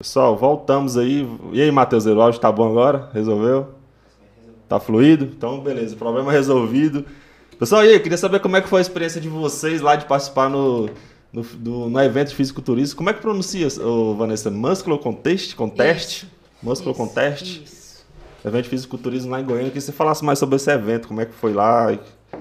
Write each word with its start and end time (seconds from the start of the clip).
Pessoal, 0.00 0.36
voltamos 0.36 0.96
aí. 0.96 1.26
E 1.52 1.60
aí, 1.60 1.72
Matheus, 1.72 2.06
o 2.06 2.20
áudio 2.20 2.40
tá 2.40 2.52
bom 2.52 2.70
agora? 2.70 3.10
Resolveu? 3.12 3.74
Tá 4.68 4.78
fluido? 4.78 5.24
Então, 5.24 5.58
beleza, 5.58 5.96
problema 5.96 6.30
resolvido. 6.30 7.04
Pessoal, 7.58 7.84
e 7.84 7.88
aí, 7.88 7.94
eu 7.94 8.00
queria 8.00 8.16
saber 8.16 8.38
como 8.38 8.56
é 8.56 8.60
que 8.60 8.68
foi 8.68 8.78
a 8.78 8.82
experiência 8.82 9.20
de 9.20 9.28
vocês 9.28 9.80
lá 9.80 9.96
de 9.96 10.06
participar 10.06 10.48
no, 10.48 10.88
no, 11.32 11.42
do, 11.42 11.88
no 11.88 12.00
evento 12.00 12.28
de 12.28 12.36
fisiculturismo. 12.36 12.96
Como 12.96 13.10
é 13.10 13.12
que 13.12 13.20
pronuncia, 13.20 13.66
ô, 13.82 14.14
Vanessa? 14.14 14.52
Muscular 14.52 15.00
Contest? 15.00 15.56
Contest? 15.56 16.26
Muscular 16.62 16.94
Isso, 16.94 17.04
Contest? 17.04 17.64
Isso. 17.64 18.06
Evento 18.44 18.62
de 18.62 18.70
fisiculturismo 18.70 19.32
lá 19.32 19.40
em 19.40 19.44
Goiânia. 19.44 19.66
Eu 19.66 19.70
queria 19.70 19.80
que 19.80 19.86
você 19.86 19.90
falasse 19.90 20.24
mais 20.24 20.38
sobre 20.38 20.54
esse 20.54 20.70
evento, 20.70 21.08
como 21.08 21.20
é 21.20 21.26
que 21.26 21.34
foi 21.34 21.52
lá, 21.52 21.98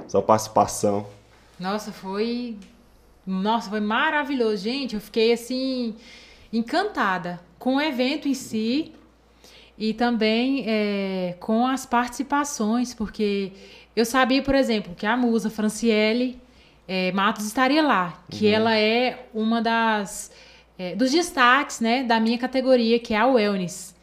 sua 0.07 0.21
participação. 0.21 1.07
Nossa, 1.59 1.91
foi. 1.91 2.55
Nossa, 3.25 3.67
foi 3.67 3.79
maravilhoso. 3.79 4.57
Gente, 4.57 4.93
eu 4.93 5.01
fiquei 5.01 5.33
assim, 5.33 5.95
encantada 6.51 7.39
com 7.59 7.75
o 7.75 7.81
evento 7.81 8.27
em 8.27 8.33
si 8.33 8.93
e 9.77 9.93
também 9.93 10.63
é, 10.67 11.35
com 11.39 11.65
as 11.67 11.85
participações, 11.85 12.93
porque 12.93 13.51
eu 13.95 14.05
sabia, 14.05 14.41
por 14.41 14.55
exemplo, 14.55 14.95
que 14.95 15.05
a 15.05 15.15
musa 15.15 15.49
Franciele 15.49 16.39
é, 16.87 17.11
Matos 17.11 17.45
estaria 17.45 17.83
lá, 17.83 18.23
que 18.29 18.47
ela 18.47 18.75
é 18.75 19.27
uma 19.33 19.61
das. 19.61 20.31
é, 20.79 20.95
dos 20.95 21.11
destaques 21.11 21.79
né, 21.81 22.03
da 22.03 22.19
minha 22.19 22.37
categoria, 22.37 22.97
que 22.99 23.13
é 23.13 23.17
a 23.17 23.27
Wellness. 23.27 23.95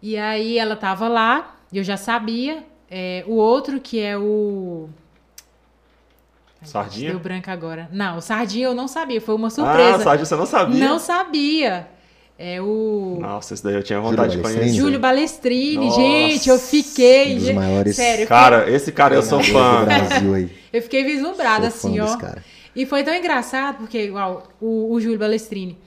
E 0.00 0.16
aí 0.16 0.58
ela 0.58 0.74
estava 0.74 1.08
lá, 1.08 1.56
eu 1.72 1.84
já 1.84 1.96
sabia. 1.96 2.64
É, 2.90 3.24
o 3.26 3.34
outro, 3.34 3.80
que 3.80 4.00
é 4.00 4.16
o. 4.16 4.88
Sardinha? 6.66 7.10
Deu 7.10 7.18
branco 7.18 7.50
agora. 7.50 7.88
Não, 7.92 8.18
o 8.18 8.20
Sardinha 8.20 8.66
eu 8.66 8.74
não 8.74 8.88
sabia, 8.88 9.20
foi 9.20 9.34
uma 9.34 9.50
surpresa. 9.50 9.96
Ah, 9.96 10.00
Sardinha, 10.00 10.26
você 10.26 10.36
não 10.36 10.46
sabia? 10.46 10.88
Não 10.88 10.98
sabia. 10.98 11.88
É 12.38 12.60
o 12.60 13.16
Nossa, 13.18 13.54
esse 13.54 13.64
daí 13.64 13.74
eu 13.74 13.82
tinha 13.82 13.98
vontade 13.98 14.32
de 14.32 14.36
Júlio 14.36 14.42
conhecer. 14.42 14.58
Balestrini? 14.60 14.78
Júlio 14.78 15.00
Balestrini. 15.00 15.86
Nossa. 15.86 16.00
Gente, 16.00 16.48
eu 16.50 16.58
fiquei. 16.58 17.34
Um 17.34 17.38
dos 17.38 17.50
maiores 17.52 17.96
Sério, 17.96 18.26
Cara, 18.26 18.70
esse 18.70 18.92
cara 18.92 19.14
eu 19.14 19.22
sou 19.22 19.42
fã. 19.42 19.84
Brasil 19.86 20.34
aí. 20.34 20.48
fiquei, 20.48 20.60
eu 20.78 20.82
fiquei 20.82 21.04
vislumbrada 21.04 21.68
assim, 21.68 21.98
ó. 21.98 22.18
E 22.74 22.84
foi 22.84 23.02
tão 23.02 23.14
engraçado, 23.14 23.78
porque, 23.78 24.04
igual, 24.04 24.42
o, 24.60 24.92
o 24.92 25.00
Júlio 25.00 25.18
Balestrini. 25.18 25.78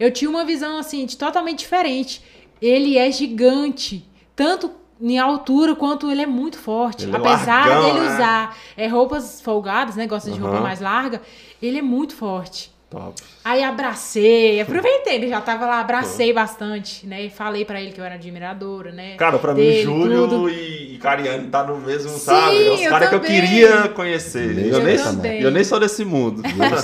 Eu 0.00 0.10
tinha 0.10 0.30
uma 0.30 0.46
visão, 0.46 0.78
assim, 0.78 1.04
de 1.04 1.14
totalmente 1.14 1.58
diferente. 1.58 2.22
Ele 2.60 2.96
é 2.96 3.10
gigante. 3.12 4.08
Tanto 4.34 4.70
em 5.00 5.18
altura 5.18 5.74
quanto 5.76 6.10
ele 6.10 6.22
é 6.22 6.26
muito 6.26 6.58
forte. 6.58 7.04
Ele 7.04 7.14
é 7.14 7.18
Apesar 7.18 7.68
largão, 7.68 7.84
dele 7.94 8.00
né? 8.08 8.14
usar 8.14 8.56
é, 8.76 8.86
roupas 8.88 9.40
folgadas, 9.40 9.96
né? 9.96 10.06
Gosta 10.06 10.30
de 10.30 10.38
roupa 10.38 10.56
Aham. 10.56 10.62
mais 10.64 10.80
larga. 10.80 11.20
Ele 11.62 11.78
é 11.78 11.82
muito 11.82 12.14
forte. 12.14 12.76
Top. 12.90 13.20
Aí 13.44 13.62
abracei, 13.62 14.62
aproveitei, 14.62 15.16
ele 15.16 15.28
já 15.28 15.42
tava 15.42 15.66
lá, 15.66 15.78
abracei 15.80 16.32
bastante, 16.32 17.06
né? 17.06 17.26
E 17.26 17.28
falei 17.28 17.62
pra 17.62 17.78
ele 17.82 17.92
que 17.92 18.00
eu 18.00 18.04
era 18.04 18.14
admiradora, 18.14 18.90
né? 18.92 19.14
Cara, 19.16 19.38
pra 19.38 19.52
mim, 19.52 19.60
dele, 19.60 19.82
Júlio 19.82 20.26
tudo. 20.26 20.48
e, 20.48 20.94
e 20.94 20.98
Cariani 20.98 21.48
tá 21.48 21.64
no 21.64 21.76
mesmo, 21.76 22.08
Sim, 22.08 22.18
sabe? 22.18 22.66
É 22.66 22.70
os 22.72 22.88
caras 22.88 23.10
que 23.10 23.14
eu 23.16 23.20
queria 23.20 23.88
conhecer. 23.90 24.56
Eu 24.58 24.78
Eu, 24.78 24.84
nem, 24.84 24.96
também. 24.96 25.40
eu 25.42 25.50
nem 25.50 25.62
sou 25.64 25.78
desse 25.78 26.02
mundo. 26.02 26.40
Eles 26.48 26.80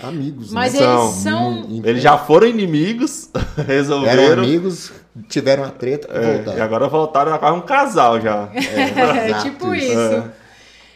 são 0.00 0.08
amigos, 0.08 0.52
Mas 0.52 0.72
né? 0.72 0.78
São. 0.80 1.02
eles 1.02 1.14
são. 1.16 1.82
Eles 1.84 2.02
já 2.02 2.16
foram 2.16 2.46
inimigos, 2.46 3.28
Eram 3.58 3.66
resolveram. 3.66 4.42
amigos, 4.44 4.90
tiveram 5.28 5.64
a 5.64 5.70
treta 5.70 6.08
e 6.12 6.16
é, 6.16 6.32
voltaram. 6.36 6.58
e 6.58 6.60
agora 6.60 6.88
voltaram 6.88 7.34
a 7.34 7.38
quase 7.38 7.56
um 7.56 7.60
casal 7.62 8.20
já. 8.20 8.48
É, 8.54 9.28
Exato, 9.28 9.44
tipo 9.50 9.74
isso. 9.74 9.98
É. 9.98 10.30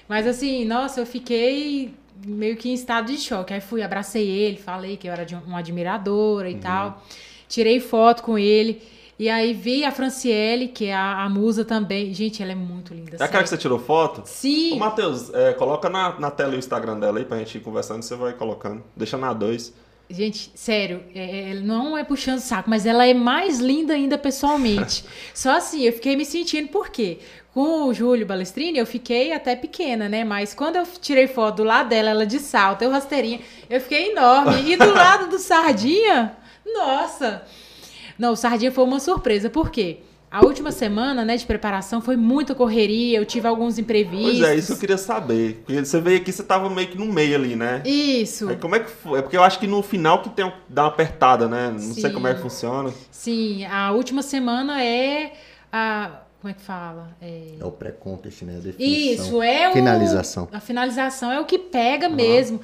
Mas 0.09 0.27
assim, 0.27 0.64
nossa, 0.64 1.00
eu 1.00 1.06
fiquei 1.06 1.95
meio 2.25 2.56
que 2.56 2.69
em 2.70 2.75
estado 2.75 3.06
de 3.06 3.19
choque. 3.19 3.53
Aí 3.53 3.61
fui, 3.61 3.83
abracei 3.83 4.27
ele, 4.28 4.56
falei 4.56 4.97
que 4.97 5.06
eu 5.09 5.12
era 5.12 5.25
de 5.27 5.34
uma 5.34 5.59
admiradora 5.59 6.48
e 6.48 6.55
Uhum. 6.55 6.61
tal. 6.61 7.03
Tirei 7.48 7.78
foto 7.81 8.22
com 8.22 8.39
ele. 8.39 8.83
E 9.19 9.31
aí 9.31 9.55
vi 9.55 9.83
a 9.83 9.91
Franciele, 9.91 10.69
que 10.69 10.87
é 10.87 10.94
a, 10.94 11.22
a 11.25 11.28
musa 11.28 11.64
também. 11.64 12.12
Gente, 12.12 12.42
ela 12.42 12.53
é 12.53 12.55
muito 12.55 12.92
linda. 12.92 13.17
É 13.19 13.22
aquela 13.25 13.42
que 13.42 13.48
você 13.48 13.56
tirou 13.56 13.78
foto? 13.78 14.20
Ô, 14.20 14.27
Sim, 14.27 14.78
Matheus, 14.78 15.33
é, 15.33 15.55
coloca 15.55 15.89
na, 15.89 16.19
na 16.20 16.31
tela 16.31 16.55
o 16.55 16.59
Instagram 16.59 16.99
dela 16.99 17.19
aí 17.19 17.25
pra 17.25 17.38
gente 17.38 17.56
ir 17.56 17.60
conversando, 17.62 18.03
você 18.03 18.15
vai 18.15 18.34
colocando. 18.34 18.82
Deixa 18.94 19.16
na 19.16 19.32
2. 19.32 19.72
Gente, 20.09 20.53
sério, 20.55 21.03
é- 21.15 21.50
é- 21.50 21.55
não 21.55 21.99
é 21.99 22.05
puxando 22.05 22.39
saco, 22.39 22.71
mas 22.71 22.87
ela 22.87 23.05
é 23.06 23.12
mais 23.12 23.59
linda 23.59 23.93
ainda 23.94 24.17
pessoalmente. 24.17 25.05
Só 25.34 25.56
assim, 25.56 25.83
eu 25.83 25.93
fiquei 25.93 26.15
me 26.17 26.25
sentindo, 26.25 26.69
por 26.69 26.91
quê? 26.91 27.19
Com 27.53 27.84
o 27.89 27.94
Júlio 27.94 28.25
Balestrini, 28.27 28.78
eu 28.78 28.87
fiquei 28.87 29.33
até 29.33 29.56
pequena, 29.56 30.09
né? 30.09 30.22
Mas 30.22 30.55
quando 30.55 30.77
eu 30.77 30.87
tirei 31.00 31.27
foto 31.27 31.56
do 31.56 31.65
lado 31.65 31.89
dela, 31.89 32.11
ela 32.11 32.27
de 32.27 32.39
salto, 32.39 32.83
eu 32.83 32.91
rasteirinha, 32.91 33.41
eu 33.69 33.81
fiquei 33.81 34.12
enorme. 34.12 34.71
E 34.71 34.77
do 34.77 34.91
lado 34.94 35.28
do 35.28 35.39
Sardinha, 35.39 36.37
nossa! 36.65 37.43
Não, 38.19 38.33
o 38.33 38.37
Sardinha 38.37 38.71
foi 38.71 38.84
uma 38.84 39.00
surpresa, 39.00 39.50
por 39.50 39.71
quê? 39.71 39.99
A 40.36 40.44
última 40.44 40.70
semana, 40.70 41.24
né, 41.24 41.34
de 41.34 41.47
preparação 41.47 42.02
foi 42.02 42.14
muita 42.14 42.54
correria, 42.54 43.16
eu 43.19 43.24
tive 43.24 43.48
alguns 43.48 43.78
imprevistos. 43.78 44.38
Pois 44.38 44.42
é, 44.42 44.54
isso 44.54 44.66
que 44.66 44.72
eu 44.74 44.78
queria 44.78 44.98
saber. 44.98 45.62
Porque 45.64 45.82
você 45.82 45.98
veio 45.98 46.19
aqui, 46.19 46.30
você 46.30 46.42
tava 46.42 46.69
meio 46.69 46.88
que 46.88 46.98
no 46.98 47.06
meio 47.06 47.34
ali, 47.36 47.56
né? 47.56 47.82
Isso. 47.86 48.50
Aí 48.50 48.56
como 48.56 48.75
é 48.76 48.80
que 48.80 48.91
foi? 48.91 49.19
É 49.19 49.22
porque 49.22 49.34
eu 49.36 49.42
acho 49.42 49.58
que 49.58 49.66
no 49.66 49.82
final 49.82 50.20
que 50.20 50.28
tem 50.28 50.44
um- 50.44 50.52
dá 50.69 50.82
uma 50.82 50.88
apertada, 50.88 51.48
né? 51.48 51.70
Não 51.70 51.78
sei 51.78 52.02
Sim. 52.02 52.12
como 52.12 52.28
é 52.28 52.34
que 52.34 52.42
funciona. 52.42 52.92
Sim, 53.10 53.64
a 53.64 53.92
última 53.92 54.20
semana 54.20 54.84
é 54.84 55.32
a. 55.72 56.20
Como 56.38 56.50
é 56.50 56.54
que 56.54 56.60
fala? 56.62 57.16
É... 57.20 57.54
É 57.58 57.64
o 57.64 57.72
pré-contest, 57.72 58.42
né? 58.42 58.56
A 58.56 58.60
definição. 58.60 59.25
Isso, 59.25 59.42
é 59.42 59.70
o. 59.70 59.72
Finalização. 59.72 60.48
A 60.52 60.60
finalização 60.60 61.32
é 61.32 61.41
o 61.41 61.46
que 61.46 61.58
pega 61.58 62.10
mesmo. 62.10 62.60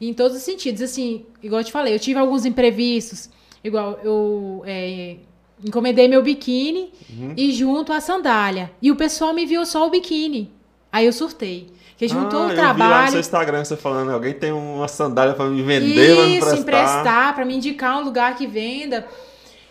Em 0.00 0.14
todos 0.14 0.36
os 0.36 0.44
sentidos. 0.44 0.80
Assim, 0.80 1.26
igual 1.42 1.60
eu 1.60 1.64
te 1.64 1.72
falei, 1.72 1.92
eu 1.92 1.98
tive 1.98 2.20
alguns 2.20 2.44
imprevistos. 2.44 3.28
Igual 3.64 3.98
eu 4.04 4.62
é, 4.64 5.16
encomendei 5.64 6.08
meu 6.08 6.22
biquíni 6.22 6.92
Uhum. 7.10 7.32
e 7.36 7.52
junto 7.52 7.92
a 7.92 8.00
sandália. 8.00 8.70
E 8.82 8.90
o 8.90 8.96
pessoal 8.96 9.32
me 9.32 9.46
viu 9.46 9.64
só 9.64 9.86
o 9.86 9.90
biquíni. 9.90 10.52
Aí 10.92 11.06
eu 11.06 11.12
surtei. 11.12 11.70
Porque 11.90 12.08
juntou 12.08 12.40
ah, 12.40 12.46
o 12.46 12.50
eu 12.50 12.50
vi 12.50 12.56
lá 12.56 12.72
no 12.72 12.76
trabalho. 12.78 13.10
seu 13.10 13.20
Instagram 13.20 13.64
você 13.64 13.76
falando, 13.76 14.10
alguém 14.10 14.34
tem 14.34 14.52
uma 14.52 14.86
sandália 14.86 15.32
pra 15.34 15.46
me 15.46 15.62
vender, 15.62 16.14
pra 16.14 16.24
me 16.26 16.36
Isso, 16.36 16.46
emprestar. 16.48 16.58
emprestar, 16.58 17.34
para 17.34 17.44
me 17.46 17.54
indicar 17.56 17.98
um 17.98 18.04
lugar 18.04 18.36
que 18.36 18.46
venda. 18.46 19.06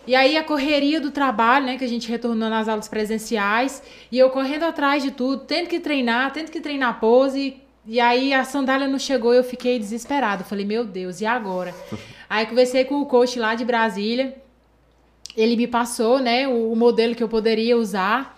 E 0.08 0.16
aí 0.16 0.36
a 0.38 0.44
correria 0.44 1.00
do 1.00 1.12
trabalho, 1.12 1.66
né, 1.68 1.78
que 1.78 1.84
a 1.84 1.88
gente 1.88 2.10
retornou 2.10 2.50
nas 2.50 2.68
aulas 2.68 2.88
presenciais, 2.88 3.82
e 4.12 4.18
eu 4.18 4.30
correndo 4.32 4.64
atrás 4.64 5.04
de 5.04 5.12
tudo, 5.12 5.44
tendo 5.46 5.68
que 5.68 5.80
treinar, 5.80 6.32
tendo 6.34 6.50
que 6.50 6.60
treinar 6.60 7.00
pose, 7.00 7.58
e 7.86 8.00
aí 8.00 8.34
a 8.34 8.44
sandália 8.44 8.88
não 8.88 8.98
chegou 8.98 9.32
e 9.34 9.38
eu 9.38 9.44
fiquei 9.44 9.78
desesperada. 9.78 10.44
Falei, 10.44 10.66
meu 10.66 10.84
Deus, 10.84 11.22
e 11.22 11.26
agora? 11.28 11.76
aí 12.30 12.46
conversei 12.48 12.86
com 12.86 13.02
o 13.02 13.06
coach 13.06 13.38
lá 13.40 13.54
de 13.54 13.64
Brasília, 13.66 14.36
ele 15.36 15.56
me 15.56 15.68
passou, 15.68 16.20
né, 16.20 16.48
o, 16.48 16.72
o 16.72 16.76
modelo 16.76 17.16
que 17.16 17.24
eu 17.24 17.30
poderia 17.30 17.78
usar. 17.78 18.34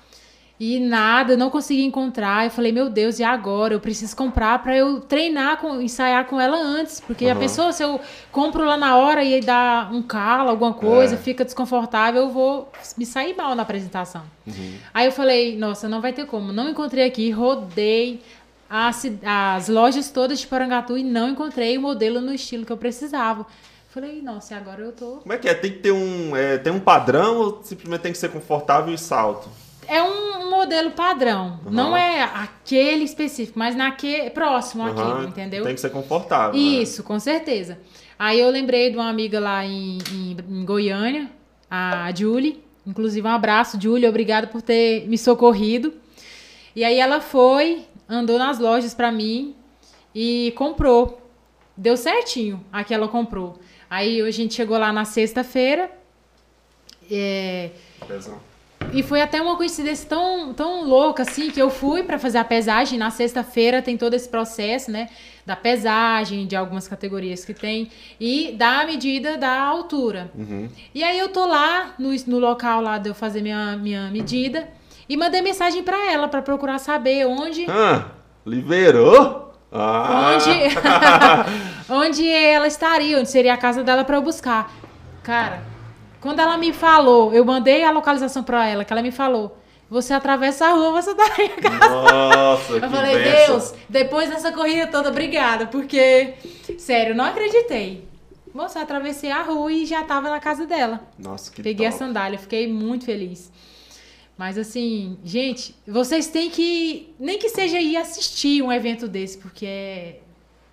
E 0.59 0.80
nada, 0.80 1.38
não 1.38 1.52
consegui 1.52 1.84
encontrar. 1.84 2.46
Eu 2.46 2.50
falei, 2.50 2.72
meu 2.72 2.90
Deus, 2.90 3.19
e 3.19 3.24
agora? 3.24 3.75
Eu 3.75 3.80
preciso 3.80 4.16
comprar 4.16 4.58
pra 4.63 4.75
eu 4.75 5.00
treinar, 5.00 5.57
com, 5.57 5.80
ensaiar 5.80 6.25
com 6.25 6.41
ela 6.41 6.57
antes. 6.57 7.00
Porque 7.00 7.28
a 7.28 7.34
Aham. 7.34 7.40
pessoa, 7.40 7.72
se 7.72 7.84
eu 7.84 8.02
compro 8.31 8.66
lá 8.66 8.75
na 8.75 8.97
hora 8.97 9.24
e 9.24 9.40
dá 9.40 9.88
um 9.94 10.02
calo, 10.02 10.50
alguma 10.50 10.74
coisa, 10.74 11.13
É. 11.13 11.18
fica 11.18 11.46
desconfortável, 11.46 12.24
eu 12.24 12.30
vou 12.30 12.72
me 12.97 13.06
sair 13.06 13.36
mal 13.36 13.53
na 13.53 13.62
apresentação. 13.62 14.24
Uhum. 14.47 14.74
Aí 14.91 15.06
eu 15.06 15.12
falei, 15.12 15.56
nossa, 15.56 15.88
não 15.88 16.02
vai 16.02 16.12
ter 16.12 16.25
como. 16.25 16.52
Não 16.52 16.68
encontrei 16.69 17.06
aqui, 17.06 17.30
rodei 17.30 18.19
as, 18.68 19.06
as 19.24 19.69
lojas 19.69 20.09
todas 20.09 20.40
de 20.40 20.47
Porangatu 20.47 20.97
e 20.97 21.03
não 21.03 21.30
encontrei 21.30 21.78
o 21.78 21.81
modelo 21.81 22.19
no 22.19 22.34
estilo 22.34 22.66
que 22.66 22.72
eu 22.72 22.78
precisava. 22.78 23.46
Falei, 24.00 24.22
nossa, 24.22 24.53
e 24.53 24.58
agora 24.58 24.80
eu 24.84 24.91
tô. 24.91 25.13
Como 25.22 25.34
é 25.34 25.40
que 25.40 25.50
é? 25.50 25.56
Tem 25.56 25.72
que 25.72 25.80
ter 25.80 25.91
um, 25.91 26.35
é, 26.35 26.59
tem 26.59 26.72
um 26.72 26.80
padrão 26.80 27.38
ou 27.38 27.63
simplesmente 27.63 28.02
tem 28.02 28.12
que 28.12 28.18
ser 28.19 28.30
confortável 28.30 28.94
e 28.94 28.97
salto? 28.97 29.50
É 29.88 30.03
um 30.03 30.52
modelo 30.52 30.91
padrão. 30.91 31.59
Aham. 31.66 31.72
Não 31.72 31.97
é 31.97 32.22
aquele 32.22 33.03
específico, 33.03 33.57
mas 33.57 33.75
naquele 33.75 34.30
próximo 34.30 34.84
Aham, 34.84 34.91
àquele, 34.91 35.28
entendeu? 35.30 35.63
Tem 35.63 35.74
que 35.74 35.81
ser 35.81 35.90
confortável. 35.90 36.53
né? 36.53 36.59
Isso, 36.59 37.02
com 37.03 37.19
certeza. 37.19 37.80
Aí 38.19 38.40
eu 38.40 38.52
lembrei 38.52 38.91
de 38.91 38.97
uma 38.97 39.09
amiga 39.09 39.40
lá 39.40 39.66
em, 39.66 39.97
em- 40.12 40.38
em 40.47 40.63
Goiânia, 40.63 41.31
a 41.68 42.12
Julie. 42.16 42.63
Inclusive, 42.86 43.27
um 43.27 43.31
abraço, 43.31 43.81
Julie. 43.81 44.07
Obrigada 44.07 44.45
por 44.45 44.62
ter 44.62 45.07
me 45.07 45.18
socorrido. 45.18 45.92
E 46.75 46.83
aí 46.83 47.00
ela 47.00 47.19
foi, 47.19 47.83
andou 48.07 48.38
nas 48.38 48.60
lojas 48.60 48.94
pra 48.94 49.12
mim 49.12 49.56
e 50.13 50.54
comprou. 50.56 51.19
Deu 51.75 51.98
certinho 51.98 52.63
a 52.71 52.83
que 52.83 52.94
ela 52.94 53.07
comprou. 53.07 53.57
Aí 53.89 54.22
a 54.22 54.31
gente 54.31 54.54
chegou 54.54 54.78
lá 54.78 54.92
na 54.92 55.06
sexta-feira. 55.06 55.89
É, 57.10 57.69
Pesão. 58.06 58.38
e 58.92 59.01
foi 59.01 59.22
até 59.22 59.42
uma 59.42 59.56
coincidência 59.56 60.10
tão, 60.10 60.54
tão 60.54 60.84
louca, 60.84 61.24
assim, 61.24 61.50
que 61.50 61.62
eu 61.62 61.69
fui 61.69 62.04
pra 62.04 62.19
fazer 62.19 62.38
a 62.38 62.44
pesagem. 62.44 63.00
Na 63.00 63.10
sexta-feira 63.10 63.81
tem 63.81 63.98
todo 63.98 64.13
esse 64.13 64.28
processo, 64.28 64.92
né? 64.92 65.07
Da 65.45 65.56
pesagem, 65.56 66.45
de 66.45 66.56
algumas 66.56 66.88
categorias 66.88 67.45
que 67.45 67.54
tem. 67.54 67.89
E 68.19 68.51
da 68.57 68.86
medida 68.86 69.38
da 69.38 69.57
altura. 69.62 70.30
Uhum. 70.36 70.68
E 70.94 71.01
aí 71.04 71.18
eu 71.18 71.30
tô 71.30 71.45
lá, 71.45 71.95
no, 71.98 72.10
no 72.28 72.40
local 72.40 72.81
lá 72.81 72.98
de 72.98 73.10
eu 73.10 73.16
fazer 73.16 73.42
minha, 73.42 73.78
minha 73.78 74.12
medida. 74.12 74.68
E 75.07 75.16
mandei 75.16 75.42
mensagem 75.42 75.83
pra 75.83 76.12
ela, 76.12 76.28
pra 76.28 76.42
procurar 76.42 76.80
saber 76.80 77.25
onde... 77.25 77.66
Ah, 77.69 78.07
liberou? 78.45 79.46
Ah. 79.72 80.31
Onde, 80.36 80.52
onde 82.08 82.30
ela 82.30 82.68
estaria, 82.68 83.19
onde 83.19 83.30
seria 83.30 83.54
a 83.54 83.58
casa 83.58 83.84
dela 83.84 84.04
pra 84.04 84.18
eu 84.18 84.22
buscar. 84.22 84.72
Cara, 85.24 85.62
Quando 86.22 86.40
ela 86.40 86.58
me 86.58 86.74
falou, 86.74 87.34
eu 87.34 87.44
mandei 87.46 87.84
a 87.84 87.92
localização 87.92 88.44
pra 88.44 88.66
ela, 88.68 88.84
que 88.84 88.92
ela 88.92 89.02
me 89.02 89.12
falou. 89.12 89.58
Você 89.90 90.14
atravessa 90.14 90.66
a 90.68 90.72
rua, 90.74 90.92
você 91.02 91.14
tá 91.16 91.24
minha 91.38 91.50
casa. 91.58 91.90
Nossa, 91.90 92.74
Eu 92.74 92.81
que 92.81 92.90
falei, 92.90 93.18
benção. 93.24 93.48
Deus, 93.58 93.74
depois 93.88 94.30
dessa 94.30 94.52
corrida 94.52 94.88
toda, 94.88 95.10
obrigada, 95.10 95.68
porque, 95.68 96.34
sério, 96.78 97.16
não 97.16 97.24
acreditei. 97.25 98.06
Moça, 98.54 98.81
atravessei 98.81 99.31
a 99.31 99.44
rua 99.44 99.72
e 99.72 99.86
já 99.86 100.04
tava 100.04 100.30
na 100.30 100.40
casa 100.40 100.66
dela. 100.66 101.00
Nossa, 101.18 101.52
que 101.52 101.62
Peguei 101.62 101.86
a 101.86 101.92
top. 101.92 102.04
sandália, 102.04 102.40
fiquei 102.40 102.68
muito 102.68 103.06
feliz. 103.06 103.52
Mas 104.38 104.57
assim, 104.57 105.18
gente, 105.24 105.75
vocês 105.88 106.28
têm 106.28 106.50
que, 106.50 107.13
nem 107.19 107.39
que 107.39 107.50
seja 107.50 107.80
ir 107.80 107.98
assistir 107.98 108.62
um 108.62 108.72
evento 108.72 109.07
desse, 109.07 109.38
porque 109.39 109.66
é, 109.66 110.19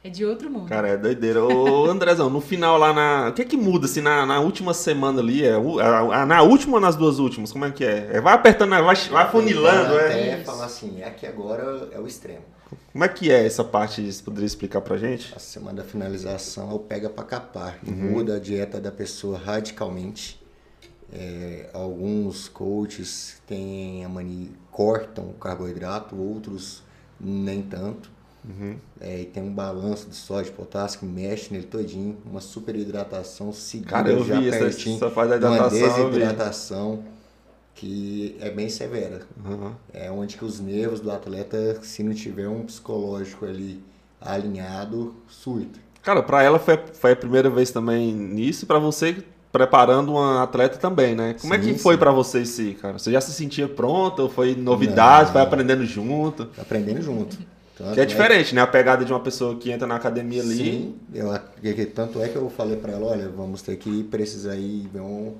é 0.02 0.10
de 0.10 0.22
outro 0.24 0.50
mundo. 0.50 0.68
Cara, 0.68 0.88
é 0.88 0.96
doideira. 0.98 1.42
Ô, 1.42 1.86
Andrezão, 1.86 2.28
no 2.28 2.42
final 2.42 2.76
lá 2.76 2.92
na. 2.92 3.28
O 3.30 3.32
que 3.32 3.40
é 3.40 3.44
que 3.46 3.56
muda, 3.56 3.86
assim, 3.86 4.02
na, 4.02 4.26
na 4.26 4.38
última 4.38 4.74
semana 4.74 5.20
ali? 5.22 5.42
É, 5.42 5.56
u- 5.56 5.80
a- 5.80 6.22
a- 6.22 6.26
na 6.26 6.42
última 6.42 6.74
ou 6.74 6.80
nas 6.80 6.94
duas 6.94 7.18
últimas? 7.18 7.52
Como 7.52 7.64
é 7.64 7.70
que 7.70 7.82
é? 7.84 8.10
É, 8.12 8.20
vai 8.20 8.34
apertando, 8.34 8.70
vai, 8.70 8.94
vai 8.96 9.30
funilando, 9.30 9.96
Até 9.96 10.28
é? 10.32 10.44
falar 10.44 10.66
assim, 10.66 11.00
é 11.00 11.08
que 11.08 11.26
agora 11.26 11.88
é 11.90 11.98
o 11.98 12.06
extremo. 12.06 12.44
Como 12.92 13.02
é 13.02 13.08
que 13.08 13.32
é 13.32 13.46
essa 13.46 13.64
parte? 13.64 14.02
Você 14.12 14.22
poderia 14.22 14.46
explicar 14.46 14.80
pra 14.82 14.96
gente? 14.98 15.32
A 15.34 15.38
semana 15.38 15.78
da 15.82 15.84
finalização 15.88 16.70
é 16.70 16.74
o 16.74 16.78
pega 16.78 17.08
para 17.08 17.24
capar. 17.24 17.78
Uhum. 17.86 17.94
Muda 18.12 18.36
a 18.36 18.38
dieta 18.38 18.78
da 18.80 18.92
pessoa 18.92 19.38
radicalmente. 19.38 20.38
É, 21.12 21.70
alguns 21.72 22.48
coaches 22.48 23.40
têm 23.46 24.04
a 24.04 24.08
mania, 24.08 24.48
cortam 24.70 25.26
o 25.30 25.34
carboidrato, 25.34 26.16
outros 26.16 26.82
nem 27.20 27.62
tanto. 27.62 28.10
Uhum. 28.46 28.76
É, 29.00 29.22
e 29.22 29.24
tem 29.24 29.42
um 29.42 29.52
balanço 29.52 30.08
de 30.08 30.14
sódio 30.16 30.50
e 30.50 30.54
potássio 30.54 31.00
que 31.00 31.06
mexe 31.06 31.52
nele 31.52 31.66
todinho. 31.66 32.18
Uma 32.26 32.40
super 32.40 32.76
hidratação 32.76 33.52
seguida 33.52 33.90
Cara, 33.90 34.10
eu 34.10 34.24
já 34.24 34.38
vi 34.38 34.48
essa, 34.48 34.58
pertinho. 34.58 34.96
essa 34.96 35.10
fase 35.10 35.38
da 35.38 35.48
uma 35.48 35.56
hidratação. 35.56 36.10
desidratação 36.10 37.04
que 37.74 38.36
é 38.40 38.50
bem 38.50 38.68
severa. 38.68 39.22
Uhum. 39.44 39.72
É 39.92 40.10
onde 40.10 40.36
que 40.36 40.44
os 40.44 40.60
nervos 40.60 41.00
do 41.00 41.10
atleta, 41.10 41.80
se 41.82 42.02
não 42.02 42.14
tiver 42.14 42.48
um 42.48 42.64
psicológico 42.64 43.44
ali 43.44 43.82
alinhado, 44.20 45.14
surta. 45.28 45.78
Cara, 46.02 46.22
pra 46.22 46.42
ela 46.42 46.58
foi, 46.58 46.78
foi 46.92 47.12
a 47.12 47.16
primeira 47.16 47.48
vez 47.48 47.70
também 47.70 48.12
nisso, 48.12 48.66
pra 48.66 48.78
você 48.78 49.24
preparando 49.54 50.10
uma 50.10 50.42
atleta 50.42 50.78
também, 50.78 51.14
né? 51.14 51.36
Como 51.40 51.54
é 51.54 51.62
Sim, 51.62 51.74
que 51.74 51.78
foi 51.78 51.96
pra 51.96 52.10
você 52.10 52.40
em 52.40 52.44
si, 52.44 52.76
cara? 52.82 52.98
Você 52.98 53.12
já 53.12 53.20
se 53.20 53.32
sentia 53.32 53.68
pronta 53.68 54.20
ou 54.20 54.28
foi 54.28 54.56
novidade, 54.56 55.28
Não. 55.28 55.34
vai 55.34 55.44
aprendendo 55.44 55.86
junto? 55.86 56.46
Tá 56.46 56.62
aprendendo 56.62 57.00
junto. 57.00 57.38
Tanto 57.78 57.94
Que 57.94 58.00
é 58.00 58.04
diferente, 58.04 58.52
né? 58.52 58.60
A 58.60 58.66
pegada 58.66 59.04
de 59.04 59.12
uma 59.12 59.20
pessoa 59.20 59.54
que 59.54 59.70
entra 59.70 59.86
na 59.86 59.94
academia 59.94 60.42
ali. 60.42 60.56
Sim, 60.56 60.94
eu, 61.14 61.30
tanto 61.94 62.20
é 62.20 62.28
que 62.28 62.34
eu 62.34 62.50
falei 62.50 62.76
pra 62.76 62.94
ela, 62.94 63.06
olha, 63.06 63.28
vamos 63.28 63.62
ter 63.62 63.76
que 63.76 64.02
precisar 64.02 64.56
ir 64.56 64.88
ver 64.92 65.02
um 65.02 65.36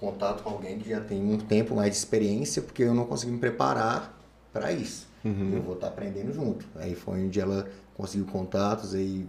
contato 0.00 0.42
com 0.42 0.50
alguém 0.50 0.76
que 0.80 0.90
já 0.90 0.98
tem 0.98 1.22
um 1.22 1.38
tempo 1.38 1.76
mais 1.76 1.92
de 1.92 1.96
experiência, 1.96 2.60
porque 2.60 2.82
eu 2.82 2.92
não 2.92 3.04
consegui 3.04 3.30
me 3.30 3.38
preparar 3.38 4.18
para 4.52 4.72
isso. 4.72 5.06
Uhum. 5.24 5.52
Eu 5.54 5.62
vou 5.62 5.74
estar 5.74 5.86
aprendendo 5.86 6.32
junto. 6.34 6.66
Aí 6.74 6.96
foi 6.96 7.24
onde 7.24 7.38
ela 7.38 7.68
conseguiu 7.96 8.26
contatos, 8.26 8.96
aí 8.96 9.24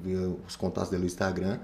os 0.48 0.56
contatos 0.56 0.90
dela 0.90 1.02
no 1.02 1.06
Instagram, 1.08 1.60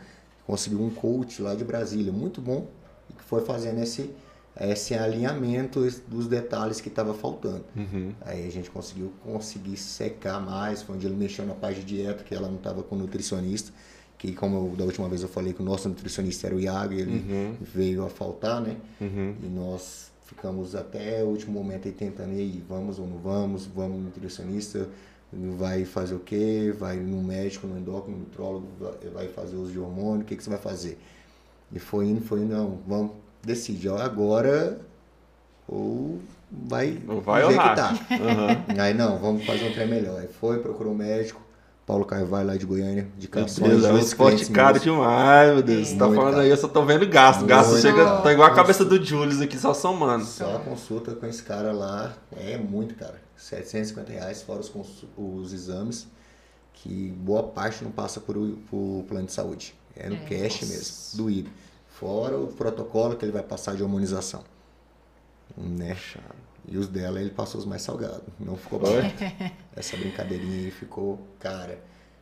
conseguiu 0.46 0.82
um 0.82 0.90
coach 0.90 1.42
lá 1.42 1.56
de 1.56 1.64
Brasília, 1.64 2.12
muito 2.12 2.42
bom, 2.42 2.68
e 3.10 3.14
que 3.14 3.24
foi 3.24 3.44
fazendo 3.44 3.82
esse, 3.82 4.12
esse 4.60 4.94
alinhamento 4.94 5.82
dos 6.08 6.28
detalhes 6.28 6.80
que 6.80 6.90
estava 6.90 7.14
faltando. 7.14 7.64
Uhum. 7.76 8.12
Aí 8.22 8.48
a 8.48 8.52
gente 8.52 8.70
conseguiu 8.70 9.12
conseguir 9.24 9.78
secar 9.78 10.40
mais, 10.40 10.82
foi 10.82 10.96
onde 10.96 11.06
ele 11.06 11.16
mexeu 11.16 11.46
na 11.46 11.54
parte 11.54 11.80
de 11.82 11.98
dieta, 11.98 12.24
que 12.24 12.34
ela 12.34 12.48
não 12.48 12.58
estava 12.58 12.84
com 12.84 12.96
nutricionista, 12.96 13.72
que 14.18 14.34
como 14.34 14.56
eu- 14.70 14.76
da 14.76 14.86
última 14.86 15.10
vez 15.10 15.22
eu 15.22 15.28
falei 15.28 15.52
que 15.54 15.62
o 15.62 15.66
nosso 15.66 15.90
nutricionista 15.90 16.48
era 16.48 16.56
o 16.56 16.60
Iago, 16.60 16.94
ele 16.94 17.58
veio 17.62 18.06
a 18.06 18.10
faltar, 18.10 18.62
né? 18.62 18.78
Uhum. 19.02 19.36
E 19.44 19.48
nós 19.48 20.10
ficamos 20.26 20.74
até 20.74 21.24
o 21.24 21.28
último 21.28 21.52
momento 21.54 21.88
aí 21.88 21.92
tentando, 21.94 22.34
e 22.34 22.40
aí, 22.40 22.64
vamos 22.68 22.98
ou 22.98 23.06
não 23.08 23.18
vamos, 23.18 23.66
vamos 23.66 24.02
nutricionista, 24.02 24.88
vai 25.58 25.86
fazer 25.86 26.16
o 26.16 26.20
quê? 26.20 26.74
Vai 26.78 26.98
no 26.98 27.22
médico, 27.24 27.68
no 27.68 27.78
endócrino, 27.78 28.18
no 28.18 28.24
nutrólogo, 28.24 28.68
vai- 29.14 29.28
fazer 29.28 29.56
uso 29.56 29.72
de 29.72 29.80
hormônio, 29.80 30.22
o 30.22 30.26
que, 30.26 30.36
que 30.36 30.44
você 30.44 30.50
vai 30.50 30.60
fazer? 30.60 31.00
E 31.72 31.80
foi 31.80 32.06
indo, 32.08 32.22
foi 32.22 32.40
indo, 32.42 32.56
não, 32.56 32.80
vamos, 32.88 33.12
decide, 33.44 33.90
agora 33.90 34.80
ou 35.68 36.20
vai, 36.52 36.98
Ou 37.08 37.22
vai 37.22 37.46
jeito 37.46 37.62
que 37.62 37.76
tá. 37.76 37.94
Uhum. 38.12 38.82
Aí 38.82 38.94
não, 38.94 39.18
vamos 39.18 39.46
fazer 39.46 39.68
um 39.68 39.74
trem 39.74 39.88
melhor. 39.88 40.20
Aí 40.20 40.28
foi, 40.28 40.60
procurou 40.60 40.94
um 40.94 40.96
médico, 40.96 41.42
Paulo 41.86 42.06
Carvalho 42.06 42.48
lá 42.48 42.56
de 42.56 42.66
Goiânia, 42.66 43.08
de 43.18 43.28
Deus, 43.28 43.84
é 43.84 43.92
um 43.94 43.98
esporte 43.98 44.50
caro 44.52 44.80
demais, 44.80 45.54
meu 45.54 45.62
Deus. 45.64 45.88
Você 45.90 45.98
tá 45.98 46.06
Muito 46.06 46.18
falando 46.18 46.34
caro. 46.34 46.44
aí, 46.44 46.50
eu 46.50 46.58
só 46.58 46.68
tô 46.68 46.84
vendo 46.86 47.08
gasto. 47.08 47.46
Gasto 47.46 47.70
Muito 47.72 47.82
chega, 47.82 48.04
caro. 48.04 48.24
tá 48.24 48.32
igual 48.34 48.48
a 48.48 48.54
cabeça 48.56 48.86
do 48.86 49.04
Julius 49.04 49.42
aqui, 49.42 49.58
só 49.58 49.74
somando. 49.74 50.24
Só 50.26 50.56
a 50.56 50.60
consulta 50.60 51.14
com 51.14 51.26
esse 51.26 51.44
cara 51.44 51.72
lá 51.72 52.14
é 52.36 52.58
muito 52.58 52.96
caro. 52.96 53.25
750 53.38 54.12
reais, 54.12 54.42
fora 54.42 54.60
os, 54.62 54.72
os 55.18 55.54
exames, 55.54 56.08
que 56.74 57.12
boa 57.12 57.44
parte 57.44 57.84
não 57.84 57.92
passa 57.92 58.20
por, 58.22 58.38
o- 58.38 58.58
por 58.70 59.06
plano 59.08 59.28
de 59.28 59.34
saúde. 59.34 59.76
É 59.96 60.10
no 60.10 60.16
É. 60.16 60.20
cash 60.20 60.62
Nossa. 60.62 60.66
mesmo, 60.66 60.96
doído. 61.14 61.50
Fora 61.90 62.38
o 62.40 62.48
protocolo 62.48 63.16
que 63.18 63.26
ele 63.26 63.32
vai 63.32 63.44
passar 63.44 63.76
de 63.76 63.84
hormonização. 63.84 64.44
Né? 65.58 65.96
E 66.68 66.78
os 66.78 66.88
dela 66.88 67.22
ele 67.22 67.30
passou 67.30 67.60
os 67.60 67.66
mais 67.66 67.82
salgados. 67.82 68.24
Não 68.40 68.58
ficou 68.58 68.80
bom. 68.80 68.90
Essa 69.76 69.96
brincadeirinha 69.98 70.66
aí 70.66 70.72
ficou 70.72 71.20
cara. 71.40 71.80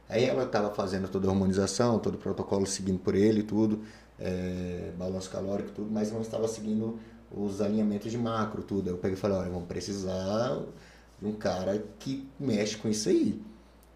Aí 0.09 0.25
ela 0.25 0.45
tava 0.45 0.73
fazendo 0.73 1.07
toda 1.07 1.27
a 1.27 1.31
harmonização, 1.31 1.97
todo 1.97 2.15
o 2.15 2.17
protocolo 2.17 2.67
seguindo 2.67 2.99
por 2.99 3.15
ele 3.15 3.39
e 3.39 3.43
tudo, 3.43 3.81
é, 4.19 4.91
balanço 4.97 5.29
calórico 5.29 5.71
tudo, 5.71 5.89
mas 5.91 6.11
não 6.11 6.21
estava 6.21 6.47
seguindo 6.47 6.99
os 7.31 7.61
alinhamentos 7.61 8.11
de 8.11 8.17
macro, 8.17 8.61
tudo. 8.61 8.89
Aí 8.89 8.93
eu 8.93 8.97
peguei 8.97 9.17
e 9.17 9.19
falei, 9.19 9.37
olha, 9.37 9.49
vamos 9.49 9.67
precisar 9.67 10.61
um 11.25 11.33
cara 11.33 11.83
que 11.99 12.27
mexe 12.39 12.77
com 12.77 12.89
isso 12.89 13.09
aí. 13.09 13.41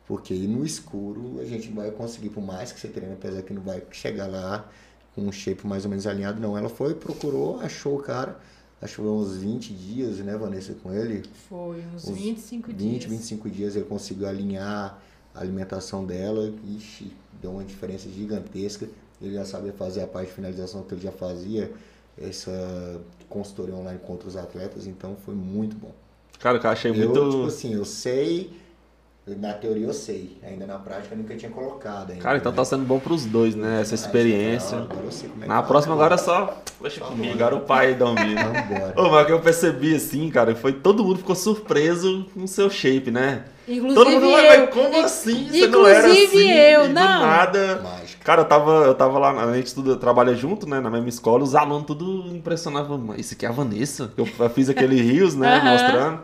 Porque 0.08 0.34
aí 0.34 0.48
no 0.48 0.66
escuro 0.66 1.40
a 1.42 1.46
gente 1.46 1.70
vai 1.70 1.92
conseguir, 1.92 2.30
por 2.30 2.42
mais 2.42 2.72
que 2.72 2.80
você 2.80 2.88
treine, 2.88 3.14
apesar 3.14 3.42
que 3.42 3.54
não 3.54 3.62
vai 3.62 3.84
chegar 3.92 4.28
lá 4.28 4.70
com 5.14 5.22
um 5.22 5.32
shape 5.32 5.68
mais 5.68 5.84
ou 5.84 5.90
menos 5.90 6.08
alinhado, 6.08 6.40
não. 6.40 6.58
Ela 6.58 6.70
foi, 6.70 6.96
procurou, 6.96 7.60
achou 7.60 7.98
o 7.98 8.02
cara, 8.02 8.40
achou 8.82 9.20
uns 9.20 9.36
20 9.36 9.74
dias, 9.74 10.18
né, 10.20 10.38
Vanessa, 10.38 10.74
com 10.76 10.94
ele. 10.94 11.24
Foi 11.50 11.84
uns 11.94 12.08
Uns 12.08 12.18
25 12.18 12.68
20, 12.72 12.78
dias. 12.78 13.04
25 13.12 13.50
dias 13.50 13.76
ele 13.76 13.86
conseguiu 13.86 14.28
alinhar 14.28 14.98
a 15.36 15.42
alimentação 15.42 16.06
dela. 16.06 16.54
Ixi, 16.66 17.12
deu 17.42 17.52
uma 17.52 17.64
diferença 17.64 18.08
gigantesca. 18.10 18.88
Ele 19.22 19.34
já 19.34 19.44
sabia 19.44 19.74
fazer 19.74 20.04
a 20.04 20.08
parte 20.08 20.28
de 20.30 20.36
finalização 20.36 20.84
que 20.84 20.94
ele 20.94 21.02
já 21.02 21.12
fazia, 21.12 21.74
essa 22.18 23.02
consultoria 23.28 23.76
online 23.76 24.00
contra 24.00 24.28
os 24.28 24.38
atletas, 24.38 24.88
então 24.88 25.16
foi 25.26 25.36
muito 25.36 25.76
bom. 25.76 25.92
Cara, 26.40 26.60
eu 26.64 26.70
achei 26.70 26.92
Eu, 26.92 26.96
muito. 26.96 27.30
tipo 27.32 27.46
assim, 27.48 27.74
eu 27.74 27.84
sei, 27.86 28.52
na 29.26 29.54
teoria 29.54 29.88
eu 29.88 29.94
sei, 29.94 30.38
ainda 30.44 30.66
na 30.66 30.78
prática 30.80 31.14
eu 31.14 31.18
nunca 31.18 31.36
tinha 31.36 31.52
colocado. 31.52 32.12
Ainda, 32.12 32.22
Cara, 32.24 32.38
então 32.38 32.52
né? 32.52 32.56
tá 32.56 32.64
sendo 32.64 32.86
bom 32.86 33.00
pros 33.00 33.26
dois, 33.26 33.56
né? 33.56 33.82
Essa 33.82 33.92
Mas, 33.92 34.02
experiência. 34.02 34.78
agora 34.78 35.02
eu 35.04 35.12
sei 35.12 35.30
como 35.30 35.44
é 35.44 35.48
Na 35.48 35.56
faz, 35.56 35.68
próxima 35.68 35.94
agora 35.96 36.16
é 36.16 36.18
só. 36.18 36.62
Deixa 36.80 37.00
Só 37.00 37.06
comigo, 37.08 37.34
agora 37.34 37.56
o 37.56 37.62
pai 37.62 37.96
dá 37.96 38.06
um. 38.06 38.14
Vambora. 38.16 38.94
Ô, 38.96 39.10
mas 39.10 39.24
o 39.24 39.26
que 39.26 39.32
eu 39.34 39.40
percebi 39.42 39.96
assim, 39.96 40.30
cara, 40.30 40.56
foi 40.56 40.74
todo 40.74 41.04
mundo 41.04 41.18
ficou 41.18 41.36
surpreso 41.36 42.26
com 42.34 42.44
o 42.44 42.48
seu 42.48 42.70
shape, 42.70 43.10
né? 43.12 43.46
Inclusive 43.68 43.96
todo 43.96 44.12
mundo, 44.12 44.32
"Ué, 44.32 44.56
eu. 44.56 44.60
mas 44.66 44.74
como 44.74 45.04
assim? 45.04 45.50
Você 45.50 45.68
não 45.68 45.86
era 45.88 46.08
Inclusive 46.08 46.38
assim, 46.38 46.52
eu, 46.52 46.86
e 46.86 46.88
do 46.90 46.94
não. 46.94 47.22
nada. 47.22 47.82
Mágica. 47.84 47.97
Cara, 48.28 48.42
eu 48.42 48.46
tava, 48.46 48.72
eu 48.84 48.94
tava 48.94 49.18
lá, 49.18 49.32
a 49.32 49.56
gente 49.56 49.74
tudo 49.74 49.96
trabalha 49.96 50.36
junto, 50.36 50.68
né, 50.68 50.82
na 50.82 50.90
mesma 50.90 51.08
escola, 51.08 51.46
os 51.46 51.56
alunos 51.56 51.86
tudo 51.88 52.28
impressionavam, 52.36 52.98
"Mas 52.98 53.22
isso 53.22 53.36
aqui 53.36 53.46
é 53.46 53.48
a 53.48 53.54
Vanessa? 53.54 54.12
Eu 54.18 54.26
fiz 54.50 54.68
aquele 54.68 55.02
rios, 55.02 55.34
né, 55.34 55.48
Aham. 55.56 55.72
mostrando. 55.72 56.20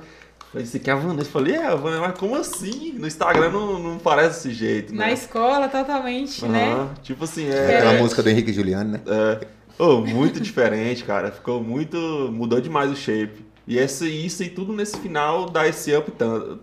Falei, 0.52 0.66
isso 0.68 0.76
aqui 0.76 0.90
é 0.90 0.94
a 0.94 0.96
Vanessa. 0.98 1.30
Falei, 1.30 1.56
é, 1.56 1.66
a 1.66 1.76
Vanessa, 1.76 2.02
mas 2.02 2.20
como 2.20 2.36
assim? 2.36 2.94
No 3.00 3.08
Instagram 3.08 3.52
não, 3.52 3.80
não 3.80 3.98
parece 4.00 4.50
desse 4.50 4.54
jeito, 4.54 4.94
Na 4.94 5.06
né? 5.06 5.14
escola, 5.14 5.70
totalmente, 5.70 6.44
né? 6.46 6.74
Aham, 6.74 6.90
Tipo 7.02 7.24
assim, 7.24 7.46
É 7.46 7.72
é... 7.72 7.78
aquela 7.78 7.94
música 7.94 8.22
do 8.22 8.30
Henrique 8.30 8.52
e 8.52 8.54
Juliano, 8.54 8.92
né? 8.92 9.02
É. 9.08 9.48
Ô, 9.82 10.02
muito 10.02 10.42
diferente, 10.42 11.06
cara. 11.06 11.32
Ficou 11.32 11.64
muito. 11.64 11.98
Mudou 12.34 12.60
demais 12.60 12.92
o 12.92 12.98
shape. 12.98 13.46
E 13.66 13.78
esse, 13.78 14.10
isso 14.10 14.44
e 14.44 14.50
tudo 14.50 14.74
nesse 14.74 14.98
final 14.98 15.50
dá 15.50 15.66
esse 15.66 15.96
up 15.96 16.12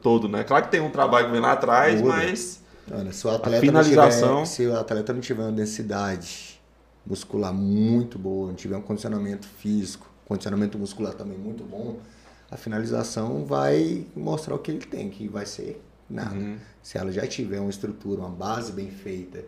todo, 0.02 0.28
né? 0.28 0.44
Claro 0.44 0.64
que 0.66 0.70
tem 0.70 0.82
um 0.82 0.90
trabalho 0.90 1.28
que 1.28 1.32
vem 1.32 1.40
lá 1.40 1.52
atrás, 1.52 2.02
mas. 2.02 2.59
Olha, 2.92 3.12
se 3.12 3.26
o 3.26 3.30
atleta 3.30 3.60
finalização- 3.60 4.28
Não 4.28 4.42
tiver, 4.44 4.46
se 4.46 4.66
o 4.66 4.76
atleta 4.78 5.12
não 5.12 5.20
tiver 5.20 5.42
uma 5.42 5.52
densidade 5.52 6.60
muscular 7.06 7.52
muito 7.54 8.18
boa, 8.18 8.48
não 8.48 8.54
tiver 8.54 8.76
um 8.76 8.82
condicionamento 8.82 9.46
físico, 9.46 10.10
condicionamento 10.26 10.78
muscular 10.78 11.14
também 11.14 11.38
muito 11.38 11.64
bom, 11.64 11.98
a 12.50 12.56
finalização 12.56 13.44
vai 13.44 14.04
mostrar 14.16 14.54
o 14.54 14.58
que 14.58 14.70
ele 14.72 14.84
tem, 14.84 15.08
que 15.08 15.28
vai 15.28 15.46
ser 15.46 15.80
nada. 16.08 16.34
Uhum. 16.34 16.56
Se 16.82 16.98
ela 16.98 17.12
já 17.12 17.26
tiver 17.26 17.60
uma 17.60 17.70
estrutura, 17.70 18.20
uma 18.22 18.28
base 18.30 18.72
bem 18.72 18.90
feita, 18.90 19.44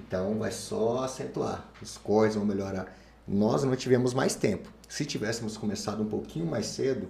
então 0.00 0.34
vai 0.38 0.50
só 0.50 1.04
acentuar. 1.04 1.68
Os 1.80 1.96
cortes 1.96 2.36
vão 2.36 2.44
melhorar. 2.44 2.92
Nós 3.26 3.62
não 3.62 3.76
tivemos 3.76 4.12
mais 4.12 4.34
tempo. 4.34 4.68
Se 4.88 5.04
tivéssemos 5.04 5.56
começado 5.56 6.02
um 6.02 6.06
pouquinho 6.08 6.46
mais 6.46 6.66
cedo, 6.66 7.06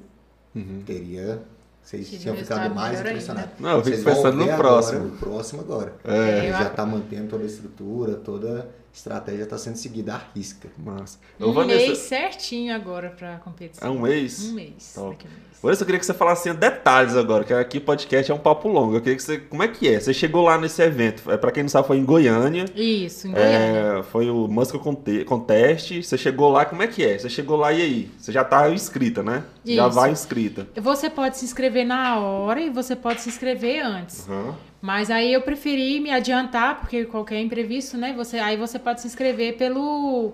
Uhum. 0.55 0.83
teria. 0.85 1.43
Vocês 1.83 2.09
tinham 2.11 2.37
ficado 2.37 2.75
mais 2.75 2.99
ainda. 2.99 3.11
impressionados. 3.11 3.51
Não, 3.59 3.71
eu 3.71 3.85
fico 3.85 3.97
Vocês 3.97 4.05
vão 4.05 4.15
pensando 4.15 4.37
no 4.37 4.45
ver 4.47 4.57
próximo. 4.57 4.99
Agora, 4.99 5.15
o 5.15 5.19
próximo 5.19 5.61
agora. 5.61 5.95
É, 6.05 6.51
já 6.51 6.67
está 6.69 6.87
mantendo 6.87 7.29
toda 7.29 7.43
a 7.43 7.47
estrutura, 7.47 8.15
toda 8.15 8.69
estratégia 8.93 9.45
está 9.45 9.57
sendo 9.59 9.77
seguida 9.77 10.15
à 10.15 10.21
risca. 10.35 10.69
Massa. 10.79 11.19
Um 11.41 11.49
Ô, 11.49 11.53
Vanessa, 11.53 11.87
mês 11.87 11.99
certinho 11.99 12.75
agora 12.75 13.11
pra 13.11 13.37
competição. 13.39 13.89
É 13.89 13.91
um 13.91 14.01
mês? 14.01 14.45
Um 14.45 14.53
mês. 14.55 14.93
Top. 14.95 15.11
daqui 15.11 15.27
a 15.27 15.29
um 15.29 15.33
mês. 15.33 15.53
Vanessa, 15.63 15.83
eu 15.83 15.87
queria 15.87 15.99
que 16.01 16.07
você 16.07 16.13
falasse 16.15 16.49
assim, 16.49 16.59
detalhes 16.59 17.15
agora, 17.17 17.45
que 17.45 17.53
aqui 17.55 17.79
o 17.79 17.81
podcast 17.83 18.31
é 18.31 18.35
um 18.35 18.39
papo 18.39 18.69
longo. 18.69 18.97
Eu 18.97 19.01
queria 19.01 19.17
que 19.17 19.23
você. 19.23 19.39
Como 19.39 19.63
é 19.63 19.69
que 19.69 19.89
é? 19.89 19.99
Você 20.01 20.13
chegou 20.13 20.43
lá 20.43 20.59
nesse 20.59 20.83
evento. 20.83 21.31
É, 21.31 21.37
pra 21.37 21.51
quem 21.53 21.63
não 21.63 21.71
sabe, 21.71 21.87
foi 21.87 21.99
em 21.99 22.05
Goiânia. 22.05 22.65
Isso, 22.75 23.29
em 23.29 23.31
Goiânia. 23.33 23.99
É, 23.99 24.03
foi 24.03 24.29
o 24.29 24.49
Muscle 24.49 24.81
Conte- 24.81 25.25
Contest. 25.25 26.03
Você 26.03 26.19
chegou 26.19 26.51
lá, 26.51 26.65
como 26.65 26.83
é 26.83 26.89
que 26.89 27.05
é? 27.05 27.17
Você 27.17 27.31
chegou 27.31 27.57
lá 27.57 27.73
e 27.73 27.81
aí? 27.81 28.11
Você 28.19 28.33
já 28.33 28.45
tá 28.45 28.69
inscrita, 28.71 29.23
né? 29.23 29.45
Já 29.65 29.87
Isso. 29.87 29.95
vai 29.97 30.11
inscrita. 30.11 30.67
Você 30.77 31.09
pode 31.09 31.39
se 31.39 31.45
inscrever 31.45 31.87
na 31.87 32.19
hora 32.19 32.61
e 32.61 32.69
você 32.69 32.97
pode 32.97 33.21
se 33.21 33.29
inscrever 33.29 33.85
antes. 33.85 34.29
Aham. 34.29 34.57
Mas 34.83 35.11
aí 35.13 35.33
eu 35.33 35.41
preferi 35.43 36.01
me 36.01 36.11
adiantar, 36.11 36.81
porque 36.81 37.05
qualquer 37.05 37.41
imprevisto, 37.41 37.97
né? 37.97 38.13
Você, 38.15 38.39
aí 38.39 38.57
você 38.57 38.79
pode 38.81 39.01
se 39.01 39.07
inscrever 39.07 39.57
pelo, 39.57 40.33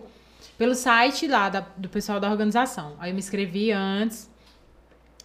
pelo 0.57 0.75
site 0.75 1.27
lá 1.29 1.51
da- 1.51 1.67
do 1.77 1.89
pessoal 1.89 2.19
da 2.19 2.31
organização. 2.31 2.97
Aí 2.99 3.11
eu 3.11 3.15
me 3.15 3.21
inscrevi 3.21 3.71
antes, 3.71 4.31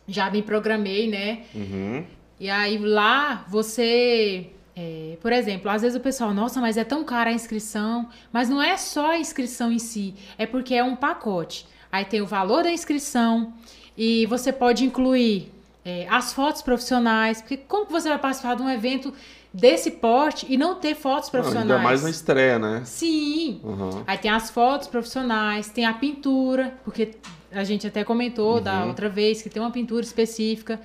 já 0.05 0.29
me 0.29 0.41
programei, 0.41 1.07
né? 1.09 1.43
Uhum. 1.55 2.03
E 2.37 2.49
aí 2.49 2.77
lá 2.77 3.45
você. 3.47 4.49
é, 4.75 5.17
por 5.21 5.31
exemplo, 5.31 5.69
às 5.71 5.83
vezes 5.83 5.95
o 5.95 6.01
pessoal, 6.01 6.33
nossa, 6.33 6.59
mas 6.59 6.75
é 6.75 6.83
tão 6.83 7.05
cara 7.05 7.29
a 7.29 7.33
inscrição. 7.33 8.09
Mas 8.31 8.49
não 8.49 8.61
é 8.61 8.75
só 8.75 9.11
a 9.11 9.17
inscrição 9.17 9.71
em 9.71 9.79
si, 9.79 10.15
é 10.37 10.45
porque 10.45 10.75
é 10.75 10.83
um 10.83 10.97
pacote. 10.97 11.65
Aí 11.89 12.03
tem 12.03 12.21
o 12.21 12.25
valor 12.25 12.63
da 12.63 12.71
inscrição 12.71 13.53
e 13.97 14.25
você 14.25 14.51
pode 14.51 14.83
incluir 14.83 15.52
é, 15.85 16.07
as 16.09 16.33
fotos 16.33 16.61
profissionais. 16.61 17.41
Porque 17.41 17.57
como 17.57 17.85
que 17.85 17.91
você 17.91 18.09
vai 18.09 18.17
participar 18.19 18.55
de 18.55 18.61
um 18.61 18.69
evento 18.69 19.13
desse 19.53 19.91
porte 19.91 20.45
e 20.49 20.57
não 20.57 20.75
ter 20.75 20.95
fotos 20.95 21.29
Não, 21.31 21.31
profissionais? 21.39 21.69
ainda 21.71 21.83
mais 21.83 22.03
na 22.03 22.09
estreia, 22.09 22.57
né? 22.57 22.81
Sim. 22.85 23.59
Uhum. 23.63 24.03
Aí 24.07 24.17
tem 24.17 24.31
as 24.31 24.49
fotos 24.49 24.87
profissionais, 24.87 25.69
tem 25.69 25.85
a 25.85 25.93
pintura, 25.93 26.73
porque 26.83 27.11
a 27.51 27.63
gente 27.63 27.85
até 27.85 28.03
comentou 28.03 28.59
da 28.59 28.81
Uhum. 28.81 28.87
outra 28.87 29.07
vez 29.09 29.41
que 29.43 29.49
tem 29.49 29.61
uma 29.61 29.69
pintura 29.71 30.03
específica 30.03 30.81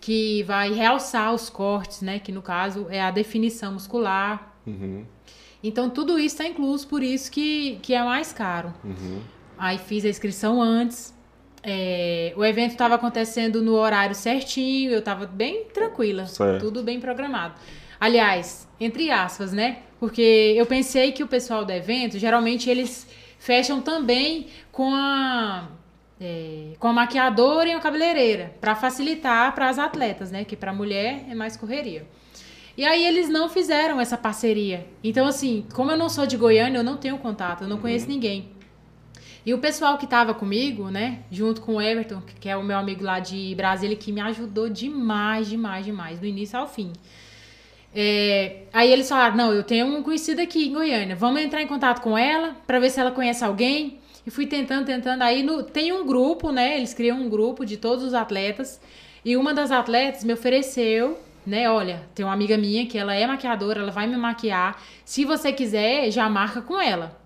que 0.00 0.42
vai 0.44 0.72
realçar 0.72 1.32
os 1.34 1.48
cortes, 1.50 2.02
né? 2.02 2.18
Que 2.18 2.30
no 2.32 2.42
caso 2.42 2.86
é 2.90 3.00
a 3.00 3.10
definição 3.10 3.72
muscular. 3.72 4.54
Uhum. 4.66 5.04
Então 5.62 5.88
tudo 5.90 6.18
isso 6.18 6.34
está 6.36 6.46
incluso, 6.46 6.86
por 6.88 7.02
isso 7.02 7.30
que, 7.30 7.78
que 7.82 7.94
é 7.94 8.02
mais 8.02 8.32
caro. 8.32 8.72
Uhum. 8.84 9.20
Aí 9.58 9.76
fiz 9.78 10.04
a 10.04 10.08
inscrição 10.08 10.60
antes. 10.60 11.14
É, 11.62 12.32
o 12.36 12.44
evento 12.44 12.72
estava 12.72 12.94
acontecendo 12.94 13.62
no 13.62 13.74
horário 13.74 14.14
certinho, 14.14 14.90
eu 14.92 15.00
estava 15.00 15.26
bem 15.26 15.64
tranquila, 15.74 16.26
Certo. 16.26 16.60
tudo 16.64 16.82
bem 16.82 16.98
programado. 16.98 17.54
Aliás, 17.98 18.66
entre 18.80 19.10
aspas, 19.10 19.52
né? 19.52 19.80
Porque 19.98 20.54
eu 20.56 20.64
pensei 20.64 21.12
que 21.12 21.22
o 21.22 21.26
pessoal 21.28 21.64
do 21.64 21.72
evento, 21.72 22.18
geralmente 22.18 22.70
eles 22.70 23.06
fecham 23.38 23.82
também 23.82 24.46
com 24.72 24.94
a 24.94 25.68
é, 26.20 26.72
com 26.78 26.88
a 26.88 26.92
maquiadora 26.92 27.68
e 27.68 27.72
a 27.72 27.80
cabeleireira, 27.80 28.54
para 28.60 28.74
facilitar 28.74 29.54
para 29.54 29.68
as 29.68 29.78
atletas, 29.78 30.30
né? 30.30 30.44
Que 30.44 30.54
para 30.54 30.72
mulher 30.72 31.24
é 31.30 31.34
mais 31.34 31.56
correria. 31.56 32.06
E 32.76 32.84
aí 32.84 33.04
eles 33.04 33.28
não 33.28 33.48
fizeram 33.48 34.00
essa 34.00 34.16
parceria. 34.16 34.86
Então, 35.02 35.26
assim, 35.26 35.66
como 35.74 35.90
eu 35.90 35.96
não 35.98 36.08
sou 36.08 36.26
de 36.26 36.36
Goiânia, 36.36 36.78
eu 36.78 36.84
não 36.84 36.96
tenho 36.96 37.18
contato, 37.18 37.62
eu 37.64 37.68
não 37.68 37.78
conheço 37.78 38.06
ninguém. 38.08 38.48
E 39.44 39.54
o 39.54 39.58
pessoal 39.58 39.96
que 39.96 40.06
tava 40.06 40.34
comigo, 40.34 40.90
né, 40.90 41.20
junto 41.30 41.60
com 41.62 41.76
o 41.76 41.80
Everton, 41.80 42.22
que 42.40 42.48
é 42.48 42.56
o 42.56 42.62
meu 42.62 42.76
amigo 42.76 43.02
lá 43.02 43.18
de 43.18 43.54
Brasília, 43.54 43.96
que 43.96 44.12
me 44.12 44.20
ajudou 44.20 44.68
demais, 44.68 45.48
demais, 45.48 45.84
demais, 45.84 46.18
do 46.18 46.26
início 46.26 46.58
ao 46.58 46.66
fim. 46.68 46.92
É, 47.94 48.62
aí 48.72 48.90
eles 48.92 49.08
falaram: 49.08 49.36
não, 49.36 49.52
eu 49.52 49.62
tenho 49.64 49.86
um 49.86 50.02
conhecido 50.02 50.40
aqui 50.40 50.68
em 50.68 50.72
Goiânia, 50.72 51.16
vamos 51.16 51.40
entrar 51.40 51.62
em 51.62 51.66
contato 51.66 52.00
com 52.00 52.16
ela 52.16 52.56
para 52.66 52.78
ver 52.78 52.90
se 52.90 53.00
ela 53.00 53.10
conhece 53.10 53.44
alguém. 53.44 53.98
E 54.26 54.30
fui 54.30 54.46
tentando, 54.46 54.84
tentando. 54.84 55.22
Aí 55.22 55.42
no- 55.42 55.62
tem 55.62 55.92
um 55.92 56.06
grupo, 56.06 56.52
né? 56.52 56.76
Eles 56.76 56.92
criam 56.92 57.18
um 57.18 57.28
grupo 57.28 57.64
de 57.64 57.76
todos 57.78 58.04
os 58.04 58.12
atletas. 58.14 58.80
E 59.24 59.36
uma 59.36 59.54
das 59.54 59.70
atletas 59.70 60.22
me 60.24 60.32
ofereceu, 60.32 61.18
né? 61.46 61.70
Olha, 61.70 62.02
tem 62.14 62.24
uma 62.24 62.34
amiga 62.34 62.56
minha 62.58 62.86
que 62.86 62.98
ela 62.98 63.14
é 63.14 63.26
maquiadora, 63.26 63.80
ela 63.80 63.90
vai 63.90 64.06
me 64.06 64.16
maquiar. 64.16 64.80
Se 65.04 65.24
você 65.24 65.52
quiser, 65.52 66.10
já 66.10 66.28
marca 66.28 66.60
com 66.60 66.78
ela. 66.80 67.18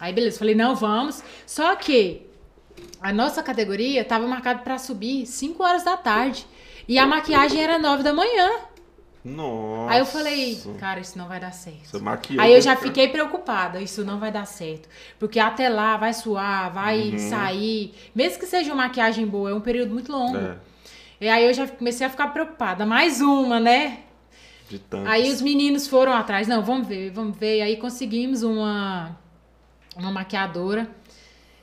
Aí 0.00 0.12
beleza, 0.12 0.38
falei, 0.38 0.54
não, 0.54 0.74
vamos. 0.74 1.22
Só 1.46 1.76
que 1.76 2.26
a 3.00 3.12
nossa 3.12 3.42
categoria 3.42 4.04
tava 4.04 4.26
marcada 4.26 4.60
para 4.60 4.78
subir 4.78 5.26
5 5.26 5.62
horas 5.62 5.84
da 5.84 5.96
tarde. 5.96 6.46
E 6.88 6.98
a 6.98 7.06
maquiagem 7.06 7.62
era 7.62 7.78
9 7.78 8.02
da 8.02 8.12
manhã. 8.12 8.50
Nossa. 9.22 9.92
Aí 9.92 9.98
eu 10.00 10.06
falei, 10.06 10.58
cara, 10.78 10.98
isso 10.98 11.18
não 11.18 11.28
vai 11.28 11.38
dar 11.38 11.52
certo. 11.52 12.00
Aí 12.38 12.54
eu 12.54 12.60
já 12.62 12.70
né? 12.74 12.80
fiquei 12.80 13.06
preocupada, 13.08 13.80
isso 13.80 14.02
não 14.02 14.18
vai 14.18 14.32
dar 14.32 14.46
certo. 14.46 14.88
Porque 15.18 15.38
até 15.38 15.68
lá 15.68 15.98
vai 15.98 16.14
suar, 16.14 16.72
vai 16.72 17.10
Uhum. 17.10 17.18
sair. 17.30 17.94
Mesmo 18.14 18.38
que 18.38 18.46
seja 18.46 18.72
uma 18.72 18.84
maquiagem 18.84 19.26
boa, 19.26 19.50
é 19.50 19.54
um 19.54 19.60
período 19.60 19.92
muito 19.92 20.10
longo. 20.10 20.38
É, 20.38 20.56
E 21.20 21.28
aí 21.28 21.44
eu 21.44 21.52
já 21.52 21.68
comecei 21.68 22.06
a 22.06 22.10
ficar 22.10 22.28
preocupada. 22.28 22.86
Mais 22.86 23.20
uma, 23.20 23.60
né? 23.60 23.98
de 24.70 24.78
tanto. 24.78 25.06
Aí 25.08 25.30
os 25.30 25.42
meninos 25.42 25.86
foram 25.86 26.12
atrás. 26.12 26.48
Não, 26.48 26.62
vamos 26.62 26.86
ver, 26.88 27.10
vamos 27.10 27.36
ver. 27.36 27.60
Aí 27.60 27.76
conseguimos 27.76 28.42
uma, 28.42 29.18
uma 29.96 30.10
maquiadora. 30.10 30.88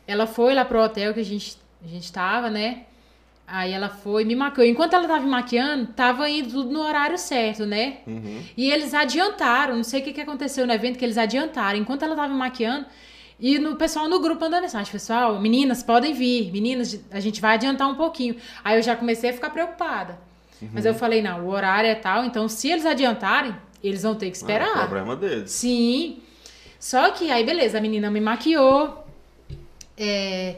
Ela 0.05 0.25
foi 0.27 0.53
lá 0.53 0.63
pro 0.65 0.81
hotel 0.81 1.13
que 1.13 1.19
a 1.19 1.25
gente, 1.25 1.57
a 1.83 1.87
gente 1.87 2.11
tava, 2.11 2.49
né? 2.49 2.83
Aí 3.45 3.71
ela 3.71 3.87
foi 3.89 4.23
e 4.23 4.25
me 4.25 4.35
maquiou. 4.35 4.67
Enquanto 4.67 4.93
ela 4.93 5.07
tava 5.07 5.23
me 5.23 5.29
maquiando, 5.29 5.87
tava 5.93 6.29
indo 6.29 6.49
tudo 6.49 6.69
no 6.69 6.81
horário 6.81 7.17
certo, 7.17 7.65
né? 7.65 7.99
Uhum. 8.05 8.41
E 8.57 8.69
eles 8.69 8.93
adiantaram, 8.93 9.75
não 9.75 9.83
sei 9.85 10.01
o 10.01 10.03
que, 10.03 10.11
que 10.11 10.19
aconteceu 10.21 10.67
no 10.67 10.73
evento, 10.73 10.97
que 10.99 11.05
eles 11.05 11.17
adiantaram. 11.17 11.79
Enquanto 11.79 12.03
ela 12.03 12.15
tava 12.15 12.27
me 12.27 12.37
maquiando, 12.37 12.85
e 13.39 13.57
no 13.57 13.75
pessoal 13.77 14.09
no 14.09 14.19
grupo 14.19 14.41
mandando 14.41 14.63
mensagem, 14.63 14.91
pessoal, 14.91 15.39
meninas, 15.39 15.81
podem 15.81 16.13
vir, 16.13 16.51
meninas, 16.51 16.99
a 17.11 17.19
gente 17.21 17.39
vai 17.39 17.53
adiantar 17.53 17.87
um 17.87 17.95
pouquinho. 17.95 18.35
Aí 18.63 18.77
eu 18.77 18.81
já 18.83 18.95
comecei 18.97 19.29
a 19.29 19.33
ficar 19.33 19.49
preocupada. 19.49 20.19
Mas 20.73 20.85
eu 20.85 20.93
falei, 20.95 21.21
não, 21.21 21.45
o 21.45 21.49
horário 21.49 21.87
é 21.87 21.95
tal, 21.95 22.25
então 22.25 22.49
se 22.49 22.67
eles 22.67 22.85
adiantarem, 22.85 23.55
eles 23.83 24.01
vão 24.03 24.15
ter 24.15 24.25
que 24.25 24.31
Ah, 24.37 24.39
esperar. 24.39 24.77
problema 24.79 25.15
deles. 25.15 25.51
Sim. 25.51 26.19
Só 26.79 27.09
que 27.11 27.31
aí, 27.31 27.43
beleza, 27.43 27.77
a 27.77 27.81
menina 27.81 28.09
me 28.11 28.19
maquiou. 28.21 29.03
É, 29.97 30.55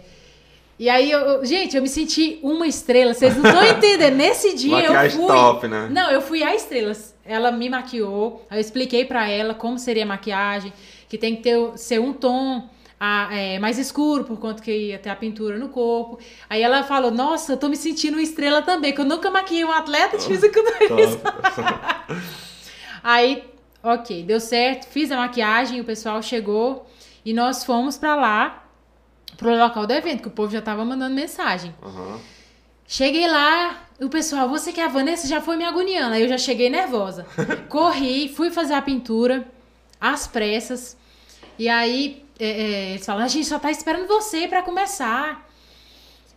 E 0.77 0.89
aí, 0.89 1.11
eu, 1.11 1.19
eu- 1.19 1.45
gente, 1.45 1.75
eu 1.75 1.81
me 1.81 1.89
senti 1.89 2.39
uma 2.41 2.65
estrela. 2.67 3.13
Vocês 3.13 3.35
não 3.35 3.43
estão 3.49 3.65
entendendo. 3.67 4.15
Nesse 4.15 4.55
dia 4.55 4.71
eu 4.79 4.93
Maquiagem 4.93 5.17
fui. 5.19 5.27
top, 5.27 5.67
né? 5.67 5.88
Não, 5.91 6.09
eu 6.09 6.21
fui 6.21 6.41
a 6.43 6.55
estrelas. 6.55 7.13
Ela 7.25 7.51
me 7.51 7.69
maquiou. 7.69 8.45
aí 8.49 8.57
Eu 8.57 8.61
expliquei 8.61 9.03
pra 9.05 9.27
ela 9.29 9.53
como 9.53 9.77
seria 9.77 10.03
a 10.03 10.05
maquiagem, 10.05 10.71
que 11.09 11.17
tem 11.17 11.35
que 11.35 11.41
ter, 11.43 11.57
ser 11.77 11.99
um 11.99 12.13
tom 12.13 12.67
ah, 12.99 13.27
é, 13.31 13.59
mais 13.59 13.77
escuro, 13.77 14.23
por 14.25 14.38
conta 14.39 14.61
que 14.63 14.71
ia 14.71 14.97
ter 14.99 15.09
a 15.09 15.15
pintura 15.15 15.57
no 15.57 15.67
corpo. 15.69 16.17
Aí 16.49 16.61
ela 16.61 16.83
falou: 16.83 17.11
Nossa, 17.11 17.53
eu 17.53 17.57
tô 17.57 17.67
me 17.69 17.75
sentindo 17.75 18.13
uma 18.15 18.21
estrela 18.23 18.61
também, 18.61 18.93
que 18.93 18.99
eu 19.01 19.05
nunca 19.05 19.29
maquiei 19.29 19.63
um 19.65 19.71
atleta 19.71 20.17
de 20.17 20.25
fisiculturismo. 20.25 21.21
Aí, 23.03 23.43
ok, 23.83 24.24
deu 24.24 24.39
certo, 24.39 24.88
fiz 24.88 25.12
a 25.12 25.17
maquiagem, 25.17 25.81
o 25.81 25.86
pessoal 25.86 26.21
chegou 26.21 26.86
e 27.24 27.33
nós 27.33 27.63
fomos 27.63 27.98
pra 27.98 28.15
lá, 28.15 28.65
pro 29.38 29.55
local 29.57 29.86
do 29.86 29.93
evento, 29.93 30.21
que 30.21 30.27
o 30.27 30.31
povo 30.31 30.51
já 30.51 30.62
tava 30.62 30.83
mandando 30.83 31.15
mensagem. 31.15 31.74
Aham. 31.81 32.19
Cheguei 32.88 33.27
lá, 33.27 33.83
o 34.01 34.09
pessoal, 34.09 34.50
você 34.50 34.74
que 34.74 34.81
é 34.81 34.86
a 34.86 34.88
Vanessa 34.88 35.27
já 35.27 35.39
foi 35.39 35.55
me 35.55 35.63
agoniando. 35.63 36.15
Aí 36.15 36.24
eu 36.24 36.27
já 36.27 36.39
cheguei 36.39 36.71
nervosa. 36.71 37.24
Corri, 37.69 38.29
fui 38.29 38.50
fazer 38.50 38.74
a 38.74 38.81
pintura, 38.81 39.45
às 40.01 40.25
pressas. 40.25 40.98
E 41.57 41.69
aí 41.69 42.25
é, 42.39 42.48
é, 42.48 42.89
eles 42.91 43.05
falaram, 43.05 43.25
a 43.25 43.29
gente 43.29 43.45
só 43.45 43.59
tá 43.59 43.69
esperando 43.69 44.07
você 44.07 44.48
pra 44.48 44.63
começar. 44.63 45.48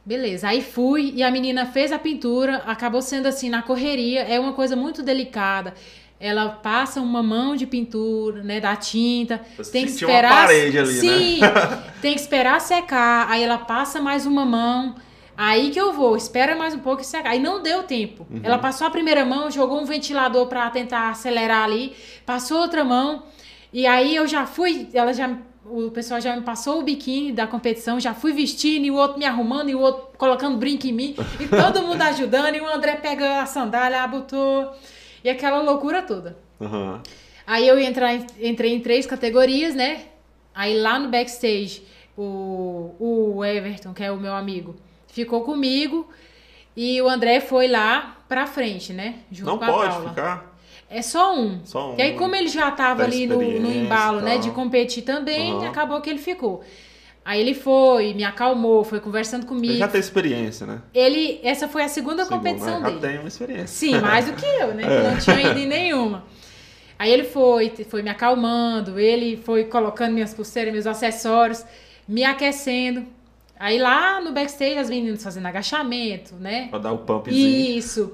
Beleza, 0.05 0.49
aí 0.49 0.61
fui 0.61 1.13
e 1.15 1.23
a 1.23 1.31
menina 1.31 1.65
fez 1.65 1.93
a 1.93 1.99
pintura, 1.99 2.57
acabou 2.67 3.01
sendo 3.01 3.27
assim, 3.27 3.49
na 3.49 3.63
correria, 3.63 4.23
é 4.23 4.39
uma 4.39 4.53
coisa 4.53 4.75
muito 4.75 5.01
delicada. 5.01 5.75
Ela 6.25 6.51
passa 6.51 7.01
uma 7.01 7.21
mão 7.21 7.57
de 7.57 7.67
pintura, 7.67 8.45
né, 8.45 8.61
da 8.61 8.77
tinta, 8.77 9.41
Você 9.57 9.73
tem 9.73 9.85
que 9.87 9.91
sentiu 9.91 10.07
uma 10.07 10.15
esperar. 10.15 10.47
parede 10.47 10.79
ali, 10.79 10.93
né? 10.93 11.01
Sim, 11.01 11.41
tem 12.01 12.15
que 12.15 12.21
esperar 12.21 12.61
secar, 12.61 13.29
aí 13.29 13.43
ela 13.43 13.59
passa 13.59 14.01
mais 14.01 14.25
uma 14.25 14.45
mão. 14.45 14.95
Aí 15.37 15.71
que 15.71 15.81
eu 15.81 15.93
vou, 15.93 16.17
espera 16.17 16.55
mais 16.55 16.75
um 16.75 16.79
pouco 16.79 17.03
e 17.03 17.05
secar. 17.05 17.31
Aí 17.31 17.41
não 17.41 17.61
deu 17.61 17.83
tempo. 17.83 18.25
Uhum. 18.31 18.39
Ela 18.45 18.57
passou 18.59 18.87
a 18.87 18.91
primeira 18.91 19.25
mão, 19.25 19.51
jogou 19.51 19.81
um 19.81 19.85
ventilador 19.85 20.47
pra 20.47 20.71
tentar 20.71 21.09
acelerar 21.11 21.65
ali, 21.65 21.93
passou 22.25 22.61
outra 22.61 22.85
mão. 22.85 23.25
E 23.73 23.85
aí 23.85 24.15
eu 24.15 24.29
já 24.29 24.47
fui, 24.47 24.89
ela 24.95 25.13
já 25.13 25.29
o 25.65 25.91
pessoal 25.91 26.21
já 26.21 26.37
me 26.37 26.43
passou 26.43 26.79
o 26.79 26.83
biquíni 26.83 27.33
da 27.33 27.49
competição, 27.49 27.99
já 27.99 28.15
fui 28.15 28.33
vestindo 28.33 28.85
e 28.85 28.91
o 28.91 28.95
outro 28.95 29.19
me 29.19 29.25
arrumando 29.25 29.71
e 29.71 29.75
o 29.75 29.81
outro 29.81 30.09
colocando 30.17 30.57
brinco 30.57 30.87
em 30.87 30.93
mim 30.93 31.17
e 31.41 31.47
todo 31.47 31.83
mundo 31.83 32.03
ajudando 32.03 32.55
e 32.55 32.61
o 32.61 32.67
André 32.67 32.97
pega 32.97 33.43
a 33.43 33.47
sandália, 33.47 34.07
botou 34.07 34.73
e 35.25 35.29
aquela 35.31 35.61
loucura 35.63 36.03
toda. 36.03 36.37
Aham. 36.61 37.01
Aí 37.47 37.67
eu 37.67 37.79
entrar 37.79 38.15
em- 38.15 38.27
entrei 38.41 38.73
em 38.75 38.81
três 38.81 39.05
categorias, 39.07 39.75
né? 39.75 40.03
Aí 40.55 40.79
lá 40.79 40.99
no 40.99 41.09
backstage, 41.09 41.83
o, 42.17 42.95
o 42.99 43.45
Everton, 43.45 43.93
que 43.93 44.03
é 44.05 44.13
o 44.13 44.17
meu 44.19 44.35
amigo, 44.35 44.77
ficou 45.09 45.43
comigo 45.43 46.09
e 46.77 47.01
o 47.03 47.09
André 47.09 47.41
foi 47.41 47.69
lá 47.69 48.17
pra 48.29 48.47
frente, 48.47 48.93
né? 48.93 49.17
Junto 49.31 49.51
Não 49.51 49.59
com 49.59 49.65
a 49.65 49.69
pode 49.73 49.91
Paula. 49.95 50.09
ficar. 50.11 50.53
É 50.89 51.01
só 51.03 51.35
um. 51.35 51.61
Só 51.65 51.93
um. 51.93 51.97
E 51.99 52.03
aí, 52.03 52.13
como 52.17 52.35
ele 52.37 52.49
já 52.49 52.71
tava 52.71 53.03
ali 53.03 53.27
no, 53.27 53.37
no 53.39 53.73
embalo, 53.73 54.21
né, 54.21 54.37
de 54.39 54.51
competir 54.51 55.03
também, 55.03 55.53
Aham. 55.53 55.69
acabou 55.69 56.01
que 56.03 56.11
ele 56.11 56.19
ficou. 56.19 56.63
Aí 57.25 57.41
ele 57.41 57.55
foi, 57.55 58.15
me 58.15 58.25
acalmou, 58.25 58.83
foi 58.83 58.99
conversando 58.99 59.43
Ele 59.43 59.49
comigo. 59.49 59.75
já 59.75 59.87
tem 59.87 60.01
experiência, 60.01 60.67
né? 60.67 60.83
Ele, 60.93 61.39
essa 61.43 61.69
foi 61.69 61.83
a 61.83 61.89
segunda 61.89 62.27
competição 62.27 62.81
né? 62.81 62.91
dele. 62.91 63.01
Já 63.01 63.09
tem 63.09 63.19
uma 63.19 63.29
experiência. 63.29 63.67
Sim, 63.69 64.01
mais 64.01 64.27
do 64.27 64.33
que 64.33 64.45
eu, 64.45 64.75
né? 64.75 64.83
Que 64.83 65.09
não 65.09 65.19
tinha 65.19 65.51
ido 65.51 65.61
em 65.61 65.67
nenhuma. 65.67 66.25
Aí 66.99 67.13
ele 67.13 67.25
foi, 67.25 67.73
foi 67.89 68.03
me 68.03 68.11
acalmando, 68.11 68.99
ele 68.99 69.37
foi 69.37 69.65
colocando 69.65 70.13
minhas 70.13 70.35
pulseiras, 70.35 70.73
meus 70.73 70.87
acessórios, 70.87 71.65
me 72.07 72.25
aquecendo. 72.25 73.07
Aí 73.59 73.79
lá 73.79 74.21
no 74.21 74.33
backstage, 74.33 74.79
as 74.79 74.91
meninas 74.91 75.23
fazendo 75.23 75.47
agachamento, 75.47 76.35
né? 76.35 76.67
Pra 76.71 76.81
dar 76.81 76.93
o 76.93 76.99
pumpzinho. 76.99 77.79
Isso. 77.79 78.13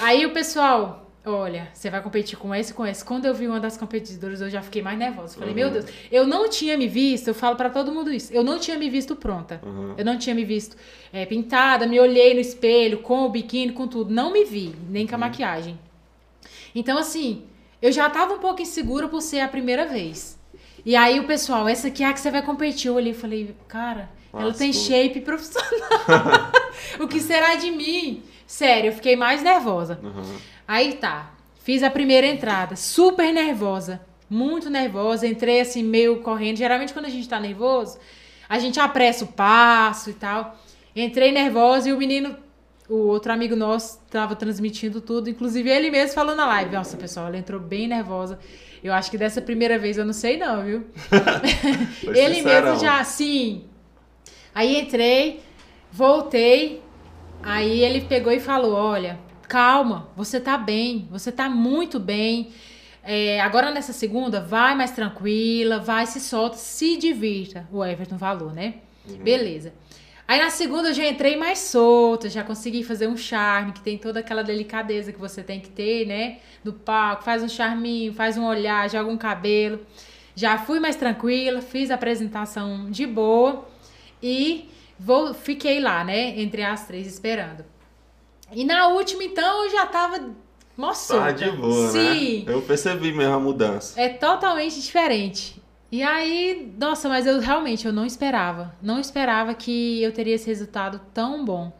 Aí 0.00 0.24
o 0.24 0.30
pessoal, 0.30 1.01
olha, 1.24 1.68
você 1.72 1.88
vai 1.88 2.02
competir 2.02 2.36
com 2.38 2.54
esse 2.54 2.72
e 2.72 2.74
com 2.74 2.86
esse. 2.86 3.04
Quando 3.04 3.26
eu 3.26 3.34
vi 3.34 3.46
uma 3.46 3.60
das 3.60 3.76
competidoras, 3.76 4.40
eu 4.40 4.50
já 4.50 4.60
fiquei 4.62 4.82
mais 4.82 4.98
nervosa. 4.98 5.34
Falei, 5.34 5.50
Uhum. 5.50 5.54
meu 5.54 5.70
Deus, 5.70 5.84
eu 6.10 6.26
não 6.26 6.48
tinha 6.48 6.76
me 6.76 6.88
visto, 6.88 7.28
eu 7.28 7.34
falo 7.34 7.56
pra 7.56 7.70
todo 7.70 7.92
mundo 7.92 8.12
isso, 8.12 8.32
eu 8.32 8.42
não 8.42 8.58
tinha 8.58 8.76
me 8.78 8.88
visto 8.90 9.14
pronta. 9.14 9.60
Uhum. 9.64 9.94
Eu 9.96 10.04
não 10.04 10.18
tinha 10.18 10.34
me 10.34 10.44
visto 10.44 10.76
é, 11.12 11.24
pintada, 11.26 11.86
me 11.86 11.98
olhei 12.00 12.34
no 12.34 12.40
espelho, 12.40 12.98
com 12.98 13.24
o 13.24 13.28
biquíni, 13.28 13.72
com 13.72 13.86
tudo. 13.86 14.12
Não 14.12 14.32
me 14.32 14.44
vi, 14.44 14.74
nem 14.88 15.02
Uhum. 15.02 15.08
com 15.08 15.14
a 15.14 15.18
maquiagem. 15.18 15.78
Então, 16.74 16.96
assim, 16.98 17.44
eu 17.80 17.92
já 17.92 18.08
tava 18.10 18.34
um 18.34 18.38
pouco 18.38 18.62
insegura 18.62 19.08
por 19.08 19.20
ser 19.20 19.40
a 19.40 19.48
primeira 19.48 19.86
vez. 19.86 20.38
E 20.84 20.96
aí 20.96 21.20
o 21.20 21.24
pessoal, 21.24 21.68
essa 21.68 21.88
aqui 21.88 22.02
é 22.02 22.06
a 22.06 22.12
que 22.12 22.18
você 22.20 22.30
vai 22.30 22.42
competir. 22.42 22.88
Eu 22.88 22.94
olhei 22.94 23.12
e 23.12 23.14
falei, 23.14 23.54
cara, 23.68 24.10
ela 24.32 24.52
tem 24.52 24.72
shape 24.72 25.20
profissional. 25.20 25.70
o 26.98 27.06
que 27.06 27.20
será 27.20 27.54
de 27.54 27.70
mim? 27.70 28.22
Sério, 28.46 28.88
eu 28.88 28.92
fiquei 28.92 29.14
mais 29.14 29.42
nervosa. 29.42 30.00
Uhum. 30.02 30.36
Aí 30.66 30.94
tá, 30.94 31.34
fiz 31.62 31.82
a 31.82 31.90
primeira 31.90 32.26
entrada, 32.26 32.76
super 32.76 33.32
nervosa, 33.32 34.00
muito 34.28 34.70
nervosa, 34.70 35.26
entrei 35.26 35.60
assim 35.60 35.82
meio 35.82 36.20
correndo. 36.20 36.56
Geralmente 36.56 36.92
quando 36.92 37.06
a 37.06 37.10
gente 37.10 37.28
tá 37.28 37.38
nervoso, 37.38 37.98
a 38.48 38.58
gente 38.58 38.80
apressa 38.80 39.24
o 39.24 39.28
passo 39.28 40.10
e 40.10 40.14
tal. 40.14 40.58
Entrei 40.94 41.32
nervosa 41.32 41.88
e 41.88 41.92
o 41.92 41.98
menino, 41.98 42.36
o 42.88 43.06
outro 43.08 43.32
amigo 43.32 43.56
nosso, 43.56 43.98
tava 44.10 44.36
transmitindo 44.36 45.00
tudo, 45.00 45.30
inclusive 45.30 45.70
ele 45.70 45.90
mesmo 45.90 46.14
falou 46.14 46.34
na 46.34 46.46
live. 46.46 46.74
Nossa, 46.74 46.96
pessoal, 46.96 47.28
ela 47.28 47.38
entrou 47.38 47.60
bem 47.60 47.88
nervosa. 47.88 48.38
Eu 48.82 48.92
acho 48.92 49.10
que 49.10 49.16
dessa 49.16 49.40
primeira 49.40 49.78
vez 49.78 49.96
eu 49.96 50.04
não 50.04 50.12
sei 50.12 50.36
não, 50.36 50.64
viu? 50.64 50.86
Ele 52.02 52.42
mesmo 52.42 52.80
já, 52.80 53.02
sim. 53.04 53.64
Aí 54.52 54.80
entrei, 54.80 55.40
voltei, 55.92 56.82
aí 57.42 57.80
ele 57.80 58.00
pegou 58.02 58.32
e 58.32 58.40
falou: 58.40 58.74
Olha, 58.74 59.18
calma, 59.52 60.08
você 60.16 60.40
tá 60.40 60.56
bem, 60.56 61.06
você 61.10 61.30
tá 61.30 61.46
muito 61.46 62.00
bem. 62.00 62.48
É, 63.04 63.38
agora 63.42 63.70
nessa 63.70 63.92
segunda, 63.92 64.40
vai 64.40 64.74
mais 64.74 64.92
tranquila, 64.92 65.78
vai, 65.78 66.06
se 66.06 66.20
solta, 66.20 66.56
se 66.56 66.96
divirta. 66.96 67.68
O 67.70 67.84
Everton 67.84 68.16
falou, 68.16 68.50
né? 68.50 68.76
Beleza. 69.22 69.74
Aí 70.26 70.40
na 70.40 70.48
segunda 70.48 70.88
eu 70.88 70.94
já 70.94 71.06
entrei 71.06 71.36
mais 71.36 71.58
solta, 71.58 72.30
já 72.30 72.42
consegui 72.42 72.82
fazer 72.82 73.08
um 73.08 73.16
charme, 73.16 73.72
que 73.72 73.82
tem 73.82 73.98
toda 73.98 74.20
aquela 74.20 74.42
delicadeza 74.42 75.12
que 75.12 75.20
você 75.20 75.42
tem 75.42 75.60
que 75.60 75.68
ter, 75.68 76.06
né? 76.06 76.38
No 76.64 76.72
palco, 76.72 77.22
faz 77.22 77.42
um 77.42 77.48
charminho, 77.48 78.14
faz 78.14 78.38
um 78.38 78.46
olhar, 78.46 78.88
joga 78.88 79.10
um 79.10 79.18
cabelo. 79.18 79.80
Já 80.34 80.56
fui 80.56 80.80
mais 80.80 80.96
tranquila, 80.96 81.60
fiz 81.60 81.90
a 81.90 81.96
apresentação 81.96 82.90
de 82.90 83.04
boa 83.04 83.68
e 84.22 84.70
vou, 84.98 85.34
fiquei 85.34 85.78
lá, 85.78 86.02
né? 86.02 86.40
Entre 86.40 86.62
as 86.62 86.86
três 86.86 87.06
esperando. 87.06 87.71
E 88.54 88.64
na 88.64 88.88
última, 88.88 89.24
então, 89.24 89.64
eu 89.64 89.70
já 89.70 89.86
tava 89.86 90.30
moçota. 90.76 91.20
Tá 91.20 91.30
de 91.32 91.50
boa, 91.52 91.90
Sim. 91.90 92.44
né? 92.46 92.54
Eu 92.54 92.62
percebi 92.62 93.12
mesmo 93.12 93.34
a 93.34 93.40
mudança. 93.40 94.00
É 94.00 94.08
totalmente 94.08 94.80
diferente. 94.80 95.60
E 95.90 96.02
aí, 96.02 96.72
nossa, 96.78 97.08
mas 97.08 97.26
eu 97.26 97.38
realmente 97.40 97.86
eu 97.86 97.92
não 97.92 98.06
esperava. 98.06 98.74
Não 98.80 98.98
esperava 98.98 99.54
que 99.54 100.02
eu 100.02 100.10
teria 100.12 100.34
esse 100.34 100.46
resultado 100.46 101.00
tão 101.12 101.44
bom. 101.44 101.72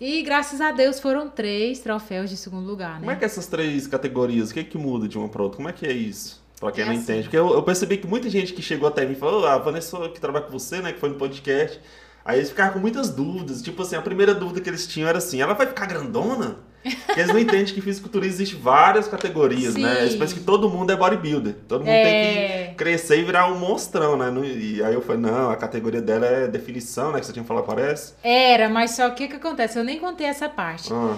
E 0.00 0.22
graças 0.22 0.60
a 0.60 0.70
Deus 0.70 1.00
foram 1.00 1.28
três 1.28 1.80
troféus 1.80 2.30
de 2.30 2.36
segundo 2.36 2.66
lugar, 2.66 2.98
Como 3.00 3.10
é 3.10 3.14
né? 3.14 3.18
que 3.18 3.24
essas 3.24 3.46
três 3.48 3.86
categorias, 3.86 4.50
o 4.50 4.54
que 4.54 4.60
é 4.60 4.64
que 4.64 4.78
muda 4.78 5.08
de 5.08 5.18
uma 5.18 5.28
pra 5.28 5.42
outra? 5.42 5.56
Como 5.56 5.68
é 5.68 5.72
que 5.72 5.84
é 5.86 5.92
isso? 5.92 6.40
Pra 6.60 6.70
quem 6.72 6.82
É 6.82 6.86
não 6.86 6.92
assim. 6.94 7.02
entende. 7.02 7.22
Porque 7.24 7.36
eu, 7.36 7.52
eu 7.52 7.62
percebi 7.62 7.98
que 7.98 8.06
muita 8.06 8.30
gente 8.30 8.52
que 8.52 8.62
chegou 8.62 8.88
até 8.88 9.04
mim 9.04 9.14
falou, 9.16 9.44
ah, 9.44 9.54
a 9.54 9.58
Vanessa 9.58 10.08
que 10.08 10.20
trabalha 10.20 10.44
com 10.46 10.52
você, 10.52 10.80
né, 10.80 10.92
que 10.92 11.00
foi 11.00 11.08
no 11.08 11.16
podcast. 11.16 11.80
Aí 12.28 12.36
eles 12.38 12.50
ficaram 12.50 12.74
com 12.74 12.78
muitas 12.78 13.08
dúvidas. 13.08 13.62
Tipo 13.62 13.80
assim, 13.82 13.96
a 13.96 14.02
primeira 14.02 14.34
dúvida 14.34 14.60
que 14.60 14.68
eles 14.68 14.86
tinham 14.86 15.08
era 15.08 15.16
assim, 15.16 15.40
ela 15.40 15.54
vai 15.54 15.66
ficar 15.66 15.86
grandona? 15.86 16.56
Porque 16.82 17.20
eles 17.20 17.32
não 17.32 17.38
entendem 17.40 17.64
que 17.74 17.80
fisiculturismo 17.80 18.34
existe 18.36 18.54
várias 18.54 19.08
categorias, 19.08 19.72
Sim. 19.74 19.82
né? 19.82 20.02
Eles 20.02 20.14
pensam 20.14 20.36
que 20.38 20.44
todo 20.44 20.68
mundo 20.68 20.92
é 20.92 20.96
bodybuilder. 20.96 21.54
Todo 21.66 21.80
mundo 21.80 21.88
É. 21.90 22.02
tem 22.04 22.68
que 22.68 22.74
crescer 22.76 23.18
e 23.18 23.24
virar 23.24 23.50
um 23.50 23.58
monstrão, 23.58 24.16
né? 24.16 24.30
E 24.46 24.82
aí 24.82 24.92
eu 24.92 25.00
falei, 25.00 25.20
não, 25.22 25.50
a 25.50 25.56
categoria 25.56 26.02
dela 26.02 26.26
é 26.26 26.46
definição, 26.46 27.12
né? 27.12 27.20
Que 27.20 27.26
você 27.26 27.32
tinha 27.32 27.44
falado, 27.44 27.64
parece. 27.64 28.12
Era, 28.22 28.68
mas 28.68 28.90
só 28.92 29.08
o 29.08 29.14
que 29.14 29.26
que 29.26 29.36
acontece? 29.36 29.78
Eu 29.78 29.84
nem 29.84 29.98
contei 29.98 30.26
essa 30.26 30.48
parte. 30.50 30.92
Ah, 30.92 31.16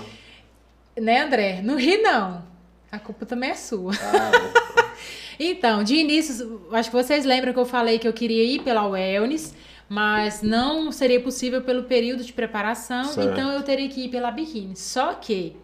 Né, 0.98 1.20
André? 1.22 1.60
Não 1.62 1.76
ri, 1.76 1.98
não. 1.98 2.42
A 2.90 2.98
culpa 2.98 3.26
também 3.26 3.50
é 3.50 3.54
sua. 3.54 3.92
Ah, 3.94 4.90
Então, 5.42 5.82
de 5.82 5.94
início, 5.94 6.66
acho 6.72 6.90
que 6.90 6.96
vocês 6.96 7.24
lembram 7.24 7.52
que 7.54 7.58
eu 7.58 7.64
falei 7.64 7.98
que 7.98 8.06
eu 8.06 8.12
queria 8.12 8.44
ir 8.44 8.60
pela 8.62 8.86
wellness, 8.86 9.54
mas 9.92 10.40
não 10.40 10.92
seria 10.92 11.20
possível 11.20 11.62
pelo 11.62 11.82
período 11.82 12.22
de 12.22 12.32
preparação, 12.32 13.02
Certo. 13.04 13.28
então 13.28 13.50
eu 13.50 13.62
teria 13.64 13.88
que 13.88 14.04
ir 14.04 14.08
pela 14.08 14.30
biquíni. 14.30 14.76
Só 14.76 15.14
que, 15.14 15.56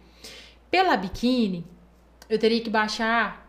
pela 0.69 0.97
biquíni, 0.97 1.65
eu 2.29 2.37
teria 2.37 2.59
que 2.59 2.69
baixar 2.69 3.47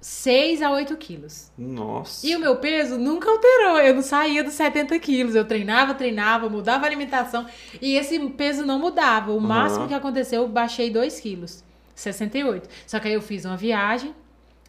6 0.00 0.62
a 0.62 0.70
8 0.72 0.96
quilos. 0.96 1.52
nossa. 1.56 2.26
E 2.26 2.34
o 2.34 2.40
meu 2.40 2.56
peso 2.56 2.98
nunca 2.98 3.30
alterou, 3.30 3.78
eu 3.78 3.94
não 3.94 4.02
saía 4.02 4.42
dos 4.42 4.54
70 4.54 4.98
quilos. 4.98 5.36
Eu 5.36 5.44
treinava, 5.44 5.94
treinava, 5.94 6.48
mudava 6.48 6.84
a 6.84 6.88
alimentação 6.88 7.46
e 7.80 7.94
esse 7.94 8.18
peso 8.30 8.66
não 8.66 8.80
mudava. 8.80 9.30
O 9.30 9.36
Aham. 9.38 9.46
máximo 9.46 9.86
que 9.86 9.94
aconteceu, 9.94 10.42
eu 10.42 10.48
baixei 10.48 10.90
2 10.90 11.20
quilos, 11.20 11.62
68. 11.94 12.68
Só 12.84 12.98
que 12.98 13.06
aí 13.06 13.14
eu 13.14 13.22
fiz 13.22 13.44
uma 13.44 13.56
viagem, 13.56 14.12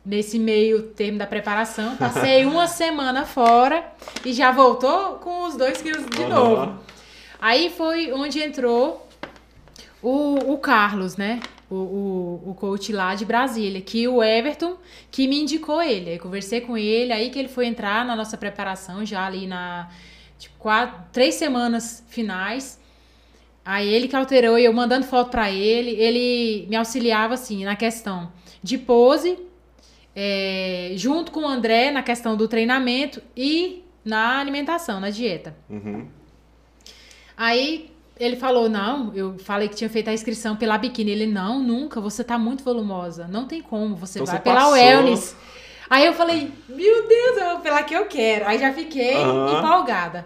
nesse 0.08 0.39
meio 0.39 0.84
termo 0.84 1.17
da 1.20 1.28
preparação, 1.28 1.98
passei 1.98 2.46
uma 2.46 2.65
semana 2.67 3.26
fora 3.26 3.84
e 4.26 4.32
já 4.32 4.52
voltou 4.52 5.15
com 5.15 5.43
os 5.43 5.58
2 5.58 5.82
quilos 5.82 6.06
de 6.06 6.24
Aham. 6.24 6.30
novo. 6.34 6.80
Aí 7.41 7.70
foi 7.70 8.13
onde 8.13 8.41
entrou 8.41 9.06
o, 10.02 10.54
o 10.54 10.58
Carlos, 10.58 11.17
né? 11.17 11.41
O, 11.70 11.76
o, 11.76 12.52
o 12.52 12.56
coach 12.56 12.93
lá 12.93 13.13
de 13.13 13.26
Brasília, 13.26 13.82
que 13.82 14.08
o 14.08 14.24
Everton 14.24 14.78
que 15.12 15.28
me 15.28 15.41
indicou 15.41 15.82
ele. 15.82 16.12
Aí 16.12 16.20
conversei 16.20 16.62
com 16.62 16.78
ele, 16.78 17.12
aí 17.12 17.30
que 17.30 17.38
ele 17.38 17.50
foi 17.50 17.65
entrar 17.65 18.06
na 18.06 18.15
nossa 18.15 18.38
preparação, 18.38 19.06
já 19.06 19.26
ali 19.26 19.46
na 19.46 19.89
tipo, 20.39 20.56
quatro, 20.58 21.04
três 21.12 21.36
semanas 21.36 22.02
finais. 22.08 22.80
Aí 23.65 23.93
ele 23.93 24.08
que 24.08 24.15
alterou 24.15 24.58
e 24.58 24.63
eu 24.63 24.72
mandando 24.72 25.06
foto 25.06 25.30
pra 25.30 25.52
ele, 25.52 25.91
ele 25.91 26.65
me 26.70 26.78
auxiliava 26.78 27.34
assim 27.34 27.65
na 27.65 27.76
questão 27.76 28.32
de 28.63 28.78
pose, 28.78 29.38
é, 30.19 30.93
junto 30.95 31.32
com 31.32 31.41
o 31.41 31.47
André 31.47 31.91
na 31.91 32.01
questão 32.01 32.36
do 32.36 32.47
treinamento 32.47 33.21
e 33.36 33.84
na 34.03 34.39
alimentação, 34.39 34.99
na 34.99 35.12
dieta. 35.12 35.56
Uhum. 35.69 36.08
Aí 37.36 37.91
ele 38.19 38.36
falou: 38.36 38.67
Não, 38.67 39.13
eu 39.13 39.38
falei 39.38 39.67
que 39.69 39.75
tinha 39.75 39.89
feito 39.89 40.10
a 40.10 40.13
inscrição 40.13 40.56
pela 40.56 40.75
biquíni. 40.77 41.12
Ele: 41.12 41.27
Não, 41.27 41.62
nunca, 41.62 42.01
você 42.01 42.23
tá 42.23 42.38
muito 42.38 42.63
volumosa. 42.63 43.27
Não 43.27 43.45
tem 43.45 43.62
como, 43.62 43.95
você 43.95 44.19
Então 44.19 44.25
vai 44.25 44.38
você 44.38 44.41
pela 44.41 44.56
passou. 44.62 44.73
wellness. 44.73 45.36
Aí 45.89 46.06
eu 46.06 46.13
falei: 46.13 46.51
Meu 46.67 47.08
Deus, 47.08 47.38
eu 47.38 47.49
vou 47.51 47.60
pela 47.60 47.84
que 47.84 47.93
eu 47.93 48.08
quero. 48.08 48.47
Aí 48.47 48.58
já 48.58 48.73
fiquei 48.73 49.13
Aham. 49.15 49.60
empolgada. 49.60 50.25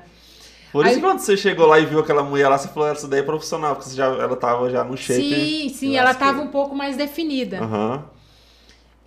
Por 0.71 0.85
Aí- 0.85 0.91
isso 0.91 1.01
que 1.01 1.05
quando 1.05 1.19
você 1.19 1.35
chegou 1.35 1.65
lá 1.67 1.79
e 1.79 1.85
viu 1.85 1.99
aquela 1.99 2.23
mulher 2.23 2.47
lá, 2.47 2.57
você 2.57 2.69
falou, 2.69 2.87
essa 2.87 3.05
daí 3.05 3.19
é 3.19 3.23
profissional, 3.23 3.75
porque 3.75 3.89
você 3.89 3.95
já, 3.97 4.05
ela 4.05 4.37
tava 4.37 4.69
já 4.69 4.85
no 4.85 4.95
shape. 4.95 5.21
sim, 5.21 5.67
sim, 5.69 5.97
ela 5.97 6.13
tava 6.13 6.41
um 6.41 6.47
pouco 6.47 6.73
mais 6.73 6.95
definida. 6.95 7.59
Aham. 7.59 8.05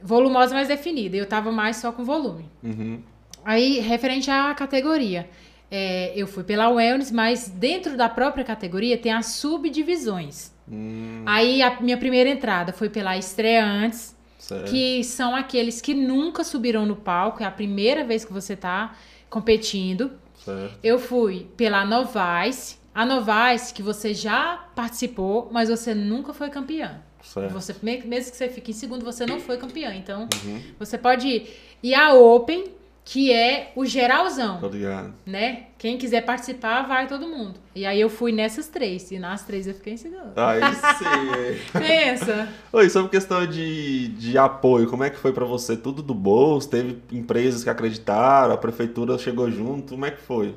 Volumosa, 0.07 0.55
mais 0.55 0.69
definida. 0.69 1.17
Eu 1.17 1.25
tava 1.27 1.51
mais 1.51 1.77
só 1.79 1.91
com 1.91 2.05
volume. 2.05 2.45
Uhum. 2.63 3.01
Aí, 3.43 3.79
referente 3.81 4.31
à 4.31 4.55
categoria, 4.55 5.29
é, 5.71 6.13
eu 6.15 6.27
fui 6.27 6.45
pela 6.45 6.69
wellness, 6.69 7.11
mas 7.11 7.49
dentro 7.49 7.97
da 7.97 8.09
própria 8.09 8.45
categoria 8.45 8.99
tem 8.99 9.13
as 9.13 9.27
subdivisões. 9.27 10.53
Hum, 10.71 11.23
Aí 11.27 11.63
a 11.63 11.81
minha 11.81 11.97
primeira 11.97 12.29
entrada 12.29 12.73
foi 12.73 12.89
pela 12.89 13.17
estreantes, 13.17 14.15
certo. 14.39 14.71
que 14.71 15.03
são 15.03 15.35
aqueles 15.35 15.81
que 15.81 15.95
nunca 15.95 16.45
subiram 16.45 16.85
no 16.87 16.97
palco, 16.97 17.43
é 17.43 17.47
a 17.47 17.51
primeira 17.51 18.05
vez 18.05 18.25
que 18.25 18.33
você 18.33 18.55
tá 18.55 18.95
competindo. 19.31 20.13
certo. 20.45 20.79
Eu 20.83 20.99
fui 20.99 21.47
pela 21.57 21.85
Novice, 21.85 22.77
a 22.95 23.05
Novice 23.05 23.73
que 23.75 23.83
você 23.83 24.15
já 24.15 24.67
participou, 24.75 25.49
mas 25.53 25.69
você 25.69 25.95
nunca 25.95 26.33
foi 26.33 26.49
campeã. 26.51 27.01
certo. 27.23 27.53
Você, 27.53 27.75
me- 27.83 28.03
mesmo 28.05 28.31
que 28.31 28.37
você 28.37 28.49
fique 28.49 28.71
em 28.71 28.75
segundo, 28.75 29.05
você 29.05 29.25
não 29.27 29.41
foi 29.41 29.57
campeã. 29.57 29.95
Então, 29.95 30.29
Uhum. 30.45 30.61
você 30.79 30.97
pode 30.99 31.27
ir. 31.27 31.57
E 31.83 31.95
a 31.95 32.13
Open, 32.15 32.65
que 33.03 33.33
é 33.33 33.73
o 33.77 33.85
geralzão, 33.85 34.61
Tô 34.61 34.69
ligado. 34.69 35.13
né? 35.27 35.65
Quem 35.79 35.99
quiser 35.99 36.23
participar, 36.25 36.83
vai 36.87 37.07
todo 37.07 37.27
mundo. 37.27 37.59
E 37.75 37.85
aí 37.85 38.01
eu 38.01 38.09
fui 38.09 38.31
nessas 38.33 38.69
três, 38.69 39.11
e 39.11 39.19
nas 39.19 39.43
três 39.45 39.67
eu 39.67 39.75
fiquei 39.75 39.95
em 39.95 39.97
segundo. 39.97 40.33
Aí 40.37 40.61
sim. 40.99 41.79
Pensa. 41.79 42.49
Oi, 42.73 42.89
sobre 42.89 43.11
questão 43.11 43.47
de, 43.47 44.09
de 44.09 44.39
apoio, 44.39 44.87
como 44.89 45.03
é 45.05 45.11
que 45.11 45.19
foi 45.19 45.33
pra 45.33 45.45
você? 45.45 45.77
Tudo 45.77 46.03
do 46.03 46.15
bolso? 46.15 46.69
Teve 46.71 46.99
empresas 47.13 47.63
que 47.65 47.71
acreditaram? 47.71 48.55
A 48.55 48.57
prefeitura 48.59 49.19
chegou 49.19 49.51
junto? 49.51 49.91
Como 49.95 50.07
é 50.07 50.11
que 50.11 50.21
foi? 50.23 50.55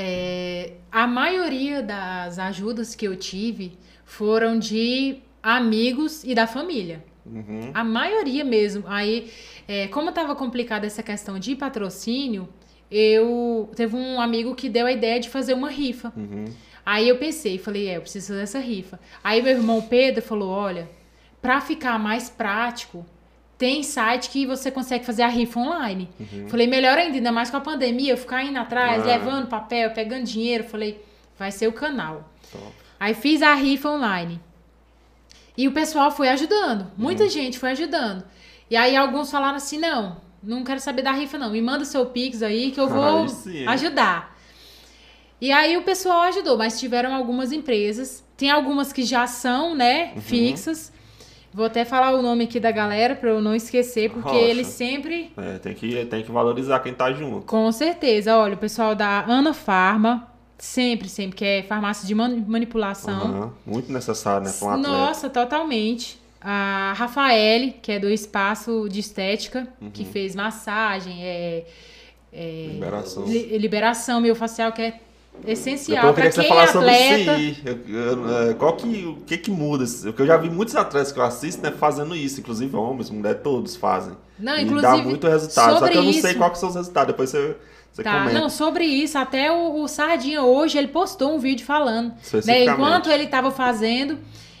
É, 0.00 0.74
a 0.92 1.08
maioria 1.08 1.82
das 1.82 2.38
ajudas 2.38 2.94
que 2.94 3.04
eu 3.04 3.16
tive 3.16 3.76
foram 4.04 4.56
de 4.56 5.18
amigos 5.42 6.22
e 6.22 6.36
da 6.36 6.46
família. 6.46 7.04
Uhum. 7.26 7.72
A 7.74 7.82
maioria 7.82 8.44
mesmo. 8.44 8.84
Aí, 8.86 9.28
é, 9.66 9.88
como 9.88 10.10
estava 10.10 10.36
complicada 10.36 10.86
essa 10.86 11.02
questão 11.02 11.36
de 11.36 11.56
patrocínio, 11.56 12.48
eu 12.88 13.68
teve 13.74 13.96
um 13.96 14.20
amigo 14.20 14.54
que 14.54 14.68
deu 14.68 14.86
a 14.86 14.92
ideia 14.92 15.18
de 15.18 15.28
fazer 15.28 15.54
uma 15.54 15.68
rifa. 15.68 16.12
Uhum. 16.16 16.44
Aí 16.86 17.08
eu 17.08 17.18
pensei, 17.18 17.58
falei, 17.58 17.88
é, 17.88 17.96
eu 17.96 18.00
preciso 18.00 18.28
fazer 18.28 18.42
essa 18.42 18.60
rifa. 18.60 19.00
Aí 19.22 19.42
meu 19.42 19.50
irmão 19.50 19.82
Pedro 19.82 20.22
falou, 20.22 20.48
olha, 20.48 20.88
para 21.42 21.60
ficar 21.60 21.98
mais 21.98 22.30
prático, 22.30 23.04
tem 23.58 23.82
site 23.82 24.30
que 24.30 24.46
você 24.46 24.70
consegue 24.70 25.04
fazer 25.04 25.22
a 25.22 25.28
rifa 25.28 25.58
online. 25.58 26.08
Falei, 26.48 26.66
melhor 26.68 26.96
ainda, 26.96 27.16
ainda 27.16 27.32
mais 27.32 27.50
com 27.50 27.56
a 27.56 27.60
pandemia, 27.60 28.12
eu 28.12 28.16
ficar 28.16 28.44
indo 28.44 28.56
atrás, 28.58 29.02
Ah. 29.02 29.06
levando 29.06 29.48
papel, 29.48 29.90
pegando 29.90 30.24
dinheiro. 30.24 30.62
Falei, 30.64 31.04
vai 31.36 31.50
ser 31.50 31.66
o 31.66 31.72
canal. 31.72 32.30
Top. 32.52 32.64
Aí 33.00 33.14
fiz 33.14 33.42
a 33.42 33.54
rifa 33.54 33.90
online. 33.90 34.40
E 35.56 35.66
o 35.66 35.72
pessoal 35.72 36.10
foi 36.12 36.28
ajudando. 36.28 36.86
Muita 36.96 37.24
Uhum. 37.24 37.30
gente 37.30 37.58
foi 37.58 37.70
ajudando. 37.72 38.22
E 38.70 38.76
aí 38.76 38.94
alguns 38.96 39.28
falaram 39.30 39.56
assim: 39.56 39.76
não, 39.78 40.18
não 40.42 40.62
quero 40.62 40.78
saber 40.78 41.02
da 41.02 41.10
rifa, 41.10 41.36
não. 41.36 41.50
Me 41.50 41.60
manda 41.60 41.84
seu 41.84 42.06
Pix 42.06 42.42
aí 42.42 42.70
que 42.70 42.78
eu 42.78 42.88
vou 42.88 43.26
Aí 43.26 43.66
ajudar. 43.66 44.36
E 45.40 45.50
aí 45.52 45.76
o 45.76 45.82
pessoal 45.82 46.20
ajudou, 46.22 46.56
mas 46.56 46.78
tiveram 46.78 47.12
algumas 47.14 47.50
empresas. 47.52 48.24
Tem 48.36 48.50
algumas 48.50 48.92
que 48.92 49.02
já 49.02 49.26
são, 49.26 49.74
né, 49.74 50.12
Uhum. 50.14 50.20
fixas. 50.20 50.92
Vou 51.52 51.64
até 51.66 51.84
falar 51.84 52.12
o 52.12 52.20
nome 52.22 52.44
aqui 52.44 52.60
da 52.60 52.70
galera 52.70 53.14
pra 53.16 53.30
eu 53.30 53.40
não 53.40 53.54
esquecer, 53.54 54.10
porque 54.10 54.28
Rocha. 54.28 54.40
eles 54.44 54.66
sempre 54.66 55.32
É, 55.36 55.58
tem, 55.58 55.74
que, 55.74 56.04
tem 56.04 56.22
que 56.22 56.30
valorizar 56.30 56.78
quem 56.80 56.92
tá 56.92 57.12
junto. 57.12 57.46
com 57.46 57.70
certeza. 57.72 58.36
Olha, 58.36 58.54
o 58.54 58.58
pessoal 58.58 58.94
da 58.94 59.24
Ana 59.24 59.54
Farma, 59.54 60.28
sempre, 60.58 61.08
sempre, 61.08 61.36
que 61.36 61.44
é 61.44 61.62
farmácia 61.62 62.06
de 62.06 62.14
man- 62.14 62.44
manipulação. 62.46 63.14
Aham. 63.20 63.52
Muito 63.66 63.90
necessário, 63.92 64.46
né? 64.46 64.52
Um. 64.62 64.76
Nossa, 64.76 65.30
totalmente. 65.30 66.20
A 66.40 66.92
Rafaele, 66.96 67.74
que 67.82 67.90
é 67.92 67.98
do 67.98 68.08
Espaço 68.08 68.86
de 68.88 69.00
Estética, 69.00 69.66
que 69.92 70.02
Uhum. 70.04 70.12
fez 70.12 70.36
massagem, 70.36 71.24
é, 71.24 71.64
é, 72.32 72.68
Liberação. 72.74 73.24
li- 73.24 73.58
liberação 73.58 74.20
miofascial, 74.20 74.70
que 74.70 74.82
é 74.82 75.00
essencial 75.46 76.12
para 76.14 76.30
quem 76.30 76.44
é 76.50 76.62
atleta. 76.62 77.38
Eu- 77.64 77.94
eu- 77.94 78.50
é, 78.50 78.54
qual 78.54 78.74
que, 78.76 79.04
o 79.06 79.16
que 79.26 79.38
que 79.38 79.50
muda? 79.50 79.84
Porque 80.04 80.22
eu 80.22 80.26
já 80.26 80.36
vi 80.36 80.50
muitos 80.50 80.74
atletas 80.76 81.12
que 81.12 81.18
eu 81.18 81.24
assisto 81.24 81.62
né, 81.62 81.70
fazendo 81.70 82.14
isso, 82.14 82.40
inclusive 82.40 82.74
homens, 82.76 83.10
mulheres, 83.10 83.40
todos 83.42 83.76
fazem. 83.76 84.14
Não, 84.38 84.56
e 84.56 84.62
inclusive, 84.62 84.82
dá 84.82 84.96
muito 84.96 85.26
resultado. 85.28 85.78
Só 85.78 85.88
que 85.88 85.96
eu 85.96 86.02
não 86.02 86.12
sei 86.12 86.30
isso- 86.30 86.38
qual 86.38 86.50
que 86.50 86.58
são 86.58 86.68
os 86.68 86.74
resultados. 86.76 87.08
Depois 87.08 87.30
você, 87.30 87.56
você 87.92 88.02
Tá, 88.02 88.18
comenta. 88.20 88.38
não, 88.40 88.48
sobre 88.48 88.84
isso, 88.84 89.18
até 89.18 89.50
o, 89.50 89.82
o 89.82 89.88
Sardinha 89.88 90.42
hoje, 90.42 90.78
ele 90.78 90.88
postou 90.88 91.34
um 91.34 91.38
vídeo 91.38 91.66
falando. 91.66 92.12
Né, 92.44 92.64
enquanto 92.64 93.10
ele 93.10 93.24
estava 93.24 93.50
fazendo, 93.50 94.18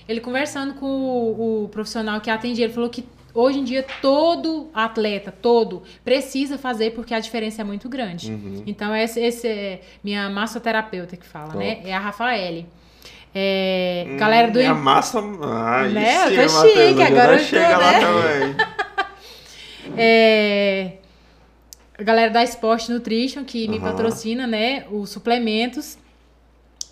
ele 0.08 0.20
conversando 0.20 0.74
com 0.74 0.86
o, 0.86 1.64
o 1.64 1.68
profissional 1.68 2.20
que 2.20 2.30
atendia, 2.30 2.64
ele 2.64 2.72
falou 2.72 2.88
que 2.90 3.04
hoje 3.34 3.58
em 3.60 3.64
dia 3.64 3.84
todo 4.02 4.68
atleta, 4.74 5.30
todo, 5.32 5.82
precisa 6.04 6.56
fazer 6.58 6.92
porque 6.92 7.14
a 7.14 7.20
diferença 7.20 7.62
é 7.62 7.64
muito 7.64 7.88
grande. 7.88 8.30
Uhum. 8.32 8.62
Então, 8.66 8.94
esse, 8.94 9.20
esse 9.20 9.46
é 9.46 9.80
minha 10.02 10.28
massoterapeuta 10.28 11.16
que 11.16 11.26
fala, 11.26 11.52
Top. 11.52 11.58
né? 11.58 11.80
É 11.84 11.94
a 11.94 11.98
Rafaele. 12.00 12.66
É, 13.34 14.06
Hum, 14.08 14.16
galera 14.16 14.50
do 14.50 14.60
e 14.60 14.64
a 14.64 14.74
massa. 14.74 15.18
Ah, 15.42 15.86
Né? 15.88 16.28
sim, 16.28 16.34
Eu 16.34 16.46
tô 16.48 16.52
Matheus, 16.54 16.88
chique, 16.88 17.02
agora 17.02 17.32
eu 17.34 17.38
tô, 17.38 17.44
chega 17.44 17.78
lá 17.78 17.92
né? 17.92 18.00
também. 18.00 18.56
É, 19.96 20.92
a 21.98 22.02
galera 22.02 22.30
da 22.30 22.42
Sport 22.44 22.88
Nutrition, 22.88 23.44
que 23.44 23.66
me 23.68 23.78
Aham. 23.78 23.84
patrocina, 23.86 24.46
né? 24.46 24.84
Os 24.90 25.10
suplementos. 25.10 25.98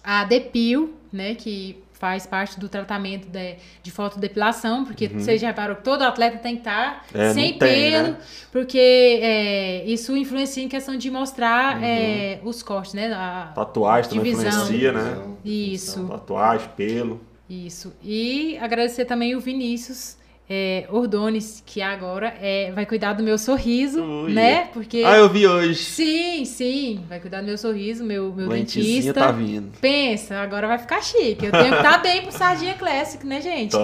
A 0.02 0.24
Depil, 0.24 0.94
né? 1.12 1.34
Que 1.34 1.82
faz 1.98 2.26
parte 2.26 2.58
do 2.60 2.68
tratamento 2.68 3.28
de, 3.28 3.56
de 3.82 3.90
fotodepilação, 3.90 4.84
porque 4.84 5.08
você 5.08 5.38
já 5.38 5.48
reparou 5.48 5.76
que 5.76 5.82
todo 5.82 6.02
atleta 6.02 6.38
tem 6.38 6.54
que 6.54 6.60
estar 6.60 7.04
Uhum. 7.14 7.20
É, 7.20 7.32
sem 7.32 7.54
pelo, 7.58 8.08
né? 8.08 8.16
porque 8.52 8.78
é, 9.22 9.84
isso 9.86 10.16
influencia 10.16 10.62
em 10.62 10.68
questão 10.68 10.96
de 10.96 11.10
mostrar 11.10 11.76
Uhum. 11.78 11.84
é, 11.84 12.38
os 12.44 12.62
cortes, 12.62 12.94
né? 12.94 13.12
A- 13.12 13.52
Tatuagem 13.54 14.10
também 14.10 14.32
influencia, 14.32 14.92
né? 14.92 15.00
Então, 15.12 15.38
Isso. 15.44 16.06
Tatuagem, 16.06 16.68
pelo. 16.76 17.20
Isso. 17.48 17.92
E 18.02 18.58
agradecer 18.60 19.04
também 19.04 19.34
o 19.36 19.40
Vinícius 19.40 20.15
é, 20.48 20.86
Ordones, 20.90 21.62
que 21.66 21.82
agora 21.82 22.32
é, 22.40 22.70
vai 22.72 22.86
cuidar 22.86 23.14
do 23.14 23.22
meu 23.22 23.36
sorriso, 23.36 24.02
Ui. 24.02 24.32
né? 24.32 24.68
Porque. 24.72 25.02
Ah, 25.04 25.16
eu 25.16 25.28
vi 25.28 25.46
hoje. 25.46 25.82
Sim, 25.82 26.44
sim. 26.44 27.04
Vai 27.08 27.18
cuidar 27.18 27.40
do 27.40 27.46
meu 27.46 27.58
sorriso, 27.58 28.04
meu, 28.04 28.32
meu 28.32 28.48
Lentezinha 28.48 28.84
dentista. 28.84 29.20
tá 29.20 29.32
vindo. 29.32 29.72
Pensa, 29.80 30.36
agora 30.36 30.68
vai 30.68 30.78
ficar 30.78 31.02
chique. 31.02 31.46
Eu 31.46 31.50
tenho 31.50 31.70
que 31.70 31.76
estar 31.76 31.98
bem 31.98 32.22
pro 32.22 32.30
Sardinha 32.30 32.74
Classic, 32.74 33.26
né, 33.26 33.40
gente? 33.40 33.76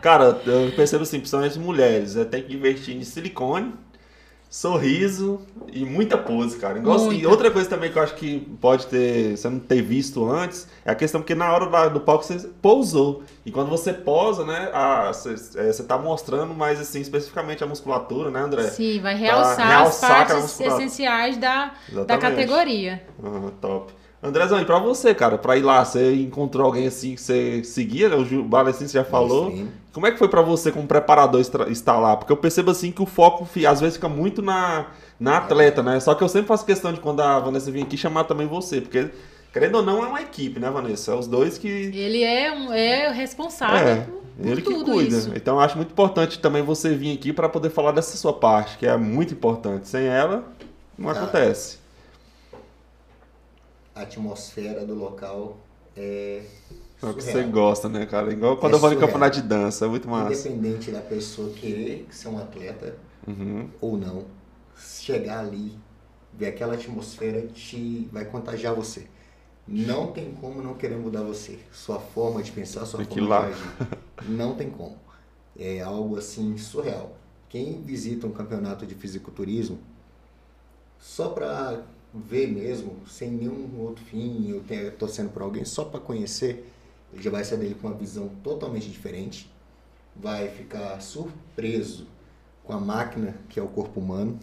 Cara, 0.00 0.40
eu 0.46 0.70
percebo 0.76 1.02
assim, 1.02 1.18
principalmente 1.18 1.58
mulheres, 1.58 2.16
é, 2.16 2.24
tem 2.24 2.42
que 2.42 2.54
investir 2.54 2.96
em 2.96 3.02
silicone, 3.02 3.72
sorriso 4.50 5.40
e 5.72 5.84
muita 5.84 6.16
pose, 6.16 6.56
cara. 6.58 6.78
Igual- 6.78 6.98
Muita. 6.98 7.22
E 7.22 7.26
outra 7.26 7.50
coisa 7.50 7.68
também 7.68 7.90
que 7.92 7.98
eu 7.98 8.02
acho 8.02 8.14
que 8.14 8.40
pode 8.60 8.86
ter, 8.86 9.36
você 9.36 9.48
não 9.48 9.58
ter 9.58 9.82
visto 9.82 10.28
antes, 10.30 10.66
é 10.84 10.90
a 10.90 10.94
questão 10.94 11.20
porque 11.20 11.34
na 11.34 11.52
hora 11.52 11.88
do 11.90 12.00
palco 12.00 12.24
você 12.24 12.38
pousou. 12.62 13.22
E 13.44 13.50
quando 13.50 13.68
você 13.68 13.92
posa, 13.92 14.44
né, 14.44 14.70
a- 14.72 15.12
você, 15.12 15.34
é, 15.56 15.72
você 15.72 15.82
tá 15.82 15.98
mostrando 15.98 16.54
mais 16.54 16.80
assim, 16.80 17.00
especificamente 17.00 17.62
a 17.62 17.66
musculatura, 17.66 18.30
né, 18.30 18.40
André? 18.40 18.62
Sim, 18.64 19.00
vai 19.00 19.14
realçar, 19.14 19.56
Pra 19.56 19.66
realçar 19.68 20.10
as 20.10 20.20
aquela 20.22 20.40
partes 20.40 20.60
essenciais 20.60 21.36
da, 21.36 21.72
da 22.06 22.16
categoria. 22.18 23.02
Aham, 23.22 23.52
top. 23.60 23.92
Andrezão, 24.20 24.60
e 24.60 24.64
pra 24.64 24.80
você, 24.80 25.14
cara, 25.14 25.38
pra 25.38 25.56
ir 25.56 25.62
lá, 25.62 25.84
você 25.84 26.12
encontrou 26.14 26.66
alguém 26.66 26.88
assim 26.88 27.14
que 27.14 27.20
você 27.20 27.62
seguia, 27.62 28.08
né? 28.08 28.16
O 28.16 28.24
Gil 28.24 28.44
você 28.48 28.88
já 28.88 29.04
falou. 29.04 29.44
Mainstream. 29.44 29.68
Como 29.92 30.06
é 30.06 30.12
que 30.12 30.18
foi 30.18 30.28
pra 30.28 30.42
você 30.42 30.72
como 30.72 30.86
preparador 30.86 31.40
estar 31.40 31.98
lá? 31.98 32.16
Porque 32.16 32.32
eu 32.32 32.36
percebo 32.36 32.70
assim 32.70 32.90
que 32.90 33.02
o 33.02 33.06
foco 33.06 33.48
às 33.68 33.80
vezes 33.80 33.94
fica 33.94 34.08
muito 34.08 34.42
na, 34.42 34.86
na 35.18 35.38
atleta, 35.38 35.82
né? 35.82 35.98
Só 36.00 36.14
que 36.14 36.22
eu 36.22 36.28
sempre 36.28 36.48
faço 36.48 36.64
questão 36.64 36.92
de 36.92 37.00
quando 37.00 37.20
a 37.20 37.38
Vanessa 37.38 37.70
vir 37.70 37.82
aqui 37.82 37.96
chamar 37.96 38.24
também 38.24 38.46
você, 38.46 38.80
porque 38.80 39.08
querendo 39.52 39.76
ou 39.76 39.82
não 39.82 40.04
é 40.04 40.08
uma 40.08 40.20
equipe, 40.20 40.58
né, 40.60 40.68
Vanessa? 40.70 41.12
É 41.12 41.14
os 41.14 41.26
dois 41.26 41.56
que 41.56 41.68
Ele 41.68 42.22
é, 42.22 42.52
um, 42.52 42.72
é 42.72 43.10
o 43.10 43.12
responsável 43.12 43.88
é, 43.88 43.96
por, 43.96 44.12
por 44.14 44.46
ele 44.46 44.62
que 44.62 44.72
tudo 44.72 44.92
cuida. 44.92 45.16
isso. 45.16 45.32
Então 45.34 45.56
eu 45.56 45.60
acho 45.60 45.76
muito 45.76 45.90
importante 45.90 46.38
também 46.38 46.62
você 46.62 46.94
vir 46.94 47.14
aqui 47.14 47.32
pra 47.32 47.48
poder 47.48 47.70
falar 47.70 47.92
dessa 47.92 48.16
sua 48.16 48.32
parte, 48.32 48.78
que 48.78 48.86
é 48.86 48.96
muito 48.96 49.32
importante. 49.32 49.88
Sem 49.88 50.06
ela 50.06 50.44
não 50.96 51.12
Cara, 51.12 51.24
acontece. 51.24 51.78
A 53.98 54.02
atmosfera 54.02 54.84
do 54.86 54.94
local 54.94 55.56
é. 55.96 56.42
É 57.02 57.06
o 57.06 57.14
que 57.14 57.22
você 57.22 57.42
gosta, 57.44 57.88
né, 57.88 58.06
cara? 58.06 58.32
Igual 58.32 58.56
quando 58.56 58.72
É 58.74 58.76
eu 58.76 58.80
vou 58.80 58.92
em 58.92 58.98
campeonato 58.98 59.40
de 59.40 59.46
dança, 59.46 59.86
é 59.86 59.88
muito 59.88 60.08
massa. 60.08 60.48
Independente 60.48 60.90
da 60.90 61.00
pessoa 61.00 61.50
querer 61.52 62.06
ser 62.10 62.28
um 62.28 62.38
atleta 62.38 62.96
Uhum. 63.26 63.68
ou 63.80 63.96
não, 63.98 64.24
chegar 64.76 65.40
ali, 65.40 65.78
ver 66.32 66.46
aquela 66.46 66.74
atmosfera, 66.74 67.46
te 67.48 68.08
vai 68.12 68.24
contagiar 68.24 68.74
você. 68.74 69.06
Não 69.66 70.12
tem 70.12 70.32
como 70.40 70.62
não 70.62 70.74
querer 70.74 70.96
mudar 70.96 71.22
você. 71.22 71.58
Sua 71.72 71.98
forma 72.00 72.42
de 72.42 72.50
pensar, 72.52 72.86
sua 72.86 73.00
Tem 73.00 73.06
que 73.06 73.18
ir 73.18 73.26
forma 73.26 73.34
lá. 73.36 73.46
de 73.46 73.52
agir. 73.52 73.98
Não 74.28 74.54
tem 74.56 74.70
como. 74.70 74.96
É 75.58 75.80
algo 75.80 76.16
assim 76.16 76.56
surreal. 76.56 77.16
Quem 77.48 77.82
visita 77.82 78.26
um 78.26 78.32
campeonato 78.32 78.86
de 78.86 78.94
fisiculturismo, 78.94 79.78
só 80.98 81.28
para 81.30 81.82
ver 82.14 82.46
mesmo, 82.48 83.06
sem 83.06 83.30
nenhum 83.30 83.80
outro 83.80 84.04
fim, 84.04 84.48
eu 84.48 84.60
tenho- 84.62 84.90
torcendo 84.92 85.30
por 85.30 85.42
alguém, 85.42 85.64
só 85.64 85.84
para 85.84 86.00
conhecer, 86.00 86.70
ele 87.12 87.22
já 87.22 87.30
vai 87.30 87.44
sair 87.44 87.58
dele 87.58 87.74
com 87.80 87.88
uma 87.88 87.96
visão 87.96 88.28
totalmente 88.42 88.88
diferente. 88.88 89.50
Vai 90.16 90.48
ficar 90.48 91.00
surpreso 91.00 92.06
com 92.64 92.72
a 92.72 92.80
máquina 92.80 93.34
que 93.48 93.58
é 93.60 93.62
o 93.62 93.68
corpo 93.68 94.00
humano 94.00 94.38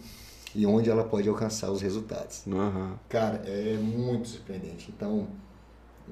e 0.54 0.64
onde 0.66 0.88
ela 0.88 1.04
pode 1.04 1.28
alcançar 1.28 1.70
os 1.70 1.82
resultados. 1.82 2.44
Aham. 2.46 2.98
Cara, 3.08 3.42
é 3.46 3.76
muito 3.76 4.28
surpreendente. 4.28 4.90
Então, 4.96 5.28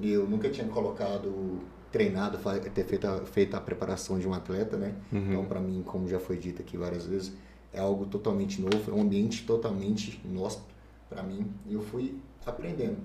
eu 0.01 0.27
nunca 0.27 0.49
tinha 0.49 0.67
colocado, 0.67 1.59
treinado, 1.91 2.37
ter 2.73 2.85
feito 2.85 3.07
a, 3.07 3.19
feito 3.25 3.55
a 3.55 3.61
preparação 3.61 4.19
de 4.19 4.27
um 4.27 4.33
atleta, 4.33 4.77
né? 4.77 4.93
Então, 5.31 5.45
para 5.45 5.59
mim, 5.59 5.81
como 5.83 6.07
já 6.07 6.19
foi 6.19 6.37
dito 6.37 6.61
aqui 6.61 6.77
várias 6.77 7.05
vezes, 7.05 7.33
é 7.73 7.79
algo 7.79 8.05
totalmente 8.05 8.61
novo, 8.61 8.91
é 8.91 8.93
um 8.93 9.01
ambiente 9.01 9.45
totalmente 9.45 10.21
nosso 10.25 10.61
para 11.09 11.23
mim. 11.23 11.47
E 11.67 11.73
eu 11.73 11.81
fui 11.81 12.17
aprendendo 12.45 12.97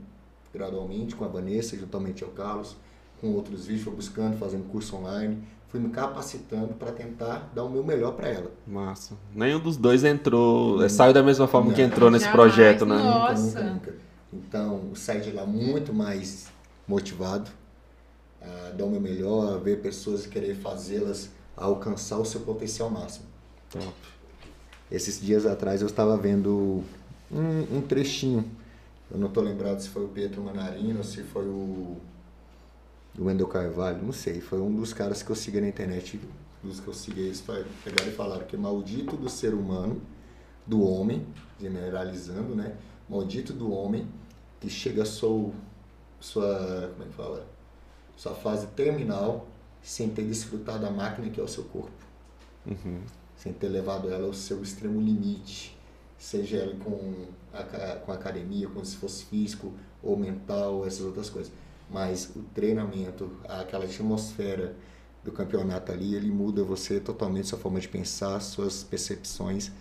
gradualmente 0.52 1.14
com 1.14 1.24
a 1.24 1.28
Vanessa, 1.28 1.76
juntamente 1.76 2.24
ao 2.24 2.30
Carlos, 2.30 2.76
com 3.20 3.32
outros 3.32 3.66
vídeos, 3.66 3.84
fui 3.84 3.94
buscando, 3.94 4.36
fazendo 4.36 4.64
curso 4.70 4.96
online, 4.96 5.42
fui 5.68 5.78
me 5.78 5.90
capacitando 5.90 6.74
para 6.74 6.90
tentar 6.90 7.50
dar 7.54 7.62
o 7.64 7.70
meu 7.70 7.84
melhor 7.84 8.12
para 8.12 8.28
ela. 8.28 8.50
Massa. 8.66 9.14
Nenhum 9.34 9.60
dos 9.60 9.76
dois 9.76 10.02
entrou, 10.04 10.88
saiu 10.88 11.12
da 11.12 11.22
mesma 11.22 11.46
forma 11.46 11.68
Não. 11.68 11.74
que 11.74 11.82
entrou 11.82 12.10
nesse 12.10 12.24
Jamais, 12.24 12.52
projeto, 12.52 12.84
né? 12.86 12.96
não. 12.96 13.04
Nunca, 13.04 13.28
Nossa. 13.30 13.60
nunca, 13.62 13.70
nunca. 13.72 13.94
Então, 14.32 14.86
eu 14.90 14.96
saí 14.96 15.20
de 15.20 15.32
lá 15.32 15.44
muito 15.44 15.92
mais 15.92 16.48
motivado, 16.88 17.50
a 18.40 18.70
dar 18.70 18.84
o 18.84 18.90
meu 18.90 19.00
melhor, 19.00 19.54
a 19.54 19.58
ver 19.58 19.80
pessoas 19.80 20.24
e 20.24 20.28
querer 20.28 20.56
fazê-las 20.56 21.30
alcançar 21.56 22.18
o 22.18 22.24
seu 22.24 22.40
potencial 22.40 22.88
máximo. 22.90 23.26
Top. 23.70 23.92
Esses 24.90 25.20
dias 25.20 25.46
atrás 25.46 25.82
eu 25.82 25.86
estava 25.86 26.16
vendo 26.16 26.82
um, 27.30 27.78
um 27.78 27.80
trechinho. 27.82 28.44
Eu 29.10 29.18
não 29.18 29.28
estou 29.28 29.42
lembrado 29.42 29.80
se 29.80 29.88
foi 29.88 30.04
o 30.04 30.08
Pietro 30.08 30.42
Manarino 30.42 31.02
se 31.02 31.22
foi 31.22 31.44
o, 31.46 31.96
o 33.18 33.24
Wendel 33.24 33.46
Carvalho, 33.48 34.02
não 34.02 34.12
sei. 34.12 34.40
Foi 34.40 34.60
um 34.60 34.74
dos 34.74 34.92
caras 34.92 35.22
que 35.22 35.30
eu 35.30 35.36
sigo 35.36 35.60
na 35.60 35.68
internet, 35.68 36.20
dos 36.62 36.80
que 36.80 36.88
eu 36.88 36.94
sigo, 36.94 37.18
eles 37.18 37.40
pegaram 37.84 38.08
e 38.10 38.14
falaram 38.14 38.46
que 38.46 38.56
maldito 38.56 39.16
do 39.16 39.28
ser 39.28 39.54
humano, 39.54 40.00
do 40.66 40.82
homem, 40.82 41.26
generalizando, 41.60 42.54
né? 42.54 42.76
Maldito 43.08 43.52
do 43.52 43.72
homem 43.72 44.06
que 44.60 44.68
chega 44.68 45.02
a 45.02 45.06
sua, 45.06 45.50
sua, 46.20 46.90
como 46.92 47.04
é 47.04 47.06
que 47.08 47.14
fala? 47.14 47.46
Sua 48.16 48.34
fase 48.34 48.66
terminal 48.68 49.48
sem 49.82 50.10
ter 50.10 50.22
desfrutado 50.24 50.80
da 50.82 50.90
máquina 50.90 51.30
que 51.30 51.40
é 51.40 51.42
o 51.42 51.48
seu 51.48 51.64
corpo 51.64 51.90
Uhum. 52.66 53.00
sem 53.36 53.52
ter 53.54 53.68
levado 53.68 54.10
ela 54.10 54.26
ao 54.26 54.34
seu 54.34 54.62
extremo 54.62 55.00
limite, 55.00 55.76
seja 56.20 56.58
ela 56.58 56.76
com, 56.76 57.28
a, 57.52 57.96
com 57.96 58.12
a 58.12 58.14
academia, 58.14 58.68
com 58.68 58.82
esforço 58.82 59.24
físico 59.24 59.72
ou 60.02 60.16
mental, 60.16 60.86
essas 60.86 61.00
outras 61.00 61.30
coisas. 61.30 61.50
Mas 61.88 62.30
o 62.36 62.42
treinamento, 62.54 63.32
aquela 63.48 63.86
atmosfera 63.86 64.76
do 65.24 65.32
campeonato 65.32 65.90
ali, 65.90 66.14
ele 66.14 66.30
muda 66.30 66.62
você 66.62 67.00
totalmente, 67.00 67.48
sua 67.48 67.58
forma 67.58 67.80
de 67.80 67.88
pensar, 67.88 68.38
suas 68.40 68.84
percepções 68.84 69.72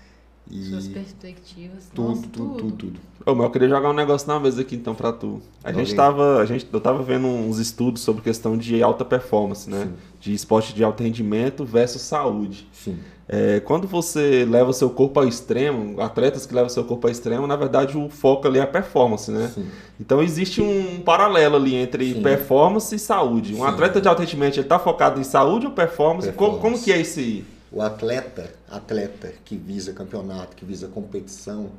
e 0.49 0.63
Suas 0.63 0.87
perspectivas. 0.87 1.89
tudo, 1.93 2.07
Nossa, 2.09 2.21
tudo, 2.31 2.55
tudo, 2.55 2.71
tudo. 2.73 2.99
Ô, 3.25 3.35
mas 3.35 3.45
eu 3.45 3.51
queria 3.51 3.69
jogar 3.69 3.89
um 3.89 3.93
negócio 3.93 4.27
na 4.27 4.39
mesa 4.39 4.61
aqui 4.61 4.75
então 4.75 4.95
pra 4.95 5.11
tu. 5.11 5.41
A 5.63 5.71
Joga 5.71 5.83
gente 5.85 5.95
tava. 5.95 6.39
A 6.39 6.45
gente, 6.45 6.67
eu 6.71 6.81
tava 6.81 7.03
vendo 7.03 7.27
uns 7.27 7.59
estudos 7.59 8.01
sobre 8.01 8.21
questão 8.23 8.57
de 8.57 8.81
alta 8.81 9.05
performance, 9.05 9.69
né? 9.69 9.83
Sim. 9.85 9.93
De 10.19 10.33
esporte 10.33 10.73
de 10.73 10.83
alto 10.83 11.03
rendimento 11.03 11.63
versus 11.63 12.01
saúde. 12.01 12.67
Sim, 12.73 12.97
É, 13.27 13.59
quando 13.59 13.87
você 13.87 14.43
leva 14.49 14.73
seu 14.73 14.89
corpo 14.89 15.19
ao 15.19 15.27
extremo, 15.27 16.01
atletas 16.01 16.45
que 16.47 16.53
levam 16.55 16.67
seu 16.69 16.83
corpo 16.83 17.05
ao 17.07 17.11
extremo, 17.11 17.45
na 17.45 17.55
verdade 17.55 17.95
o 17.95 18.09
foco 18.09 18.47
ali 18.47 18.57
é 18.57 18.63
a 18.63 18.67
performance, 18.67 19.29
né? 19.29 19.51
sim. 19.53 19.67
Então 19.99 20.21
existe 20.23 20.61
um 20.61 20.99
paralelo 21.01 21.55
ali 21.57 21.75
entre 21.75 22.13
Sim. 22.15 22.23
performance 22.23 22.93
e 22.95 22.97
saúde. 22.99 23.53
Um 23.53 23.57
Sim. 23.57 23.63
atleta 23.65 24.01
de 24.01 24.07
alto 24.07 24.19
rendimento, 24.21 24.57
ele 24.57 24.67
tá 24.67 24.79
focado 24.79 25.19
em 25.21 25.23
saúde 25.23 25.67
ou 25.67 25.71
performance? 25.73 26.31
Como, 26.31 26.53
Performance. 26.53 26.61
como 26.61 26.83
que 26.83 26.91
é 26.91 26.99
esse... 27.01 27.45
O 27.71 27.81
atleta, 27.81 28.53
atleta 28.69 29.33
que 29.45 29.55
visa 29.55 29.93
campeonato, 29.93 30.55
que 30.55 30.65
visa 30.65 30.87
competição, 30.87 31.71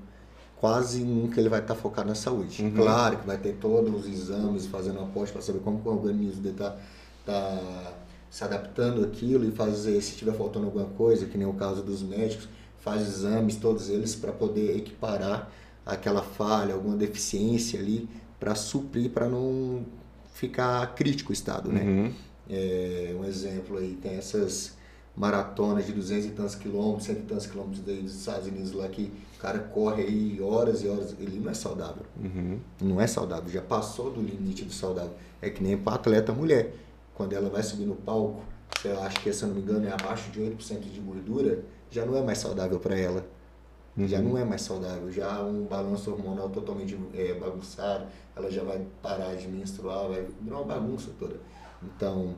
quase 0.56 1.02
nunca 1.02 1.40
ele 1.40 1.48
vai 1.48 1.60
estar 1.60 1.74
focado 1.74 2.08
na 2.08 2.14
saúde. 2.14 2.62
Uhum. 2.62 2.74
Claro 2.74 3.18
que 3.18 3.26
vai 3.26 3.38
ter 3.38 3.54
todos 3.54 4.06
os 4.06 4.06
exames, 4.06 4.66
fazendo 4.66 5.00
aposta 5.00 5.32
para 5.32 5.42
saber 5.42 5.60
como 5.60 5.80
o 5.82 5.88
organismo 5.88 6.42
dele 6.42 6.54
está 6.54 6.76
tá 7.24 7.92
se 8.30 8.44
adaptando 8.44 9.04
àquilo 9.04 9.44
e 9.44 9.50
fazer, 9.50 10.00
se 10.00 10.14
tiver 10.14 10.32
faltando 10.32 10.66
alguma 10.66 10.84
coisa, 10.84 11.26
que 11.26 11.36
nem 11.36 11.46
o 11.46 11.54
caso 11.54 11.82
dos 11.82 12.02
médicos, 12.02 12.48
faz 12.78 13.02
exames, 13.02 13.56
todos 13.56 13.88
eles, 13.88 14.14
para 14.14 14.32
poder 14.32 14.76
equiparar 14.76 15.50
aquela 15.84 16.22
falha, 16.22 16.74
alguma 16.74 16.96
deficiência 16.96 17.80
ali, 17.80 18.08
para 18.38 18.54
suprir, 18.54 19.10
para 19.10 19.28
não 19.28 19.84
ficar 20.32 20.94
crítico 20.94 21.30
o 21.30 21.32
estado, 21.32 21.72
né? 21.72 21.82
Uhum. 21.82 22.12
É, 22.48 23.14
um 23.18 23.24
exemplo 23.24 23.78
aí, 23.78 23.98
tem 24.00 24.12
essas 24.12 24.76
maratonas 25.16 25.86
de 25.86 25.92
200 25.92 26.26
e 26.26 26.30
tantos 26.30 26.54
quilômetros, 26.54 27.04
100 27.04 27.14
e 27.14 27.18
tantos 27.22 27.46
quilômetros 27.46 27.82
daí 27.84 28.02
dos 28.02 28.14
Estados 28.14 28.46
Unidos 28.46 28.72
lá 28.72 28.88
que 28.88 29.12
o 29.36 29.38
cara 29.40 29.58
corre 29.58 30.02
aí 30.02 30.40
horas 30.40 30.82
e 30.82 30.88
horas, 30.88 31.14
ele 31.18 31.38
não 31.40 31.50
é 31.50 31.54
saudável. 31.54 32.04
Uhum. 32.18 32.58
Não 32.80 33.00
é 33.00 33.06
saudável, 33.06 33.50
já 33.50 33.62
passou 33.62 34.10
do 34.10 34.20
limite 34.20 34.64
do 34.64 34.72
saudável. 34.72 35.14
É 35.42 35.50
que 35.50 35.62
nem 35.62 35.76
para 35.76 35.94
atleta 35.94 36.32
mulher. 36.32 36.74
Quando 37.14 37.32
ela 37.34 37.50
vai 37.50 37.62
subir 37.62 37.84
no 37.84 37.96
palco, 37.96 38.42
eu 38.84 39.02
acho 39.02 39.20
que, 39.20 39.32
se 39.32 39.42
eu 39.42 39.48
não 39.48 39.56
me 39.56 39.62
engano, 39.62 39.86
é 39.86 39.92
abaixo 39.92 40.30
de 40.30 40.40
8% 40.40 40.80
de 40.80 41.00
gordura, 41.00 41.62
já 41.90 42.06
não 42.06 42.16
é 42.16 42.22
mais 42.22 42.38
saudável 42.38 42.78
para 42.78 42.98
ela. 42.98 43.26
Já 43.98 44.22
não 44.22 44.38
é 44.38 44.44
mais 44.44 44.62
saudável, 44.62 45.10
já 45.10 45.42
um 45.42 45.64
balanço 45.64 46.10
hormonal 46.10 46.48
totalmente 46.48 46.98
é, 47.12 47.34
bagunçado, 47.34 48.06
ela 48.34 48.50
já 48.50 48.62
vai 48.62 48.86
parar 49.02 49.34
de 49.34 49.46
menstruar, 49.48 50.08
vai 50.08 50.26
virar 50.40 50.56
uma 50.58 50.64
bagunça 50.64 51.10
toda. 51.18 51.36
Então, 51.82 52.34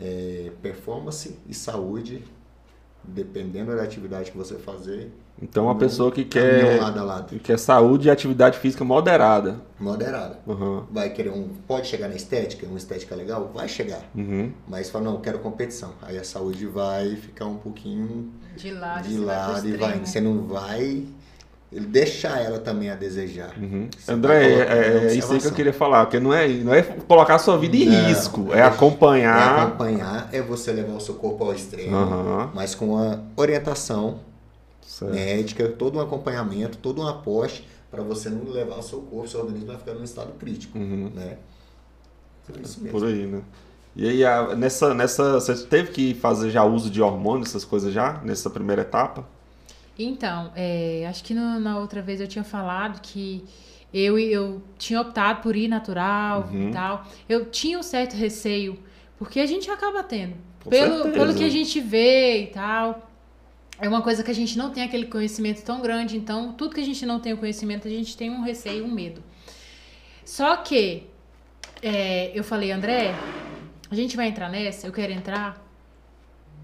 é, 0.00 0.50
performance 0.62 1.38
e 1.48 1.54
saúde, 1.54 2.22
dependendo 3.02 3.74
da 3.74 3.82
atividade 3.82 4.30
que 4.30 4.36
você 4.36 4.56
fazer, 4.56 5.12
Então 5.40 5.64
uma 5.64 5.76
pessoa 5.76 6.10
que 6.10 6.24
quer, 6.24 6.80
lado 6.80 6.98
a 6.98 7.02
lado, 7.02 7.28
que 7.28 7.38
quer 7.38 7.58
saúde 7.58 8.08
e 8.08 8.10
atividade 8.10 8.58
física 8.58 8.84
moderada. 8.84 9.60
moderada. 9.78 10.40
Uhum. 10.46 10.84
Vai 10.90 11.10
querer 11.10 11.30
um. 11.30 11.48
Pode 11.68 11.86
chegar 11.86 12.08
na 12.08 12.16
estética, 12.16 12.66
uma 12.66 12.78
estética 12.78 13.14
legal? 13.14 13.50
Vai 13.54 13.68
chegar. 13.68 14.02
Uhum. 14.14 14.52
Mas 14.66 14.90
fala, 14.90 15.04
não, 15.04 15.12
eu 15.14 15.20
quero 15.20 15.38
competição. 15.38 15.92
Aí 16.02 16.18
a 16.18 16.24
saúde 16.24 16.66
vai 16.66 17.16
ficar 17.16 17.46
um 17.46 17.56
pouquinho 17.56 18.32
De 18.56 18.72
lado, 18.72 19.06
de 19.06 19.14
você 19.14 19.24
vai 19.24 19.36
lado 19.36 19.68
e 19.68 19.76
vai. 19.76 19.98
Você 20.04 20.20
não 20.20 20.46
vai 20.46 21.06
deixar 21.70 22.40
ela 22.40 22.58
também 22.58 22.90
a 22.90 22.94
desejar. 22.94 23.54
Uhum. 23.58 23.88
Você 23.98 24.12
André, 24.12 24.40
vai 24.40 24.78
é, 24.78 25.08
é 25.10 25.14
em 25.14 25.18
isso 25.18 25.32
aí 25.32 25.40
que 25.40 25.46
eu 25.46 25.52
queria 25.52 25.72
falar, 25.72 26.06
porque 26.06 26.20
não 26.20 26.32
é, 26.32 26.46
não 26.48 26.72
é 26.72 26.82
colocar 26.82 27.34
a 27.34 27.38
sua 27.38 27.58
vida 27.58 27.76
em 27.76 27.86
Não, 27.86 28.06
risco, 28.08 28.52
é 28.52 28.58
é- 28.58 28.62
acompanhar. 28.62 29.58
É 29.58 29.62
acompanhar, 29.62 30.28
é 30.32 30.40
você 30.40 30.72
levar 30.72 30.94
o 30.94 31.00
seu 31.00 31.14
corpo 31.14 31.44
ao 31.44 31.52
extremo, 31.52 31.96
Aham. 31.96 32.50
mas 32.54 32.74
com 32.74 32.96
a 32.96 33.18
orientação 33.36 34.20
Certo. 34.80 35.12
médica, 35.12 35.68
todo 35.68 35.98
um 35.98 36.00
acompanhamento, 36.00 36.78
todo 36.78 37.02
um 37.02 37.06
aposte 37.06 37.66
para 37.90 38.02
você 38.02 38.30
não 38.30 38.44
levar 38.50 38.78
o 38.78 38.82
seu 38.82 39.00
corpo, 39.00 39.28
seu 39.28 39.40
organismo 39.40 39.66
vai 39.66 39.76
ficar 39.76 39.94
num 39.94 40.04
estado 40.04 40.32
crítico, 40.38 40.78
Uhum. 40.78 41.10
né? 41.14 41.36
Então, 42.48 42.60
é 42.60 42.64
isso 42.64 42.80
mesmo. 42.80 42.98
Por 42.98 43.06
aí, 43.08 43.26
né? 43.26 43.42
E 43.96 44.08
aí, 44.08 44.24
a- 44.24 44.54
nessa, 44.54 44.94
nessa, 44.94 45.40
você 45.40 45.54
teve 45.66 45.90
que 45.90 46.14
fazer 46.14 46.50
já 46.50 46.62
uso 46.64 46.88
de 46.90 47.02
hormônios, 47.02 47.48
essas 47.48 47.64
coisas 47.64 47.92
já, 47.92 48.20
nessa 48.22 48.48
primeira 48.50 48.82
etapa? 48.82 49.26
Então, 49.98 50.52
é, 50.54 51.06
acho 51.08 51.24
que 51.24 51.32
no- 51.32 51.58
na 51.60 51.78
outra 51.78 52.02
vez 52.02 52.20
eu 52.20 52.28
tinha 52.28 52.44
falado 52.44 53.00
que 53.00 53.44
eu, 53.94 54.18
eu 54.18 54.62
tinha 54.78 55.00
optado 55.00 55.40
por 55.42 55.56
ir 55.56 55.68
natural 55.68 56.48
Uhum. 56.52 56.68
e 56.68 56.72
tal. 56.72 57.06
Eu 57.28 57.46
tinha 57.46 57.78
um 57.78 57.82
certo 57.82 58.14
receio, 58.14 58.78
porque 59.18 59.40
a 59.40 59.46
gente 59.46 59.70
acaba 59.70 60.02
tendo. 60.02 60.34
Com 60.62 60.68
Pelo, 60.70 60.94
certeza. 61.04 61.14
pelo 61.18 61.34
que 61.34 61.44
a 61.44 61.48
gente 61.48 61.80
vê 61.80 62.42
e 62.42 62.46
tal. 62.48 63.08
É 63.78 63.88
uma 63.88 64.02
coisa 64.02 64.22
que 64.22 64.30
a 64.30 64.34
gente 64.34 64.56
não 64.58 64.70
tem 64.70 64.82
aquele 64.82 65.06
conhecimento 65.06 65.62
tão 65.62 65.80
grande, 65.80 66.16
então 66.16 66.52
tudo 66.54 66.74
que 66.74 66.80
a 66.80 66.84
gente 66.84 67.04
não 67.06 67.20
tem 67.20 67.32
o 67.34 67.36
conhecimento, 67.36 67.86
a 67.86 67.90
gente 67.90 68.16
tem 68.16 68.30
um 68.30 68.42
receio, 68.42 68.84
um 68.84 68.90
medo. 68.90 69.22
Só 70.24 70.56
que 70.56 71.04
é, 71.82 72.32
eu 72.34 72.42
falei, 72.42 72.72
André, 72.72 73.14
a 73.90 73.94
gente 73.94 74.16
vai 74.16 74.28
entrar 74.28 74.48
nessa, 74.48 74.86
eu 74.86 74.92
quero 74.92 75.12
entrar 75.12 75.62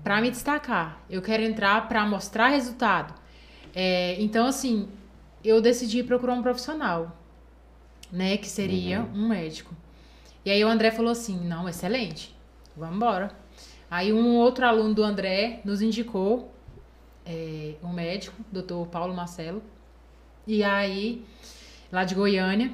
para 0.02 0.20
me 0.20 0.30
destacar. 0.30 1.00
Eu 1.08 1.22
quero 1.22 1.42
entrar 1.42 1.86
para 1.86 2.04
mostrar 2.06 2.48
resultado. 2.48 3.14
É, 3.74 4.20
então, 4.20 4.46
assim, 4.46 4.88
eu 5.44 5.60
decidi 5.60 6.02
procurar 6.02 6.34
um 6.34 6.42
profissional, 6.42 7.16
né? 8.10 8.36
Que 8.36 8.48
seria 8.48 9.02
um 9.14 9.28
médico. 9.28 9.74
E 10.44 10.50
aí 10.50 10.64
o 10.64 10.68
André 10.68 10.90
falou 10.90 11.12
assim: 11.12 11.38
não, 11.46 11.68
excelente, 11.68 12.34
vamos 12.76 12.96
embora. 12.96 13.30
Aí 13.90 14.12
um 14.12 14.36
outro 14.36 14.66
aluno 14.66 14.94
do 14.94 15.04
André 15.04 15.60
nos 15.64 15.82
indicou 15.82 16.50
é, 17.26 17.74
um 17.82 17.92
médico, 17.92 18.36
doutor 18.50 18.86
Paulo 18.86 19.14
Marcelo. 19.14 19.62
E 20.46 20.64
aí, 20.64 21.24
lá 21.90 22.04
de 22.04 22.14
Goiânia. 22.14 22.72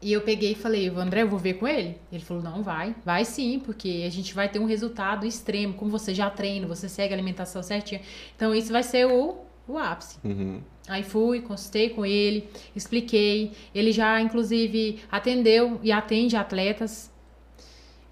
E 0.00 0.12
eu 0.12 0.20
peguei 0.20 0.52
e 0.52 0.54
falei, 0.54 0.88
André, 0.90 1.22
eu 1.22 1.28
vou 1.28 1.38
ver 1.38 1.54
com 1.54 1.66
ele? 1.66 1.98
Ele 2.12 2.22
falou, 2.22 2.42
não, 2.42 2.62
vai. 2.62 2.94
Vai 3.06 3.24
sim, 3.24 3.58
porque 3.58 4.04
a 4.06 4.10
gente 4.10 4.34
vai 4.34 4.50
ter 4.50 4.58
um 4.58 4.66
resultado 4.66 5.24
extremo. 5.24 5.72
Como 5.72 5.90
você 5.90 6.12
já 6.12 6.28
treina, 6.28 6.66
você 6.66 6.90
segue 6.90 7.14
a 7.14 7.16
alimentação 7.16 7.62
certinha. 7.62 8.02
Então, 8.36 8.54
isso 8.54 8.70
vai 8.70 8.82
ser 8.82 9.06
o, 9.06 9.38
o 9.66 9.78
ápice. 9.78 10.18
Uhum. 10.24 10.60
Aí 10.88 11.02
fui, 11.02 11.40
consultei 11.40 11.90
com 11.90 12.04
ele, 12.04 12.48
expliquei. 12.76 13.52
Ele 13.74 13.90
já, 13.92 14.20
inclusive, 14.20 15.00
atendeu 15.10 15.80
e 15.82 15.90
atende 15.90 16.36
atletas. 16.36 17.10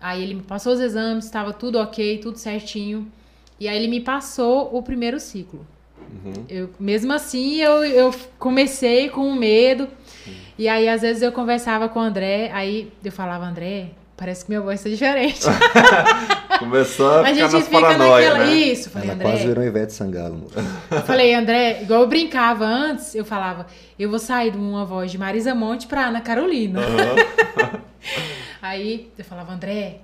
Aí 0.01 0.23
ele 0.23 0.35
me 0.35 0.43
passou 0.43 0.73
os 0.73 0.81
exames, 0.81 1.27
estava 1.27 1.53
tudo 1.53 1.79
ok, 1.79 2.19
tudo 2.19 2.39
certinho. 2.39 3.11
E 3.61 3.69
aí 3.69 3.77
ele 3.77 3.89
me 3.89 4.01
passou 4.01 4.75
o 4.77 4.83
primeiro 4.83 5.21
ciclo. 5.21 5.67
Uhum. 6.13 6.45
Eu, 6.49 6.71
mesmo 6.81 7.13
assim, 7.13 7.57
eu, 7.57 7.85
eu 7.85 8.15
comecei 8.39 9.09
com 9.09 9.33
medo. 9.35 9.89
E 10.59 10.69
aí, 10.69 10.89
às 10.89 11.03
vezes, 11.03 11.23
eu 11.23 11.33
conversava 11.33 11.89
com 11.89 11.99
o 11.99 12.03
André, 12.03 12.51
aí 12.53 12.93
eu 13.05 13.13
falava, 13.13 13.45
André, 13.47 13.91
parece 14.23 14.45
que 14.45 14.51
minha 14.53 14.61
voz 14.61 14.81
tá 14.81 14.89
diferente. 14.89 15.41
Começou 16.61 17.11
a 17.11 17.21
a 17.23 17.25
ficar 17.25 17.35
gente 17.35 17.53
nas 17.55 17.65
fica 17.65 17.81
paranoias, 17.81 18.29
naquela. 18.33 18.45
né? 18.51 18.55
Isso, 18.55 18.89
falei, 18.91 19.09
Ela 19.09 19.15
André. 19.17 19.29
quase 19.31 19.47
virou 19.49 19.65
Ivete 19.65 19.93
Sangalo. 19.93 20.47
Eu 20.93 21.03
falei, 21.03 21.35
André, 21.35 21.83
igual 21.83 22.03
eu 22.03 22.07
brincava 22.07 22.65
antes, 22.65 23.17
eu 23.17 23.25
falava, 23.25 23.67
eu 23.99 24.09
vou 24.09 24.21
sair 24.21 24.53
de 24.53 24.57
uma 24.59 24.85
voz 24.85 25.11
de 25.11 25.19
Marisa 25.19 25.57
Monte 25.57 25.89
pra 25.89 26.07
Ana 26.07 26.21
Carolina. 26.21 26.79
Aham. 26.81 27.81
Aí 28.63 29.11
eu 29.19 29.25
falava, 29.25 29.53
André, 29.53 29.99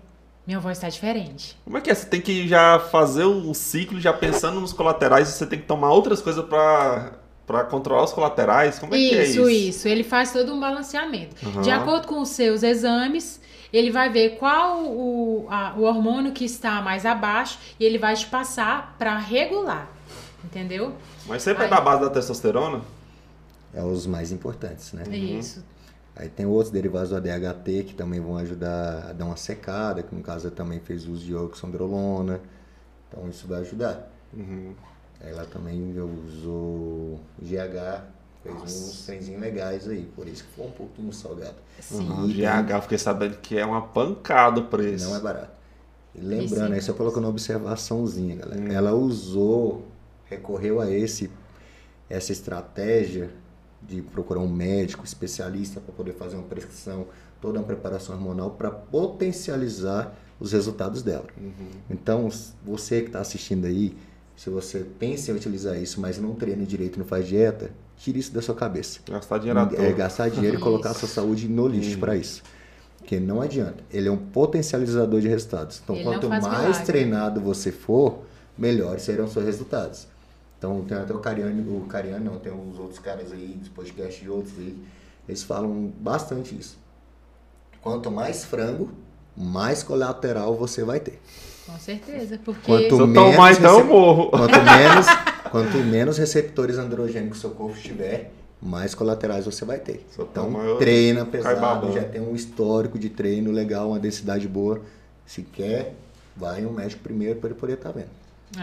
minha 0.44 0.59
voz 0.59 0.76
tá 0.81 0.88
diferente. 0.88 1.57
Como 1.64 1.78
é 1.78 1.81
que 1.81 1.88
é? 1.88 1.94
Você 1.94 2.07
tem 2.07 2.20
que 2.20 2.48
já 2.48 2.81
fazer 2.81 3.22
o 3.24 3.54
ciclo 3.54 4.00
já 4.00 4.12
pensando 4.12 4.61
nos 4.61 4.72
colaterais 4.72 5.28
você 5.28 5.46
tem 5.46 5.61
que 5.61 5.66
tomar 5.66 5.92
outras 5.92 6.20
coisas 6.20 6.44
pra, 6.44 7.12
pra 7.46 7.62
controlar 7.64 8.02
os 8.02 8.12
colaterais? 8.12 8.81
Como 8.81 8.96
é 8.96 8.98
isso, 8.98 9.11
que 9.14 9.16
é 9.20 9.24
isso? 9.24 9.48
isso. 9.48 9.88
Ele 9.88 10.02
faz 10.02 10.33
todo 10.33 10.52
um 10.52 10.59
balanceamento. 10.59 11.37
Aham. 11.46 11.61
De 11.62 11.70
acordo 11.70 12.09
com 12.09 12.20
os 12.20 12.31
seus 12.31 12.64
exames, 12.64 13.40
ele 13.72 13.90
vai 13.90 14.11
ver 14.11 14.37
qual 14.38 14.83
o, 14.85 15.46
a- 15.50 15.74
o 15.76 15.83
hormônio 15.83 16.33
que 16.33 16.44
está 16.44 16.81
mais 16.83 17.04
abaixo 17.07 17.59
e 17.78 17.85
ele 17.85 17.98
vai 17.98 18.14
te 18.14 18.26
passar 18.26 18.94
para 18.98 19.16
regular. 19.18 19.88
Entendeu? 20.44 20.94
Mas 21.26 21.42
sempre 21.42 21.62
é 21.62 21.64
Aí- 21.66 21.70
da 21.70 21.81
base 21.81 22.00
da 22.02 22.11
testosterona? 22.11 22.81
É 23.74 23.83
os 23.83 24.07
mais 24.07 24.33
importantes, 24.33 24.92
né? 24.92 25.04
Isso. 25.14 25.62
Aí 26.16 26.28
tem 26.28 26.46
outros 26.46 26.70
derivados 26.72 27.11
do 27.11 27.16
ADHT 27.16 27.85
que 27.85 27.94
também 27.94 28.18
vão 28.20 28.37
ajudar 28.38 29.09
a 29.11 29.12
dar 29.12 29.24
uma 29.26 29.37
secada, 29.37 30.02
que 30.02 30.14
no 30.14 30.22
caso 30.22 30.46
ela 30.48 30.57
também 30.57 30.81
fez 30.81 31.07
uso 31.07 31.24
de 31.24 31.35
oxandrolona. 31.35 32.40
Então 33.09 33.28
isso 33.28 33.46
vai 33.46 33.61
ajudar. 33.61 34.11
Uhum. 34.33 34.72
Ela 35.20 35.44
também 35.44 35.94
usou 36.00 37.20
GH, 37.40 38.02
fez 38.56 38.82
uns 38.82 39.06
trenzinhos 39.06 39.40
legais 39.40 39.88
aí, 39.88 40.08
por 40.14 40.26
isso 40.26 40.44
que 40.44 40.50
foi 40.54 40.66
um 40.66 40.70
pouquinho 40.70 41.12
salgado. 41.12 41.56
Sim. 41.80 42.08
Uhum. 42.08 42.28
GH, 42.28 42.70
eu 42.70 42.82
fiquei 42.82 42.98
sabendo 42.98 43.37
que 43.38 43.58
é 43.58 43.64
uma 43.64 43.82
pancada 43.82 44.61
o 44.61 44.64
preço. 44.64 45.08
Não 45.08 45.16
é 45.16 45.20
barato. 45.20 45.50
E 46.14 46.20
lembrando, 46.20 46.72
aí 46.72 46.80
só 46.82 46.92
colocando 46.92 47.24
uma 47.24 47.30
observaçãozinha, 47.30 48.34
Hum. 48.34 48.38
galera. 48.38 48.72
Ela 48.72 48.92
usou, 48.94 49.87
recorreu 50.26 50.80
a 50.80 50.90
esse 50.90 51.30
essa 52.11 52.32
estratégia 52.32 53.30
de 53.82 54.00
procurar 54.02 54.40
um 54.40 54.48
médico 54.48 55.04
especialista 55.04 55.80
para 55.80 55.94
poder 55.94 56.14
fazer 56.14 56.37
uma 56.37 56.44
prescrição, 56.46 57.06
toda 57.40 57.58
uma 57.58 57.64
preparação 57.66 58.14
hormonal 58.14 58.50
para 58.52 58.70
potencializar 58.70 60.14
os 60.40 60.52
resultados 60.52 61.02
dela. 61.02 61.26
Uhum. 61.37 61.52
Então, 61.90 62.28
você 62.64 63.00
que 63.02 63.08
está 63.08 63.20
assistindo 63.20 63.66
aí, 63.66 63.96
se 64.37 64.48
você 64.50 64.87
pensa 64.98 65.30
em 65.30 65.34
utilizar 65.34 65.76
isso, 65.76 66.00
mas 66.00 66.18
não 66.18 66.34
treina 66.34 66.64
direito, 66.64 66.98
não 66.98 67.04
faz 67.06 67.26
dieta, 67.26 67.70
tire 67.98 68.18
isso 68.18 68.32
da 68.32 68.40
sua 68.42 68.54
cabeça. 68.54 69.00
Gastar 69.08 69.38
dinheiro 69.38 69.58
à 69.61 69.66
toa. 69.66 69.82
É, 69.84 69.92
gastar 69.92 70.30
dinheiro 70.30 70.56
e 70.56 70.61
colocar 70.61 70.90
a 70.90 70.94
sua 70.94 71.08
saúde 71.08 71.48
no 71.48 71.66
lixo 71.68 71.94
Uhum. 71.94 72.00
para 72.00 72.16
isso. 72.16 72.42
Porque 72.98 73.18
não 73.20 73.40
adianta. 73.40 73.82
Ele 73.90 74.08
é 74.08 74.11
um 74.11 74.16
potencializador 74.16 75.20
de 75.20 75.28
resultados. 75.28 75.80
Então, 75.82 75.94
Ele 75.96 76.04
quanto 76.04 76.28
mais 76.28 76.44
milagre. 76.44 76.84
treinado 76.84 77.40
você 77.40 77.72
for, 77.72 78.20
melhores 78.56 79.02
serão 79.02 79.24
os 79.24 79.32
seus 79.32 79.44
resultados. 79.44 80.06
Então, 80.58 80.84
tem 80.87 80.96
até 80.98 81.14
o 81.14 81.18
Cariano, 81.18 81.78
o 81.78 81.87
Cariano, 81.87 82.24
não, 82.32 82.38
tem 82.38 82.52
uns 82.52 82.78
outros 82.78 82.98
caras 82.98 83.32
aí, 83.32 83.56
dos 83.58 83.68
podcasts 83.68 84.20
de 84.20 84.28
outros 84.28 84.58
aí, 84.58 84.76
eles 85.28 85.42
falam 85.42 85.92
bastante 86.00 86.54
isso. 86.58 86.76
Quanto 87.80 88.11
mais 88.11 88.44
frango, 88.44 88.90
mais 89.37 89.82
colateral 89.82 90.56
você 90.56 90.82
vai 90.82 90.98
ter. 91.00 91.20
Com 91.64 91.78
certeza. 91.78 92.38
Porque. 92.44 92.66
Quanto- 92.66 92.96
Se 92.96 93.00
eu 93.02 93.06
menos 93.06 93.30
tomar, 93.37 93.52
então 93.52 93.78
eu 93.78 93.84
morro. 93.84 94.30
Quanto 94.30 94.52
menos, 94.62 95.06
quanto 95.50 95.76
menos 95.78 96.18
receptores 96.18 96.78
androgênicos 96.78 97.40
seu 97.40 97.50
corpo 97.50 97.76
tiver, 97.78 98.30
mais 98.61 98.94
colaterais 98.94 99.44
você 99.44 99.64
vai 99.64 99.78
ter. 99.78 100.04
Eu 100.18 100.24
Então, 100.30 100.76
treina 100.78 101.24
pesado, 101.24 101.92
já 101.92 102.02
tem 102.04 102.20
um 102.20 102.34
histórico 102.34 102.98
de 102.98 103.08
treino 103.08 103.50
legal, 103.50 103.88
uma 103.90 103.98
densidade 103.98 104.46
boa. 104.48 104.80
Se 105.26 105.42
quer, 105.42 105.94
vai 106.37 106.64
um 106.64 106.72
médico 106.72 107.02
primeiro 107.02 107.38
para 107.38 107.50
ele 107.50 107.58
poder 107.58 107.74
estar 107.74 107.92
vendo. 107.92 108.08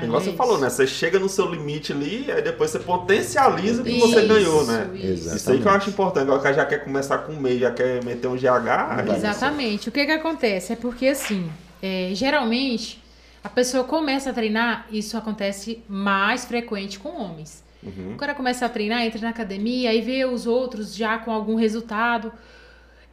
É 0.01 0.03
Igual 0.03 0.19
você 0.19 0.29
isso. 0.29 0.37
falou, 0.37 0.57
né? 0.57 0.67
Você 0.67 0.87
chega 0.87 1.19
no 1.19 1.29
seu 1.29 1.49
limite 1.51 1.93
ali, 1.93 2.25
aí 2.31 2.41
depois 2.41 2.71
você 2.71 2.79
potencializa 2.79 3.83
o 3.83 3.85
que 3.85 3.99
você 3.99 4.19
Isso, 4.21 4.27
ganhou, 4.27 4.65
né? 4.65 4.89
isso. 4.95 5.35
Isso 5.35 5.51
aí 5.51 5.61
que 5.61 5.67
eu 5.67 5.71
acho 5.71 5.89
importante. 5.91 6.23
Agora 6.23 6.41
que 6.41 6.53
já 6.53 6.65
quer 6.65 6.83
começar 6.83 7.19
com 7.19 7.33
meio, 7.33 7.59
já 7.59 7.71
quer 7.71 8.03
meter 8.03 8.27
um 8.27 8.35
GH. 8.35 9.13
Exatamente. 9.15 9.87
O 9.87 9.91
que 9.91 10.03
que 10.03 10.11
acontece? 10.11 10.73
É 10.73 10.75
porque, 10.75 11.07
assim, 11.07 11.47
é, 11.83 12.09
geralmente, 12.15 12.99
a 13.45 13.49
pessoa 13.49 13.83
começa 13.83 14.31
a 14.31 14.33
treinar, 14.33 14.87
isso 14.91 15.15
acontece 15.15 15.83
mais 15.87 16.45
frequente 16.45 16.97
com 16.97 17.09
homens. 17.09 17.63
Uhum. 17.83 18.13
O 18.13 18.17
cara 18.17 18.33
começa 18.33 18.65
a 18.65 18.69
treinar, 18.69 19.03
entra 19.03 19.21
na 19.21 19.29
academia, 19.29 19.91
aí 19.91 20.01
vê 20.01 20.25
os 20.25 20.47
outros 20.47 20.95
já 20.95 21.19
com 21.19 21.31
algum 21.31 21.53
resultado. 21.53 22.33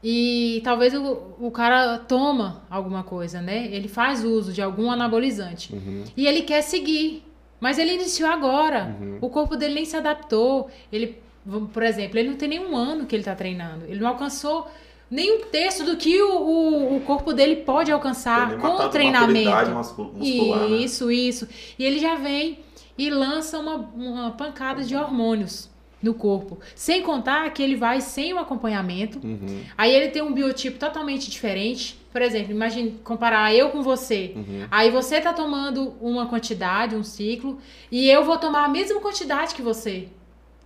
E 0.03 0.63
talvez 0.65 0.95
o, 0.95 1.35
o 1.39 1.51
cara 1.51 1.99
toma 1.99 2.63
alguma 2.71 3.03
coisa, 3.03 3.43
né? 3.43 3.67
Ele 3.71 3.89
faz 3.89 4.25
uso 4.25 4.55
de 4.55 4.63
algum 4.63 4.91
anabolizante. 4.91 5.75
Uhum. 5.75 6.05
E 6.17 6.27
ele 6.27 6.41
quer 6.41 6.63
seguir. 6.63 7.23
Mas 7.61 7.79
ele 7.79 7.93
iniciou 7.93 8.31
agora. 8.31 8.97
O 9.21 9.29
corpo 9.29 9.55
dele 9.55 9.75
nem 9.75 9.85
se 9.85 9.99
adaptou. 9.99 10.71
Ele, 10.91 11.19
por 11.75 11.83
exemplo, 11.83 12.19
ele 12.19 12.31
não 12.31 12.37
tem 12.37 12.49
nenhum 12.49 12.75
ano 12.75 13.05
que 13.05 13.15
ele 13.15 13.21
está 13.21 13.35
treinando. 13.35 13.85
Ele 13.85 14.01
não 14.01 14.09
alcançou 14.09 14.67
nem 15.13 15.31
um 15.31 15.43
terço 15.43 15.85
do 15.85 15.95
que 15.95 16.23
o, 16.23 16.39
o, 16.39 16.97
o 16.97 17.01
corpo 17.03 17.35
dele 17.35 17.57
pode 17.57 17.93
alcançar 17.93 18.49
nem 18.49 18.59
com 18.59 18.69
o 18.69 18.89
treinamento. 18.89 19.51
muscular, 20.15 20.61
né? 20.61 20.77
Isso, 20.79 21.13
isso. 21.13 21.49
E 21.79 21.85
ele 21.85 21.99
já 21.99 22.15
vem 22.15 22.61
e 22.97 23.11
lança 23.11 23.59
uma, 23.59 23.77
uma 23.95 24.31
pancada 24.31 24.83
de 24.83 24.97
hormônios 24.97 25.71
no 26.03 26.15
corpo. 26.15 26.59
Sem 26.75 27.03
contar 27.03 27.51
que 27.51 27.63
ele 27.63 27.77
vai 27.77 28.01
sem 28.01 28.33
o 28.33 28.39
acompanhamento. 28.39 29.21
Uhum. 29.23 29.61
Aí 29.77 29.95
ele 29.95 30.09
tem 30.09 30.23
um 30.23 30.33
biotipo 30.33 30.79
totalmente 30.79 31.31
diferente. 31.31 32.01
Por 32.11 32.23
exemplo, 32.23 32.51
imagine 32.51 32.99
comparar 33.05 33.55
eu 33.55 33.69
com 33.69 33.83
você. 33.83 34.33
Uhum. 34.35 34.67
Aí 34.71 34.91
você 34.91 35.21
tá 35.21 35.35
tomando 35.35 35.95
uma 36.01 36.25
quantidade, 36.25 36.97
um 36.97 37.05
ciclo, 37.05 37.59
e 37.91 38.09
eu 38.09 38.25
vou 38.25 38.39
tomar 38.39 38.65
a 38.65 38.69
mesma 38.69 38.99
quantidade 38.99 39.55
que 39.55 39.61
você. 39.61 40.09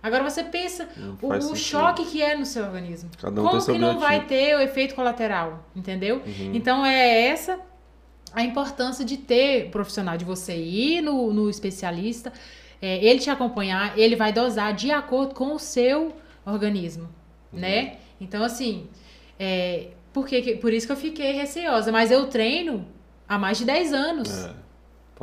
Agora 0.01 0.23
você 0.23 0.43
pensa 0.43 0.87
o, 1.21 1.27
o 1.27 1.55
choque 1.55 2.05
que 2.05 2.21
é 2.21 2.35
no 2.35 2.45
seu 2.45 2.63
organismo. 2.65 3.09
Cada 3.19 3.41
um 3.41 3.47
Como 3.47 3.65
que 3.65 3.77
não 3.77 3.99
vai 3.99 4.25
ter 4.25 4.55
o 4.55 4.59
efeito 4.59 4.95
colateral, 4.95 5.65
entendeu? 5.75 6.21
Uhum. 6.25 6.51
Então 6.53 6.85
é 6.85 7.27
essa 7.27 7.59
a 8.33 8.43
importância 8.43 9.03
de 9.03 9.17
ter 9.17 9.69
profissional, 9.71 10.17
de 10.17 10.25
você 10.25 10.55
ir 10.55 11.01
no, 11.01 11.33
no 11.33 11.49
especialista, 11.49 12.31
é, 12.81 13.03
ele 13.03 13.19
te 13.19 13.29
acompanhar, 13.29 13.97
ele 13.97 14.15
vai 14.15 14.31
dosar 14.31 14.73
de 14.73 14.91
acordo 14.91 15.33
com 15.33 15.55
o 15.55 15.59
seu 15.59 16.13
organismo, 16.45 17.09
Uhum. 17.51 17.59
né? 17.59 17.95
Então, 18.19 18.43
assim, 18.43 18.87
é, 19.39 19.87
por, 20.13 20.27
que, 20.27 20.55
por 20.57 20.73
isso 20.73 20.85
que 20.85 20.91
eu 20.91 20.97
fiquei 20.97 21.31
receosa, 21.31 21.91
mas 21.91 22.11
eu 22.11 22.27
treino 22.27 22.85
há 23.27 23.37
mais 23.37 23.57
de 23.57 23.65
10 23.65 23.93
anos. 23.93 24.45
É. 24.45 24.67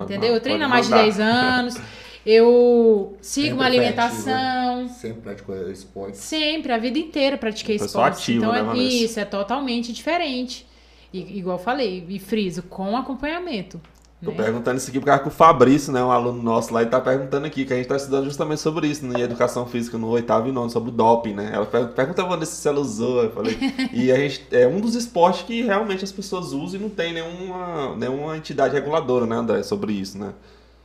Entendeu? 0.03 0.35
Eu 0.35 0.41
treino 0.41 0.65
há 0.65 0.69
mais 0.69 0.87
de 0.87 0.91
mandar. 0.91 1.03
10 1.05 1.21
anos. 1.21 1.75
Eu 2.27 3.17
sigo 3.21 3.49
Sempre 3.49 3.53
uma 3.53 3.65
alimentação. 3.67 4.89
Sempre 4.89 5.21
praticou 5.21 5.71
esporte. 5.71 6.17
Sempre, 6.17 6.73
a 6.73 6.79
vida 6.79 6.99
inteira 6.99 7.37
pratiquei 7.37 7.77
esporte. 7.77 8.15
ativa, 8.15 8.39
então 8.39 8.53
né, 8.53 8.61
é 8.61 8.63
Vanessa? 8.63 8.95
isso, 8.95 9.21
é 9.21 9.25
totalmente 9.25 9.93
diferente. 9.93 10.67
E, 11.13 11.39
igual 11.39 11.59
eu 11.59 11.63
falei, 11.63 12.05
e 12.09 12.19
friso, 12.19 12.63
com 12.63 12.97
acompanhamento. 12.97 13.81
Tô 14.25 14.31
né? 14.31 14.37
perguntando 14.39 14.79
isso 14.79 14.89
aqui 14.89 14.99
por 14.99 15.07
causa 15.07 15.23
que 15.23 15.29
o 15.29 15.31
Fabrício, 15.31 15.93
né, 15.93 16.03
um 16.03 16.11
aluno 16.11 16.43
nosso 16.43 16.73
lá, 16.73 16.81
ele 16.81 16.91
tá 16.91 17.01
perguntando 17.01 17.47
aqui, 17.47 17.67
que 17.67 17.73
a 17.73 17.77
gente 17.77 17.87
tá 17.87 17.97
estudando 17.97 18.25
justamente 18.25 18.61
sobre 18.61 18.87
isso, 18.89 19.05
né, 19.05 19.21
em 19.21 19.23
educação 19.23 19.67
física 19.67 19.99
no 19.99 20.09
oitavo 20.09 20.49
e 20.49 20.53
nono, 20.53 20.71
sobre 20.71 20.89
o 20.89 20.93
doping, 20.93 21.35
né? 21.35 21.51
Ela 21.53 21.67
pergunta, 21.67 21.93
pergunta 21.93 22.23
a 22.23 22.25
Vanessa 22.25 22.53
se 22.53 22.67
ela 22.67 22.81
usou, 22.81 23.23
eu 23.23 23.31
falei. 23.33 23.59
e 23.93 24.11
a 24.11 24.17
gente, 24.17 24.47
é 24.51 24.67
um 24.67 24.81
dos 24.81 24.95
esportes 24.95 25.43
que 25.43 25.63
realmente 25.63 26.03
as 26.03 26.11
pessoas 26.11 26.53
usam 26.53 26.81
e 26.81 26.83
não 26.83 26.89
tem 26.89 27.13
nenhuma, 27.13 27.95
nenhuma 27.97 28.37
entidade 28.37 28.75
reguladora, 28.75 29.27
né, 29.27 29.37
André, 29.37 29.63
sobre 29.63 29.93
isso, 29.93 30.17
né? 30.17 30.33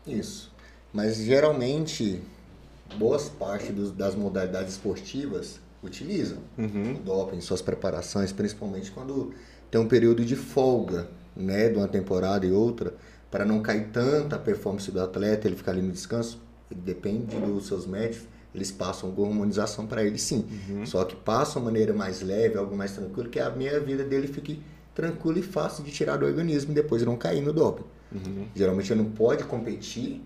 Isso. 0.06 0.49
Mas 0.94 1.18
geralmente, 1.18 2.22
boas 2.98 3.30
partes 3.30 3.74
dos- 3.74 3.92
das 3.92 4.16
modalidades 4.16 4.74
esportivas 4.74 5.60
utilizam 5.84 6.40
Uhum. 6.58 6.96
o 6.96 7.00
doping 7.00 7.38
em 7.38 7.42
suas 7.42 7.62
preparações, 7.62 8.32
principalmente 8.32 8.92
quando 8.92 9.32
tem 9.72 9.80
um 9.80 9.88
período 9.88 10.26
de 10.26 10.36
folga, 10.36 11.08
né, 11.36 11.70
de 11.70 11.78
uma 11.78 11.88
temporada 11.88 12.46
e 12.46 12.52
outra, 12.52 12.94
para 13.32 13.46
não 13.46 13.62
cair 13.62 13.90
tanta 13.94 14.36
a 14.36 14.40
performance 14.40 14.92
do 14.92 15.00
atleta, 15.00 15.48
ele 15.48 15.56
ficar 15.56 15.72
ali 15.72 15.82
no 15.82 15.92
descanso. 15.92 16.40
Depende 16.70 17.36
dos 17.40 17.68
seus 17.68 17.86
médicos, 17.86 18.28
eles 18.54 18.72
passam 18.72 19.10
alguma 19.10 19.28
hormonização 19.30 19.86
para 19.86 20.04
ele 20.04 20.18
sim. 20.18 20.46
Só 20.86 21.04
que 21.06 21.16
passam 21.16 21.62
de 21.62 21.66
maneira 21.68 21.94
mais 21.94 22.22
leve, 22.22 22.58
algo 22.58 22.76
mais 22.76 22.92
tranquilo, 22.94 23.30
que 23.30 23.40
a 23.40 23.50
meia 23.52 23.80
vida 23.80 24.04
dele 24.04 24.28
fique 24.28 24.62
tranquila 24.96 25.40
e 25.40 25.44
fácil 25.44 25.84
de 25.84 25.92
tirar 25.92 26.18
do 26.18 26.26
organismo 26.26 26.72
e 26.72 26.76
depois 26.76 27.04
não 27.04 27.16
cair 27.16 27.42
no 27.42 27.54
doping. 27.54 27.84
Uhum. 28.12 28.48
Geralmente 28.56 28.92
ele 28.92 29.04
não 29.04 29.12
pode 29.12 29.44
competir, 29.44 30.22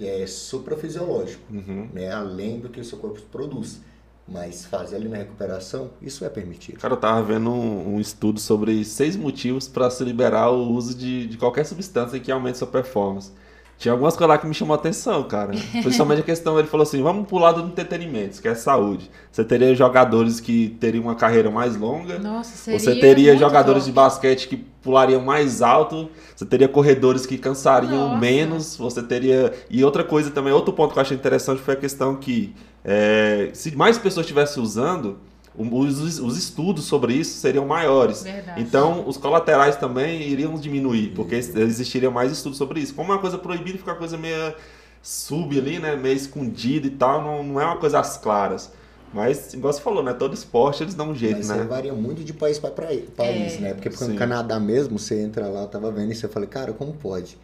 é 0.00 0.26
suprafisiológico, 0.26 1.42
Uhum. 1.52 1.88
né? 1.92 2.10
além 2.12 2.60
do 2.60 2.68
que 2.68 2.80
o 2.80 2.84
seu 2.84 2.98
corpo 2.98 3.20
produz. 3.32 3.80
Mas 4.28 4.66
fazer 4.66 4.96
ali 4.96 5.08
na 5.08 5.18
recuperação, 5.18 5.90
isso 6.02 6.24
é 6.24 6.28
permitido. 6.28 6.80
Cara, 6.80 6.94
eu 6.94 6.96
tava 6.96 7.22
vendo 7.22 7.48
um, 7.48 7.94
um 7.94 8.00
estudo 8.00 8.40
sobre 8.40 8.84
seis 8.84 9.14
motivos 9.16 9.68
para 9.68 9.88
se 9.88 10.02
liberar 10.02 10.50
o 10.50 10.68
uso 10.72 10.96
de, 10.96 11.28
de 11.28 11.36
qualquer 11.38 11.64
substância 11.64 12.18
que 12.18 12.32
aumente 12.32 12.58
sua 12.58 12.66
performance. 12.66 13.30
Tinha 13.78 13.92
algumas 13.92 14.16
coisas 14.16 14.28
lá 14.28 14.38
que 14.38 14.46
me 14.46 14.54
chamou 14.54 14.74
a 14.74 14.78
atenção, 14.78 15.22
cara. 15.24 15.52
Principalmente 15.82 16.20
a 16.20 16.24
questão, 16.24 16.58
ele 16.58 16.66
falou 16.66 16.82
assim, 16.82 17.02
vamos 17.02 17.28
pro 17.28 17.36
lado 17.36 17.62
do 17.62 17.68
entretenimento, 17.68 18.40
que 18.40 18.48
é 18.48 18.54
saúde. 18.54 19.10
Você 19.30 19.44
teria 19.44 19.74
jogadores 19.74 20.40
que 20.40 20.76
teriam 20.80 21.04
uma 21.04 21.14
carreira 21.14 21.50
mais 21.50 21.76
longa, 21.76 22.18
Nossa, 22.18 22.56
seria 22.56 22.78
você 22.80 22.98
teria 22.98 23.36
jogadores 23.36 23.84
de 23.84 23.92
basquete 23.92 24.48
que 24.48 24.56
pulariam 24.56 25.20
mais 25.20 25.60
alto, 25.60 26.08
você 26.34 26.46
teria 26.46 26.68
corredores 26.68 27.26
que 27.26 27.36
cansariam 27.36 28.08
Nossa. 28.08 28.16
menos, 28.20 28.76
você 28.76 29.02
teria. 29.02 29.52
E 29.68 29.84
outra 29.84 30.02
coisa 30.02 30.30
também, 30.30 30.52
outro 30.52 30.72
ponto 30.72 30.92
que 30.92 30.98
eu 30.98 31.02
achei 31.02 31.16
interessante 31.16 31.60
foi 31.60 31.74
a 31.74 31.76
questão 31.76 32.16
que 32.16 32.54
é, 32.82 33.50
se 33.52 33.76
mais 33.76 33.98
pessoas 33.98 34.24
estivessem 34.24 34.62
usando, 34.62 35.18
os, 35.58 36.18
os 36.18 36.36
estudos 36.36 36.84
sobre 36.84 37.14
isso 37.14 37.38
seriam 37.38 37.66
maiores. 37.66 38.22
Verdade. 38.22 38.60
Então, 38.60 39.06
os 39.06 39.16
colaterais 39.16 39.76
também 39.76 40.22
iriam 40.22 40.54
diminuir, 40.54 41.12
porque 41.14 41.34
existiria 41.34 42.10
mais 42.10 42.32
estudos 42.32 42.58
sobre 42.58 42.80
isso. 42.80 42.94
Como 42.94 43.12
é 43.12 43.14
uma 43.14 43.20
coisa 43.20 43.38
proibida, 43.38 43.78
fica 43.78 43.90
uma 43.92 43.96
coisa 43.98 44.16
meio 44.16 44.54
sub 45.02 45.58
ali, 45.58 45.78
né? 45.78 45.96
Meio 45.96 46.16
escondida 46.16 46.86
e 46.86 46.90
tal, 46.90 47.22
não, 47.22 47.42
não 47.42 47.60
é 47.60 47.64
uma 47.64 47.76
coisa 47.76 48.00
às 48.00 48.16
claras. 48.16 48.70
Mas, 49.14 49.54
igual 49.54 49.72
você 49.72 49.80
falou, 49.80 50.02
né? 50.02 50.12
Todo 50.12 50.34
esporte 50.34 50.82
eles 50.82 50.94
dão 50.94 51.10
um 51.10 51.14
jeito, 51.14 51.38
Mas 51.38 51.48
né? 51.48 51.64
varia 51.64 51.92
muito 51.94 52.22
de 52.22 52.32
país 52.32 52.58
para 52.58 52.70
país, 52.70 53.08
É. 53.18 53.58
né? 53.60 53.72
Porque, 53.74 53.88
porque 53.88 54.04
no 54.04 54.14
Canadá 54.16 54.58
mesmo, 54.60 54.98
você 54.98 55.20
entra 55.22 55.48
lá, 55.48 55.62
eu 55.62 55.68
tava 55.68 55.90
vendo 55.90 56.12
isso, 56.12 56.26
eu 56.26 56.30
falei, 56.30 56.48
cara, 56.48 56.72
como 56.72 56.92
pode? 56.92 57.38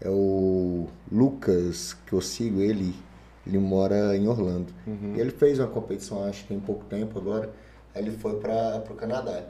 É 0.00 0.08
o 0.08 0.86
Lucas, 1.12 1.94
que 2.06 2.14
eu 2.14 2.20
sigo 2.20 2.60
ele, 2.62 2.94
ele 3.50 3.58
mora 3.58 4.16
em 4.16 4.26
Orlando. 4.28 4.72
Uhum. 4.86 5.14
E 5.16 5.20
ele 5.20 5.30
fez 5.30 5.58
uma 5.58 5.68
competição, 5.68 6.24
acho 6.24 6.42
que 6.42 6.48
tem 6.48 6.60
pouco 6.60 6.84
tempo 6.84 7.18
agora, 7.18 7.50
aí 7.94 8.02
ele 8.02 8.16
foi 8.16 8.36
para 8.38 8.82
o 8.90 8.94
Canadá. 8.94 9.42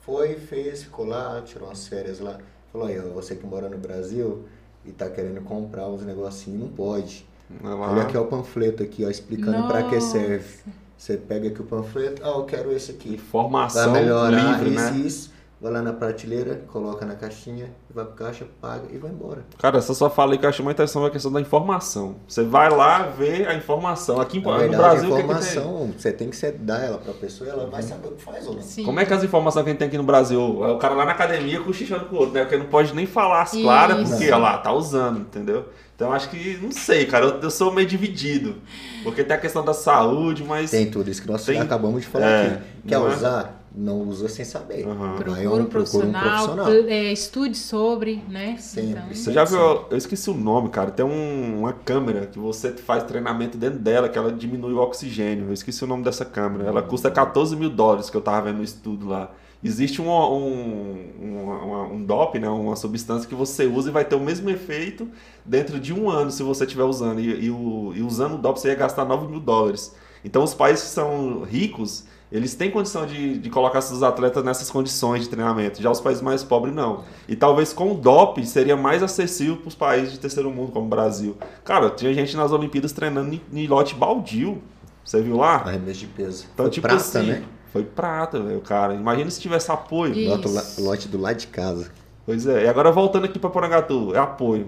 Foi, 0.00 0.34
fez, 0.34 0.84
ficou 0.84 1.06
lá, 1.06 1.40
tirou 1.44 1.68
umas 1.68 1.88
férias 1.88 2.20
lá. 2.20 2.38
Falou, 2.72 2.86
aí, 2.88 2.98
você 2.98 3.34
que 3.34 3.46
mora 3.46 3.68
no 3.68 3.78
Brasil 3.78 4.44
e 4.84 4.92
tá 4.92 5.08
querendo 5.08 5.40
comprar 5.42 5.88
uns 5.88 6.02
negocinhos, 6.02 6.60
não 6.60 6.68
pode. 6.68 7.26
Olha 7.62 8.02
aqui 8.02 8.16
ó, 8.16 8.22
o 8.22 8.26
panfleto 8.26 8.82
aqui, 8.82 9.04
ó, 9.04 9.08
explicando 9.08 9.66
para 9.66 9.84
que 9.84 10.00
serve. 10.00 10.60
Você 10.96 11.16
pega 11.16 11.48
aqui 11.48 11.60
o 11.60 11.64
panfleto, 11.64 12.22
ah, 12.24 12.28
eu 12.38 12.44
quero 12.44 12.72
esse 12.72 12.92
aqui. 12.92 13.14
Informação 13.14 13.92
melhorar 13.92 14.58
livre, 14.60 14.74
isso 14.74 14.92
né? 14.92 14.96
e 14.96 15.06
isso. 15.06 15.35
Vai 15.58 15.72
lá 15.72 15.80
na 15.80 15.90
prateleira, 15.94 16.60
coloca 16.70 17.06
na 17.06 17.14
caixinha, 17.14 17.70
vai 17.90 18.04
pro 18.04 18.12
caixa, 18.14 18.44
paga 18.60 18.82
e 18.92 18.98
vai 18.98 19.10
embora. 19.10 19.42
Cara, 19.58 19.78
essa 19.78 19.94
só 19.94 20.10
fala 20.10 20.32
aí 20.32 20.38
que 20.38 20.44
eu 20.44 20.50
acho 20.50 20.62
muito 20.62 20.76
interessante 20.76 21.06
a 21.06 21.10
questão 21.10 21.32
da 21.32 21.40
informação. 21.40 22.16
Você 22.28 22.44
vai 22.44 22.68
lá 22.68 23.04
ver 23.04 23.48
a 23.48 23.54
informação. 23.54 24.20
Aqui 24.20 24.36
em- 24.36 24.42
Na 24.42 24.52
no 24.52 24.58
verdade, 24.58 24.82
Brasil, 24.82 25.08
a 25.08 25.12
o 25.12 25.16
que, 25.16 25.22
que 25.22 25.28
tem? 25.28 25.48
informação, 25.48 25.90
você 25.96 26.12
tem 26.12 26.28
que 26.28 26.52
dar 26.58 26.84
ela 26.84 26.98
pra 26.98 27.14
pessoa 27.14 27.48
e 27.48 27.52
ela 27.52 27.66
vai 27.68 27.82
saber 27.82 28.08
o 28.08 28.10
que 28.12 28.22
faz 28.22 28.46
ou 28.46 28.54
não. 28.56 28.60
Sim. 28.60 28.84
Como 28.84 29.00
é 29.00 29.06
que 29.06 29.14
as 29.14 29.24
informações 29.24 29.62
que 29.64 29.70
a 29.70 29.72
gente 29.72 29.78
tem 29.78 29.88
aqui 29.88 29.96
no 29.96 30.04
Brasil? 30.04 30.38
É 30.62 30.72
o 30.72 30.76
cara 30.78 30.94
lá 30.94 31.06
na 31.06 31.12
academia 31.12 31.58
cochichando 31.62 32.04
com 32.04 32.16
o 32.16 32.18
outro, 32.18 32.34
né? 32.34 32.42
Porque 32.42 32.58
não 32.58 32.66
pode 32.66 32.94
nem 32.94 33.06
falar 33.06 33.40
as 33.40 33.52
claras, 33.52 33.98
Isso. 34.00 34.10
porque, 34.10 34.26
olha 34.26 34.36
lá, 34.36 34.58
tá 34.58 34.72
usando, 34.74 35.20
entendeu? 35.20 35.70
Então 35.94 36.12
acho 36.12 36.28
que, 36.28 36.58
não 36.62 36.70
sei, 36.70 37.06
cara, 37.06 37.24
eu, 37.24 37.40
eu 37.40 37.50
sou 37.50 37.72
meio 37.72 37.88
dividido. 37.88 38.56
Porque 39.02 39.24
tem 39.24 39.34
a 39.34 39.40
questão 39.40 39.64
da 39.64 39.72
saúde, 39.72 40.44
mas. 40.44 40.70
Tem 40.70 40.90
tudo 40.90 41.10
isso 41.10 41.22
que 41.22 41.28
nós 41.28 41.42
Tem- 41.42 41.58
acabamos 41.58 42.02
de 42.02 42.06
falar 42.08 42.26
é, 42.26 42.46
aqui. 42.46 42.62
Quer 42.86 42.98
não 42.98 43.06
é? 43.10 43.48
Não 43.76 44.00
usa 44.08 44.26
sem 44.26 44.42
saber. 44.44 44.86
Vai 44.86 44.96
Procura 45.16 45.50
um- 45.50 45.60
um 45.60 45.66
profissional, 45.66 46.46
é, 46.88 47.12
estude 47.12 47.58
sobre, 47.58 48.22
né? 48.26 48.56
Sempre. 48.58 48.90
Então, 48.92 49.02
Você 49.12 49.32
já 49.32 49.44
viu? 49.44 49.58
Eu 49.90 49.96
esqueci 49.98 50.30
o 50.30 50.34
nome, 50.34 50.70
cara. 50.70 50.90
Tem 50.90 51.04
um- 51.04 51.58
uma 51.60 51.74
câmera 51.74 52.24
que 52.26 52.38
você 52.38 52.72
faz 52.72 53.04
treinamento 53.04 53.58
dentro 53.58 53.78
dela, 53.78 54.08
que 54.08 54.16
ela 54.16 54.32
diminui 54.32 54.72
o 54.72 54.78
oxigênio. 54.78 55.48
Eu 55.48 55.52
esqueci 55.52 55.84
o 55.84 55.86
nome 55.86 56.02
dessa 56.02 56.24
câmera. 56.24 56.64
Ela 56.68 56.82
custa 56.82 57.10
14 57.10 57.54
mil 57.54 57.68
dólares, 57.68 58.08
que 58.08 58.16
eu 58.16 58.22
tava 58.22 58.46
vendo 58.46 58.56
no 58.58 58.64
estudo 58.64 59.08
lá. 59.08 59.30
Existe 59.62 60.00
um, 60.00 60.08
um, 60.08 60.98
um, 61.20 61.94
um 61.96 62.04
DOP, 62.04 62.38
né? 62.38 62.48
uma 62.48 62.76
substância 62.76 63.28
que 63.28 63.34
você 63.34 63.66
usa 63.66 63.88
e 63.90 63.92
vai 63.92 64.04
ter 64.04 64.14
o 64.14 64.20
mesmo 64.20 64.48
efeito 64.48 65.08
dentro 65.44 65.78
de 65.78 65.92
um 65.92 66.08
ano 66.08 66.30
se 66.30 66.42
você 66.42 66.64
estiver 66.64 66.84
usando. 66.84 67.20
E, 67.20 67.46
e 67.46 67.50
o- 67.50 67.92
e 67.94 68.02
usando 68.02 68.34
o 68.34 68.38
DOP 68.38 68.58
você 68.58 68.68
ia 68.68 68.74
gastar 68.74 69.04
9 69.04 69.26
mil 69.26 69.40
dólares. 69.40 69.94
Então 70.24 70.42
os 70.42 70.54
países 70.54 70.84
que 70.84 70.90
são 70.90 71.42
ricos, 71.42 72.04
eles 72.30 72.54
têm 72.54 72.70
condição 72.70 73.06
de, 73.06 73.38
de 73.38 73.48
colocar 73.50 73.80
seus 73.80 74.02
atletas 74.02 74.42
nessas 74.44 74.70
condições 74.70 75.22
de 75.22 75.28
treinamento. 75.28 75.80
Já 75.80 75.90
os 75.90 76.00
países 76.00 76.22
mais 76.22 76.42
pobres 76.42 76.74
não. 76.74 77.04
E 77.28 77.36
talvez 77.36 77.72
com 77.72 77.92
o 77.92 77.94
DOP 77.94 78.44
seria 78.44 78.76
mais 78.76 79.02
acessível 79.02 79.56
para 79.56 79.68
os 79.68 79.74
países 79.74 80.12
de 80.12 80.18
terceiro 80.18 80.50
mundo, 80.50 80.72
como 80.72 80.86
o 80.86 80.88
Brasil. 80.88 81.36
Cara, 81.64 81.90
tinha 81.90 82.12
gente 82.12 82.36
nas 82.36 82.50
Olimpíadas 82.50 82.92
treinando 82.92 83.32
em, 83.32 83.40
em 83.52 83.66
lote 83.66 83.94
baldio. 83.94 84.60
Você 85.04 85.22
viu 85.22 85.36
lá? 85.36 85.56
Arremesso 85.56 86.00
de 86.00 86.06
peso. 86.08 86.46
Então, 86.52 86.66
Foi 86.66 86.70
tipo 86.72 86.88
prata, 86.88 87.02
assim, 87.02 87.26
né? 87.28 87.44
foi 87.72 87.84
prata, 87.84 88.40
velho, 88.40 88.60
cara. 88.60 88.94
Imagina 88.94 89.30
se 89.30 89.40
tivesse 89.40 89.70
apoio. 89.70 90.28
Lote, 90.28 90.48
Isso. 90.48 90.82
lote 90.82 91.08
do 91.08 91.18
lado 91.18 91.36
de 91.36 91.46
casa. 91.46 91.90
Pois 92.24 92.44
é. 92.46 92.64
E 92.64 92.68
agora 92.68 92.90
voltando 92.90 93.26
aqui 93.26 93.38
para 93.38 93.50
Porangatu, 93.50 94.12
é 94.14 94.18
apoio. 94.18 94.66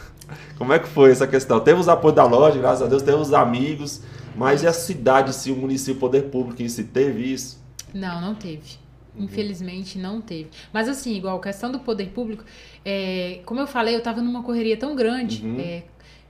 Como 0.58 0.72
é 0.72 0.78
que 0.78 0.86
foi 0.88 1.10
essa 1.10 1.26
questão? 1.26 1.60
Teve 1.60 1.80
os 1.80 1.88
apoios 1.88 2.14
da 2.14 2.24
loja, 2.24 2.58
graças 2.58 2.82
a 2.82 2.86
Deus, 2.86 3.02
teve 3.02 3.16
os 3.16 3.32
amigos, 3.32 4.02
mas 4.40 4.62
e 4.62 4.66
a 4.66 4.72
cidade, 4.72 5.32
se 5.34 5.50
o 5.52 5.56
município, 5.56 5.96
o 5.96 6.00
poder 6.00 6.22
público 6.30 6.62
em 6.62 6.68
si 6.68 6.84
teve 6.84 7.32
isso? 7.32 7.62
Não, 7.94 8.20
não 8.20 8.34
teve. 8.34 8.78
Uhum. 9.14 9.24
Infelizmente 9.24 9.98
não 9.98 10.20
teve. 10.20 10.48
Mas 10.72 10.88
assim, 10.88 11.14
igual 11.16 11.36
a 11.36 11.40
questão 11.40 11.70
do 11.70 11.80
poder 11.80 12.08
público, 12.10 12.44
é, 12.84 13.40
como 13.44 13.60
eu 13.60 13.66
falei, 13.66 13.94
eu 13.96 14.02
tava 14.02 14.20
numa 14.22 14.42
correria 14.42 14.76
tão 14.76 14.94
grande, 14.96 15.44
Uhum. 15.44 15.58
é, 15.60 15.82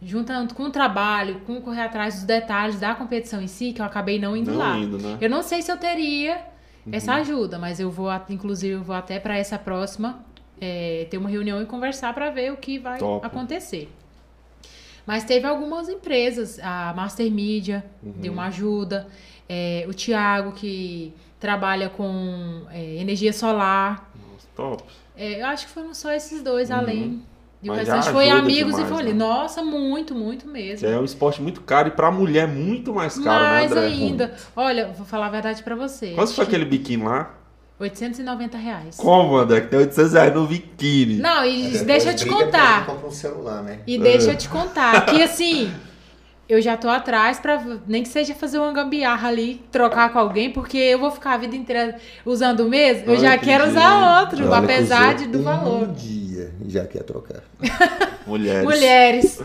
juntando 0.02 0.54
com 0.54 0.62
o 0.64 0.70
trabalho, 0.70 1.40
com 1.46 1.60
correr 1.60 1.82
atrás 1.82 2.14
dos 2.14 2.24
detalhes 2.24 2.80
da 2.80 2.94
competição 2.94 3.40
em 3.42 3.46
si, 3.46 3.72
que 3.72 3.80
eu 3.82 3.84
acabei 3.84 4.18
não 4.18 4.34
indo 4.36 4.50
Não 4.50 4.58
lá. 4.58 4.76
indo, 4.78 4.98
né? 4.98 5.18
Eu 5.20 5.28
não 5.28 5.42
sei 5.42 5.60
se 5.62 5.70
eu 5.70 5.76
teria 5.76 6.36
Uhum. 6.86 6.92
essa 6.94 7.12
ajuda, 7.14 7.58
mas 7.58 7.78
eu 7.78 7.90
vou, 7.90 8.08
inclusive, 8.30 8.74
eu 8.74 8.82
vou 8.82 8.96
até 8.96 9.20
para 9.20 9.36
essa 9.36 9.58
próxima 9.58 10.24
é, 10.62 11.06
ter 11.10 11.16
uma 11.18 11.28
reunião 11.28 11.60
e 11.62 11.66
conversar 11.66 12.12
para 12.14 12.28
ver 12.30 12.52
o 12.52 12.56
que 12.56 12.78
vai 12.78 12.98
Top. 12.98 13.24
acontecer. 13.24 13.88
Mas 15.06 15.24
teve 15.24 15.46
algumas 15.46 15.88
empresas, 15.88 16.58
a 16.62 16.92
Master 16.94 17.30
Media 17.30 17.84
Uhum. 18.02 18.12
deu 18.16 18.32
uma 18.32 18.46
ajuda, 18.46 19.06
é, 19.48 19.84
o 19.88 19.94
Thiago 19.94 20.52
que 20.52 21.12
trabalha 21.38 21.88
com 21.88 22.62
é, 22.70 22.96
energia 22.96 23.32
solar. 23.32 24.10
Nossa, 24.14 24.46
top. 24.54 24.84
É, 25.16 25.40
eu 25.42 25.46
acho 25.46 25.66
que 25.66 25.72
foram 25.72 25.92
só 25.94 26.12
esses 26.12 26.42
dois, 26.42 26.70
além. 26.70 27.22
E 27.62 27.68
o 27.68 27.72
Uhum. 27.72 27.76
Mas 27.78 27.88
restante 27.88 28.12
foi 28.12 28.30
amigos 28.30 28.72
demais, 28.74 28.86
e 28.86 28.90
família. 28.90 29.12
né? 29.12 29.18
Nossa, 29.18 29.62
muito, 29.62 30.14
muito 30.14 30.46
mesmo. 30.48 30.86
É 30.88 30.98
um 30.98 31.04
esporte 31.04 31.42
muito 31.42 31.60
caro 31.60 31.88
e 31.88 31.90
pra 31.90 32.10
mulher 32.10 32.48
muito 32.48 32.94
mais 32.94 33.18
caro, 33.18 33.44
Mais 33.44 33.70
né, 33.70 33.76
André? 33.80 33.86
ainda. 33.92 34.34
Olha, 34.56 34.88
vou 34.92 35.04
falar 35.04 35.26
a 35.26 35.30
verdade 35.30 35.62
pra 35.62 35.74
você. 35.74 36.12
Quanto 36.14 36.32
foi 36.34 36.44
aquele 36.44 36.64
biquíni 36.64 37.04
lá? 37.04 37.34
890 37.80 38.58
reais. 38.58 38.96
Como, 38.96 39.36
André? 39.36 39.62
Que 39.62 39.68
tem 39.68 39.78
800 39.80 40.12
reais 40.12 40.34
no 40.34 40.46
biquíni. 40.46 41.16
Não, 41.16 41.44
e 41.44 41.62
Depois 41.62 41.82
deixa 41.82 42.10
eu 42.10 42.16
te 42.16 42.26
contar. 42.26 42.86
compra 42.86 43.08
um 43.08 43.10
celular, 43.10 43.62
né? 43.62 43.78
E 43.86 43.98
deixa 43.98 44.30
É. 44.30 44.34
eu 44.34 44.36
te 44.36 44.48
contar 44.48 45.06
que 45.06 45.22
assim, 45.22 45.72
eu 46.48 46.60
já 46.60 46.76
tô 46.76 46.88
atrás 46.90 47.38
pra 47.40 47.62
nem 47.86 48.02
que 48.02 48.08
seja 48.08 48.34
fazer 48.34 48.58
uma 48.58 48.72
gambiarra 48.72 49.28
ali, 49.28 49.62
trocar 49.72 50.12
com 50.12 50.18
alguém, 50.18 50.50
porque 50.50 50.76
eu 50.76 50.98
vou 50.98 51.10
ficar 51.10 51.34
a 51.34 51.36
vida 51.38 51.56
inteira 51.56 51.96
usando 52.26 52.60
o 52.60 52.68
mesmo, 52.68 53.04
eu 53.06 53.14
Ai, 53.14 53.20
já 53.20 53.38
que 53.38 53.44
quero 53.46 53.64
jeito. 53.64 53.78
usar 53.78 54.20
outro, 54.22 54.44
Olha 54.46 54.56
apesar 54.58 55.14
de, 55.14 55.26
do 55.26 55.38
um 55.38 55.42
valor. 55.42 55.86
dia 55.88 56.52
já 56.66 56.84
quer 56.84 57.02
trocar. 57.02 57.42
Mulheres. 58.26 58.64
Mulheres. 58.64 59.42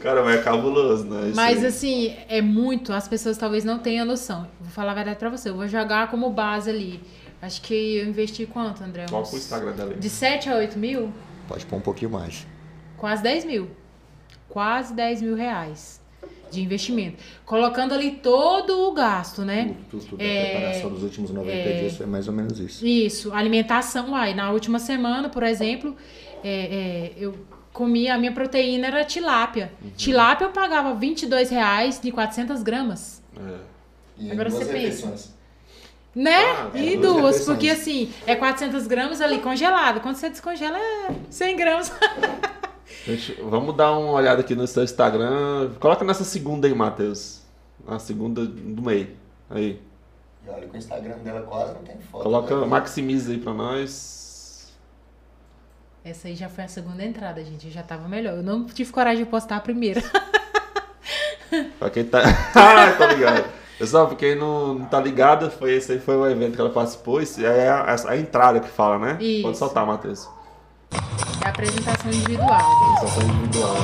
Cara, 0.00 0.22
mas 0.24 0.40
é 0.40 0.42
cabuloso, 0.42 1.04
né? 1.04 1.28
Isso 1.28 1.36
Mas 1.36 1.58
aí. 1.60 1.66
assim, 1.66 2.16
é 2.28 2.42
muito, 2.42 2.92
as 2.92 3.06
pessoas 3.06 3.38
talvez 3.38 3.64
não 3.64 3.78
tenham 3.78 4.04
noção. 4.04 4.48
Vou 4.60 4.68
falar 4.70 4.90
a 4.92 4.94
verdade 4.94 5.16
pra 5.16 5.30
você, 5.30 5.48
eu 5.50 5.54
vou 5.54 5.68
jogar 5.68 6.10
como 6.10 6.28
base 6.30 6.68
ali. 6.70 7.00
Acho 7.42 7.60
que 7.60 7.96
eu 7.96 8.06
investi 8.06 8.46
quanto, 8.46 8.84
André? 8.84 9.06
Qual 9.10 9.24
o 9.24 9.36
Instagram 9.36 9.72
dela? 9.72 9.94
De 9.94 10.08
7 10.08 10.48
a 10.48 10.54
8 10.58 10.78
mil? 10.78 11.12
Pode 11.48 11.66
pôr 11.66 11.76
um 11.76 11.80
pouquinho 11.80 12.12
mais. 12.12 12.46
Quase 12.96 13.20
10 13.20 13.44
mil. 13.44 13.68
Quase 14.48 14.94
10 14.94 15.22
mil 15.22 15.34
reais 15.34 16.00
de 16.52 16.62
investimento. 16.62 17.20
Colocando 17.44 17.94
ali 17.94 18.12
todo 18.12 18.88
o 18.88 18.92
gasto, 18.92 19.42
né? 19.42 19.74
Tudo, 19.90 20.04
tudo, 20.04 20.22
É, 20.22 20.42
A 20.42 20.50
preparação 20.50 20.90
dos 20.90 21.02
últimos 21.02 21.30
90 21.32 21.72
dias 21.80 21.96
foi 21.96 22.06
mais 22.06 22.28
ou 22.28 22.34
menos 22.34 22.60
isso. 22.60 22.86
Isso, 22.86 23.32
alimentação. 23.32 24.14
Aí, 24.14 24.34
na 24.34 24.52
última 24.52 24.78
semana, 24.78 25.28
por 25.28 25.42
exemplo, 25.42 25.96
é, 26.44 27.10
é, 27.10 27.12
eu 27.16 27.34
comi, 27.72 28.08
a 28.08 28.16
minha 28.18 28.32
proteína 28.32 28.86
era 28.86 29.04
tilápia. 29.04 29.72
Uhum. 29.82 29.90
Tilápia 29.96 30.44
eu 30.44 30.50
pagava 30.52 30.94
22 30.94 31.50
reais 31.50 31.98
de 32.00 32.12
400 32.12 32.62
gramas. 32.62 33.20
É. 33.36 33.56
E 34.18 34.30
Agora 34.30 34.48
você 34.48 34.64
pensa. 34.66 34.76
refeições. 34.76 35.41
Né? 36.14 36.44
Ah, 36.44 36.70
e 36.74 36.94
é, 36.94 36.96
duas 36.98 37.16
refeições. 37.16 37.44
porque 37.46 37.70
assim, 37.70 38.12
é 38.26 38.36
400 38.36 38.86
gramas 38.86 39.20
ali 39.20 39.38
congelado. 39.38 40.00
Quando 40.00 40.16
você 40.16 40.28
descongela, 40.28 40.78
é 40.78 41.14
100 41.30 41.56
gramas. 41.56 41.92
Gente, 43.06 43.40
vamos 43.42 43.74
dar 43.74 43.92
uma 43.98 44.12
olhada 44.12 44.42
aqui 44.42 44.54
no 44.54 44.66
seu 44.66 44.84
Instagram. 44.84 45.72
Coloca 45.80 46.04
nessa 46.04 46.24
segunda 46.24 46.68
aí, 46.68 46.74
Matheus. 46.74 47.40
Na 47.86 47.98
segunda 47.98 48.44
do 48.44 48.82
meio. 48.82 49.16
Aí. 49.50 49.80
E 50.46 50.50
olha 50.50 50.68
que 50.68 50.76
o 50.76 50.78
Instagram 50.78 51.18
dela 51.18 51.42
quase 51.42 51.74
não 51.74 51.82
tem 51.82 51.96
foto. 51.98 52.22
Coloca, 52.22 52.60
né? 52.60 52.66
maximiza 52.66 53.32
aí 53.32 53.38
pra 53.38 53.54
nós. 53.54 54.72
Essa 56.04 56.28
aí 56.28 56.34
já 56.34 56.48
foi 56.48 56.64
a 56.64 56.68
segunda 56.68 57.02
entrada, 57.04 57.44
gente. 57.44 57.70
Já 57.70 57.82
tava 57.82 58.06
melhor. 58.06 58.36
Eu 58.36 58.42
não 58.42 58.66
tive 58.66 58.92
coragem 58.92 59.24
de 59.24 59.30
postar 59.30 59.56
a 59.56 59.60
primeira. 59.60 60.02
Pra 61.78 61.90
quem 61.90 62.04
tá. 62.04 62.22
ah, 62.54 62.92
tô 62.96 63.06
ligado. 63.06 63.61
Pessoal, 63.82 64.06
pra 64.06 64.14
quem 64.14 64.36
não, 64.36 64.74
não 64.74 64.84
tá 64.84 65.00
ligado, 65.00 65.50
foi 65.50 65.72
esse 65.72 65.90
aí 65.90 65.98
foi 65.98 66.16
o 66.16 66.24
evento 66.24 66.54
que 66.54 66.60
ela 66.60 66.70
participou. 66.70 67.20
Esse 67.20 67.44
é 67.44 67.68
a, 67.68 67.96
a 68.06 68.16
entrada 68.16 68.60
que 68.60 68.68
fala, 68.68 68.96
né? 68.96 69.18
Isso. 69.20 69.42
Pode 69.42 69.58
soltar, 69.58 69.84
Matheus. 69.84 70.28
É 70.92 71.46
a 71.46 71.48
apresentação 71.48 72.12
individual. 72.12 72.60
Sensação 73.00 73.24
individual. 73.24 73.74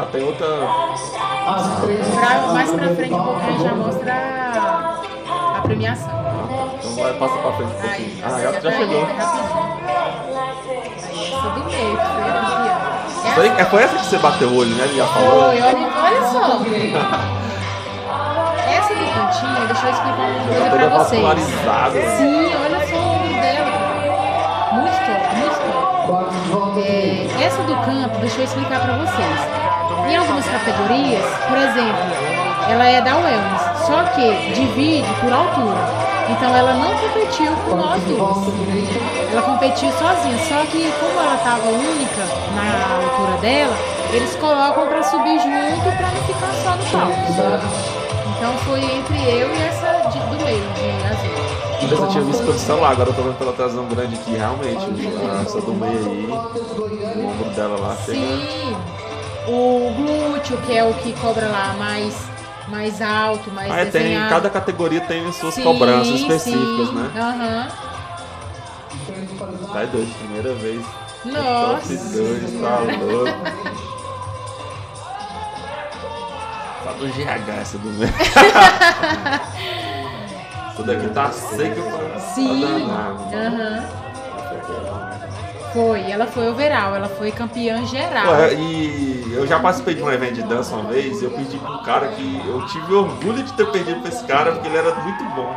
Ah, 0.00 0.06
tem 0.12 0.22
outra. 0.22 0.46
Pra, 0.46 0.68
mais 2.52 2.70
pra 2.70 2.88
frente 2.94 3.12
um 3.14 3.24
pouquinho 3.24 3.62
já 3.64 3.74
mostra 3.74 4.14
a, 5.56 5.60
premiação. 5.62 6.08
Então 6.78 6.94
vai, 7.02 7.12
passa 7.14 7.36
pra 7.38 7.50
frente 7.52 7.72
um 7.72 7.80
pouquinho. 7.80 7.92
Aí, 7.92 8.22
Ah, 8.24 8.30
já, 8.30 8.36
é 8.36 8.42
já 8.52 8.60
pra 8.60 8.70
chegou. 8.70 9.06
foi 13.34 13.46
é, 13.48 13.64
foi 13.64 13.82
essa 13.82 13.96
que 13.96 14.04
você 14.06 14.18
bateu 14.18 14.48
o 14.48 14.56
olho, 14.58 14.70
né? 14.76 14.86
Já 14.94 15.06
falou. 15.08 15.46
Foi, 15.46 15.60
olha, 15.62 15.88
olha 16.04 16.22
só. 16.22 16.60
Essa 18.70 18.94
do 18.94 19.06
cantinho, 19.14 19.66
deixa 19.66 19.86
eu 19.86 19.92
explicar 19.92 20.28
uma 20.28 20.40
coisa 20.48 20.70
pra 20.70 20.88
vocês. 20.98 21.22
Sim, 22.18 22.54
olha 22.54 22.86
só 22.86 22.94
o 22.94 22.96
ombro 23.14 23.34
dela. 23.34 23.72
Muito 24.74 24.98
top, 25.06 25.22
muito 25.36 25.58
top. 26.06 26.30
É, 26.86 27.26
essa 27.44 27.60
do 27.62 27.74
campo, 27.84 28.16
deixa 28.20 28.38
eu 28.40 28.44
explicar 28.44 28.78
pra 28.80 28.94
vocês. 28.96 29.40
Em 30.08 30.16
algumas 30.16 30.44
categorias, 30.46 31.24
por 31.48 31.58
exemplo, 31.58 32.04
ela 32.70 32.86
é 32.86 33.00
da 33.00 33.16
Wellness, 33.16 33.86
só 33.86 34.02
que 34.14 34.52
divide 34.54 35.08
por 35.20 35.32
altura. 35.32 35.98
Então 36.30 36.54
ela 36.54 36.74
não 36.74 36.94
competiu 36.96 37.52
com 37.64 37.76
nós 37.76 38.02
duas. 38.04 38.36
Ela 39.32 39.42
competiu 39.42 39.90
sozinha, 39.92 40.38
só 40.48 40.60
que 40.70 40.92
como 41.00 41.20
ela 41.20 41.34
estava 41.36 41.68
única 41.68 42.22
na 42.54 42.96
altura 42.96 43.38
dela, 43.40 43.76
eles 44.12 44.34
colocam 44.36 44.86
pra 44.86 45.02
subir 45.02 45.38
junto 45.40 45.96
pra 45.96 46.08
não 46.08 46.22
ficar 46.24 46.52
só 46.62 46.70
no 46.76 46.84
palco. 46.90 47.66
Então 48.36 48.52
foi 48.64 48.80
entre 48.84 49.16
eu 49.18 49.48
e 49.54 49.62
essa 49.62 50.08
de- 50.10 50.18
do 50.36 50.44
meio, 50.44 50.62
de 50.74 51.06
azul. 51.06 51.38
Eu 51.90 52.08
tinha 52.08 52.22
visto 52.24 52.44
pelo 52.44 52.58
celular, 52.58 52.90
agora 52.92 53.10
eu 53.10 53.14
tô 53.14 53.22
vendo 53.22 53.38
pela 53.38 53.52
televisão 53.52 53.84
grande 53.86 54.14
aqui, 54.16 54.32
realmente. 54.32 54.84
Essa 55.42 55.60
do 55.60 55.72
meio 55.72 55.98
aí, 56.06 56.28
o 56.30 57.26
ombro 57.30 57.50
dela 57.54 57.78
lá. 57.80 57.96
Sim, 58.04 58.76
o 59.48 59.92
glúteo, 59.96 60.58
que 60.62 60.76
é 60.76 60.84
o 60.84 60.92
que 60.94 61.12
cobra 61.14 61.48
lá 61.48 61.74
mais, 61.78 62.14
mais 62.68 63.00
alto, 63.00 63.50
mais 63.50 63.70
Ah, 63.72 63.78
é, 63.80 63.84
tem, 63.86 64.14
cada 64.28 64.50
categoria 64.50 65.00
tem 65.00 65.26
as 65.26 65.36
suas 65.36 65.54
Sim, 65.54 65.62
cobranças 65.64 66.20
específicas, 66.20 66.88
sim. 66.88 66.94
né? 66.94 67.10
Aham. 67.16 67.68
Tá 69.72 69.84
doido, 69.84 70.14
primeira 70.18 70.54
vez. 70.54 70.84
Nossa. 71.24 71.88
2, 71.88 72.60
tá 72.60 72.78
louco. 73.00 73.44
Tá 76.84 76.92
no 76.98 77.08
GH 77.08 77.48
essa 77.60 77.78
do 77.78 77.88
meio. 77.90 78.12
Tudo 80.76 80.92
aqui 80.92 81.08
tá 81.08 81.30
seco 81.32 81.82
pra 81.90 82.20
Sim. 82.20 82.60
pra 82.60 82.68
danado. 82.68 83.24
Aham. 83.34 83.84
Foi, 85.72 86.10
ela 86.10 86.26
foi 86.26 86.48
overall, 86.48 86.96
ela 86.96 87.08
foi 87.08 87.30
campeã 87.30 87.84
geral. 87.86 88.34
É, 88.36 88.54
e 88.54 89.32
eu 89.32 89.46
já 89.46 89.60
participei 89.60 89.94
de 89.94 90.02
um 90.02 90.10
evento 90.10 90.34
de 90.34 90.42
dança 90.42 90.74
uma 90.74 90.90
vez 90.90 91.20
e 91.20 91.24
eu 91.24 91.30
pedi 91.30 91.58
pra 91.58 91.70
um 91.70 91.82
cara 91.82 92.08
que 92.08 92.42
eu 92.46 92.66
tive 92.66 92.94
orgulho 92.94 93.42
de 93.42 93.52
ter 93.52 93.70
perdido 93.70 94.00
pra 94.00 94.08
esse 94.08 94.24
cara 94.24 94.52
porque 94.52 94.66
ele 94.68 94.76
era 94.78 94.94
muito 94.94 95.24
bom. 95.34 95.54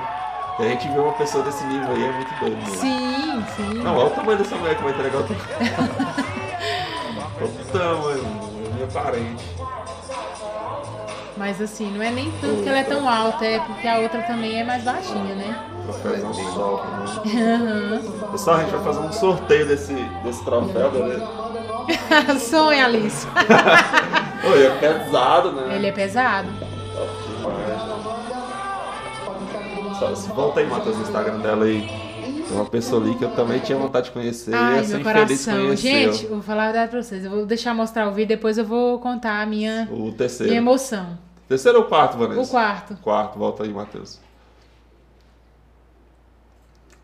E 0.59 0.63
a 0.63 0.67
gente 0.67 0.87
vê 0.89 0.99
uma 0.99 1.13
pessoa 1.13 1.43
desse 1.43 1.63
nível 1.63 1.91
aí, 1.95 2.03
é 2.03 2.11
muito 2.11 2.39
doido 2.39 2.57
mesmo. 2.57 2.75
Sim, 2.75 3.45
sim. 3.55 3.73
Não, 3.81 3.95
olha 3.95 4.07
o 4.07 4.09
tamanho 4.11 4.37
dessa 4.37 4.55
mulher 4.55 4.75
que 4.75 4.83
vai 4.83 4.91
entregar 4.91 5.19
o 5.19 5.23
tamanho. 5.23 6.21
Olha 7.41 7.49
o 7.49 7.65
tamanho, 7.71 8.25
é 8.69 8.73
minha 8.75 8.87
parente. 8.87 9.60
Mas 11.37 11.61
assim, 11.61 11.89
não 11.91 12.03
é 12.03 12.11
nem 12.11 12.29
tanto 12.41 12.61
que 12.61 12.69
ela 12.69 12.79
é 12.79 12.83
tão 12.83 13.07
alta, 13.07 13.45
é 13.45 13.59
porque 13.59 13.87
a 13.87 13.99
outra 13.99 14.21
também 14.23 14.59
é 14.59 14.63
mais 14.63 14.83
baixinha, 14.83 15.35
né? 15.35 15.57
Pra 15.85 15.93
fazer 15.93 16.25
um 16.25 16.33
sol. 16.33 16.85
Né? 17.25 18.01
Pessoal, 18.31 18.57
a 18.57 18.59
gente 18.59 18.71
vai 18.71 18.83
fazer 18.83 18.99
um 18.99 19.11
sorteio 19.11 19.67
desse, 19.67 19.93
desse 20.23 20.43
troféu, 20.43 20.91
beleza? 20.91 21.27
Sonha, 22.39 22.85
Alice. 22.85 23.27
Oi, 24.43 24.65
é 24.65 24.69
pesado, 24.71 25.51
né? 25.53 25.75
Ele 25.75 25.87
é 25.87 25.91
pesado. 25.91 26.47
Top 26.93 27.09
demais. 27.27 27.91
Volta 30.27 30.59
aí, 30.59 30.67
Matheus, 30.67 30.97
no 30.97 31.03
Instagram 31.03 31.39
dela 31.39 31.65
aí. 31.65 32.00
Uma 32.51 32.65
pessoa 32.65 33.01
ali 33.03 33.15
que 33.15 33.23
eu 33.23 33.31
também 33.31 33.59
tinha 33.59 33.77
vontade 33.77 34.07
de 34.07 34.11
conhecer. 34.11 34.51
e 34.51 34.53
Ai, 34.53 34.79
essa 34.79 34.95
meu 34.95 35.03
coração. 35.03 35.75
Gente, 35.75 36.25
vou 36.27 36.41
falar 36.41 36.63
a 36.63 36.65
verdade 36.71 36.91
pra 36.91 37.01
vocês. 37.03 37.23
Eu 37.25 37.31
vou 37.31 37.45
deixar 37.45 37.73
mostrar 37.73 38.07
o 38.07 38.11
vídeo, 38.11 38.29
depois 38.29 38.57
eu 38.57 38.65
vou 38.65 38.99
contar 38.99 39.41
a 39.41 39.45
minha, 39.45 39.87
O 39.91 40.11
terceiro. 40.11 40.51
minha 40.51 40.61
emoção. 40.61 41.17
Terceiro 41.47 41.79
ou 41.79 41.85
quarto, 41.85 42.17
Vanessa? 42.17 42.41
O 42.41 42.47
quarto. 42.47 42.95
Quarto, 43.01 43.37
volta 43.39 43.63
aí, 43.63 43.69
Matheus. 43.73 44.19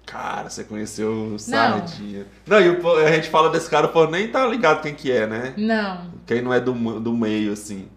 Cara, 0.05 0.49
você 0.49 0.63
conheceu 0.63 1.33
o 1.33 1.39
Sardinha. 1.39 2.25
Não, 2.45 2.61
e 2.61 2.69
o 2.69 2.79
po- 2.79 2.95
a 2.95 3.11
gente 3.11 3.29
fala 3.29 3.49
desse 3.49 3.69
cara, 3.69 3.89
povo 3.89 4.09
nem 4.09 4.29
tá 4.29 4.45
ligado 4.47 4.81
quem 4.81 4.95
que 4.95 5.11
é, 5.11 5.27
né? 5.27 5.53
Não. 5.57 6.05
Quem 6.25 6.41
não 6.41 6.53
é 6.53 6.61
do, 6.61 6.71
do 6.99 7.13
meio, 7.13 7.51
assim. 7.51 7.89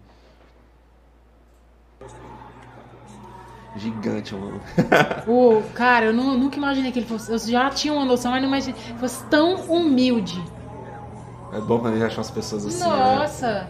Gigante, 3.75 4.35
mano. 4.35 4.59
O, 5.27 5.61
cara, 5.73 6.07
eu 6.07 6.13
nu- 6.13 6.37
nunca 6.37 6.57
imaginei 6.57 6.91
que 6.91 6.99
ele 6.99 7.05
fosse. 7.05 7.31
Eu 7.31 7.39
já 7.39 7.69
tinha 7.69 7.93
uma 7.93 8.03
noção, 8.05 8.31
mas 8.31 8.41
não 8.41 8.49
imaginei 8.49 8.73
que 8.79 8.93
fosse 8.99 9.23
tão 9.25 9.55
humilde. 9.69 10.43
É 11.53 11.59
bom 11.61 11.79
quando 11.79 11.93
a 11.93 11.97
gente 11.97 12.07
acha 12.07 12.17
umas 12.17 12.31
pessoas 12.31 12.65
assim, 12.65 12.79
né? 12.83 12.89
Nossa! 12.89 13.67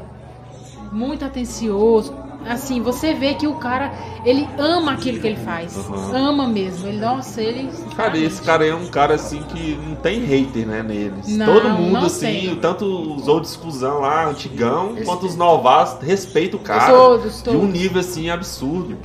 Muito 0.92 1.24
atencioso. 1.24 2.14
Assim, 2.48 2.82
você 2.82 3.14
vê 3.14 3.36
que 3.36 3.46
o 3.46 3.54
cara, 3.56 3.92
ele 4.26 4.50
ama 4.58 4.94
aquilo 4.94 5.20
que 5.20 5.28
ele 5.28 5.36
faz. 5.38 5.78
Uhum. 5.78 6.16
Ama 6.16 6.48
mesmo. 6.48 6.88
Ele, 6.88 6.98
nossa, 7.00 7.40
ele. 7.40 7.70
Cara, 7.96 8.18
e 8.18 8.24
esse 8.24 8.42
cara 8.42 8.64
aí 8.64 8.72
é 8.72 8.76
um 8.76 8.88
cara 8.88 9.14
assim 9.14 9.44
que 9.44 9.76
não 9.88 9.96
tem 9.96 10.20
hater, 10.26 10.66
né, 10.66 10.82
neles. 10.82 11.28
Não, 11.38 11.46
Todo 11.46 11.70
mundo, 11.70 11.92
não 11.94 12.06
assim, 12.08 12.26
tem. 12.26 12.56
tanto 12.56 12.86
os 13.16 13.28
old 13.28 13.46
discussão 13.46 14.00
lá, 14.00 14.26
antigão, 14.26 14.96
quanto 15.06 15.28
os 15.28 15.36
novatos, 15.36 16.04
respeita 16.06 16.58
o 16.58 16.60
cara. 16.60 16.92
Todos, 16.92 17.44
De 17.44 17.50
um 17.52 17.54
todos. 17.60 17.70
nível 17.70 18.00
assim 18.00 18.32
absurdo. 18.32 18.98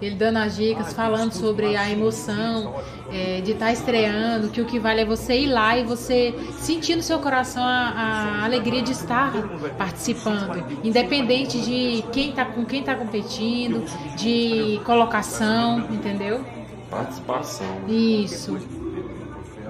Ele 0.00 0.16
dando 0.16 0.38
as 0.38 0.56
dicas, 0.56 0.92
falando 0.92 1.32
sobre 1.32 1.76
a 1.76 1.90
emoção 1.90 2.74
é, 3.10 3.40
de 3.40 3.52
estar 3.52 3.72
estreando, 3.72 4.48
que 4.48 4.60
o 4.60 4.64
que 4.64 4.78
vale 4.78 5.00
é 5.00 5.04
você 5.04 5.38
ir 5.40 5.46
lá 5.46 5.78
e 5.78 5.84
você 5.84 6.34
sentir 6.58 6.96
no 6.96 7.02
seu 7.02 7.18
coração 7.20 7.62
a, 7.62 8.40
a 8.40 8.44
alegria 8.44 8.82
de 8.82 8.92
estar 8.92 9.32
participando, 9.78 10.64
independente 10.82 11.60
de 11.60 12.04
quem 12.12 12.32
tá 12.32 12.44
com 12.44 12.64
quem 12.64 12.82
tá 12.82 12.94
competindo, 12.94 13.84
de 14.16 14.80
colocação, 14.84 15.78
entendeu? 15.90 16.44
Participação. 16.90 17.66
Isso. 17.88 18.58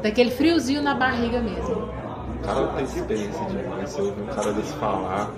Daquele 0.03 0.31
friozinho 0.31 0.83
na 0.83 0.95
barriga 0.95 1.41
mesmo. 1.41 1.75
O 1.75 2.47
cara 2.47 2.67
tem 2.69 2.85
experiência 2.85 3.45
demais. 3.47 3.97
Eu 3.97 4.07
ouvir 4.07 4.23
um 4.23 4.27
cara 4.27 4.53
desse 4.53 4.73
falar. 4.75 5.31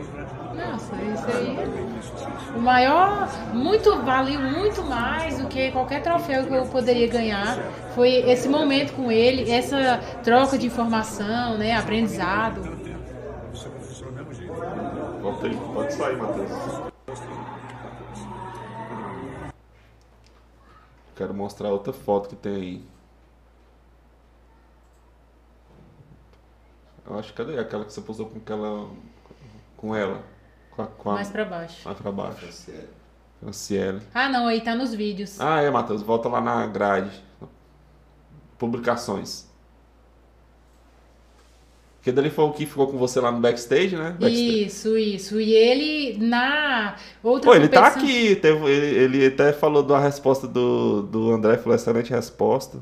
Nossa, 0.57 0.95
isso 0.97 1.27
aí. 1.27 2.57
O 2.57 2.61
maior, 2.61 3.29
muito, 3.53 4.03
valeu 4.03 4.41
muito 4.41 4.83
mais 4.83 5.39
do 5.39 5.47
que 5.49 5.71
qualquer 5.71 6.03
troféu 6.03 6.47
que 6.47 6.55
eu 6.55 6.65
poderia 6.67 7.07
ganhar. 7.07 7.59
Foi 7.95 8.09
esse 8.09 8.49
momento 8.49 8.95
com 8.95 9.13
ele, 9.13 9.51
essa 9.51 9.99
troca 10.25 10.57
de 10.57 10.67
informação, 10.67 11.59
né? 11.59 11.77
Aprendizado. 11.77 12.63
Volta 15.21 15.47
aí, 15.47 15.57
pode 15.75 15.93
sair, 15.93 16.17
Matheus. 16.17 16.51
Quero 21.15 21.35
mostrar 21.35 21.71
outra 21.71 21.93
foto 21.93 22.31
que 22.31 22.37
tem 22.37 22.55
aí. 22.55 22.85
Eu 27.07 27.19
acho 27.19 27.31
que 27.31 27.37
cadê 27.37 27.59
aquela 27.59 27.85
que 27.85 27.93
você 27.93 28.01
posou 28.01 28.27
com 28.27 28.39
aquela. 28.39 28.91
com 29.77 29.95
ela? 29.95 30.36
Com 30.77 30.83
a. 30.83 30.87
Com 30.87 31.11
a 31.11 31.15
Mais 31.15 31.29
pra 31.31 31.45
baixo. 31.45 31.81
mais 31.85 31.99
pra 31.99 32.13
baixo. 32.13 32.53
Sério. 32.53 32.89
Franciele. 33.41 34.01
Ah, 34.15 34.29
não, 34.29 34.47
aí 34.47 34.61
tá 34.61 34.75
nos 34.75 34.95
vídeos. 34.95 35.41
Ah, 35.41 35.61
é, 35.61 35.71
Matheus, 35.71 36.03
volta 36.03 36.29
lá 36.29 36.41
na 36.41 36.67
grade. 36.67 37.11
Publicações. 38.59 39.47
Porque 41.99 42.13
dali 42.13 42.31
foi 42.31 42.45
o 42.45 42.53
que 42.53 42.65
ficou 42.67 42.87
com 42.87 42.97
você 42.97 43.21
lá 43.21 43.33
no 43.33 43.41
backstage, 43.41 43.97
né? 43.97 44.11
Backstage. 44.11 44.65
Isso, 44.65 44.97
isso. 44.97 45.41
E 45.41 45.53
ele 45.53 46.17
na 46.25 46.95
outra 47.23 47.51
Pô, 47.51 47.57
ele 47.57 47.69
tá 47.69 47.91
competição- 47.91 48.09
aqui. 48.09 48.37
Teve, 48.37 48.65
ele, 48.71 49.17
ele 49.17 49.27
até 49.27 49.53
falou 49.53 49.83
da 49.83 49.99
resposta 49.99 50.47
do, 50.47 51.03
do 51.03 51.33
André, 51.33 51.57
falou 51.59 51.75
excelente 51.75 52.11
resposta. 52.11 52.79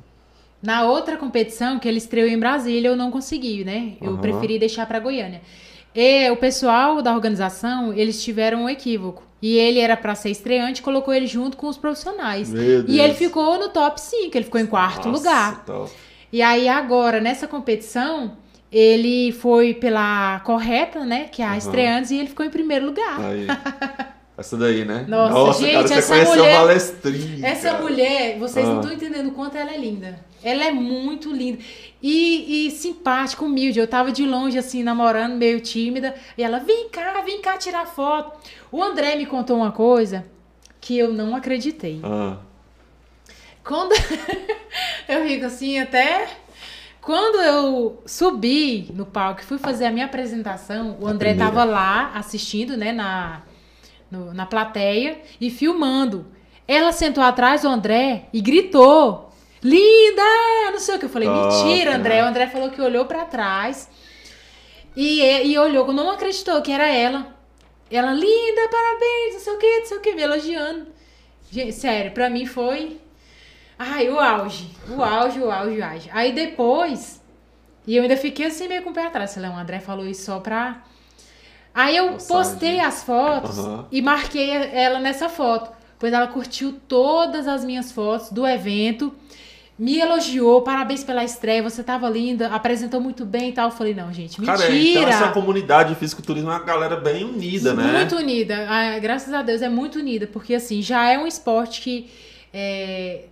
Na 0.62 0.84
outra 0.84 1.16
competição 1.16 1.78
que 1.78 1.88
ele 1.88 1.98
estreou 1.98 2.28
em 2.28 2.38
Brasília, 2.38 2.88
eu 2.88 2.96
não 2.96 3.10
consegui, 3.10 3.64
né? 3.64 3.94
Eu 4.00 4.12
Aham. 4.12 4.20
preferi 4.20 4.58
deixar 4.58 4.86
para 4.86 4.98
Goiânia. 5.00 5.40
E 5.94 6.30
o 6.30 6.36
pessoal 6.36 7.00
da 7.00 7.12
organização, 7.14 7.92
eles 7.92 8.22
tiveram 8.22 8.64
um 8.64 8.68
equívoco. 8.68 9.22
E 9.40 9.56
ele 9.58 9.78
era 9.78 9.96
para 9.96 10.14
ser 10.14 10.30
estreante, 10.30 10.80
colocou 10.82 11.12
ele 11.12 11.26
junto 11.26 11.56
com 11.56 11.68
os 11.68 11.76
profissionais. 11.76 12.52
E 12.88 12.98
ele 12.98 13.14
ficou 13.14 13.58
no 13.58 13.68
top 13.68 14.00
5, 14.00 14.36
ele 14.36 14.44
ficou 14.44 14.60
em 14.60 14.66
quarto 14.66 15.08
Nossa, 15.08 15.18
lugar. 15.28 15.64
top. 15.64 15.92
E 16.32 16.40
aí 16.42 16.66
agora, 16.68 17.20
nessa 17.20 17.46
competição, 17.46 18.36
ele 18.72 19.30
foi 19.32 19.74
pela 19.74 20.40
correta, 20.40 21.04
né? 21.04 21.28
Que 21.30 21.42
é 21.42 21.46
a 21.46 21.56
estreantes, 21.56 22.10
e 22.10 22.16
ele 22.18 22.28
ficou 22.28 22.44
em 22.44 22.50
primeiro 22.50 22.86
lugar. 22.86 23.20
Aí. 23.20 23.46
Essa 24.36 24.56
daí, 24.56 24.84
né? 24.84 25.04
Nossa, 25.06 25.60
gente, 25.60 25.74
cara, 25.74 25.86
você 25.86 25.94
essa 25.94 26.12
conheceu 26.14 26.36
mulher-. 26.36 27.44
Essa 27.44 27.72
mulher, 27.74 28.38
vocês 28.38 28.66
Ah. 28.66 28.68
não 28.68 28.80
estão 28.80 28.92
entendendo 28.92 29.28
o 29.28 29.30
quanto 29.30 29.56
ela 29.56 29.72
é 29.72 29.78
linda. 29.78 30.18
Ela 30.44 30.64
é 30.64 30.70
muito 30.72 31.32
linda. 31.32 31.58
E, 32.02 32.66
e 32.66 32.70
simpática, 32.70 33.42
humilde. 33.44 33.78
Eu 33.80 33.88
tava 33.88 34.12
de 34.12 34.24
longe, 34.26 34.58
assim, 34.58 34.82
namorando, 34.82 35.34
meio 35.36 35.58
tímida. 35.60 36.14
E 36.36 36.42
ela, 36.42 36.58
vem 36.58 36.88
cá, 36.90 37.22
vem 37.22 37.40
cá 37.40 37.56
tirar 37.56 37.86
foto. 37.86 38.38
O 38.70 38.82
André 38.82 39.16
me 39.16 39.24
contou 39.26 39.56
uma 39.56 39.72
coisa 39.72 40.26
que 40.80 40.98
eu 40.98 41.12
não 41.12 41.34
acreditei. 41.34 42.00
Ah, 42.04 42.36
Quando 43.64 43.92
eu 45.08 45.26
fico 45.26 45.46
assim, 45.46 45.78
até. 45.78 46.28
Quando 47.00 47.40
eu 47.42 48.02
subi 48.06 48.90
no 48.94 49.04
palco 49.06 49.40
e 49.40 49.44
fui 49.44 49.58
fazer 49.58 49.86
a 49.86 49.90
minha 49.90 50.06
apresentação, 50.06 50.96
o 51.00 51.06
André 51.06 51.30
primeira. 51.30 51.52
tava 51.52 51.64
lá 51.64 52.12
assistindo, 52.14 52.76
né, 52.78 52.92
na, 52.92 53.42
no- 54.10 54.32
na 54.32 54.46
plateia 54.46 55.20
e 55.40 55.50
filmando. 55.50 56.26
Ela 56.66 56.92
sentou 56.92 57.22
atrás 57.22 57.60
do 57.62 57.68
André 57.68 58.26
e 58.32 58.40
gritou: 58.40 59.30
Linda! 59.64 60.22
Não 60.72 60.78
sei 60.78 60.96
o 60.96 60.98
que. 60.98 61.06
Eu 61.06 61.10
falei: 61.10 61.28
Mentira, 61.28 61.96
André. 61.96 62.16
né? 62.16 62.24
O 62.24 62.26
André 62.28 62.46
falou 62.48 62.70
que 62.70 62.80
olhou 62.82 63.06
pra 63.06 63.24
trás 63.24 63.88
e, 64.94 65.20
e 65.22 65.58
olhou, 65.58 65.92
não 65.92 66.10
acreditou 66.10 66.60
que 66.62 66.70
era 66.70 66.86
ela. 66.86 67.34
Ela, 67.90 68.12
linda, 68.12 68.68
parabéns, 68.70 69.34
não 69.34 69.40
sei 69.40 69.52
o 69.54 69.58
que, 69.58 69.78
não 69.80 69.86
sei 69.86 69.96
o 69.96 70.00
que, 70.00 70.14
me 70.14 70.22
elogiando. 70.22 70.86
Gente, 71.50 71.72
sério, 71.72 72.12
pra 72.12 72.28
mim 72.28 72.44
foi. 72.46 72.98
Ai, 73.78 74.08
o 74.08 74.18
auge. 74.18 74.70
O 74.88 75.02
auge, 75.02 75.38
o 75.40 75.50
auge, 75.50 75.78
o 75.80 75.84
auge. 75.84 76.10
Aí 76.12 76.32
depois. 76.32 77.22
E 77.86 77.96
eu 77.96 78.02
ainda 78.02 78.16
fiquei 78.16 78.46
assim 78.46 78.66
meio 78.68 78.82
com 78.82 78.90
o 78.90 78.94
pé 78.94 79.06
atrás. 79.06 79.34
Falei, 79.34 79.50
o 79.50 79.56
André 79.56 79.80
falou 79.80 80.06
isso 80.06 80.24
só 80.24 80.40
pra. 80.40 80.82
Aí 81.74 81.96
eu 81.96 82.16
postei 82.28 82.78
as 82.80 83.02
fotos 83.02 83.58
Aham. 83.58 83.86
e 83.90 84.00
marquei 84.00 84.50
ela 84.50 85.00
nessa 85.00 85.28
foto. 85.28 85.72
Pois 85.98 86.12
ela 86.12 86.28
curtiu 86.28 86.80
todas 86.88 87.46
as 87.48 87.64
minhas 87.64 87.90
fotos 87.92 88.30
do 88.30 88.46
evento. 88.46 89.12
Me 89.76 89.98
elogiou, 89.98 90.62
parabéns 90.62 91.02
pela 91.02 91.24
estreia, 91.24 91.60
você 91.60 91.82
tava 91.82 92.08
linda, 92.08 92.46
apresentou 92.48 93.00
muito 93.00 93.24
bem 93.24 93.48
e 93.48 93.52
tal. 93.52 93.70
Eu 93.70 93.74
falei, 93.74 93.92
não, 93.92 94.12
gente, 94.12 94.40
mentira. 94.40 94.56
Cara, 94.58 94.72
então 94.76 95.08
essa 95.08 95.28
comunidade 95.32 95.88
de 95.88 95.94
fisiculturismo 95.96 96.48
é 96.50 96.52
uma 96.54 96.62
galera 96.64 96.94
bem 96.96 97.24
unida, 97.24 97.74
né? 97.74 97.90
Muito 97.98 98.14
unida. 98.14 98.66
Ah, 98.68 98.96
graças 99.00 99.32
a 99.34 99.42
Deus 99.42 99.62
é 99.62 99.68
muito 99.68 99.98
unida, 99.98 100.28
porque 100.28 100.54
assim, 100.54 100.80
já 100.80 101.10
é 101.10 101.18
um 101.18 101.26
esporte 101.26 101.80
que 101.80 102.08
é, 102.52 103.24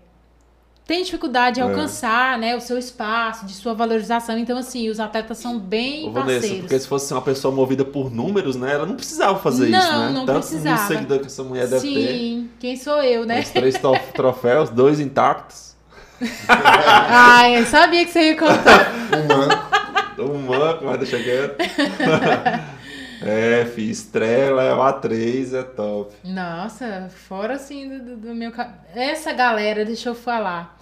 tem 0.85 1.05
dificuldade 1.05 1.55
de 1.55 1.61
É. 1.61 1.63
alcançar 1.63 2.37
né, 2.41 2.57
o 2.57 2.61
seu 2.61 2.77
espaço, 2.77 3.47
de 3.47 3.53
sua 3.53 3.73
valorização. 3.73 4.37
Então, 4.37 4.59
assim, 4.59 4.91
os 4.91 4.99
atletas 4.99 5.39
são 5.39 5.61
bem 5.61 6.09
Ô, 6.09 6.11
Vanessa, 6.11 6.41
parceiros. 6.41 6.61
porque 6.63 6.79
se 6.81 6.89
fosse 6.89 7.13
uma 7.15 7.23
pessoa 7.23 7.55
movida 7.55 7.85
por 7.85 8.11
números, 8.13 8.57
né? 8.57 8.73
Ela 8.73 8.85
não 8.85 8.97
precisava 8.97 9.39
fazer 9.39 9.69
Não, 9.69 9.79
isso, 9.79 9.93
né? 9.93 10.11
não 10.11 10.27
Tanto 10.27 10.39
precisava. 10.41 10.89
seguidor 10.89 11.21
que 11.21 11.27
essa 11.27 11.45
mulher 11.45 11.69
deve 11.69 11.89
ter. 11.89 12.09
Sim, 12.19 12.51
quem 12.59 12.77
sou 12.77 13.01
eu, 13.01 13.25
né? 13.25 13.43
Os 13.43 13.51
três 13.51 13.77
troféus, 14.13 14.71
dois 14.71 14.99
intactos. 14.99 15.72
Ai, 16.49 17.59
eu 17.61 17.67
sabia 17.67 18.05
que 18.05 18.11
você 18.11 18.31
ia 18.31 18.37
contar. 18.39 18.93
Um 19.13 19.27
manco. 19.29 20.23
Um 20.23 20.39
manco, 20.39 20.85
mas 20.85 20.99
deixa 20.99 21.19
quieto. 21.19 21.57
é, 23.23 23.65
fiz 23.75 23.99
estreia, 23.99 24.55
levar 24.55 24.95
três 24.95 25.53
é 25.53 25.63
top. 25.63 26.15
Nossa, 26.25 27.09
fora 27.29 27.55
assim 27.55 27.89
do, 27.99 28.17
do- 28.17 28.35
meu. 28.35 28.51
Essa 28.95 29.33
galera, 29.33 29.85
deixa 29.85 30.09
eu 30.09 30.15
falar. 30.15 30.79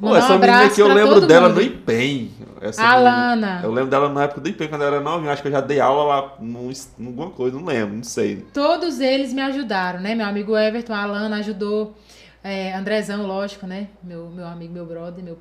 Pô, 0.00 0.14
essa 0.16 0.34
um 0.34 0.38
menina 0.38 0.64
aqui 0.66 0.80
eu 0.80 0.86
lembro 0.94 1.26
dela 1.26 1.48
mundo. 1.48 1.56
no 1.56 1.62
empenho. 1.66 2.30
Essa 2.60 2.80
A 2.82 2.92
menina- 2.92 3.10
Lana. 3.10 3.60
Eu 3.64 3.72
lembro 3.72 3.90
dela 3.90 4.08
na 4.08 4.22
época 4.24 4.40
do 4.40 4.48
empenho, 4.48 4.70
quando 4.70 4.82
ela 4.82 4.96
era 4.96 5.04
novinha. 5.04 5.32
Acho 5.32 5.42
que 5.42 5.48
eu 5.48 5.52
já 5.52 5.60
dei 5.60 5.80
aula 5.80 6.04
lá 6.04 6.32
em 6.40 7.04
alguma 7.06 7.30
coisa, 7.30 7.56
não 7.56 7.64
lembro, 7.64 7.96
não 7.96 8.04
sei. 8.04 8.46
Todos 8.54 9.00
eles 9.00 9.32
me 9.32 9.42
ajudaram, 9.42 9.98
né? 10.00 10.14
Meu 10.14 10.26
amigo 10.26 10.56
Everton, 10.56 10.94
a 10.94 11.02
Alana 11.02 11.38
ajudou. 11.38 11.96
É, 12.42 12.72
Andrezão, 12.74 13.26
lógico, 13.26 13.66
né? 13.66 13.88
Meu, 14.02 14.28
meu 14.30 14.46
amigo, 14.46 14.72
meu 14.72 14.86
brother, 14.86 15.24
meu, 15.24 15.38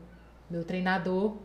meu 0.49 0.63
treinador. 0.63 1.35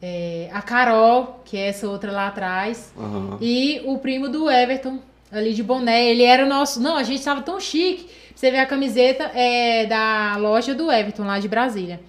É, 0.00 0.50
a 0.52 0.60
Carol, 0.60 1.40
que 1.44 1.56
é 1.56 1.68
essa 1.68 1.88
outra 1.88 2.10
lá 2.10 2.26
atrás. 2.26 2.92
Aham. 2.98 3.38
E 3.40 3.80
o 3.84 3.98
primo 3.98 4.28
do 4.28 4.50
Everton, 4.50 4.98
ali 5.30 5.54
de 5.54 5.62
boné. 5.62 6.10
Ele 6.10 6.24
era 6.24 6.44
o 6.44 6.48
nosso. 6.48 6.80
Não, 6.80 6.96
a 6.96 7.02
gente 7.02 7.24
tava 7.24 7.40
tão 7.42 7.58
chique. 7.60 8.10
Você 8.34 8.50
vê 8.50 8.58
a 8.58 8.66
camiseta 8.66 9.24
é, 9.34 9.86
da 9.86 10.36
loja 10.36 10.74
do 10.74 10.90
Everton, 10.90 11.24
lá 11.24 11.38
de 11.38 11.48
Brasília. 11.48 12.00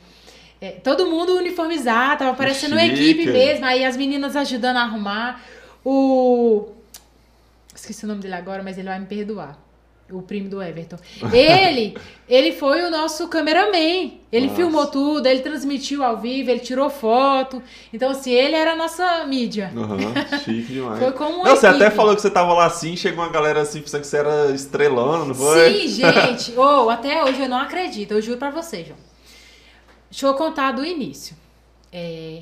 É, 0.60 0.72
todo 0.72 1.06
mundo 1.06 1.36
uniformizado, 1.36 2.20
tava 2.20 2.36
parecendo 2.36 2.76
uma 2.76 2.86
equipe 2.86 3.26
mesmo. 3.26 3.66
Aí 3.66 3.86
as 3.86 3.96
meninas 3.96 4.36
ajudando 4.36 4.78
a 4.78 4.82
arrumar. 4.82 5.42
O. 5.86 6.70
Esqueci 7.76 8.06
o 8.06 8.08
nome 8.08 8.22
dele 8.22 8.36
agora, 8.36 8.64
mas 8.64 8.78
ele 8.78 8.88
vai 8.88 9.00
me 9.00 9.06
perdoar. 9.06 9.62
O 10.14 10.22
primo 10.22 10.47
do 10.49 10.61
Everton. 10.61 10.97
Ele, 11.34 11.97
ele 12.30 12.51
foi 12.51 12.84
o 12.84 12.91
nosso 12.91 13.28
cameraman. 13.28 14.14
Ele 14.32 14.45
Nossa. 14.45 14.55
filmou 14.55 14.88
tudo, 14.88 15.26
ele 15.28 15.41
transmitiu 15.41 16.03
ao 16.03 16.18
vivo, 16.18 16.49
ele 16.49 16.59
tirou 16.59 16.89
foto. 16.89 17.61
Então, 17.91 18.11
assim, 18.11 18.32
ele 18.32 18.55
era 18.55 18.74
a 18.74 18.76
nossa 18.76 19.26
mídia. 19.26 19.72
Aham, 19.76 20.39
chique 20.43 20.74
demais. 20.74 20.99
Foi 20.99 21.11
como 21.11 21.43
Não, 21.43 21.55
você 21.55 21.68
equipe. 21.68 21.84
até 21.84 21.95
falou 21.95 22.16
que 22.16 22.22
você 22.22 22.30
tava 22.30 22.53
lá 22.53 22.66
assim, 22.66 22.95
chegou 22.95 23.24
uma 23.24 23.32
galera 23.32 23.61
assim, 23.61 23.82
pensando 23.82 24.01
que 24.01 24.07
você 24.07 24.18
era 24.18 24.51
estrelando, 24.51 25.26
não 25.26 25.36
foi? 25.36 25.74
Sim, 25.74 25.88
gente. 25.88 26.53
Ou 26.57 26.89
até 26.89 27.24
hoje 27.24 27.41
eu 27.41 27.49
não 27.49 27.57
acredito, 27.59 28.11
eu 28.11 28.22
juro 28.22 28.38
pra 28.38 28.49
você, 28.49 28.84
João. 28.84 28.97
Deixa 30.09 30.28
eu 30.28 30.34
contar 30.36 30.72
do 30.72 30.86
início. 30.86 31.36
É, 31.91 32.41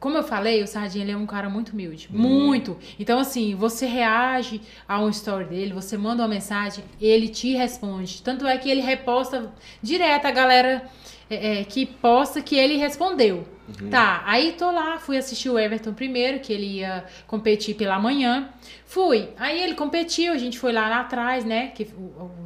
como 0.00 0.16
eu 0.16 0.22
falei, 0.22 0.62
o 0.62 0.66
Sardinha 0.66 1.04
ele 1.04 1.12
é 1.12 1.16
um 1.16 1.26
cara 1.26 1.48
muito 1.48 1.72
humilde. 1.72 2.08
Muito. 2.10 2.76
Então, 2.98 3.18
assim, 3.18 3.54
você 3.54 3.86
reage 3.86 4.60
a 4.86 5.00
um 5.00 5.08
story 5.08 5.44
dele, 5.44 5.72
você 5.72 5.96
manda 5.96 6.22
uma 6.22 6.28
mensagem, 6.28 6.84
ele 7.00 7.28
te 7.28 7.54
responde. 7.54 8.22
Tanto 8.22 8.46
é 8.46 8.58
que 8.58 8.68
ele 8.68 8.80
reposta 8.80 9.52
direto 9.82 10.26
a 10.26 10.30
galera 10.30 10.84
é, 11.30 11.60
é, 11.60 11.64
que 11.64 11.86
posta 11.86 12.40
que 12.40 12.56
ele 12.56 12.76
respondeu. 12.76 13.46
Tá, 13.90 14.22
aí 14.24 14.52
tô 14.52 14.70
lá, 14.70 14.96
fui 14.98 15.16
assistir 15.16 15.50
o 15.50 15.58
Everton 15.58 15.92
primeiro, 15.92 16.38
que 16.38 16.52
ele 16.52 16.78
ia 16.78 17.04
competir 17.26 17.74
pela 17.74 17.98
manhã. 17.98 18.48
Fui. 18.84 19.30
Aí 19.36 19.60
ele 19.60 19.74
competiu, 19.74 20.32
a 20.32 20.38
gente 20.38 20.56
foi 20.56 20.72
lá, 20.72 20.88
lá 20.88 21.00
atrás, 21.00 21.44
né? 21.44 21.68
Que 21.68 21.88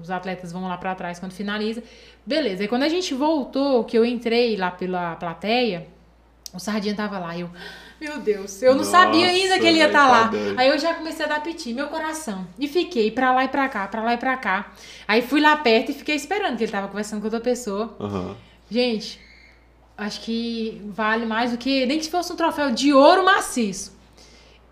os 0.01 0.11
atletas 0.11 0.51
vão 0.51 0.66
lá 0.66 0.78
pra 0.78 0.95
trás 0.95 1.18
quando 1.18 1.32
finaliza. 1.32 1.82
Beleza. 2.24 2.62
Aí 2.62 2.68
quando 2.68 2.84
a 2.84 2.88
gente 2.88 3.12
voltou, 3.12 3.84
que 3.84 3.99
eu 3.99 4.05
entrei 4.05 4.57
lá 4.57 4.70
pela 4.70 5.14
plateia, 5.16 5.86
o 6.55 6.59
Sardinha 6.59 6.94
tava 6.94 7.18
lá. 7.18 7.36
Eu, 7.38 7.48
meu 8.01 8.18
Deus, 8.18 8.62
eu 8.62 8.72
não 8.72 8.78
Nossa, 8.78 8.90
sabia 8.92 9.26
ainda 9.26 9.59
que 9.59 9.66
ele 9.66 9.78
ia 9.78 9.86
estar 9.86 10.07
tá 10.07 10.11
lá. 10.11 10.30
Aí 10.57 10.68
eu 10.68 10.78
já 10.78 10.94
comecei 10.94 11.24
a 11.24 11.28
dar 11.28 11.42
piti, 11.42 11.72
meu 11.72 11.88
coração. 11.88 12.46
E 12.59 12.66
fiquei 12.66 13.11
pra 13.11 13.32
lá 13.32 13.44
e 13.44 13.48
pra 13.48 13.68
cá, 13.68 13.86
pra 13.86 14.03
lá 14.03 14.14
e 14.14 14.18
pra 14.18 14.36
cá. 14.36 14.72
Aí 15.07 15.22
fui 15.22 15.40
lá 15.40 15.57
perto 15.57 15.90
e 15.90 15.94
fiquei 15.94 16.14
esperando, 16.16 16.57
que 16.57 16.64
ele 16.64 16.72
tava 16.72 16.88
conversando 16.88 17.20
com 17.20 17.26
outra 17.26 17.40
pessoa. 17.40 17.94
Aham. 18.01 18.36
Gente, 18.70 19.20
acho 19.98 20.20
que 20.22 20.80
vale 20.86 21.26
mais 21.26 21.51
do 21.53 21.59
que. 21.59 21.84
Nem 21.86 21.98
que 21.98 22.05
se 22.05 22.11
fosse 22.11 22.32
um 22.32 22.36
troféu 22.36 22.70
de 22.70 22.92
ouro 22.92 23.24
maciço. 23.24 23.98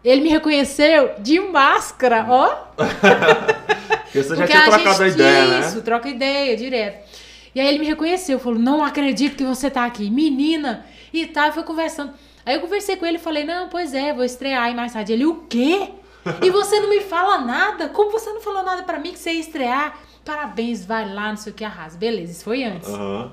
Ele 0.05 0.20
me 0.22 0.29
reconheceu 0.29 1.14
de 1.18 1.41
máscara, 1.41 2.24
ó. 2.29 2.68
Porque 4.05 4.22
você 4.22 4.29
já 4.31 4.37
Porque 4.37 4.53
tinha 4.53 4.61
a 4.61 4.70
trocado 4.70 5.03
a 5.03 5.07
gente- 5.09 5.14
ideia, 5.16 5.61
Isso, 5.61 5.76
né? 5.76 5.83
troca 5.83 6.09
ideia 6.09 6.57
direto. 6.57 7.09
E 7.55 7.61
aí 7.61 7.66
ele 7.66 7.79
me 7.81 7.87
reconheceu, 7.87 8.39
falou: 8.39 8.59
Não 8.59 8.83
acredito 8.85 9.37
que 9.37 9.45
você 9.45 9.68
tá 9.68 9.85
aqui, 9.85 10.09
menina. 10.09 10.87
E 11.13 11.27
tá, 11.27 11.51
foi 11.53 11.63
conversando. 11.63 12.13
Aí 12.45 12.55
eu 12.55 12.61
conversei 12.61 12.97
com 12.97 13.07
ele 13.07 13.17
e 13.17 13.21
falei: 13.21 13.45
Não, 13.45 13.69
pois 13.69 13.93
é, 13.95 14.13
vou 14.13 14.25
estrear 14.25 14.65
aí 14.65 14.75
mais 14.75 14.93
tarde. 14.93 15.13
Ele: 15.13 15.27
O 15.27 15.43
quê? 15.49 15.91
E 16.43 16.51
você 16.51 16.79
não 16.81 16.91
me 16.91 17.01
fala 17.01 17.39
nada? 17.39 17.89
Como 17.89 18.11
você 18.11 18.31
não 18.31 18.41
falou 18.41 18.63
nada 18.63 18.83
pra 18.83 18.99
mim 18.99 19.13
que 19.13 19.19
você 19.19 19.33
ia 19.33 19.41
estrear? 19.41 19.97
Parabéns, 20.25 20.85
vai 20.85 21.11
lá, 21.11 21.31
não 21.31 21.37
sei 21.39 21.53
o 21.53 21.55
que, 21.55 21.65
arrasa. 21.65 21.97
Beleza, 21.97 22.33
isso 22.33 22.45
foi 22.45 22.65
antes. 22.65 22.89
Aham. 22.91 23.33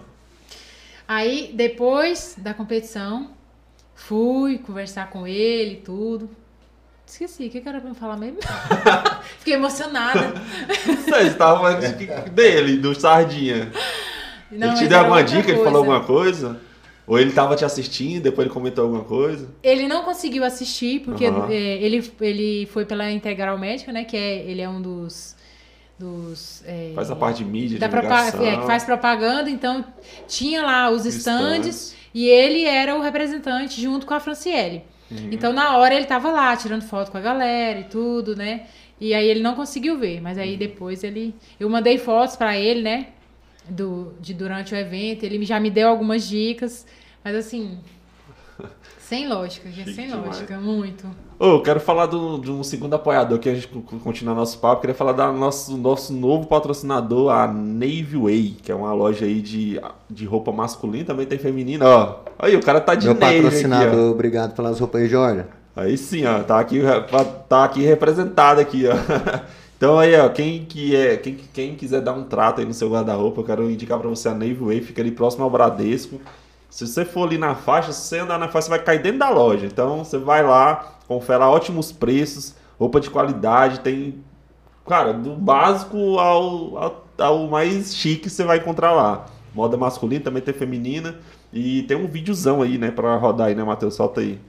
Aí, 1.07 1.51
depois 1.53 2.35
da 2.37 2.53
competição, 2.53 3.31
fui 3.93 4.59
conversar 4.59 5.09
com 5.09 5.27
ele 5.27 5.73
e 5.73 5.77
tudo. 5.77 6.29
Esqueci, 7.05 7.47
o 7.47 7.49
que 7.49 7.59
que 7.61 7.67
era 7.69 7.81
pra 7.81 7.89
me 7.89 7.95
falar 7.95 8.17
mesmo? 8.17 8.39
Fiquei 9.39 9.53
emocionada. 9.55 10.33
Você 11.05 11.31
tava 11.31 11.59
falando 11.59 11.97
de- 11.97 12.05
dele, 12.31 12.77
do 12.77 12.95
Sardinha. 12.99 13.71
Não, 14.49 14.69
ele 14.69 14.77
te 14.77 14.87
deu 14.87 14.99
alguma 14.99 15.23
dica? 15.23 15.51
Ele 15.51 15.63
falou 15.63 15.63
coisa. 15.63 15.77
alguma 15.77 16.03
coisa? 16.03 16.61
Ou 17.07 17.19
ele 17.19 17.31
tava 17.31 17.55
te 17.55 17.63
assistindo, 17.63 18.23
depois 18.23 18.45
ele 18.45 18.53
comentou 18.53 18.83
alguma 18.85 19.03
coisa? 19.03 19.47
Ele 19.61 19.87
não 19.87 20.03
conseguiu 20.03 20.43
assistir, 20.43 21.01
porque 21.01 21.25
é, 21.25 21.77
ele, 21.83 22.11
ele 22.21 22.65
foi 22.67 22.83
pela 22.85 23.11
Integral 23.11 23.57
Médica, 23.59 23.91
né? 23.91 24.03
Que 24.03 24.17
é, 24.17 24.37
ele 24.49 24.61
é 24.61 24.67
um 24.67 24.81
dos. 24.81 25.35
dos 25.99 26.63
é, 26.65 26.91
Faz 26.95 27.11
a 27.11 27.15
parte 27.15 27.43
de 27.43 27.45
mídia, 27.49 27.79
da 27.79 27.87
propa- 27.87 28.07
divulgação. 28.31 28.45
é, 28.45 28.57
que 28.57 28.65
faz 28.65 28.83
propaganda, 28.83 29.49
então 29.49 29.85
tinha 30.27 30.61
lá 30.63 30.89
os 30.89 31.05
stands 31.05 31.65
Stands. 31.67 31.95
e 32.13 32.27
ele 32.27 32.63
era 32.65 32.95
o 32.95 33.01
representante 33.01 33.79
junto 33.81 34.05
com 34.05 34.13
a 34.13 34.19
Franciele. 34.19 34.83
Uhum. 35.11 35.29
Então 35.31 35.53
na 35.53 35.77
hora 35.77 35.93
ele 35.93 36.05
tava 36.05 36.31
lá 36.31 36.55
tirando 36.57 36.81
foto 36.81 37.11
com 37.11 37.17
a 37.17 37.21
galera 37.21 37.79
e 37.79 37.83
tudo, 37.83 38.35
né? 38.35 38.61
E 38.99 39.13
aí 39.13 39.27
ele 39.27 39.41
não 39.41 39.53
conseguiu 39.55 39.97
ver, 39.99 40.21
mas 40.21 40.37
Uhum. 40.37 40.43
aí 40.43 40.57
depois 40.57 41.03
ele 41.03 41.35
eu 41.59 41.69
mandei 41.69 41.97
fotos 41.97 42.35
pra 42.35 42.57
ele, 42.57 42.81
né? 42.81 43.07
Do 43.69 44.13
de 44.19 44.33
durante 44.33 44.73
o 44.73 44.77
evento, 44.77 45.23
ele 45.23 45.43
já 45.45 45.59
me 45.59 45.69
deu 45.71 45.87
algumas 45.89 46.27
dicas, 46.27 46.85
mas 47.23 47.35
assim, 47.35 47.79
Sem 48.99 49.27
lógica, 49.27 49.69
gente, 49.69 49.93
sem 49.93 50.07
demais. 50.07 50.25
lógica, 50.25 50.57
muito. 50.59 51.05
Ô, 51.37 51.45
eu 51.57 51.61
quero 51.61 51.79
falar 51.79 52.05
do- 52.07 52.39
de 52.39 52.49
um 52.49 52.63
segundo 52.63 52.93
apoiador 52.95 53.37
que 53.39 53.49
a 53.49 53.53
gente 53.53 53.67
co- 53.67 53.81
continua 53.99 54.33
nosso 54.33 54.57
papo. 54.59 54.81
Queria 54.81 54.95
falar 54.95 55.11
do 55.11 55.31
nosso, 55.33 55.75
nosso 55.77 56.13
novo 56.13 56.47
patrocinador, 56.47 57.29
a 57.31 57.45
Navy 57.47 58.17
Way, 58.17 58.57
que 58.63 58.71
é 58.71 58.75
uma 58.75 58.93
loja 58.93 59.25
aí 59.25 59.41
de, 59.41 59.79
de 60.09 60.25
roupa 60.25 60.51
masculina, 60.51 61.05
também 61.05 61.25
tem 61.27 61.37
feminina. 61.37 61.85
Ó, 61.87 62.19
aí 62.39 62.55
o 62.55 62.61
cara 62.63 62.79
tá 62.81 62.95
de 62.95 63.05
Meu 63.05 63.15
Navy 63.15 63.41
patrocinador, 63.43 63.89
aqui, 63.89 63.97
obrigado 64.11 64.55
pelas 64.55 64.79
roupas 64.79 65.01
aí, 65.01 65.07
Jordan. 65.09 65.43
ó. 65.75 65.81
Aí 65.81 65.97
sim, 65.97 66.25
ó, 66.25 66.41
tá 66.41 66.57
aqui, 66.59 66.81
tá 67.49 67.65
aqui 67.65 67.81
representado 67.81 68.61
aqui, 68.61 68.85
ó. 68.87 68.93
Então 69.77 69.99
aí, 69.99 70.15
ó, 70.15 70.29
quem, 70.29 70.65
que 70.65 70.95
é, 70.95 71.17
quem, 71.17 71.35
quem 71.53 71.75
quiser 71.75 72.01
dar 72.01 72.13
um 72.13 72.23
trato 72.23 72.61
aí 72.61 72.65
no 72.65 72.73
seu 72.73 72.89
guarda-roupa, 72.89 73.41
eu 73.41 73.45
quero 73.45 73.69
indicar 73.69 73.99
pra 73.99 74.09
você 74.09 74.29
a 74.29 74.33
Navy 74.33 74.53
Way, 74.55 74.81
fica 74.81 75.01
ali 75.01 75.11
próximo 75.11 75.43
ao 75.43 75.49
Bradesco. 75.49 76.19
Se 76.69 76.87
você 76.87 77.05
for 77.05 77.27
ali 77.27 77.37
na 77.37 77.55
faixa, 77.55 77.91
se 77.91 78.07
você 78.07 78.19
andar 78.19 78.37
na 78.37 78.47
faixa, 78.47 78.65
você 78.65 78.69
vai 78.69 78.83
cair 78.83 79.01
dentro 79.01 79.19
da 79.19 79.29
loja. 79.29 79.65
Então 79.65 80.03
você 80.03 80.17
vai 80.17 80.43
lá, 80.43 80.97
confere 81.07 81.39
lá 81.39 81.49
ótimos 81.49 81.91
preços, 81.91 82.55
roupa 82.79 82.99
de 82.99 83.09
qualidade, 83.09 83.79
tem. 83.79 84.23
Cara, 84.87 85.13
do 85.13 85.35
básico 85.35 86.19
ao, 86.19 86.77
ao, 86.77 87.05
ao 87.17 87.47
mais 87.47 87.95
chique 87.95 88.29
você 88.29 88.43
vai 88.43 88.57
encontrar 88.57 88.91
lá. 88.93 89.25
Moda 89.53 89.77
masculina, 89.77 90.23
também 90.23 90.41
tem 90.41 90.53
feminina. 90.53 91.15
E 91.53 91.83
tem 91.83 91.95
um 91.95 92.07
videozão 92.07 92.61
aí, 92.61 92.77
né, 92.77 92.91
pra 92.91 93.15
rodar 93.15 93.47
aí, 93.47 93.55
né, 93.55 93.63
Matheus? 93.63 93.95
Solta 93.95 94.19
aí. 94.19 94.39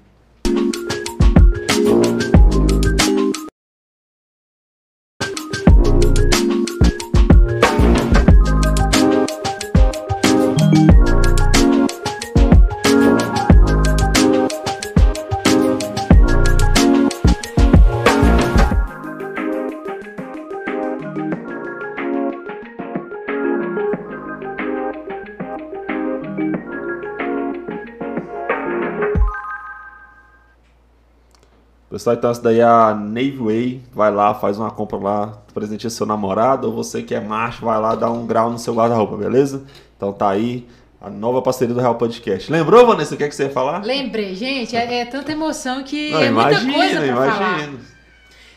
Pessoal, 32.06 32.16
então 32.16 32.30
essa 32.30 32.42
daí 32.42 32.60
é 32.60 32.64
a 32.64 32.94
Navy 32.94 33.36
Way. 33.36 33.82
Vai 33.92 34.12
lá, 34.12 34.32
faz 34.32 34.58
uma 34.58 34.70
compra 34.70 34.96
lá, 34.96 35.42
presenteia 35.52 35.90
seu 35.90 36.06
namorado, 36.06 36.68
ou 36.68 36.72
você 36.72 37.02
que 37.02 37.12
é 37.12 37.20
macho, 37.20 37.64
vai 37.64 37.80
lá 37.80 37.96
dar 37.96 38.12
um 38.12 38.24
grau 38.24 38.48
no 38.48 38.60
seu 38.60 38.74
guarda-roupa, 38.74 39.16
beleza? 39.16 39.64
Então 39.96 40.12
tá 40.12 40.28
aí 40.28 40.68
a 41.00 41.10
nova 41.10 41.42
parceria 41.42 41.74
do 41.74 41.80
Real 41.80 41.96
Podcast. 41.96 42.52
Lembrou, 42.52 42.86
Vanessa, 42.86 43.14
o 43.14 43.18
que, 43.18 43.24
é 43.24 43.28
que 43.28 43.34
você 43.34 43.44
ia 43.44 43.50
falar? 43.50 43.84
Lembrei, 43.84 44.36
gente, 44.36 44.76
é, 44.76 45.00
é 45.00 45.04
tanta 45.04 45.32
emoção 45.32 45.82
que 45.82 46.10
Não, 46.10 46.22
é 46.22 46.30
muita 46.30 46.50
imagina, 46.52 46.74
coisa 46.74 47.00
pra 47.00 47.32
falar. 47.32 47.58
imagina. 47.58 47.78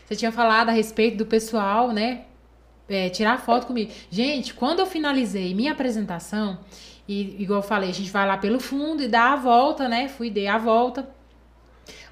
Você 0.06 0.16
tinha 0.16 0.30
falado 0.30 0.68
a 0.68 0.72
respeito 0.72 1.16
do 1.16 1.26
pessoal, 1.26 1.88
né? 1.88 2.20
é, 2.88 3.08
tirar 3.08 3.40
foto 3.40 3.66
comigo. 3.66 3.90
Gente, 4.10 4.52
quando 4.52 4.80
eu 4.80 4.86
finalizei 4.86 5.54
minha 5.54 5.72
apresentação, 5.72 6.58
e 7.08 7.42
igual 7.42 7.60
eu 7.60 7.66
falei, 7.66 7.90
a 7.90 7.94
gente 7.94 8.10
vai 8.10 8.26
lá 8.26 8.36
pelo 8.36 8.60
fundo 8.60 9.02
e 9.02 9.08
dá 9.08 9.32
a 9.32 9.36
volta, 9.36 9.88
né? 9.88 10.08
Fui, 10.08 10.28
dei 10.28 10.46
a 10.46 10.58
volta. 10.58 11.08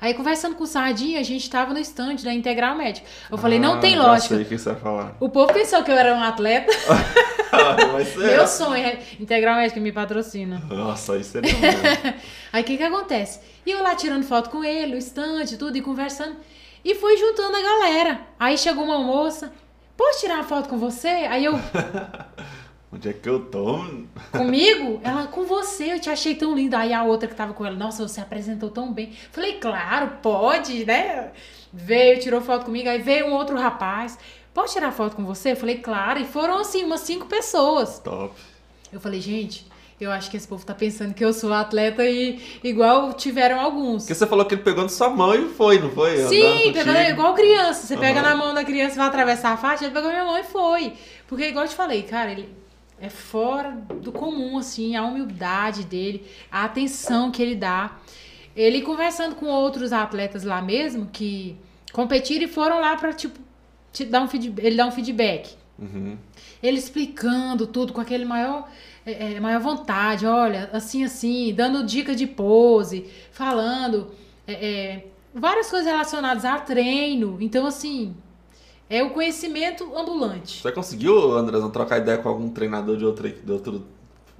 Aí, 0.01 0.15
conversando 0.15 0.55
com 0.55 0.63
o 0.63 0.67
Sardinha, 0.67 1.19
a 1.19 1.23
gente 1.25 1.51
tava 1.51 1.73
no 1.73 1.79
stand 1.81 2.17
da 2.17 2.33
Integral 2.33 2.77
Médica. 2.77 3.07
Eu 3.31 3.37
falei, 3.37 3.59
não 3.59 3.75
Ah, 3.75 3.79
tem 3.79 3.97
lógica. 3.99 4.35
sei 4.37 4.45
o 4.45 4.47
que 4.47 4.57
você 4.59 4.71
vai 4.71 4.81
falar. 4.81 5.17
O 5.19 5.29
povo 5.29 5.53
pensou 5.53 5.83
que 5.83 5.91
eu 5.91 5.97
era 5.97 6.15
um 6.15 6.23
atleta. 6.23 6.71
É. 7.51 8.37
Meu 8.37 8.47
sonho 8.47 8.85
é 8.87 8.99
Integral 9.19 9.57
Médica 9.57 9.81
me 9.81 9.91
patrocina. 9.91 10.61
Nossa, 10.69 11.17
isso 11.17 11.31
seria 11.31 11.51
bom. 11.57 12.13
Aí 12.53 12.63
o 12.63 12.65
que 12.65 12.77
que 12.77 12.83
acontece? 12.83 13.41
E 13.65 13.71
eu 13.71 13.83
lá 13.83 13.95
tirando 13.95 14.23
foto 14.23 14.51
com 14.51 14.63
ele, 14.63 14.95
o 14.95 14.99
estande, 14.99 15.57
tudo, 15.57 15.77
e 15.79 15.81
conversando. 15.81 16.37
E 16.85 16.95
fui 16.95 17.17
juntando 17.17 17.57
a 17.57 17.63
galera. 17.63 18.21
Aí 18.39 18.59
chegou 18.59 18.85
uma 18.85 18.99
moça, 18.99 19.51
posso 19.97 20.21
tirar 20.21 20.35
uma 20.35 20.45
foto 20.45 20.69
com 20.69 20.77
você? 20.79 21.09
Aí 21.09 21.47
eu, 21.47 21.55
Onde 22.91 23.11
é 23.11 23.13
que 23.13 23.29
eu 23.29 23.45
tô? 23.45 23.85
comigo? 24.33 25.01
Ela, 25.05 25.27
com 25.27 25.45
você, 25.45 25.93
eu 25.93 26.01
te 26.01 26.09
achei 26.09 26.35
tão 26.35 26.55
linda. 26.55 26.79
Aí 26.79 26.93
a 26.93 27.05
outra 27.05 27.29
que 27.29 27.35
tava 27.35 27.53
com 27.53 27.65
ela, 27.65 27.77
nossa, 27.77 28.07
você 28.07 28.21
apresentou 28.21 28.71
tão 28.71 28.93
bem. 28.93 29.13
Falei, 29.31 29.55
claro, 29.55 30.13
pode, 30.23 30.87
né? 30.87 31.31
Veio, 31.71 32.19
tirou 32.19 32.41
foto 32.41 32.65
comigo. 32.65 32.89
Aí 32.89 33.01
veio 33.01 33.27
um 33.27 33.35
outro 33.35 33.59
rapaz, 33.59 34.19
posso 34.55 34.73
tirar 34.73 34.91
foto 34.91 35.17
com 35.17 35.25
você? 35.25 35.55
Falei, 35.55 35.79
claro. 35.79 36.19
E 36.19 36.25
foram 36.25 36.59
assim, 36.59 36.83
umas 36.83 37.01
cinco 37.01 37.27
pessoas. 37.27 37.99
Top. 37.99 38.35
Eu 38.91 38.99
falei, 38.99 39.21
gente, 39.21 39.67
eu 40.01 40.11
acho 40.11 40.31
que 40.31 40.39
esse 40.39 40.49
povo 40.49 40.65
tá 40.65 40.75
pensando 40.75 41.13
que 41.13 41.23
eu 41.23 41.35
sou 41.35 41.53
atleta 41.53 42.07
e 42.07 42.41
igual 42.65 43.13
tiveram 43.13 43.61
alguns. 43.61 44.05
Porque 44.05 44.15
você 44.15 44.27
falou 44.27 44.47
que 44.47 44.55
ele 44.55 44.63
pegou 44.63 44.85
na 44.85 44.89
sua 44.89 45.11
mão 45.11 45.35
e 45.35 45.51
foi, 45.51 45.79
não 45.79 45.91
foi? 45.91 46.17
Sim, 46.27 46.73
pegou 46.73 46.95
igual 46.95 47.35
criança. 47.35 47.87
Você 47.87 47.99
pega 47.99 48.21
Aham. 48.21 48.31
na 48.31 48.35
mão 48.35 48.55
da 48.55 48.65
criança 48.65 48.95
e 48.95 48.97
vai 48.97 49.09
atravessar 49.09 49.53
a 49.53 49.57
faixa, 49.59 49.85
ele 49.85 49.93
pegou 49.93 50.09
minha 50.09 50.25
mão 50.25 50.39
e 50.39 50.45
foi. 50.45 50.95
Porque, 51.27 51.49
igual 51.49 51.67
eu 51.67 51.69
te 51.69 51.75
falei, 51.75 52.03
cara, 52.05 52.33
ele 52.33 52.49
é 53.01 53.09
fora 53.09 53.71
do 54.03 54.13
comum, 54.13 54.59
assim, 54.59 54.97
a 54.97 55.05
humildade 55.05 55.85
dele, 55.85 56.27
a 56.51 56.65
atenção 56.65 57.31
que 57.31 57.41
ele 57.43 57.55
dá. 57.55 57.99
Ele 58.57 58.83
conversando 58.83 59.37
com 59.37 59.47
outros 59.47 59.93
atletas 59.93 60.43
lá 60.45 60.61
mesmo, 60.61 61.07
que 61.07 61.57
competiram 61.93 62.45
e 62.45 62.49
foram 62.49 62.81
lá 62.81 62.97
pra, 62.97 63.13
tipo, 63.13 63.39
te 63.93 64.05
dar 64.05 64.23
um 64.23 64.29
feedback, 64.29 64.65
ele 64.67 64.77
dá 64.77 64.87
um 64.87 64.91
feedback. 64.91 65.57
Uhum. 65.79 66.19
Ele 66.63 66.77
explicando 66.77 67.67
tudo 67.67 67.93
com 67.93 68.01
aquele 68.01 68.25
maior, 68.25 68.69
é, 69.07 69.35
é, 69.35 69.41
maior 69.41 69.61
vontade, 69.61 70.27
olha, 70.27 70.69
assim, 70.73 71.05
assim, 71.05 71.55
dando 71.55 71.85
dicas 71.85 72.17
de 72.17 72.27
pose, 72.27 73.09
falando 73.31 74.11
é, 74.47 74.53
é, 74.53 75.07
várias 75.33 75.71
coisas 75.71 75.87
relacionadas 75.87 76.45
a 76.45 76.59
treino. 76.59 77.39
Então, 77.41 77.65
assim, 77.65 78.17
é 78.91 79.03
o 79.03 79.11
conhecimento 79.11 79.85
ambulante. 79.97 80.63
Você 80.63 80.73
conseguiu, 80.73 81.37
Andrezão, 81.37 81.71
trocar 81.71 81.99
ideia 81.99 82.19
com 82.19 82.29
algum 82.29 82.49
treinador 82.51 82.97
de 82.97 83.05
outro, 83.05 83.29
de 83.29 83.53
outro 83.53 83.83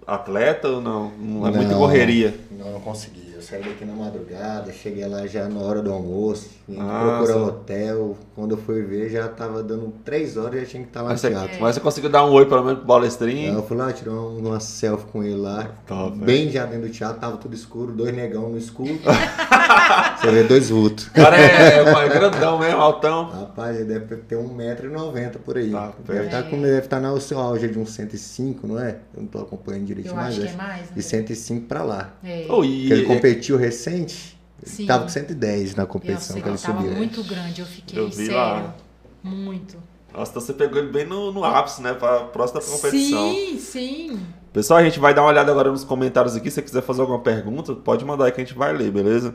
atleta 0.07 0.69
ou 0.69 0.81
não? 0.81 1.11
Não 1.19 1.47
é 1.47 1.51
muita 1.51 1.73
Não. 1.73 1.79
correria. 1.79 2.35
Não, 2.51 2.73
não 2.73 2.81
consegui. 2.81 3.29
Eu 3.35 3.43
saí 3.43 3.63
daqui 3.63 3.85
na 3.85 3.93
madrugada, 3.95 4.73
cheguei 4.73 5.07
lá 5.07 5.25
já 5.29 5.49
na 5.49 5.61
hora 5.61 5.81
do 5.81 5.93
almoço, 5.93 6.51
vim 6.69 6.77
Ah, 6.81 7.19
procurar 7.19 7.37
um 7.39 7.47
hotel. 7.47 8.17
Quando 8.35 8.51
eu 8.51 8.57
fui 8.59 8.83
ver, 8.83 9.09
já 9.11 9.29
tava 9.29 9.63
dando 9.63 9.93
três 10.05 10.37
horas 10.37 10.57
e 10.57 10.61
já 10.65 10.67
tinha 10.67 10.83
que 10.83 10.89
estar 10.89 11.01
lá 11.03 11.07
no 11.07 11.13
Mas 11.13 11.21
você, 11.21 11.31
teatro. 11.31 11.61
mas 11.61 11.75
você 11.77 11.81
conseguiu 11.81 12.11
dar 12.11 12.27
um 12.27 12.33
oi 12.33 12.47
pelo 12.47 12.65
menos 12.65 12.79
pro 12.81 12.89
Balestrinho? 12.89 13.55
eu 13.55 13.63
fui 13.63 13.77
lá, 13.77 13.93
tirei 13.93 14.13
uma, 14.13 14.59
selfie 14.59 15.07
com 15.13 15.23
ele 15.23 15.37
lá. 15.37 15.71
Top, 15.87 16.19
bem 16.19 16.51
já 16.51 16.67
dentro 16.67 16.89
do 16.89 16.93
teatro, 16.93 17.21
tava 17.21 17.37
tudo 17.37 17.55
escuro, 17.55 17.93
dois 17.93 18.13
negão 18.13 18.49
no 18.49 18.59
escuro. 18.59 18.99
Você 20.21 20.31
vê 20.31 20.43
dois 20.45 20.71
vultos. 20.71 21.07
O 21.07 21.13
cara 21.13 21.37
é, 21.39 21.79
é 21.79 22.09
grandão 22.09 22.59
mesmo, 22.59 22.81
altão. 22.81 23.29
Rapaz, 23.31 23.77
ele 23.77 23.85
deve 23.87 24.17
ter 24.17 24.37
1,90m 24.37 25.39
por 25.45 25.57
aí. 25.57 25.71
Tá, 25.71 25.93
deve 26.07 26.25
estar 26.27 26.43
com, 26.45 26.61
deve 26.61 26.79
estar 26.79 27.01
no 27.01 27.21
seu 27.21 27.39
auge 27.39 27.69
de 27.69 27.79
uns 27.79 27.91
105, 27.91 28.67
não 28.67 28.79
é? 28.79 28.99
Eu 29.15 29.23
não 29.23 29.27
tô 29.29 29.39
acompanhando 29.39 29.85
direitinho, 29.87 30.13
Eu 30.13 30.17
mas 30.17 30.29
acho 30.29 30.41
que 30.41 30.47
é 30.47 30.49
acho. 30.49 30.57
mais, 30.59 30.81
né? 30.83 30.89
De 30.95 31.03
105 31.03 31.67
pra 31.67 31.83
lá. 31.83 32.11
É. 32.25 32.47
Oh, 32.49 32.65
e, 32.65 32.81
Porque 32.81 32.93
ele 32.93 33.05
competiu 33.05 33.57
recente, 33.57 34.39
Sim. 34.63 34.87
tava 34.87 35.05
com 35.05 35.09
110 35.09 35.75
na 35.77 35.85
Eu 35.85 35.87
competição 35.87 36.35
sei 36.35 36.43
que 36.43 36.49
ele 36.49 36.59
tava 36.59 36.79
subiu. 36.81 36.97
muito 36.97 37.23
grande, 37.25 37.61
eu 37.61 37.67
fiquei 37.67 37.99
Eu 37.99 38.09
vi 38.09 38.27
sério. 38.27 38.35
lá. 38.35 38.75
Muito. 39.23 39.77
Nossa, 40.13 40.31
então 40.33 40.43
você 40.43 40.53
pegou 40.55 40.79
ele 40.79 40.91
bem 40.91 41.07
no, 41.07 41.33
no 41.33 41.45
ápice, 41.45 41.83
né? 41.83 41.93
Pra 41.95 42.21
próxima 42.25 42.61
competição. 42.61 43.31
Sim, 43.33 43.59
sim. 43.59 44.21
Pessoal, 44.53 44.81
a 44.81 44.83
gente 44.83 44.99
vai 44.99 45.13
dar 45.13 45.23
uma 45.23 45.29
olhada 45.29 45.51
agora 45.53 45.71
nos 45.71 45.85
comentários 45.85 46.35
aqui. 46.35 46.51
Se 46.51 46.55
você 46.57 46.63
quiser 46.63 46.83
fazer 46.83 47.03
alguma 47.03 47.19
pergunta, 47.21 47.75
pode 47.75 48.05
mandar 48.05 48.25
aí 48.25 48.33
que 48.33 48.41
a 48.41 48.45
gente 48.45 48.57
vai 48.57 48.73
ler, 48.73 48.91
beleza? 48.91 49.35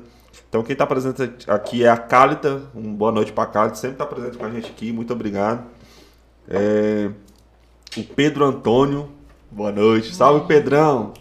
Então, 0.50 0.64
quem 0.64 0.76
tá 0.76 0.86
presente 0.86 1.50
aqui 1.50 1.84
é 1.84 1.90
a 1.90 1.98
Cálita. 1.98 2.62
Um 2.76 2.94
boa 2.94 3.12
noite 3.12 3.32
pra 3.32 3.46
Cálita. 3.46 3.76
Sempre 3.76 3.98
tá 3.98 4.06
presente 4.06 4.38
com 4.38 4.46
a 4.46 4.50
gente 4.50 4.70
aqui. 4.70 4.92
Muito 4.92 5.14
obrigado. 5.14 5.64
É, 6.48 7.10
O 7.98 8.04
Pedro 8.04 8.46
Antônio. 8.46 9.10
Boa 9.52 9.72
noite. 9.72 10.14
Salve, 10.16 10.48
Pedrão. 10.48 11.14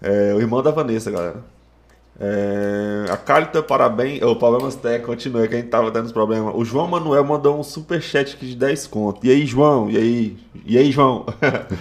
É, 0.00 0.34
o 0.34 0.40
irmão 0.40 0.62
da 0.62 0.70
Vanessa, 0.70 1.10
galera. 1.10 1.53
É, 2.18 3.06
a 3.10 3.16
Cálita, 3.16 3.62
parabéns. 3.62 4.22
O 4.22 4.36
problemas 4.36 4.76
técnicos, 4.76 5.06
continua, 5.06 5.48
que 5.48 5.54
a 5.54 5.58
gente 5.58 5.68
tava 5.68 5.90
dando 5.90 6.06
os 6.06 6.12
problemas. 6.12 6.54
O 6.56 6.64
João 6.64 6.86
Manuel 6.86 7.24
mandou 7.24 7.58
um 7.58 7.62
superchat 7.62 8.34
aqui 8.34 8.46
de 8.46 8.56
10 8.56 8.86
conto. 8.86 9.26
E 9.26 9.30
aí, 9.30 9.44
João? 9.44 9.90
E 9.90 9.96
aí? 9.96 10.36
E 10.64 10.78
aí, 10.78 10.92
João? 10.92 11.26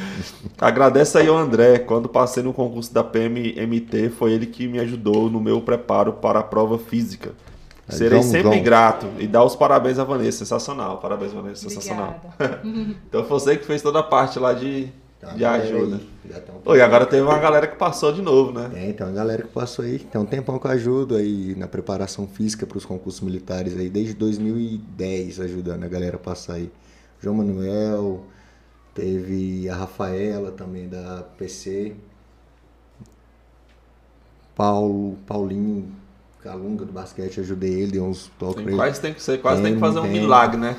Agradece 0.59 1.17
aí 1.17 1.27
ao 1.27 1.37
André. 1.37 1.79
Quando 1.79 2.09
passei 2.09 2.41
no 2.41 2.53
concurso 2.53 2.93
da 2.93 3.03
PMMT, 3.03 4.09
foi 4.09 4.31
ele 4.33 4.47
que 4.47 4.67
me 4.67 4.79
ajudou 4.79 5.29
no 5.29 5.39
meu 5.39 5.61
preparo 5.61 6.13
para 6.13 6.39
a 6.39 6.43
prova 6.43 6.79
física. 6.79 7.33
É, 7.87 7.91
Serei 7.91 8.19
João, 8.19 8.31
sempre 8.31 8.51
João. 8.53 8.63
grato. 8.63 9.07
E 9.19 9.27
dá 9.27 9.43
os 9.43 9.55
parabéns 9.55 9.99
à 9.99 10.03
Vanessa. 10.03 10.39
Sensacional. 10.39 10.97
Parabéns, 10.97 11.31
Vanessa. 11.31 11.69
Sensacional. 11.69 12.19
Então 13.07 13.23
foi 13.25 13.39
você 13.39 13.57
que 13.57 13.65
fez 13.65 13.81
toda 13.83 13.99
a 13.99 14.03
parte 14.03 14.39
lá 14.39 14.53
de, 14.53 14.87
Tá, 15.23 15.31
de 15.31 15.45
ajuda. 15.45 15.95
aí, 15.95 16.41
tem 16.41 16.55
um 16.55 16.59
Oi, 16.65 16.81
agora 16.81 17.05
teve 17.05 17.21
uma 17.21 17.39
galera 17.39 17.65
que 17.65 17.77
passou 17.77 18.11
de 18.11 18.21
novo, 18.21 18.51
né? 18.51 18.69
Tem, 18.73 18.93
tem 18.93 19.07
uma 19.07 19.13
galera 19.13 19.43
que 19.43 19.47
passou 19.47 19.85
aí. 19.85 19.99
Tem 19.99 20.19
um 20.19 20.25
tempão 20.25 20.59
que 20.59 20.67
eu 20.67 20.71
ajudo 20.71 21.15
aí 21.15 21.55
na 21.55 21.67
preparação 21.67 22.27
física 22.27 22.65
para 22.67 22.77
os 22.77 22.83
concursos 22.85 23.21
militares 23.21 23.77
aí, 23.77 23.89
desde 23.89 24.13
2010 24.15 25.39
ajudando 25.39 25.83
a 25.85 25.87
galera 25.87 26.17
a 26.17 26.19
passar 26.19 26.55
aí. 26.55 26.69
João 27.21 27.37
Manuel, 27.37 28.25
teve 28.93 29.69
a 29.69 29.75
Rafaela 29.75 30.51
também 30.51 30.89
da 30.89 31.23
PC. 31.37 31.95
Paulo, 34.53 35.17
Paulinho, 35.25 35.89
Calunga 36.43 36.83
do 36.83 36.91
basquete, 36.91 37.39
ajudei 37.39 37.71
ele, 37.71 37.93
dei 37.93 38.01
uns 38.01 38.29
toques 38.37 38.65
quase 38.75 38.99
tem 38.99 39.13
que, 39.13 39.23
você 39.23 39.37
quase 39.37 39.61
tem, 39.61 39.71
Tem, 39.71 39.73
que 39.75 39.79
fazer 39.79 39.99
um 39.99 40.03
tem. 40.03 40.11
milagre, 40.11 40.57
né? 40.59 40.75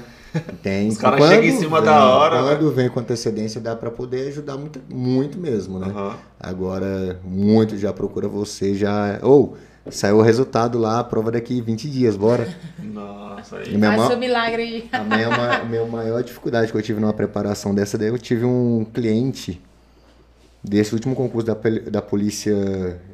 Tem. 0.62 0.89
Os 0.89 0.99
caras 0.99 1.18
Quando 1.20 1.30
chegam 1.30 1.45
em 1.49 1.59
cima 1.59 1.80
vem- 1.80 1.91
da 1.91 2.05
hora, 2.05 2.43
né? 2.43 2.57
Quando 2.57 2.72
vem 2.72 2.89
com 2.89 3.01
antecedência, 3.01 3.61
dá 3.61 3.74
pra 3.76 3.91
poder 3.91 4.28
ajudar 4.28 4.57
muito, 4.57 4.80
muito 4.89 5.39
mesmo, 5.39 5.78
né? 5.78 5.87
Aham. 5.89 6.16
Agora, 6.41 7.20
muito 7.24 7.76
já 7.78 7.93
procura 7.93 8.26
você, 8.28 8.74
já. 8.74 9.18
Ou, 9.22 9.57
saiu 9.91 10.16
o 10.18 10.22
resultado 10.22 10.78
lá, 10.78 11.01
a 11.01 11.05
prova 11.05 11.30
daqui 11.30 11.61
20 11.61 11.89
dias, 11.89 12.16
bora. 12.16 12.49
Nossa, 12.82 13.59
aí. 13.59 13.78
Faz 13.78 14.07
seu 14.09 14.18
milagre 14.18 14.62
aí. 14.62 14.89
A 14.93 15.05
minha, 15.05 15.30
ma- 15.30 15.57
a 15.59 15.64
minha 15.64 15.87
maior 15.87 16.22
dificuldade 16.22 16.70
que 16.72 16.76
eu 16.78 16.82
tive 16.82 17.01
numa 17.01 17.12
preparação 17.12 17.74
dessa 17.74 17.97
daí, 17.99 18.09
eu 18.09 18.18
tive 18.18 18.45
um 18.45 18.85
cliente 18.93 19.61
desse 20.62 20.95
último 20.95 21.14
concurso 21.14 21.47
da, 21.47 21.55
da 21.91 22.01
polícia 22.01 22.55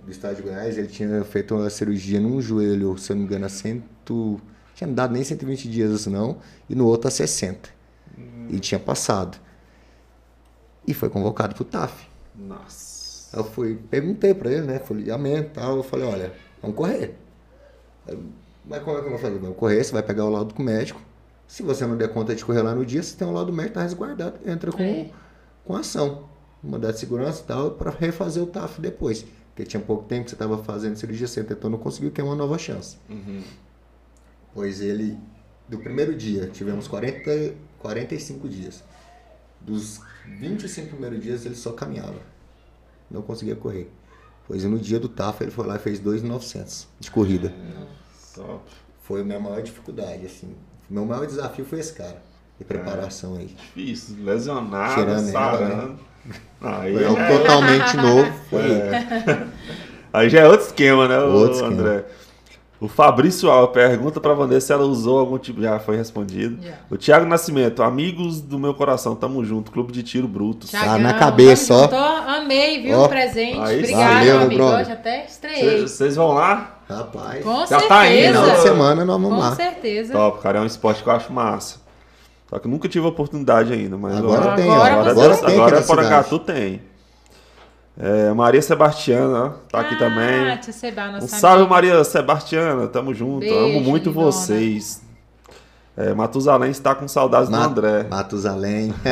do 0.05 0.11
estado 0.11 0.37
de 0.37 0.43
Goiás, 0.43 0.79
ele 0.79 0.87
tinha 0.87 1.25
feito 1.25 1.55
uma 1.55 1.68
cirurgia 1.68 2.21
num 2.21 2.41
joelho, 2.41 2.97
se 2.97 3.11
eu 3.11 3.16
não 3.16 3.23
me 3.23 3.29
engano, 3.29 3.47
a 3.47 3.49
cento... 3.49 4.41
tinha 4.81 4.91
dado 4.95 5.12
nem 5.12 5.22
120 5.22 5.68
dias 5.68 5.93
assim 5.93 6.09
não, 6.11 6.39
e 6.68 6.74
no 6.74 6.87
outro 6.87 7.09
a 7.09 7.11
60. 7.11 7.68
E 8.49 8.59
tinha 8.59 8.78
passado. 8.81 9.39
E 10.87 10.95
foi 10.95 11.09
convocado 11.11 11.55
pro 11.55 11.64
TAF. 11.64 12.07
Nossa. 12.35 13.37
Eu 13.37 13.45
fui, 13.45 13.78
perguntei 13.91 14.33
pra 14.35 14.51
ele, 14.51 14.62
né? 14.66 14.78
Folheamento 14.78 15.49
e 15.51 15.51
tal. 15.51 15.76
Eu 15.76 15.83
falei, 15.83 16.07
olha, 16.07 16.33
vamos 16.62 16.76
correr. 16.76 17.14
Mas 18.64 18.83
como 18.83 18.97
é 18.97 19.01
que 19.01 19.07
eu 19.07 19.11
vou 19.11 19.18
fazer? 19.18 19.39
Vamos 19.39 19.57
correr, 19.57 19.85
você 19.85 19.93
vai 19.93 20.03
pegar 20.03 20.24
o 20.24 20.31
laudo 20.31 20.55
com 20.55 20.62
o 20.62 20.66
médico. 20.66 21.01
Se 21.47 21.62
você 21.62 21.87
não 21.87 21.97
der 21.97 22.09
conta 22.12 22.35
de 22.35 22.45
correr 22.45 22.62
lá 22.62 22.74
no 22.74 22.85
dia, 22.85 23.03
você 23.03 23.16
tem 23.16 23.26
o 23.28 23.33
laudo 23.33 23.53
médico, 23.53 23.74
tá 23.74 23.83
resguardado. 23.83 24.39
Entra 24.49 24.72
com, 24.72 24.83
É. 24.83 25.11
com 25.64 25.76
ação. 25.76 26.24
Mandado 26.62 26.93
de 26.95 27.01
segurança 27.01 27.43
e 27.43 27.47
tal, 27.47 27.70
pra 27.72 27.91
refazer 27.91 28.43
o 28.43 28.47
TAF 28.47 28.81
depois. 28.81 29.24
Porque 29.49 29.64
tinha 29.64 29.81
pouco 29.83 30.05
tempo 30.05 30.24
que 30.24 30.31
você 30.31 30.37
tava 30.37 30.59
fazendo 30.59 30.97
cirurgia, 30.97 31.26
você 31.26 31.43
tentou, 31.45 31.70
não 31.70 31.78
conseguiu, 31.78 32.11
que 32.11 32.20
é 32.20 32.24
uma 32.24 32.35
nova 32.37 32.57
chance. 32.59 32.97
Uhum. 33.09 33.43
Pois 34.55 34.81
ele, 34.81 35.19
do 35.69 35.79
primeiro 35.79 36.15
dia, 36.15 36.47
tivemos 36.47 36.89
40, 36.89 37.55
45 37.79 38.49
dias. 38.49 38.83
Dos 39.61 40.01
25 40.27 40.89
primeiros 40.89 41.23
dias, 41.23 41.47
ele 41.47 41.55
só 41.55 41.73
caminhava. 41.73 42.21
Não 43.11 43.23
conseguia 43.23 43.57
correr. 43.57 43.91
Pois 44.47 44.65
no 44.65 44.79
dia 44.79 44.99
do 44.99 45.09
TAF, 45.09 45.43
ele 45.43 45.51
foi 45.51 45.67
lá 45.67 45.77
e 45.77 45.79
fez 45.79 46.01
2,900 46.01 46.89
de 46.99 47.11
corrida. 47.11 47.55
Foi 49.03 49.21
a 49.21 49.25
minha 49.25 49.41
maior 49.41 49.63
dificuldade, 49.63 50.27
assim. 50.27 50.55
Meu 50.89 51.05
maior 51.05 51.27
desafio 51.27 51.65
foi 51.65 51.79
esse 51.79 51.93
cara, 51.93 52.21
de 52.59 52.65
preparação 52.65 53.37
aí. 53.37 53.47
Difícil. 53.47 54.17
Lesionado, 54.25 54.95
Cheirando 54.95 55.29
ela, 55.29 55.33
sarando. 55.33 55.99
Aí, 56.61 56.95
Foi 56.95 57.05
algo 57.05 57.21
é, 57.21 57.39
totalmente 57.39 57.97
novo. 57.99 58.33
Foi 58.51 58.61
aí 60.13 60.29
já 60.29 60.41
é 60.41 60.49
outro 60.49 60.67
esquema, 60.67 61.09
né, 61.09 61.19
Outro 61.21 61.55
esquema. 61.55 62.05
O 62.81 62.89
Fabrício 62.89 63.51
Alves 63.51 63.74
pergunta 63.74 64.18
pra 64.20 64.33
Vanessa 64.33 64.68
se 64.68 64.72
ela 64.72 64.85
usou 64.85 65.18
algum 65.18 65.37
tipo. 65.37 65.61
Já 65.61 65.78
foi 65.78 65.97
respondido. 65.99 66.62
Já. 66.62 66.72
O 66.91 66.97
Thiago 66.97 67.26
Nascimento, 67.26 67.83
amigos 67.83 68.41
do 68.41 68.59
meu 68.59 68.72
coração, 68.72 69.14
tamo 69.14 69.45
junto. 69.45 69.70
Clube 69.70 69.93
de 69.93 70.03
Tiro 70.03 70.26
Brutos. 70.26 70.70
Tá 70.70 70.97
na 70.97 71.12
cabeça, 71.12 71.74
ó. 71.74 71.87
Tô, 71.89 71.97
amei, 71.97 72.81
viu? 72.81 72.99
Ó. 72.99 73.05
o 73.05 73.09
presente. 73.09 73.59
Aí, 73.61 73.81
Obrigada, 73.81 74.14
valeu, 74.14 74.37
amigo. 74.41 74.55
brother. 74.62 74.81
Hoje 74.81 74.93
até 74.93 75.24
estreiei. 75.26 75.83
Vocês 75.83 76.16
vão 76.16 76.33
lá? 76.33 76.78
Rapaz, 76.89 77.45
Com 77.45 77.61
Já 77.61 77.66
certeza. 77.66 77.89
tá 77.89 78.11
indo, 78.11 78.41
final 78.41 78.51
de 78.57 78.62
semana 78.62 79.05
nós 79.05 79.20
vamos 79.20 79.35
Com 79.37 79.41
lá. 79.45 79.55
certeza. 79.55 80.12
Top, 80.14 80.41
cara. 80.43 80.59
É 80.59 80.62
um 80.62 80.66
esporte 80.66 81.03
que 81.03 81.09
eu 81.09 81.12
acho 81.12 81.33
massa. 81.33 81.81
Só 82.49 82.59
que 82.59 82.66
eu 82.66 82.70
nunca 82.70 82.89
tive 82.89 83.05
a 83.05 83.11
oportunidade 83.11 83.72
ainda, 83.72 83.97
mas 83.97 84.16
Agora 84.16 84.41
agora, 84.41 84.57
tem, 84.57 84.68
ó. 84.70 84.72
Agora 84.74 85.11
agora, 85.11 85.28
Deus- 85.28 85.41
tem 85.41 85.55
agora 85.55 85.83
Porangatu 85.83 86.39
tem. 86.41 86.81
É, 88.03 88.33
Maria 88.33 88.63
Sebastiana, 88.63 89.57
tá 89.71 89.81
aqui 89.81 89.95
Ah, 89.95 89.99
também. 89.99 90.57
tia 90.59 90.73
Seba, 90.73 91.09
nossa 91.13 91.27
Um 91.27 91.29
salve, 91.29 91.57
amiga. 91.59 91.71
Maria 91.75 92.05
Sebastiana. 92.05 92.87
Tamo 92.89 93.13
junto. 93.13 93.41
Beijo, 93.41 93.55
Amo 93.77 93.81
muito 93.83 94.09
lindona. 94.09 94.27
vocês. 94.33 95.03
É, 95.97 96.15
Matusalém 96.15 96.71
está 96.71 96.95
com 96.95 97.07
saudades 97.07 97.51
Ma- 97.51 97.59
do 97.59 97.65
André. 97.65 98.05
Matusalém. 98.09 98.95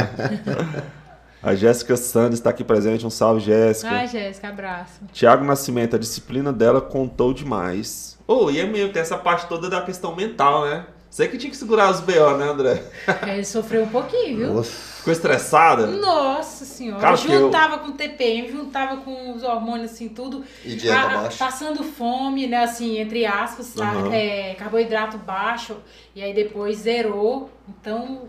A 1.43 1.55
Jéssica 1.55 1.97
Sandes 1.97 2.39
está 2.41 2.51
aqui 2.51 2.65
presente. 2.65 3.07
Um 3.07 3.11
salve, 3.11 3.41
Jéssica. 3.41 3.91
Ai, 3.91 4.09
Jéssica, 4.09 4.49
abraço. 4.49 5.01
Tiago 5.13 5.45
Nascimento, 5.45 5.95
a 5.95 5.99
disciplina 5.99 6.53
dela 6.53 6.81
contou 6.81 7.33
demais. 7.33 8.19
Oh, 8.27 8.51
e 8.51 8.59
é 8.59 8.67
mesmo, 8.67 8.93
tem 8.93 9.01
essa 9.03 9.17
parte 9.17 9.47
toda 9.47 9.71
da 9.71 9.81
questão 9.83 10.17
mental, 10.17 10.65
né? 10.65 10.85
Você 11.11 11.27
que 11.27 11.39
tinha 11.39 11.51
que 11.51 11.57
segurar 11.57 11.91
os 11.91 12.01
BO, 12.01 12.37
né, 12.37 12.45
André? 12.49 12.83
Ele 13.27 13.45
sofreu 13.45 13.83
um 13.85 13.89
pouquinho, 13.89 14.37
viu? 14.37 14.55
Nossa, 14.55 14.71
Ficou 14.99 15.13
estressada? 15.13 15.87
Nossa 15.87 16.65
senhora, 16.67 17.01
Cara, 17.01 17.17
que 17.17 17.33
eu- 17.33 17.41
juntava 17.41 17.79
com 17.79 17.93
TPM, 17.93 18.51
juntava 18.51 18.99
com 18.99 19.33
os 19.35 19.43
hormônios 19.43 19.93
assim, 19.93 20.09
tudo. 20.11 20.45
E 20.65 20.75
dieta 20.77 20.99
Ah, 21.01 21.09
baixa. 21.23 21.39
Passando 21.45 21.83
fome, 21.83 22.47
né? 22.47 22.59
Assim, 22.65 22.99
entre 22.99 23.25
aspas, 23.25 23.73
tá? 23.73 23.95
É, 24.15 24.55
carboidrato 24.55 25.17
baixo, 25.17 25.77
e 26.15 26.23
aí 26.23 26.35
depois 26.35 26.79
zerou. 26.79 27.49
Então, 27.69 28.25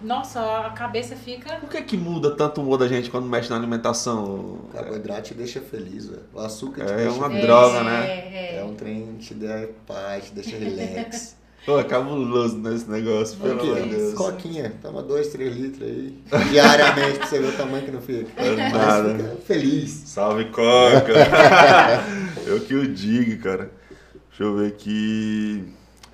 nossa, 0.00 0.40
a 0.66 0.70
cabeça 0.70 1.16
fica. 1.16 1.56
Por 1.56 1.70
que 1.70 1.80
que 1.82 1.96
muda 1.96 2.30
tanto 2.36 2.60
o 2.60 2.64
humor 2.64 2.76
da 2.78 2.88
gente 2.88 3.08
quando 3.10 3.26
mexe 3.26 3.48
na 3.48 3.56
alimentação? 3.56 4.24
O 4.24 4.68
carboidrato 4.72 5.22
te 5.22 5.34
deixa 5.34 5.60
feliz, 5.62 6.06
velho. 6.08 6.24
O 6.34 6.40
açúcar 6.40 6.84
te 6.84 6.92
É 6.92 6.96
deixa 6.96 7.12
uma 7.16 7.28
feliz. 7.28 7.42
droga, 7.42 7.82
né? 7.82 8.06
É, 8.06 8.56
É 8.56 8.58
é. 8.60 8.64
um 8.64 8.74
trem 8.74 9.16
que 9.18 9.26
te 9.28 9.34
dá 9.34 9.66
paz, 9.86 10.26
te 10.26 10.34
deixa 10.34 10.56
relax. 10.58 11.36
Pô, 11.66 11.80
é 11.80 11.82
cabuloso 11.82 12.56
nesse 12.58 12.88
negócio, 12.88 13.36
pelo 13.38 13.60
amor 13.60 13.82
de 13.82 13.88
Deus. 13.88 14.14
Coquinha, 14.14 14.72
toma 14.80 15.02
2, 15.02 15.28
3 15.30 15.56
litros 15.56 15.82
aí. 15.82 16.16
Diariamente 16.48 17.18
pra 17.18 17.26
você 17.26 17.40
ver 17.40 17.48
o 17.48 17.56
tamanho 17.56 17.84
que 17.84 17.90
não 17.90 18.00
fica. 18.00 18.30
É 18.40 18.70
nada. 18.70 19.18
fica 19.18 19.36
feliz. 19.44 19.90
Salve, 20.06 20.44
Coca! 20.44 21.12
eu 22.46 22.60
que 22.60 22.72
o 22.72 22.86
digo, 22.86 23.42
cara. 23.42 23.72
Deixa 24.28 24.44
eu 24.44 24.56
ver 24.56 24.68
aqui. 24.68 25.64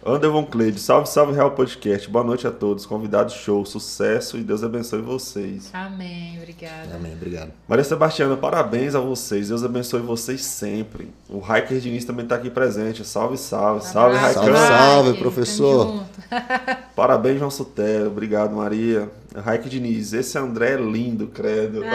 Anderson 0.05 0.44
Cleide, 0.44 0.80
salve, 0.80 1.09
salve, 1.09 1.32
Real 1.32 1.53
Podcast. 1.53 2.11
Boa 2.11 2.24
noite 2.24 2.44
a 2.44 2.50
todos. 2.50 2.84
Convidados 2.84 3.34
show, 3.34 3.64
sucesso 3.64 4.36
e 4.36 4.42
Deus 4.42 4.64
abençoe 4.64 5.00
vocês. 5.00 5.70
Amém, 5.72 6.36
obrigada. 6.38 6.96
Amém, 6.96 7.12
obrigado. 7.12 7.53
Maria 7.68 7.84
Sebastiana, 7.84 8.36
parabéns 8.36 8.96
a 8.96 9.00
vocês. 9.00 9.50
Deus 9.50 9.62
abençoe 9.62 10.00
vocês 10.00 10.44
sempre. 10.44 11.12
O 11.28 11.38
Hiker 11.38 11.78
Diniz 11.78 12.05
também 12.05 12.24
está 12.24 12.34
aqui 12.34 12.50
presente. 12.50 13.05
Salve, 13.05 13.38
salve. 13.38 13.84
Salve, 13.84 14.16
Abraço, 14.16 14.40
Raikão. 14.40 14.57
Salve, 14.57 14.76
salve, 14.76 15.18
professor. 15.20 16.05
Parabéns, 16.96 17.38
João 17.38 17.50
Sotero. 17.50 18.09
Obrigado, 18.09 18.57
Maria. 18.57 19.09
Raik 19.36 19.68
Diniz, 19.68 20.12
esse 20.12 20.36
André 20.36 20.72
é 20.72 20.76
lindo, 20.78 21.28
credo. 21.28 21.80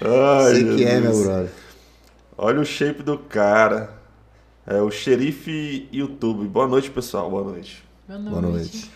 Ai, 0.00 0.54
Sei 0.54 0.76
que 0.76 0.84
é, 0.84 1.00
meu 1.00 1.24
brother. 1.24 1.50
Olha 2.36 2.60
o 2.60 2.64
shape 2.64 3.02
do 3.02 3.18
cara. 3.18 3.97
É 4.70 4.82
o 4.82 4.90
xerife 4.90 5.88
YouTube. 5.90 6.46
Boa 6.46 6.68
noite, 6.68 6.90
pessoal. 6.90 7.30
Boa 7.30 7.42
noite. 7.44 7.82
Boa 8.06 8.18
noite. 8.18 8.30
Boa 8.30 8.42
noite. 8.42 8.90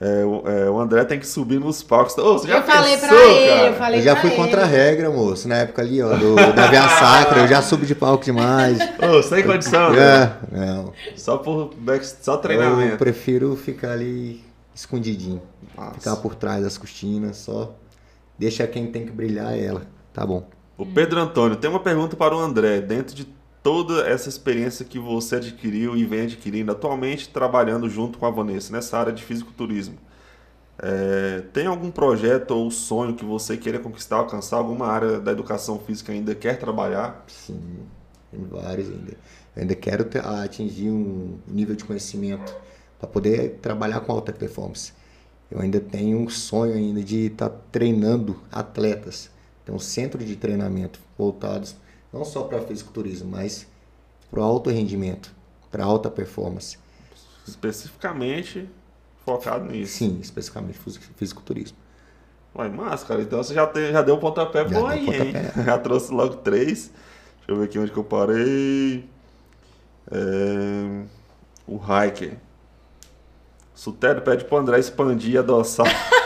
É, 0.00 0.24
o, 0.24 0.48
é, 0.48 0.70
o 0.70 0.78
André 0.80 1.04
tem 1.04 1.18
que 1.18 1.26
subir 1.26 1.58
nos 1.60 1.82
palcos. 1.82 2.16
Ô, 2.16 2.38
você 2.38 2.46
já 2.48 2.58
Eu 2.58 2.62
falei 2.62 2.96
pra 2.96 3.08
pensou, 3.08 3.30
ele, 3.30 3.48
cara? 3.50 3.66
eu 3.66 3.74
falei 3.74 3.98
Eu 3.98 4.02
já 4.04 4.12
pra 4.12 4.20
fui 4.22 4.30
ele. 4.30 4.38
contra 4.40 4.62
a 4.62 4.64
regra, 4.64 5.10
moço. 5.10 5.48
Na 5.48 5.56
época 5.56 5.82
ali, 5.82 6.00
ó, 6.00 6.16
do, 6.16 6.36
da 6.36 6.68
Via 6.68 6.88
Sacra, 6.88 7.40
eu 7.40 7.48
já 7.48 7.60
subi 7.60 7.84
de 7.86 7.94
palco 7.94 8.24
demais. 8.24 8.78
Ô, 8.98 9.22
sem 9.22 9.44
condição, 9.44 9.92
né? 9.92 10.36
É, 10.52 10.56
não. 10.58 10.92
Só 11.16 11.36
por 11.38 11.74
só 12.22 12.34
Eu 12.34 12.38
treinamento. 12.38 12.96
prefiro 12.96 13.56
ficar 13.56 13.90
ali 13.92 14.42
escondidinho. 14.74 15.42
Nossa. 15.76 15.94
Ficar 15.94 16.16
por 16.16 16.34
trás 16.36 16.62
das 16.62 16.78
cortinas, 16.78 17.36
só. 17.38 17.74
Deixa 18.38 18.66
quem 18.66 18.86
tem 18.86 19.04
que 19.04 19.12
brilhar 19.12 19.52
é 19.52 19.64
ela. 19.66 19.82
Tá 20.14 20.24
bom. 20.24 20.48
O 20.78 20.86
Pedro 20.86 21.20
Antônio, 21.20 21.56
tem 21.56 21.68
uma 21.68 21.80
pergunta 21.80 22.16
para 22.16 22.34
o 22.34 22.38
André. 22.38 22.80
Dentro 22.80 23.14
de 23.14 23.28
toda 23.62 24.06
essa 24.08 24.28
experiência 24.28 24.84
que 24.84 24.98
você 24.98 25.36
adquiriu 25.36 25.96
e 25.96 26.04
vem 26.04 26.22
adquirindo 26.22 26.72
atualmente, 26.72 27.28
trabalhando 27.28 27.88
junto 27.88 28.18
com 28.18 28.26
a 28.26 28.30
Vanessa 28.30 28.72
nessa 28.72 28.98
área 28.98 29.12
de 29.12 29.22
fisiculturismo, 29.22 29.98
é, 30.78 31.42
tem 31.52 31.66
algum 31.66 31.90
projeto 31.90 32.52
ou 32.52 32.70
sonho 32.70 33.14
que 33.14 33.24
você 33.24 33.56
queira 33.56 33.78
conquistar, 33.78 34.16
alcançar? 34.16 34.56
Alguma 34.58 34.86
área 34.86 35.20
da 35.20 35.32
educação 35.32 35.78
física 35.78 36.12
ainda 36.12 36.34
quer 36.34 36.58
trabalhar? 36.58 37.24
Sim, 37.26 37.86
tem 38.30 38.44
vários 38.44 38.88
ainda. 38.90 39.12
Eu 39.56 39.62
ainda 39.62 39.74
quero 39.74 40.04
ter- 40.04 40.24
atingir 40.24 40.90
um 40.90 41.38
nível 41.46 41.74
de 41.76 41.84
conhecimento 41.84 42.54
para 42.98 43.08
poder 43.08 43.58
trabalhar 43.60 44.00
com 44.00 44.12
alta 44.12 44.32
performance. 44.32 44.92
Eu 45.50 45.60
ainda 45.60 45.80
tenho 45.80 46.18
um 46.18 46.28
sonho 46.28 46.74
ainda 46.74 47.02
de 47.02 47.26
estar 47.26 47.50
treinando 47.72 48.40
atletas. 48.50 49.30
Tem 49.64 49.74
um 49.74 49.78
centro 49.78 50.24
de 50.24 50.36
treinamento 50.36 51.00
voltados 51.18 51.76
não 52.12 52.24
só 52.24 52.42
para 52.44 52.60
fisiculturismo, 52.62 53.30
mas 53.30 53.66
para 54.30 54.40
o 54.40 54.42
alto 54.42 54.70
rendimento, 54.70 55.34
para 55.70 55.84
alta 55.84 56.10
performance. 56.10 56.78
Especificamente 57.46 58.68
focado 59.24 59.64
nisso. 59.66 59.98
Sim, 59.98 60.18
especificamente 60.20 60.78
fisi- 60.78 61.00
fisiculturismo. 61.16 61.76
Ué, 62.56 62.68
mas, 62.68 63.04
cara, 63.04 63.22
então 63.22 63.42
você 63.42 63.54
já, 63.54 63.66
tem, 63.66 63.92
já 63.92 64.02
deu 64.02 64.16
um 64.16 64.20
pontapé 64.20 64.66
Já 64.68 64.78
bom 64.80 64.86
aí, 64.86 65.06
hein? 65.08 65.32
Já 65.64 65.78
trouxe 65.78 66.12
logo 66.12 66.36
três. 66.36 66.90
Deixa 67.38 67.48
eu 67.50 67.56
ver 67.56 67.64
aqui 67.64 67.78
onde 67.78 67.92
que 67.92 67.96
eu 67.98 68.04
parei. 68.04 69.08
É, 70.10 71.04
O 71.66 71.76
Hiker. 71.76 72.36
Sutério 73.74 74.20
pede 74.22 74.44
pro 74.44 74.58
André 74.58 74.78
expandir 74.78 75.34
e 75.34 75.38
adoçar. 75.38 75.86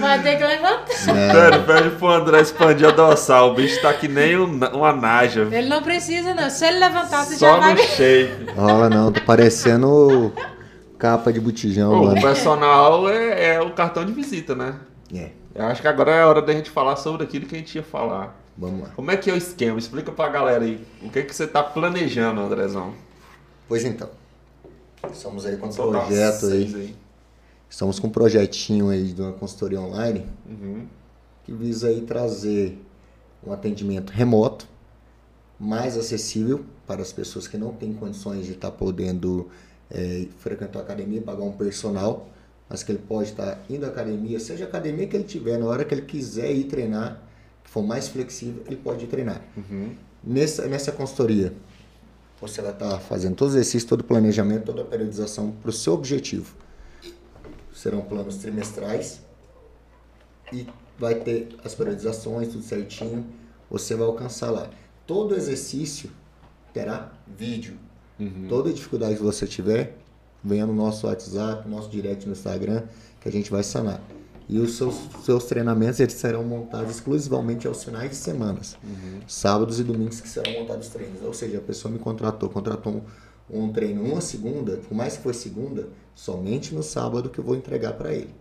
Vai 0.00 0.22
ter 0.22 0.36
que 0.36 0.44
levantar. 0.44 0.92
Sério, 0.92 1.62
pede 1.64 1.90
pro 1.96 2.08
André 2.08 2.40
expandir 2.40 2.88
a 2.88 2.90
dorsal. 2.90 3.50
O 3.50 3.54
bicho 3.54 3.80
tá 3.82 3.92
que 3.94 4.08
nem 4.08 4.36
um- 4.38 4.58
uma 4.74 4.92
naja. 4.92 5.48
Ele 5.50 5.68
não 5.68 5.82
precisa, 5.82 6.34
não. 6.34 6.48
Se 6.50 6.66
ele 6.66 6.78
levantar, 6.78 7.24
você 7.24 7.36
já 7.36 7.52
Só 7.54 7.58
vai 7.58 7.70
no 7.74 7.76
ver. 7.76 7.86
shape. 7.88 8.52
Rola 8.56 8.88
não, 8.90 9.12
tá 9.12 9.20
parecendo 9.20 10.32
capa 10.98 11.32
de 11.32 11.40
botijão, 11.40 11.90
Pô, 11.90 12.00
o 12.02 12.06
mano. 12.06 12.20
personal 12.20 13.08
é, 13.08 13.54
é 13.54 13.60
o 13.60 13.70
cartão 13.70 14.04
de 14.04 14.12
visita, 14.12 14.54
né? 14.54 14.74
É, 15.14 15.30
Eu 15.54 15.64
acho 15.66 15.80
que 15.82 15.88
agora 15.88 16.10
é 16.12 16.22
a 16.22 16.28
hora 16.28 16.42
da 16.42 16.52
gente 16.52 16.70
falar 16.70 16.96
sobre 16.96 17.24
aquilo 17.24 17.46
que 17.46 17.54
a 17.54 17.58
gente 17.58 17.74
ia 17.74 17.82
falar. 17.82 18.36
vamos 18.56 18.82
lá. 18.82 18.88
Como 18.94 19.10
é 19.10 19.16
que 19.16 19.30
é 19.30 19.32
o 19.32 19.36
esquema? 19.36 19.78
Explica 19.78 20.12
pra 20.12 20.28
galera 20.28 20.62
aí. 20.64 20.84
O 21.02 21.08
que, 21.08 21.22
que 21.22 21.34
você 21.34 21.46
tá 21.46 21.62
planejando, 21.62 22.40
Andrezão? 22.40 22.92
Pois 23.68 23.84
então. 23.84 24.08
Estamos 25.10 25.46
aí 25.46 25.56
com 25.56 25.66
um 25.68 25.72
projeto 25.72 26.40
seis 26.40 26.74
aí. 26.74 26.94
Estamos 27.70 28.00
com 28.00 28.08
um 28.08 28.10
projetinho 28.10 28.88
aí 28.90 29.12
de 29.12 29.22
uma 29.22 29.32
consultoria 29.32 29.80
online 29.80 30.26
Uhum. 30.44 30.86
que 31.44 31.52
visa 31.52 31.86
aí 31.86 32.00
trazer 32.00 32.76
um 33.46 33.52
atendimento 33.52 34.10
remoto, 34.10 34.66
mais 35.58 35.96
acessível 35.96 36.64
para 36.86 37.00
as 37.00 37.12
pessoas 37.12 37.46
que 37.46 37.56
não 37.56 37.72
têm 37.72 37.92
condições 37.94 38.44
de 38.44 38.52
estar 38.52 38.72
podendo 38.72 39.48
eh, 39.90 40.26
frequentar 40.38 40.80
a 40.80 40.82
academia, 40.82 41.22
pagar 41.22 41.44
um 41.44 41.52
personal, 41.52 42.28
mas 42.68 42.82
que 42.82 42.90
ele 42.92 42.98
pode 43.06 43.30
estar 43.30 43.62
indo 43.70 43.84
à 43.86 43.88
academia, 43.88 44.40
seja 44.40 44.64
a 44.64 44.68
academia 44.68 45.06
que 45.06 45.16
ele 45.16 45.24
tiver, 45.24 45.56
na 45.58 45.66
hora 45.66 45.84
que 45.84 45.94
ele 45.94 46.02
quiser 46.02 46.50
ir 46.52 46.64
treinar, 46.64 47.22
que 47.62 47.70
for 47.70 47.82
mais 47.82 48.08
flexível, 48.08 48.62
ele 48.66 48.76
pode 48.76 49.04
ir 49.04 49.08
treinar. 49.08 49.42
Uhum. 49.56 49.94
Nessa, 50.24 50.66
nessa 50.66 50.90
consultoria, 50.92 51.52
você 52.40 52.60
vai 52.60 52.72
estar 52.72 52.98
fazendo 53.00 53.36
todos 53.36 53.54
os 53.54 53.60
exercícios, 53.60 53.84
todo 53.88 54.00
o 54.00 54.04
planejamento, 54.04 54.64
toda 54.64 54.82
a 54.82 54.84
periodização 54.84 55.52
para 55.62 55.70
o 55.70 55.72
seu 55.72 55.92
objetivo. 55.92 56.54
Serão 57.80 58.02
planos 58.02 58.36
trimestrais 58.36 59.22
e 60.52 60.66
vai 60.98 61.14
ter 61.14 61.48
as 61.64 61.74
periodizações, 61.74 62.48
tudo 62.48 62.62
certinho. 62.62 63.24
Você 63.70 63.94
vai 63.94 64.06
alcançar 64.06 64.50
lá. 64.50 64.68
Todo 65.06 65.34
exercício 65.34 66.10
terá 66.74 67.10
vídeo. 67.26 67.78
Toda 68.50 68.70
dificuldade 68.70 69.16
que 69.16 69.22
você 69.22 69.46
tiver, 69.46 69.96
venha 70.44 70.66
no 70.66 70.74
nosso 70.74 71.06
WhatsApp, 71.06 71.66
no 71.66 71.74
nosso 71.74 71.88
direct 71.88 72.26
no 72.26 72.32
Instagram, 72.32 72.82
que 73.18 73.30
a 73.30 73.32
gente 73.32 73.50
vai 73.50 73.62
sanar. 73.62 74.02
E 74.46 74.58
os 74.58 74.76
seus, 74.76 74.96
seus 75.24 75.44
treinamentos 75.44 76.00
eles 76.00 76.12
serão 76.12 76.44
montados 76.44 76.96
exclusivamente 76.96 77.66
aos 77.66 77.82
finais 77.82 78.10
de 78.10 78.16
semanas. 78.16 78.76
Sábados 79.26 79.80
e 79.80 79.84
domingos 79.84 80.20
que 80.20 80.28
serão 80.28 80.52
montados 80.52 80.88
os 80.88 80.92
treinos. 80.92 81.22
Ou 81.22 81.32
seja, 81.32 81.56
a 81.56 81.62
pessoa 81.62 81.90
me 81.90 81.98
contratou, 81.98 82.50
contratou 82.50 82.92
um, 82.92 83.02
um 83.52 83.72
treino 83.72 84.02
uma 84.02 84.20
segunda, 84.20 84.76
por 84.76 84.94
mais 84.94 85.16
que 85.16 85.22
for 85.22 85.34
segunda, 85.34 85.88
somente 86.14 86.74
no 86.74 86.82
sábado 86.82 87.28
que 87.28 87.38
eu 87.38 87.44
vou 87.44 87.54
entregar 87.56 87.92
para 87.94 88.12
ele. 88.12 88.34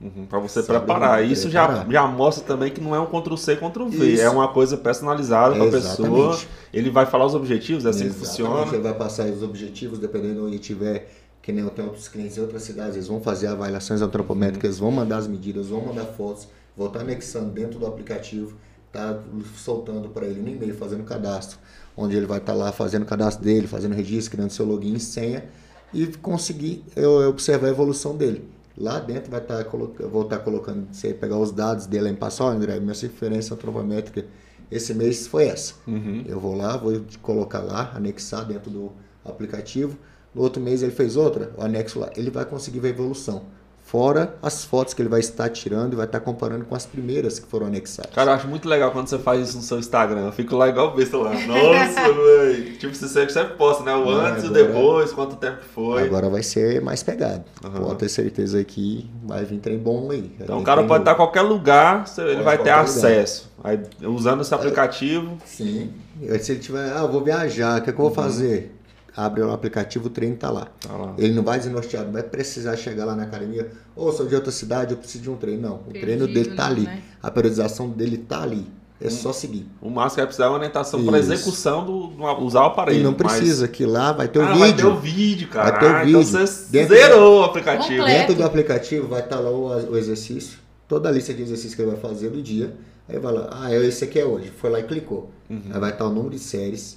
Uhum, 0.00 0.26
pra 0.26 0.40
você 0.40 0.62
Sabe 0.62 0.78
preparar. 0.80 1.00
preparar. 1.00 1.24
Isso 1.24 1.48
já, 1.48 1.86
já 1.88 2.06
mostra 2.08 2.44
também 2.44 2.72
que 2.72 2.80
não 2.80 2.92
é 2.94 2.98
um 2.98 3.06
Ctrl-C, 3.06 3.56
Ctrl-V. 3.56 4.04
Isso. 4.04 4.22
É 4.22 4.28
uma 4.28 4.48
coisa 4.48 4.76
personalizada 4.76 5.54
pra 5.54 5.64
Exatamente. 5.66 6.12
pessoa. 6.12 6.38
Ele 6.72 6.90
vai 6.90 7.06
falar 7.06 7.24
os 7.26 7.34
objetivos, 7.36 7.86
é 7.86 7.90
assim 7.90 8.00
que 8.00 8.06
Exatamente. 8.06 8.28
funciona. 8.50 8.72
Ele 8.74 8.82
vai 8.82 8.94
passar 8.94 9.26
os 9.26 9.42
objetivos, 9.44 10.00
dependendo 10.00 10.34
de 10.34 10.40
onde 10.40 10.58
tiver, 10.58 11.08
que 11.40 11.52
nem 11.52 11.62
eu 11.62 11.70
tenho 11.70 11.88
outros 11.88 12.08
clientes 12.08 12.36
em 12.36 12.40
outras 12.40 12.62
cidades, 12.64 12.96
eles 12.96 13.06
vão 13.06 13.20
fazer 13.20 13.46
avaliações 13.46 14.02
antropométricas, 14.02 14.78
vão 14.78 14.90
mandar 14.90 15.18
as 15.18 15.28
medidas, 15.28 15.68
vão 15.68 15.80
mandar 15.80 16.04
fotos, 16.06 16.48
vou 16.76 16.88
estar 16.88 17.00
anexando 17.00 17.50
dentro 17.50 17.78
do 17.78 17.86
aplicativo, 17.86 18.56
tá 18.92 19.20
soltando 19.56 20.08
para 20.08 20.26
ele 20.26 20.40
no 20.40 20.48
e-mail, 20.48 20.74
fazendo 20.76 21.04
cadastro, 21.04 21.58
onde 21.96 22.16
ele 22.16 22.26
vai 22.26 22.38
estar 22.38 22.54
lá 22.54 22.72
fazendo 22.72 23.02
o 23.02 23.06
cadastro 23.06 23.44
dele, 23.44 23.66
fazendo 23.66 23.94
registro, 23.94 24.32
criando 24.32 24.50
seu 24.50 24.64
login 24.64 24.94
e 24.94 25.00
senha 25.00 25.44
e 25.92 26.06
conseguir 26.06 26.84
eu, 26.96 27.28
observar 27.28 27.68
a 27.68 27.70
evolução 27.70 28.16
dele. 28.16 28.48
Lá 28.76 28.98
dentro 28.98 29.30
vai 29.30 29.40
estar 29.40 29.62
colocando, 29.64 30.08
vou 30.08 30.22
estar 30.22 30.38
colocando, 30.38 30.86
você 30.90 31.12
pegar 31.12 31.36
os 31.36 31.52
dados 31.52 31.86
dele 31.86 32.08
e 32.08 32.14
passar, 32.14 32.46
olha, 32.46 32.56
André, 32.56 32.80
minha 32.80 32.94
referência 32.94 33.54
antropométrica 33.54 34.24
esse 34.72 34.94
mês 34.94 35.26
foi 35.26 35.44
essa. 35.44 35.74
Uhum. 35.86 36.24
Eu 36.26 36.40
vou 36.40 36.56
lá, 36.56 36.78
vou 36.78 36.98
colocar 37.20 37.60
lá, 37.60 37.92
anexar 37.94 38.46
dentro 38.46 38.70
do 38.70 38.90
aplicativo. 39.22 39.98
No 40.34 40.40
outro 40.40 40.62
mês 40.62 40.82
ele 40.82 40.92
fez 40.92 41.14
outra, 41.14 41.52
o 41.58 41.62
anexo 41.62 41.98
lá. 41.98 42.10
Ele 42.16 42.30
vai 42.30 42.46
conseguir 42.46 42.80
ver 42.80 42.88
a 42.88 42.90
evolução. 42.92 43.44
Fora 43.92 44.36
as 44.40 44.64
fotos 44.64 44.94
que 44.94 45.02
ele 45.02 45.10
vai 45.10 45.20
estar 45.20 45.50
tirando 45.50 45.92
e 45.92 45.96
vai 45.96 46.06
estar 46.06 46.18
comparando 46.20 46.64
com 46.64 46.74
as 46.74 46.86
primeiras 46.86 47.38
que 47.38 47.46
foram 47.46 47.66
anexadas. 47.66 48.10
Cara, 48.14 48.30
eu 48.30 48.34
acho 48.36 48.48
muito 48.48 48.66
legal 48.66 48.90
quando 48.90 49.06
você 49.06 49.18
faz 49.18 49.50
isso 49.50 49.58
no 49.58 49.62
seu 49.62 49.78
Instagram. 49.78 50.22
Eu 50.22 50.32
fico 50.32 50.56
lá 50.56 50.66
igual 50.66 50.96
besta 50.96 51.18
lá. 51.18 51.34
Nossa, 51.34 52.08
velho. 52.10 52.78
Tipo, 52.78 52.94
você 52.94 53.06
sempre, 53.06 53.34
sempre 53.34 53.54
posta, 53.58 53.84
né? 53.84 53.92
O 53.94 54.06
Não, 54.06 54.12
antes 54.12 54.44
e 54.44 54.46
o 54.46 54.50
depois, 54.50 55.12
quanto 55.12 55.36
tempo 55.36 55.58
foi. 55.74 56.04
Agora 56.04 56.30
vai 56.30 56.42
ser 56.42 56.80
mais 56.80 57.02
pegado. 57.02 57.44
Aham. 57.62 57.82
Pode 57.82 57.98
ter 57.98 58.08
certeza 58.08 58.64
que 58.64 59.10
vai 59.24 59.44
vir 59.44 59.58
trem 59.58 59.76
bom 59.76 60.10
aí. 60.10 60.22
Vai 60.22 60.44
Então 60.44 60.58
o 60.60 60.64
cara 60.64 60.80
pode 60.84 60.88
novo. 60.88 61.00
estar 61.02 61.12
em 61.12 61.16
qualquer 61.16 61.42
lugar, 61.42 62.06
ele 62.16 62.32
Pode 62.32 62.42
vai 62.44 62.56
ter 62.56 62.70
acesso. 62.70 63.52
Aí, 63.62 63.78
usando 64.04 64.40
esse 64.40 64.54
aplicativo, 64.54 65.36
Sim. 65.44 65.92
Se 66.40 66.52
ele 66.52 66.60
tiver, 66.60 66.92
ah, 66.96 67.00
eu 67.00 67.12
vou 67.12 67.22
viajar, 67.22 67.78
o 67.78 67.84
que, 67.84 67.90
é 67.90 67.92
que 67.92 67.98
eu 68.00 68.04
vou 68.06 68.14
fazer? 68.14 68.74
Abre 69.14 69.42
o 69.42 69.52
aplicativo, 69.52 70.06
o 70.06 70.10
treino 70.10 70.36
tá 70.36 70.50
lá. 70.50 70.68
Tá 70.80 70.92
lá. 70.96 71.14
Ele 71.18 71.34
não 71.34 71.42
vai 71.42 71.58
desnorteado, 71.58 72.06
não 72.06 72.12
vai 72.14 72.22
precisar 72.22 72.76
chegar 72.76 73.04
lá 73.04 73.14
na 73.14 73.24
academia. 73.24 73.70
Ou 73.94 74.10
sou 74.12 74.26
de 74.26 74.34
outra 74.34 74.50
cidade, 74.50 74.92
eu 74.92 74.96
preciso 74.96 75.24
de 75.24 75.30
um 75.30 75.36
treino. 75.36 75.62
Não, 75.62 75.74
o 75.74 75.78
Perdido, 75.78 76.00
treino 76.02 76.26
dele 76.28 76.56
tá 76.56 76.64
não, 76.64 76.70
ali. 76.72 76.82
né? 76.86 77.02
A 77.22 77.30
periodização 77.30 77.90
dele 77.90 78.16
tá 78.16 78.42
ali. 78.42 78.66
É 79.00 79.08
Hum. 79.08 79.10
só 79.10 79.32
seguir. 79.32 79.66
o 79.82 79.90
máximo 79.90 80.10
que 80.14 80.16
vai 80.20 80.26
precisar 80.26 80.44
é 80.44 80.48
uma 80.48 80.56
orientação 80.58 81.04
para 81.04 81.18
execução 81.18 81.84
do, 81.84 82.06
do 82.06 82.44
usar 82.44 82.60
o 82.62 82.66
aparelho. 82.66 83.00
E 83.00 83.02
não 83.02 83.10
mas- 83.20 83.32
precisa, 83.36 83.66
que 83.66 83.84
lá 83.84 84.12
vai 84.12 84.28
ter 84.28 84.38
o 84.38 84.42
ah, 84.42 84.54
vai 84.54 84.68
ter 84.70 84.76
vídeo. 84.76 84.90
o 84.92 84.96
vídeo, 84.96 85.48
cara. 85.48 85.70
Vai 85.72 85.80
ter 85.80 85.86
o 85.86 85.88
Ah, 85.88 86.04
Então 86.08 86.20
vídeo. 86.22 86.38
você 86.38 86.70
Dentro- 86.70 86.94
zerou 86.96 87.40
o 87.40 87.44
aplicativo. 87.44 87.96
Completo. 87.98 88.18
Dentro 88.20 88.34
do 88.36 88.44
aplicativo 88.44 89.08
vai 89.08 89.20
estar 89.20 89.40
lá 89.40 89.50
o, 89.50 89.90
o 89.90 89.98
exercício, 89.98 90.58
toda 90.88 91.08
a 91.08 91.12
lista 91.12 91.34
de 91.34 91.42
exercícios 91.42 91.74
que 91.74 91.82
ele 91.82 91.90
vai 91.90 92.00
fazer 92.00 92.30
do 92.30 92.40
dia. 92.40 92.74
Aí 93.08 93.18
vai 93.18 93.32
lá, 93.32 93.48
ah, 93.50 93.74
esse 93.74 94.04
aqui 94.04 94.20
é 94.20 94.24
hoje. 94.24 94.52
Foi 94.56 94.70
lá 94.70 94.78
e 94.78 94.84
clicou. 94.84 95.30
Uhum. 95.50 95.60
Aí 95.74 95.80
vai 95.80 95.90
estar 95.90 96.06
o 96.06 96.10
número 96.10 96.30
de 96.30 96.38
séries, 96.38 96.96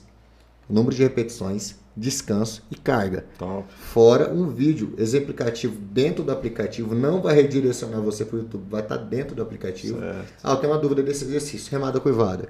número 0.69 0.95
de 0.95 1.03
repetições, 1.03 1.75
descanso 1.95 2.63
e 2.71 2.75
carga. 2.75 3.25
Top. 3.37 3.65
Fora 3.69 4.31
um 4.33 4.49
vídeo 4.49 4.93
exemplificativo 4.97 5.75
dentro 5.79 6.23
do 6.23 6.31
aplicativo, 6.31 6.93
não 6.95 7.21
vai 7.21 7.35
redirecionar 7.35 8.01
você 8.01 8.25
para 8.25 8.35
o 8.37 8.39
YouTube, 8.39 8.65
vai 8.69 8.81
estar 8.81 8.97
dentro 8.97 9.35
do 9.35 9.41
aplicativo. 9.41 9.99
Certo. 9.99 10.33
Ah, 10.43 10.51
eu 10.51 10.57
tenho 10.57 10.73
uma 10.73 10.79
dúvida 10.79 11.01
desse 11.03 11.23
exercício, 11.23 11.71
remada 11.71 11.99
curvada, 11.99 12.49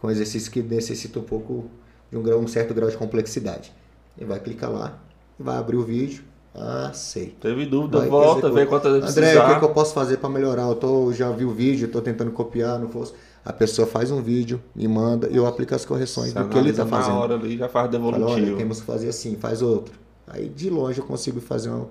com 0.00 0.10
exercício 0.10 0.50
que 0.50 0.62
necessita 0.62 1.18
um 1.18 1.22
pouco 1.24 1.70
de 2.10 2.16
um, 2.16 2.22
grau, 2.22 2.38
um 2.38 2.46
certo 2.46 2.72
grau 2.72 2.88
de 2.88 2.96
complexidade. 2.96 3.72
Ele 4.16 4.26
vai 4.26 4.40
clicar 4.40 4.70
lá, 4.70 4.98
vai 5.38 5.56
abrir 5.58 5.76
o 5.76 5.82
vídeo, 5.82 6.22
aceito. 6.54 7.36
Teve 7.40 7.66
dúvida, 7.66 7.98
Vai 7.98 8.08
volta, 8.08 8.46
executar. 8.46 8.52
vê 8.52 8.66
quantas 8.66 8.92
vezes 8.92 9.10
André, 9.10 9.26
o 9.26 9.30
que, 9.30 9.36
precisar. 9.36 9.58
que 9.58 9.64
eu 9.66 9.70
posso 9.74 9.92
fazer 9.94 10.16
para 10.16 10.30
melhorar? 10.30 10.62
Eu 10.68 10.74
tô, 10.74 11.12
já 11.12 11.30
vi 11.30 11.44
o 11.44 11.50
vídeo, 11.52 11.86
estou 11.86 12.00
tentando 12.00 12.30
copiar, 12.30 12.78
não 12.78 12.88
fosse. 12.88 13.12
A 13.46 13.52
pessoa 13.52 13.86
faz 13.86 14.10
um 14.10 14.20
vídeo, 14.20 14.60
me 14.74 14.88
manda 14.88 15.28
e 15.30 15.36
eu 15.36 15.46
aplico 15.46 15.72
as 15.72 15.84
correções 15.84 16.32
Você 16.32 16.38
do 16.40 16.48
que 16.48 16.58
ele 16.58 16.70
está 16.70 16.84
na 16.84 16.90
fazendo. 16.90 17.14
hora 17.16 17.34
ali 17.36 17.56
já 17.56 17.68
faz 17.68 17.86
Fala, 17.90 18.00
olha, 18.04 18.18
devolutivo. 18.18 18.56
temos 18.56 18.80
que 18.80 18.86
fazer 18.86 19.08
assim, 19.08 19.36
faz 19.36 19.62
outro. 19.62 19.94
Aí 20.26 20.48
de 20.48 20.68
longe 20.68 20.98
eu 20.98 21.04
consigo 21.06 21.40
fazer 21.40 21.70
um, 21.70 21.82
um 21.82 21.86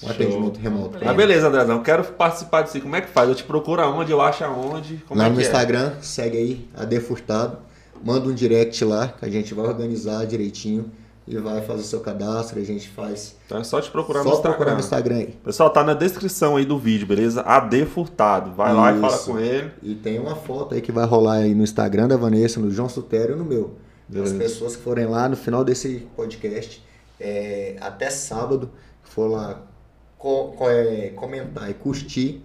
Show. 0.00 0.10
atendimento 0.10 0.60
remoto. 0.60 0.98
Mas 1.02 1.16
beleza, 1.16 1.48
Andrezão, 1.48 1.82
quero 1.82 2.04
participar 2.04 2.60
disso. 2.60 2.78
Como 2.82 2.94
é 2.94 3.00
que 3.00 3.08
faz? 3.08 3.26
Eu 3.26 3.34
te 3.34 3.42
procuro 3.42 3.80
aonde, 3.80 4.12
eu 4.12 4.20
acho 4.20 4.44
aonde. 4.44 5.02
Como 5.08 5.18
lá 5.18 5.26
é 5.26 5.30
no 5.30 5.36
que 5.36 5.42
é? 5.42 5.46
Instagram, 5.46 5.92
segue 6.02 6.36
aí, 6.36 6.68
AD 6.76 7.00
Furtado. 7.00 7.56
Manda 8.04 8.28
um 8.28 8.34
direct 8.34 8.84
lá, 8.84 9.08
que 9.08 9.24
a 9.24 9.30
gente 9.30 9.54
vai 9.54 9.66
organizar 9.66 10.26
direitinho 10.26 10.90
e 11.28 11.36
vai 11.36 11.60
fazer 11.60 11.80
o 11.82 11.84
seu 11.84 12.00
cadastro. 12.00 12.58
A 12.58 12.64
gente 12.64 12.88
faz. 12.88 13.36
Então 13.46 13.58
é 13.58 13.64
só 13.64 13.80
te 13.80 13.90
procurar 13.90 14.20
Só 14.22 14.30
no 14.30 14.34
Instagram. 14.34 14.52
procurar 14.56 14.74
no 14.74 14.80
Instagram 14.80 15.16
aí. 15.16 15.26
Pessoal, 15.44 15.70
tá 15.70 15.84
na 15.84 15.92
descrição 15.94 16.56
aí 16.56 16.64
do 16.64 16.78
vídeo, 16.78 17.06
beleza? 17.06 17.42
AD 17.42 17.84
Furtado. 17.86 18.52
Vai 18.52 18.72
lá 18.72 18.92
e 18.92 19.00
fala 19.00 19.14
Isso. 19.14 19.30
com 19.30 19.38
ele. 19.38 19.70
E 19.82 19.94
tem 19.94 20.18
uma 20.18 20.34
foto 20.34 20.74
aí 20.74 20.80
que 20.80 20.90
vai 20.90 21.04
rolar 21.04 21.34
aí 21.34 21.54
no 21.54 21.62
Instagram 21.62 22.08
da 22.08 22.16
Vanessa, 22.16 22.58
no 22.58 22.70
João 22.70 22.88
Sutério 22.88 23.34
e 23.34 23.38
no 23.38 23.44
meu. 23.44 23.74
Beleza. 24.08 24.32
As 24.32 24.38
pessoas 24.42 24.74
que 24.76 24.82
forem 24.82 25.04
lá 25.06 25.28
no 25.28 25.36
final 25.36 25.62
desse 25.62 26.06
podcast, 26.16 26.82
é, 27.20 27.76
até 27.80 28.08
sábado, 28.08 28.70
for 29.02 29.26
lá 29.30 29.60
co- 30.16 30.52
co- 30.56 30.70
é, 30.70 31.10
comentar 31.14 31.70
e 31.70 31.74
curtir 31.74 32.42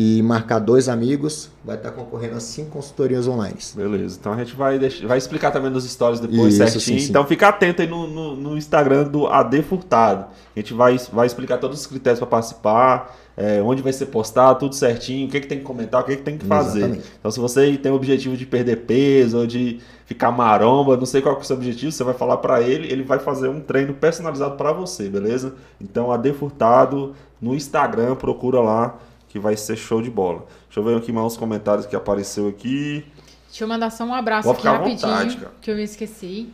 e 0.00 0.22
marcar 0.22 0.60
dois 0.60 0.88
amigos, 0.88 1.50
vai 1.64 1.74
estar 1.74 1.90
concorrendo 1.90 2.36
a 2.36 2.40
cinco 2.40 2.70
consultorias 2.70 3.26
online. 3.26 3.56
Beleza. 3.74 4.16
Então 4.20 4.32
a 4.32 4.36
gente 4.36 4.54
vai, 4.54 4.78
deixar- 4.78 5.08
vai 5.08 5.18
explicar 5.18 5.50
também 5.50 5.72
nos 5.72 5.82
stories 5.90 6.20
depois 6.20 6.54
Isso, 6.54 6.58
certinho. 6.58 6.80
sim, 6.80 6.98
sim. 7.00 7.10
Então 7.10 7.26
fica 7.26 7.48
atento 7.48 7.82
aí 7.82 7.88
no, 7.88 8.06
no, 8.06 8.36
no 8.36 8.56
Instagram 8.56 9.08
do 9.08 9.26
AD 9.26 9.60
Furtado. 9.62 10.26
A 10.54 10.60
gente 10.60 10.72
vai, 10.72 10.96
vai 11.12 11.26
explicar 11.26 11.58
todos 11.58 11.80
os 11.80 11.86
critérios 11.88 12.20
para 12.20 12.28
participar, 12.28 13.16
é, 13.36 13.60
onde 13.60 13.82
vai 13.82 13.92
ser 13.92 14.06
postado, 14.06 14.60
tudo 14.60 14.76
certinho, 14.76 15.26
o 15.26 15.30
que, 15.32 15.40
que 15.40 15.48
tem 15.48 15.58
que 15.58 15.64
comentar, 15.64 16.00
o 16.00 16.04
que, 16.04 16.14
que 16.14 16.22
tem 16.22 16.38
que 16.38 16.46
fazer. 16.46 16.78
Exatamente. 16.78 17.08
Então 17.18 17.30
se 17.32 17.40
você 17.40 17.76
tem 17.76 17.90
o 17.90 17.96
objetivo 17.96 18.36
de 18.36 18.46
perder 18.46 18.76
peso 18.76 19.38
ou 19.38 19.48
de 19.48 19.80
ficar 20.06 20.30
maromba, 20.30 20.96
não 20.96 21.06
sei 21.06 21.20
qual 21.20 21.34
é 21.34 21.38
o 21.40 21.42
seu 21.42 21.56
objetivo, 21.56 21.90
você 21.90 22.04
vai 22.04 22.14
falar 22.14 22.36
para 22.36 22.62
ele, 22.62 22.86
ele 22.86 23.02
vai 23.02 23.18
fazer 23.18 23.48
um 23.48 23.58
treino 23.58 23.92
personalizado 23.94 24.54
para 24.54 24.72
você, 24.72 25.08
beleza? 25.08 25.54
Então 25.80 26.12
AD 26.12 26.34
Furtado 26.34 27.14
no 27.42 27.52
Instagram, 27.52 28.14
procura 28.14 28.60
lá 28.60 28.96
que 29.28 29.38
vai 29.38 29.56
ser 29.56 29.76
show 29.76 30.02
de 30.02 30.10
bola. 30.10 30.46
Deixa 30.66 30.80
eu 30.80 30.84
ver 30.84 30.96
aqui 30.96 31.12
mais 31.12 31.26
uns 31.26 31.36
comentários 31.36 31.86
que 31.86 31.94
apareceu 31.94 32.48
aqui. 32.48 33.04
Deixa 33.48 33.64
eu 33.64 33.68
mandar 33.68 33.90
só 33.90 34.04
um 34.04 34.14
abraço 34.14 34.50
aqui 34.50 34.66
rapidinho, 34.66 34.98
vontade, 34.98 35.48
que 35.60 35.70
eu 35.70 35.76
me 35.76 35.82
esqueci. 35.82 36.50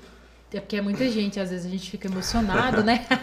É 0.52 0.60
porque 0.60 0.76
é 0.76 0.80
muita 0.80 1.08
gente, 1.10 1.40
às 1.40 1.50
vezes 1.50 1.66
a 1.66 1.68
gente 1.68 1.90
fica 1.90 2.06
emocionado, 2.06 2.82
né? 2.82 3.06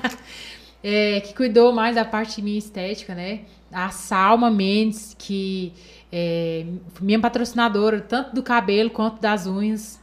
É, 0.83 1.21
que 1.21 1.35
cuidou 1.35 1.71
mais 1.71 1.93
da 1.93 2.03
parte 2.03 2.41
minha 2.41 2.57
estética, 2.57 3.13
né? 3.13 3.41
a 3.71 3.89
Salma 3.89 4.51
Mendes, 4.51 5.15
que 5.17 5.73
é 6.11 6.65
minha 6.99 7.19
patrocinadora, 7.19 8.01
tanto 8.01 8.35
do 8.35 8.43
cabelo 8.43 8.89
quanto 8.89 9.21
das 9.21 9.47
unhas. 9.47 9.99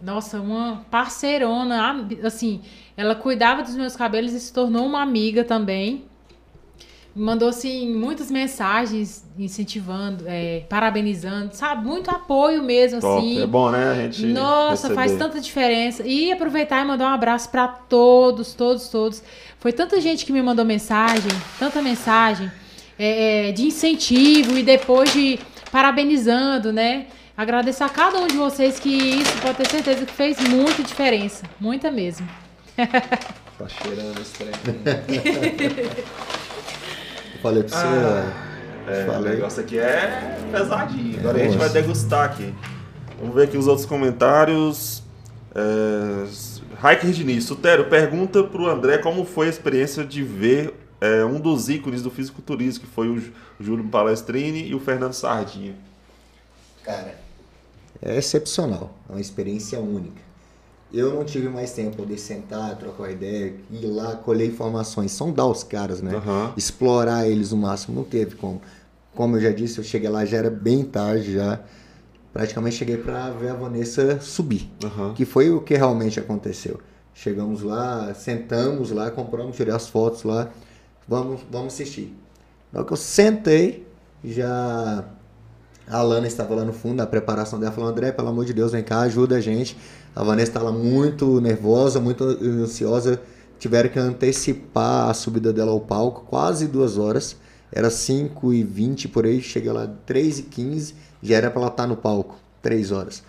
Nossa, 0.00 0.40
uma 0.40 0.84
parceirona, 0.90 2.06
assim, 2.24 2.62
ela 2.96 3.14
cuidava 3.14 3.62
dos 3.62 3.74
meus 3.74 3.96
cabelos 3.96 4.32
e 4.32 4.40
se 4.40 4.52
tornou 4.52 4.86
uma 4.86 5.02
amiga 5.02 5.44
também. 5.44 6.04
Mandou, 7.14 7.48
assim, 7.48 7.92
muitas 7.92 8.30
mensagens 8.30 9.24
incentivando, 9.36 10.24
é, 10.28 10.64
parabenizando, 10.68 11.54
sabe? 11.54 11.86
Muito 11.86 12.08
apoio 12.08 12.62
mesmo, 12.62 13.00
Top. 13.00 13.18
assim. 13.18 13.42
É 13.42 13.46
bom, 13.46 13.70
né? 13.70 13.90
A 13.90 13.94
gente 13.94 14.26
Nossa, 14.26 14.88
receber. 14.88 14.94
faz 14.94 15.18
tanta 15.18 15.40
diferença. 15.40 16.04
E 16.06 16.30
aproveitar 16.30 16.82
e 16.82 16.84
mandar 16.86 17.10
um 17.10 17.14
abraço 17.14 17.50
para 17.50 17.66
todos, 17.66 18.54
todos, 18.54 18.88
todos. 18.88 19.22
Foi 19.58 19.72
tanta 19.72 20.00
gente 20.00 20.24
que 20.24 20.32
me 20.32 20.40
mandou 20.40 20.64
mensagem, 20.64 21.30
tanta 21.58 21.82
mensagem 21.82 22.50
é, 22.98 23.48
é, 23.48 23.52
de 23.52 23.66
incentivo 23.66 24.56
e 24.56 24.62
depois 24.62 25.12
de 25.12 25.38
parabenizando, 25.72 26.72
né? 26.72 27.06
Agradeço 27.36 27.82
a 27.82 27.88
cada 27.88 28.18
um 28.18 28.26
de 28.26 28.36
vocês 28.36 28.78
que 28.78 28.90
isso 28.90 29.32
pode 29.40 29.56
ter 29.56 29.68
certeza 29.68 30.06
que 30.06 30.12
fez 30.12 30.38
muita 30.48 30.82
diferença. 30.82 31.44
Muita 31.58 31.90
mesmo. 31.90 32.28
Tá 33.60 33.68
cheirando 33.68 34.18
esse 34.18 34.32
trem. 34.32 34.52
Falei 37.42 37.62
pra 37.62 37.76
você, 37.76 37.86
ó, 37.86 38.90
É, 38.90 39.18
o 39.18 39.20
negócio 39.22 39.62
aqui 39.62 39.78
é 39.78 40.36
pesadinho. 40.50 41.18
Agora 41.20 41.38
É, 41.38 41.42
a 41.42 41.44
gente 41.48 41.58
vai 41.58 41.68
degustar 41.68 42.24
aqui. 42.24 42.54
Vamos 43.18 43.34
ver 43.34 43.44
aqui 43.44 43.56
os 43.56 43.66
outros 43.66 43.86
comentários. 43.86 45.02
É... 45.54 46.26
Hiker 46.92 47.10
Diniz, 47.10 47.44
Sutero, 47.44 47.84
pergunta 47.86 48.42
pro 48.42 48.66
André 48.68 48.98
como 48.98 49.24
foi 49.24 49.46
a 49.46 49.50
experiência 49.50 50.02
de 50.02 50.22
ver 50.22 50.72
é, 51.00 51.24
um 51.24 51.38
dos 51.38 51.68
ícones 51.68 52.02
do 52.02 52.10
fisiculturismo, 52.10 52.84
que 52.84 52.90
foi 52.90 53.08
o 53.08 53.22
Júlio 53.58 53.84
Palestrini 53.88 54.66
e 54.66 54.74
o 54.74 54.80
Fernando 54.80 55.12
Sardinha. 55.12 55.74
Cara, 56.82 57.18
é 58.00 58.16
excepcional. 58.16 58.94
É 59.08 59.12
uma 59.12 59.20
experiência 59.20 59.78
única. 59.78 60.29
Eu 60.92 61.14
não 61.14 61.24
tive 61.24 61.48
mais 61.48 61.72
tempo 61.72 62.04
de 62.04 62.18
sentar, 62.18 62.76
trocar 62.76 63.10
ideia, 63.10 63.54
ir 63.70 63.86
lá, 63.86 64.16
colher 64.16 64.48
informações, 64.48 65.12
sondar 65.12 65.46
os 65.46 65.62
caras, 65.62 66.02
né? 66.02 66.16
Aham. 66.16 66.52
Explorar 66.56 67.28
eles 67.28 67.52
o 67.52 67.56
máximo. 67.56 67.96
Não 67.96 68.04
teve 68.04 68.34
como. 68.34 68.60
Como 69.14 69.36
eu 69.36 69.40
já 69.40 69.50
disse, 69.50 69.78
eu 69.78 69.84
cheguei 69.84 70.08
lá, 70.08 70.24
já 70.24 70.38
era 70.38 70.50
bem 70.50 70.84
tarde, 70.84 71.34
já. 71.34 71.60
Praticamente 72.32 72.76
cheguei 72.76 72.96
pra 72.96 73.30
ver 73.30 73.50
a 73.50 73.54
Vanessa 73.54 74.20
subir. 74.20 74.68
Aham. 74.84 75.14
Que 75.14 75.24
foi 75.24 75.50
o 75.50 75.60
que 75.60 75.74
realmente 75.74 76.18
aconteceu. 76.18 76.80
Chegamos 77.14 77.62
lá, 77.62 78.12
sentamos 78.14 78.90
lá, 78.90 79.10
compramos, 79.10 79.56
tirei 79.56 79.74
as 79.74 79.88
fotos 79.88 80.22
lá. 80.22 80.50
Vamos, 81.06 81.40
vamos 81.50 81.74
assistir. 81.74 82.16
Na 82.72 82.80
hora 82.80 82.86
que 82.86 82.92
eu 82.92 82.96
sentei, 82.96 83.86
já 84.24 85.04
a 85.88 85.98
Alana 85.98 86.26
estava 86.26 86.54
lá 86.54 86.64
no 86.64 86.72
fundo, 86.72 86.94
na 86.94 87.06
preparação 87.06 87.58
dela, 87.58 87.72
falou, 87.72 87.90
André, 87.90 88.12
pelo 88.12 88.28
amor 88.28 88.44
de 88.44 88.52
Deus, 88.52 88.70
vem 88.70 88.82
cá, 88.82 89.00
ajuda 89.00 89.36
a 89.36 89.40
gente. 89.40 89.76
A 90.14 90.22
Vanessa 90.24 90.50
estava 90.50 90.72
muito 90.72 91.40
nervosa, 91.40 92.00
muito 92.00 92.24
ansiosa. 92.24 93.20
Tiveram 93.58 93.90
que 93.90 93.98
antecipar 93.98 95.10
a 95.10 95.14
subida 95.14 95.52
dela 95.52 95.70
ao 95.70 95.80
palco, 95.80 96.24
quase 96.28 96.66
duas 96.66 96.96
horas. 96.98 97.36
Era 97.72 97.90
5 97.90 98.52
e 98.52 98.64
20 98.64 99.08
por 99.08 99.24
aí, 99.24 99.40
cheguei 99.40 99.70
lá 99.70 99.86
3 100.06 100.40
e 100.40 100.42
15, 100.44 100.94
já 101.22 101.36
era 101.36 101.50
para 101.50 101.60
ela 101.60 101.70
estar 101.70 101.86
no 101.86 101.96
palco, 101.96 102.36
3 102.62 102.90
horas. 102.90 103.22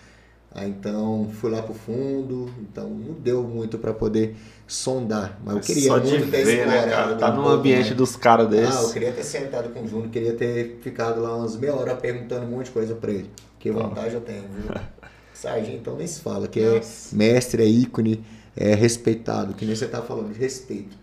Aí 0.54 0.68
então 0.68 1.30
fui 1.40 1.50
lá 1.50 1.62
pro 1.62 1.72
fundo, 1.72 2.50
então 2.60 2.88
não 2.90 3.14
deu 3.14 3.42
muito 3.42 3.78
para 3.78 3.94
poder 3.94 4.36
sondar, 4.66 5.38
mas 5.44 5.54
eu 5.54 5.60
queria 5.62 5.88
Só 5.88 5.98
muito 6.00 6.30
ter 6.30 6.44
ver, 6.44 6.66
né, 6.66 6.88
cara? 6.88 7.14
Tá 7.16 7.30
um 7.30 7.36
num 7.36 7.48
ambiente 7.48 7.84
mais. 7.86 7.96
dos 7.96 8.16
caras 8.16 8.46
Ah, 8.46 8.50
eu 8.50 8.60
desses. 8.62 8.92
queria 8.92 9.12
ter 9.12 9.22
sentado 9.24 9.70
com 9.70 9.82
o 9.82 9.88
Júnior, 9.88 10.10
queria 10.10 10.34
ter 10.34 10.78
ficado 10.82 11.22
lá 11.22 11.36
umas 11.36 11.56
meia 11.56 11.74
hora 11.74 11.94
perguntando 11.94 12.44
um 12.46 12.50
monte 12.50 12.66
de 12.66 12.72
coisa 12.72 12.94
pra 12.94 13.10
ele. 13.12 13.30
Que 13.58 13.70
vantagem 13.70 14.14
eu 14.14 14.20
tenho, 14.20 14.42
viu? 14.42 14.74
Sargento, 15.42 15.76
então 15.78 15.96
nem 15.96 16.06
se 16.06 16.20
fala, 16.20 16.46
que 16.46 16.60
Nossa. 16.60 17.14
é 17.14 17.18
mestre, 17.18 17.62
é 17.64 17.66
ícone, 17.66 18.24
é 18.56 18.74
respeitado, 18.74 19.54
que 19.54 19.66
nem 19.66 19.74
você 19.74 19.88
tá 19.88 20.00
falando, 20.00 20.32
de 20.32 20.38
respeito. 20.38 20.96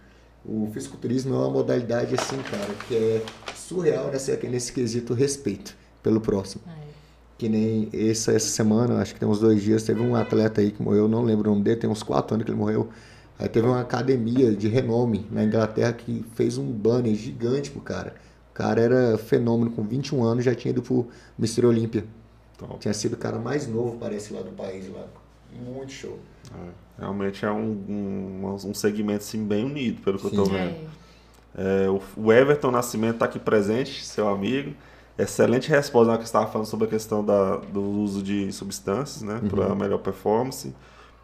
O 0.45 0.69
fisiculturismo 0.73 1.35
é 1.35 1.37
uma 1.37 1.49
modalidade 1.49 2.15
assim, 2.15 2.37
cara, 2.43 2.73
que 2.87 2.95
é 2.95 3.21
surreal 3.53 4.09
nessa, 4.09 4.37
nesse 4.37 4.71
quesito 4.71 5.13
respeito 5.13 5.75
pelo 6.01 6.21
próximo. 6.21 6.63
Que 7.37 7.49
nem 7.49 7.89
essa, 7.93 8.31
essa 8.31 8.47
semana, 8.47 9.01
acho 9.01 9.13
que 9.13 9.19
tem 9.19 9.27
uns 9.27 9.39
dois 9.39 9.61
dias, 9.61 9.83
teve 9.83 9.99
um 9.99 10.15
atleta 10.15 10.61
aí 10.61 10.71
que 10.71 10.81
morreu, 10.81 11.09
não 11.09 11.21
lembro 11.21 11.49
o 11.49 11.53
nome 11.53 11.63
dele, 11.65 11.81
tem 11.81 11.89
uns 11.89 12.01
quatro 12.01 12.33
anos 12.33 12.45
que 12.45 12.51
ele 12.51 12.57
morreu. 12.57 12.89
Aí 13.37 13.47
teve 13.49 13.67
uma 13.67 13.81
academia 13.81 14.53
de 14.53 14.69
renome 14.69 15.25
na 15.31 15.43
Inglaterra 15.43 15.91
que 15.91 16.25
fez 16.33 16.57
um 16.57 16.65
banner 16.65 17.13
gigante 17.13 17.71
pro 17.71 17.81
cara. 17.81 18.15
O 18.51 18.53
cara 18.53 18.81
era 18.81 19.17
fenômeno, 19.17 19.71
com 19.71 19.83
21 19.83 20.23
anos 20.23 20.45
já 20.45 20.55
tinha 20.55 20.71
ido 20.71 20.81
pro 20.81 21.07
Mr. 21.37 21.65
Olímpia. 21.65 22.05
Top. 22.59 22.77
Tinha 22.79 22.93
sido 22.93 23.13
o 23.13 23.17
cara 23.17 23.39
mais 23.39 23.67
novo, 23.67 23.97
parece, 23.97 24.33
lá 24.33 24.41
do 24.41 24.51
país. 24.51 24.87
lá. 24.93 25.05
Muito 25.65 25.91
show. 25.91 26.19
É, 26.53 26.99
Realmente 26.99 27.45
é 27.45 27.51
um, 27.51 27.71
um, 27.89 28.57
um 28.65 28.73
segmento 28.73 29.23
assim, 29.23 29.43
bem 29.43 29.65
unido, 29.65 30.01
pelo 30.01 30.19
que 30.19 30.25
eu 30.25 30.31
tô 30.31 30.45
Sim. 30.45 30.51
vendo. 30.51 30.75
É. 31.55 31.85
É, 31.85 31.89
o, 31.89 32.01
o 32.15 32.31
Everton 32.31 32.71
Nascimento 32.71 33.15
está 33.15 33.25
aqui 33.25 33.39
presente, 33.39 34.05
seu 34.05 34.27
amigo. 34.27 34.73
Excelente 35.17 35.69
resposta 35.69 36.11
na 36.11 36.17
que 36.17 36.23
você 36.23 36.29
estava 36.29 36.47
falando 36.47 36.67
sobre 36.67 36.87
a 36.87 36.89
questão 36.89 37.25
da, 37.25 37.57
do 37.57 37.81
uso 37.81 38.21
de 38.21 38.51
substâncias 38.53 39.21
né, 39.21 39.41
para 39.49 39.73
melhor 39.75 39.99
performance. 39.99 40.73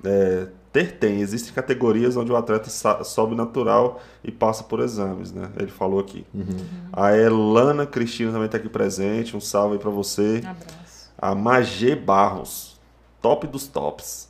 É, 0.03 0.47
ter 0.73 0.97
tem, 0.97 1.21
existem 1.21 1.53
categorias 1.53 2.17
onde 2.17 2.31
o 2.31 2.36
atleta 2.36 2.69
sobe 3.03 3.36
natural 3.36 4.01
e 4.23 4.31
passa 4.31 4.63
por 4.63 4.81
exames, 4.81 5.31
né? 5.31 5.49
Ele 5.57 5.71
falou 5.71 5.99
aqui. 5.99 6.25
A 6.91 7.15
Elana 7.15 7.86
Cristina 7.86 8.31
também 8.31 8.47
está 8.47 8.57
aqui 8.57 8.67
presente, 8.67 9.38
um 9.38 9.39
salve 9.39 9.75
aí 9.75 9.79
para 9.79 9.89
você. 9.89 10.41
Um 10.43 10.49
abraço. 10.49 10.84
A 11.18 11.34
Magê 11.34 11.95
Barros, 11.95 12.80
top 13.22 13.47
dos 13.47 13.68
tops. 13.68 14.30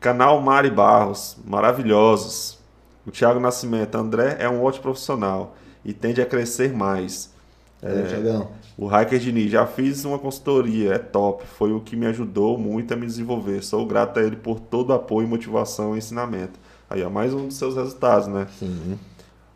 Canal 0.00 0.40
Mari 0.40 0.70
Barros, 0.70 1.36
maravilhosos. 1.44 2.58
O 3.06 3.10
Thiago 3.10 3.40
Nascimento, 3.40 3.96
André 3.96 4.36
é 4.38 4.48
um 4.48 4.62
ótimo 4.62 4.82
profissional 4.82 5.56
e 5.84 5.92
tende 5.92 6.20
a 6.20 6.26
crescer 6.26 6.72
mais. 6.72 7.32
Thiagão. 7.80 8.48
O 8.78 8.86
Hiker 8.86 9.18
Diniz, 9.18 9.50
já 9.50 9.66
fiz 9.66 10.04
uma 10.04 10.18
consultoria, 10.18 10.94
é 10.94 10.98
top. 10.98 11.44
Foi 11.46 11.72
o 11.72 11.80
que 11.80 11.96
me 11.96 12.06
ajudou 12.06 12.56
muito 12.56 12.92
a 12.94 12.96
me 12.96 13.06
desenvolver. 13.06 13.62
Sou 13.62 13.84
grato 13.86 14.18
a 14.18 14.22
ele 14.22 14.36
por 14.36 14.60
todo 14.60 14.90
o 14.90 14.92
apoio, 14.92 15.26
motivação 15.26 15.94
e 15.94 15.98
ensinamento. 15.98 16.58
Aí, 16.88 17.02
ó, 17.02 17.10
mais 17.10 17.34
um 17.34 17.48
dos 17.48 17.56
seus 17.56 17.74
resultados, 17.74 18.28
né? 18.28 18.46
Sim. 18.58 18.98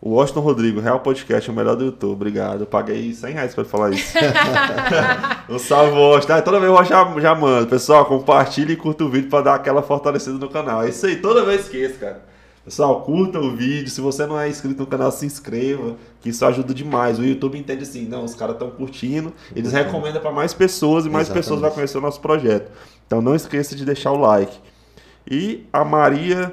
O 0.00 0.10
Washington 0.10 0.40
Rodrigo, 0.40 0.80
Real 0.80 1.00
Podcast, 1.00 1.50
o 1.50 1.54
melhor 1.54 1.74
do 1.74 1.86
YouTube. 1.86 2.12
Obrigado. 2.12 2.60
Eu 2.60 2.66
paguei 2.66 3.12
100 3.12 3.32
reais 3.32 3.54
pra 3.54 3.62
ele 3.62 3.70
falar 3.70 3.90
isso. 3.90 4.12
um 5.48 5.58
salve, 5.58 5.98
Washington. 5.98 6.32
Ah, 6.34 6.42
toda 6.42 6.60
vez 6.60 6.70
eu 6.70 6.84
já, 6.84 7.20
já 7.20 7.34
mando. 7.34 7.66
Pessoal, 7.66 8.04
compartilhe 8.04 8.74
e 8.74 8.76
curta 8.76 9.04
o 9.04 9.08
vídeo 9.08 9.30
pra 9.30 9.40
dar 9.40 9.54
aquela 9.54 9.82
fortalecida 9.82 10.36
no 10.36 10.50
canal. 10.50 10.82
É 10.82 10.90
isso 10.90 11.06
aí, 11.06 11.16
toda 11.16 11.44
vez 11.44 11.62
esqueço, 11.62 11.98
cara. 11.98 12.22
Pessoal, 12.66 13.02
curta 13.02 13.38
o 13.38 13.56
vídeo. 13.56 13.88
Se 13.88 14.00
você 14.00 14.26
não 14.26 14.38
é 14.38 14.48
inscrito 14.48 14.80
no 14.80 14.86
canal, 14.86 15.10
se 15.12 15.24
inscreva, 15.24 15.96
que 16.20 16.30
isso 16.30 16.44
ajuda 16.44 16.74
demais. 16.74 17.18
O 17.18 17.24
YouTube 17.24 17.56
entende 17.56 17.84
assim, 17.84 18.06
não, 18.06 18.24
os 18.24 18.34
caras 18.34 18.56
estão 18.56 18.68
curtindo, 18.70 19.32
eles 19.54 19.72
recomendam 19.72 20.20
para 20.20 20.32
mais 20.32 20.52
pessoas 20.52 21.06
e 21.06 21.08
mais 21.08 21.28
Exatamente. 21.28 21.44
pessoas 21.44 21.60
vão 21.60 21.70
conhecer 21.70 21.98
o 21.98 22.00
nosso 22.00 22.20
projeto. 22.20 22.70
Então 23.06 23.22
não 23.22 23.36
esqueça 23.36 23.76
de 23.76 23.84
deixar 23.84 24.10
o 24.10 24.18
like. 24.18 24.58
E 25.30 25.64
a 25.72 25.84
Maria 25.84 26.52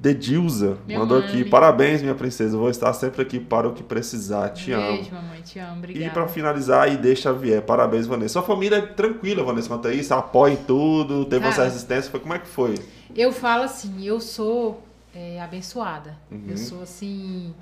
Dedilza 0.00 0.78
Minha 0.86 1.00
mandou 1.00 1.18
aqui, 1.18 1.44
parabéns, 1.44 2.00
minha 2.00 2.14
princesa. 2.14 2.56
Vou 2.56 2.70
estar 2.70 2.92
sempre 2.92 3.20
aqui 3.22 3.40
para 3.40 3.68
o 3.68 3.72
que 3.72 3.82
precisar. 3.82 4.50
Te 4.50 4.70
amo. 4.70 4.92
Beijo, 4.92 5.12
mamãe. 5.12 5.40
Te 5.42 5.58
amo. 5.58 5.74
E 5.74 5.78
Obrigada. 5.78 6.12
pra 6.12 6.28
finalizar, 6.28 6.84
aí 6.84 6.96
deixa 6.96 7.32
vier. 7.32 7.62
Parabéns, 7.62 8.06
Vanessa. 8.06 8.34
Sua 8.34 8.42
família 8.42 8.76
é 8.76 8.80
tranquila, 8.82 9.42
Vanessa, 9.42 9.66
quanto 9.68 9.88
a 9.88 9.92
isso? 9.92 10.14
Apoia 10.14 10.52
em 10.52 10.56
tudo, 10.56 11.24
teve 11.24 11.46
essa 11.46 11.56
Cara. 11.56 11.68
resistência. 11.68 12.10
Foi, 12.10 12.20
como 12.20 12.32
é 12.32 12.38
que 12.38 12.46
foi? 12.46 12.76
Eu 13.14 13.32
falo 13.32 13.64
assim, 13.64 14.04
eu 14.06 14.20
sou 14.20 14.84
é, 15.12 15.40
abençoada. 15.40 16.16
Uhum. 16.30 16.44
Eu 16.48 16.56
sou 16.56 16.82
assim, 16.82 17.52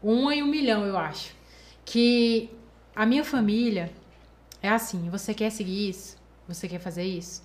uma 0.00 0.32
em 0.32 0.44
um 0.44 0.46
milhão, 0.46 0.84
eu 0.84 0.96
acho. 0.96 1.34
Que 1.84 2.50
a 2.94 3.04
minha 3.04 3.24
família 3.24 3.90
é 4.62 4.68
assim, 4.68 5.08
você 5.10 5.34
quer 5.34 5.50
seguir 5.50 5.88
isso? 5.88 6.16
Você 6.46 6.68
quer 6.68 6.78
fazer 6.78 7.04
isso? 7.04 7.42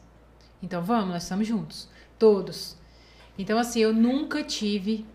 Então 0.62 0.84
vamos, 0.84 1.10
nós 1.10 1.24
estamos 1.24 1.48
juntos. 1.48 1.90
Todos. 2.20 2.78
Então, 3.38 3.58
assim, 3.58 3.80
eu 3.82 3.94
nunca 3.94 4.44
tive 4.44 5.06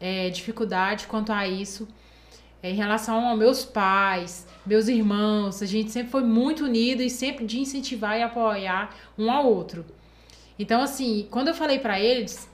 é, 0.00 0.30
dificuldade 0.30 1.06
quanto 1.06 1.32
a 1.32 1.46
isso. 1.48 1.88
é, 2.62 2.70
em 2.70 2.74
relação 2.74 3.26
aos 3.26 3.38
meus 3.38 3.64
pais, 3.64 4.46
meus 4.66 4.88
irmãos, 4.88 5.62
a 5.62 5.66
gente 5.66 5.90
sempre 5.90 6.10
foi 6.10 6.22
muito 6.22 6.64
unido 6.64 7.02
e 7.02 7.10
sempre 7.10 7.46
de 7.46 7.58
incentivar 7.60 8.18
e 8.18 8.22
apoiar 8.22 8.94
um 9.18 9.30
ao 9.30 9.46
outro. 9.46 9.84
Então, 10.58 10.82
assim, 10.82 11.26
quando 11.30 11.48
eu 11.48 11.54
falei 11.54 11.78
pra 11.78 11.98
eles, 12.00 12.48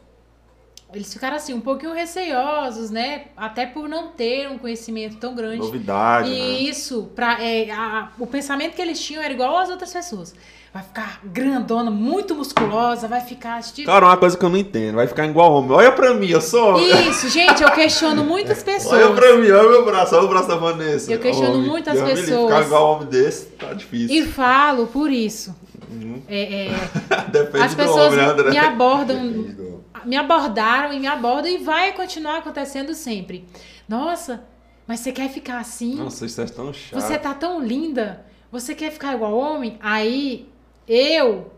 eles 0.95 1.13
ficaram 1.13 1.37
assim, 1.37 1.53
um 1.53 1.61
pouquinho 1.61 1.93
receiosos, 1.93 2.91
né? 2.91 3.27
Até 3.37 3.67
por 3.67 3.89
não 3.89 4.09
ter 4.09 4.49
um 4.49 4.57
conhecimento 4.59 5.17
tão 5.17 5.35
grande. 5.35 5.59
Novidade, 5.59 6.31
E 6.31 6.39
né? 6.39 6.59
isso, 6.61 7.11
pra, 7.15 7.43
é, 7.43 7.71
a- 7.71 8.09
o 8.19 8.27
pensamento 8.27 8.75
que 8.75 8.83
eles 8.83 8.99
tinham 9.01 9.23
era 9.23 9.33
igual 9.33 9.57
às 9.59 9.69
outras 9.69 9.93
pessoas. 9.93 10.35
Vai 10.73 10.83
ficar 10.83 11.21
grandona, 11.25 11.91
muito 11.91 12.35
musculosa, 12.35 13.09
vai 13.09 13.23
ficar. 13.23 13.63
Tipo... 13.63 13.87
Cara, 13.87 14.05
uma 14.05 14.17
coisa 14.19 14.37
que 14.37 14.45
eu 14.45 14.51
não 14.51 14.59
entendo, 14.59 14.97
vai 14.97 15.07
ficar 15.07 15.25
igual 15.27 15.51
homem. 15.55 15.71
Olha 15.73 15.91
pra 15.91 16.13
mim, 16.13 16.29
eu 16.29 16.41
sou. 16.41 16.79
Isso, 16.79 17.31
gente, 17.31 17.63
eu 17.63 17.71
questiono 17.73 18.23
muitas 18.25 18.59
Olha 18.59 18.75
pessoas. 18.75 19.15
pra 19.15 19.37
mim, 19.39 19.51
olha 19.51 19.71
meu 19.71 19.85
braço, 19.87 20.15
olha 20.15 20.25
o 20.27 20.29
braço 20.29 20.49
da 20.49 20.57
Vanessa. 20.57 21.11
Eu 21.11 21.19
questiono 21.19 21.55
Homem. 21.55 21.67
muitas 21.69 21.99
pessoas. 21.99 22.53
Ficar 22.53 22.67
igual 22.67 22.93
homem 22.97 23.09
desse, 23.09 23.47
tá 23.47 23.73
difícil. 23.73 24.15
E 24.17 24.27
falo 24.27 24.87
por 24.87 25.11
isso. 25.11 25.55
Uhum. 25.91 26.23
É, 26.29 26.67
é, 26.67 26.71
as 27.63 27.75
pessoas 27.75 28.13
homem, 28.13 28.45
né, 28.45 28.51
me 28.51 28.59
abordam 28.59 29.77
me 30.05 30.17
abordaram 30.17 30.93
e 30.93 31.01
me 31.01 31.07
abordam 31.07 31.51
e 31.51 31.59
vai 31.59 31.93
continuar 31.93 32.39
acontecendo 32.39 32.95
sempre. 32.95 33.45
Nossa, 33.89 34.45
mas 34.87 35.01
você 35.01 35.13
quer 35.13 35.29
ficar 35.29 35.59
assim? 35.59 35.97
Nossa, 35.97 36.27
isso 36.27 36.41
é 36.41 36.47
tão 36.47 36.73
chato. 36.73 37.01
Você 37.01 37.19
tá 37.19 37.35
tão 37.35 37.63
linda. 37.63 38.25
Você 38.51 38.75
quer 38.75 38.93
ficar 38.93 39.15
igual 39.15 39.37
homem? 39.37 39.77
Aí 39.81 40.49
eu 40.87 41.51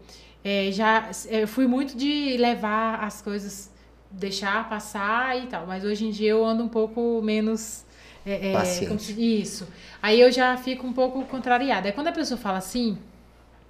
é, 0.43 0.71
já 0.73 1.11
é, 1.29 1.47
fui 1.47 1.67
muito 1.67 1.97
de 1.97 2.37
levar 2.39 3.05
as 3.05 3.21
coisas, 3.21 3.71
deixar 4.11 4.69
passar 4.69 5.39
e 5.39 5.47
tal. 5.47 5.67
Mas 5.67 5.85
hoje 5.85 6.07
em 6.07 6.11
dia 6.11 6.31
eu 6.31 6.45
ando 6.45 6.65
um 6.65 6.69
pouco 6.69 7.21
menos. 7.23 7.85
é, 8.25 8.55
é, 8.55 8.95
isso. 9.19 9.69
Aí 10.03 10.21
eu 10.21 10.33
já 10.33 10.57
fico 10.57 10.87
um 10.87 10.93
pouco 10.93 11.23
contrariada. 11.27 11.89
Aí 11.89 11.93
quando 11.93 12.09
a 12.09 12.13
pessoa 12.13 12.39
fala 12.39 12.59
assim, 12.59 12.99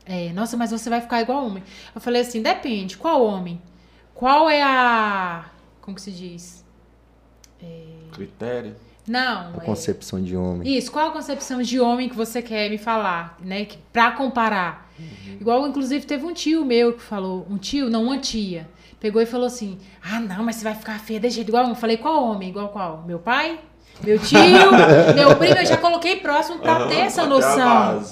é, 0.09 0.33
nossa, 0.33 0.57
mas 0.57 0.71
você 0.71 0.89
vai 0.89 1.01
ficar 1.01 1.21
igual 1.21 1.47
homem. 1.47 1.63
Eu 1.95 2.01
falei 2.01 2.23
assim, 2.23 2.41
depende, 2.43 2.97
qual 2.97 3.25
homem? 3.25 3.61
Qual 4.15 4.49
é 4.51 4.63
a. 4.63 5.45
Como 5.81 5.95
que 5.95 6.03
se 6.03 6.11
diz? 6.11 6.65
Critério. 8.13 8.75
Não. 9.07 9.53
A 9.55 9.63
é- 9.63 9.65
concepção 9.65 10.23
de 10.23 10.37
homem. 10.37 10.77
isso, 10.77 10.91
qual 10.91 11.09
a 11.09 11.11
concepção 11.13 11.63
de 11.63 11.81
homem 11.81 12.09
que 12.09 12.17
você 12.17 12.43
quer 12.43 12.69
me 12.69 12.79
falar, 12.79 13.39
né? 13.41 13.65
Que, 13.65 13.79
pra 13.93 14.11
comparar. 14.13 14.91
Igual, 15.41 15.67
inclusive, 15.69 16.05
teve 16.05 16.27
um 16.27 16.33
tio 16.33 16.65
meu 16.65 16.95
que 16.95 17.03
falou, 17.03 17.47
um 17.49 17.57
tio, 17.57 17.89
não, 17.89 18.05
uma 18.05 18.19
tia, 18.19 18.69
pegou 18.99 19.23
e 19.23 19.27
falou 19.27 19.47
assim: 19.47 19.79
Ah, 20.03 20.19
não, 20.19 20.43
mas 20.43 20.57
você 20.57 20.65
vai 20.65 20.75
ficar 20.75 20.99
feia 20.99 21.21
desse 21.21 21.37
jeito 21.37 21.49
igual 21.49 21.63
homem. 21.63 21.75
Eu 21.75 21.81
falei, 21.81 21.97
qual 21.97 22.25
homem? 22.25 22.49
Igual 22.49 22.69
qual? 22.71 23.05
Meu 23.07 23.19
pai? 23.21 23.61
Meu 24.03 24.19
tio? 24.19 24.39
meu 25.15 25.37
primo? 25.37 25.55
Eu 25.55 25.67
já 25.67 25.77
coloquei 25.77 26.17
próximo 26.17 26.59
pra 26.59 26.73
Aham, 26.79 26.89
ter 26.89 26.99
essa 26.99 27.25
noção. 27.25 28.03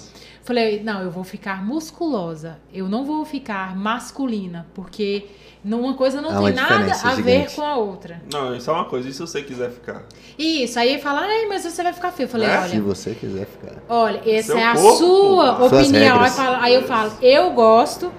Falei, 0.47 0.81
não, 0.83 1.03
eu 1.03 1.11
vou 1.11 1.25
ficar 1.25 1.65
musculosa. 1.65 2.59
Eu 2.73 2.89
não 2.89 3.05
vou 3.05 3.25
ficar 3.25 3.75
masculina, 3.77 4.65
porque 4.75 5.27
não- 5.65 5.81
uma 5.81 5.95
coisa 5.95 6.21
não 6.23 6.31
Há 6.31 6.41
tem 6.45 6.55
nada 6.55 6.93
a 7.03 7.15
ver 7.17 7.41
gigante. 7.41 7.57
com 7.57 7.63
a 7.63 7.77
outra. 7.77 8.23
Não, 8.33 8.55
isso 8.55 8.71
é 8.71 8.73
uma 8.73 8.85
coisa, 8.85 9.09
e 9.09 9.13
se 9.13 9.19
você 9.19 9.43
quiser 9.43 9.71
ficar? 9.73 10.05
Isso, 10.39 10.79
aí 10.79 10.91
ele 10.91 11.03
fala, 11.03 11.23
ai, 11.23 11.47
mas 11.47 11.65
você 11.65 11.83
vai 11.83 11.93
ficar 11.93 12.13
feio. 12.13 12.27
Eu 12.27 12.31
falei, 12.31 12.47
É? 12.49 12.59
olha. 12.59 12.69
Se 12.69 12.81
você 12.81 13.15
quiser 13.15 13.45
ficar. 13.47 13.75
Olha, 13.89 14.23
essa 14.25 14.53
Seu 14.53 14.59
é 14.59 14.65
a 14.65 14.75
corpo, 14.75 14.99
sua 14.99 15.55
pô. 15.57 15.69
Suas 15.69 15.89
opinião. 15.89 16.21
Aí, 16.21 16.31
fala- 16.31 16.63
aí 16.63 16.75
eu 16.75 16.83
falo, 16.85 17.13
eu 17.21 17.51
gosto 17.51 18.13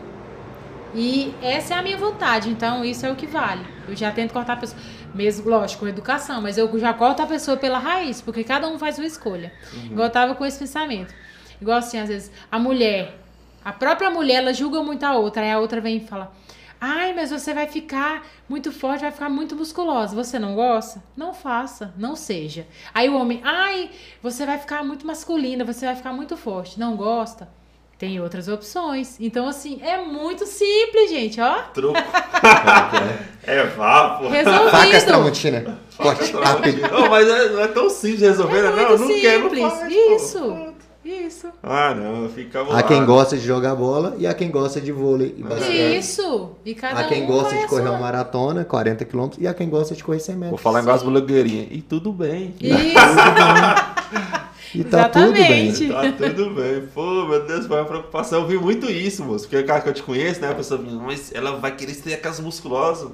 e 0.93 1.33
essa 1.41 1.75
é 1.75 1.77
a 1.77 1.81
minha 1.81 1.97
vontade, 1.97 2.49
então 2.49 2.83
isso 2.83 3.05
é 3.05 3.11
o 3.11 3.15
que 3.15 3.25
vale. 3.27 3.65
Eu 3.87 3.95
já 3.95 4.11
tento 4.11 4.33
cortar 4.33 4.53
a 4.53 4.57
pessoa, 4.57 4.81
mesmo, 5.13 5.49
lógico, 5.49 5.81
com 5.81 5.87
educação, 5.87 6.41
mas 6.41 6.57
eu 6.57 6.69
já 6.79 6.93
corto 6.93 7.21
a 7.21 7.25
pessoa 7.25 7.55
pela 7.55 7.79
raiz, 7.79 8.21
porque 8.21 8.43
cada 8.43 8.67
um 8.67 8.77
faz 8.77 8.97
uma 8.97 9.07
escolha. 9.07 9.51
Igual 9.85 10.07
eu 10.07 10.11
tava 10.11 10.35
com 10.35 10.45
esse 10.45 10.59
pensamento. 10.59 11.13
Igual 11.61 11.77
assim, 11.77 11.99
às 11.99 12.07
vezes, 12.09 12.31
a 12.51 12.59
mulher, 12.59 13.15
a 13.63 13.71
própria 13.73 14.09
mulher, 14.09 14.35
ela 14.37 14.53
julga 14.53 14.81
muito 14.83 15.03
a 15.03 15.15
outra, 15.15 15.41
aí 15.43 15.51
a 15.51 15.59
outra 15.59 15.81
vem 15.81 15.97
e 15.97 16.07
fala. 16.07 16.31
Ai, 16.79 17.11
mas 17.13 17.31
você 17.31 17.55
vai 17.55 17.65
ficar 17.65 18.23
muito 18.47 18.71
forte, 18.71 19.01
vai 19.01 19.11
ficar 19.11 19.29
muito 19.29 19.55
musculosa. 19.55 20.15
Você 20.15 20.37
não 20.37 20.53
gosta? 20.53 21.01
Não 21.15 21.33
faça, 21.33 21.91
não 21.97 22.15
seja. 22.15 22.67
Aí 22.93 23.09
o 23.09 23.15
homem, 23.15 23.41
ai, 23.43 23.89
você 24.21 24.45
vai 24.45 24.59
ficar 24.59 24.83
muito 24.83 25.05
masculina, 25.07 25.65
você 25.65 25.87
vai 25.87 25.95
ficar 25.95 26.13
muito 26.13 26.37
forte. 26.37 26.79
Não 26.79 26.95
gosta? 26.95 27.49
Tem 27.97 28.21
outras 28.21 28.47
opções. 28.47 29.17
Então, 29.19 29.47
assim, 29.47 29.81
é 29.81 29.97
muito 29.97 30.45
simples, 30.45 31.09
gente, 31.09 31.41
ó. 31.41 31.63
Truco. 31.73 31.97
é 33.43 33.63
vá, 33.75 34.19
pô. 34.19 34.29
Facas 34.29 34.45
Resolvido. 34.45 35.05
Tramontina. 35.05 35.79
Corte 35.97 36.31
rápido. 36.33 36.81
Não, 36.91 37.09
mas 37.09 37.27
é, 37.27 37.49
não 37.49 37.59
é 37.61 37.67
tão 37.69 37.89
simples 37.89 38.19
de 38.19 38.25
resolver, 38.27 38.59
É 38.59 38.61
né? 38.71 38.85
muito 38.87 39.01
Não, 39.01 39.07
quer, 39.19 39.39
não 39.39 39.49
simples. 39.49 39.71
faz. 39.73 40.33
pô. 40.33 40.76
Isso. 41.07 41.47
Ah, 41.63 41.95
não, 41.95 42.27
fica 42.27 42.61
Há 42.61 42.83
quem 42.83 43.05
gosta 43.05 43.37
de 43.37 43.45
jogar 43.45 43.75
bola 43.75 44.15
e 44.17 44.27
há 44.27 44.33
quem 44.33 44.51
gosta 44.51 44.81
de 44.81 44.91
vôlei 44.91 45.33
e 45.37 45.43
basquete. 45.43 45.97
Isso. 45.99 46.51
E 46.65 46.75
cada 46.75 46.99
Há 46.99 47.03
quem 47.05 47.23
um 47.23 47.27
gosta 47.27 47.57
de 47.57 47.65
correr 47.65 47.83
uma 47.87 47.97
maratona, 47.97 48.65
40 48.65 49.05
km, 49.05 49.29
e 49.39 49.47
há 49.47 49.53
quem 49.53 49.69
gosta 49.69 49.95
de 49.95 50.03
correr 50.03 50.19
100 50.19 50.35
Vou 50.35 50.43
metros. 50.43 50.61
falar 50.61 50.81
igual 50.81 50.95
as 50.97 51.03
blogueirinhas. 51.03 51.67
E 51.71 51.81
tudo 51.81 52.11
bem. 52.11 52.53
Isso. 52.59 52.77
E 54.75 54.83
tá 54.83 55.07
tudo 55.07 55.31
bem. 55.31 55.69
Exatamente. 55.69 56.17
Tá 56.17 56.27
tudo 56.27 56.49
bem. 56.53 56.87
Pô, 56.93 57.25
meu 57.25 57.45
Deus, 57.47 57.65
foi 57.65 57.77
uma 57.77 57.85
preocupação. 57.85 58.41
Eu 58.41 58.47
vi 58.47 58.57
muito 58.57 58.91
isso, 58.91 59.23
moço. 59.23 59.45
Porque 59.45 59.57
o 59.57 59.65
cara 59.65 59.79
que 59.79 59.87
eu 59.89 59.93
te 59.93 60.03
conheço, 60.03 60.41
né? 60.41 60.51
A 60.51 60.55
pessoa 60.55 60.79
vinha, 60.79 61.01
mas 61.01 61.31
ela 61.33 61.51
vai 61.57 61.73
querer 61.73 61.95
ter 61.95 62.13
aquelas 62.13 62.39
musculosas. 62.41 63.09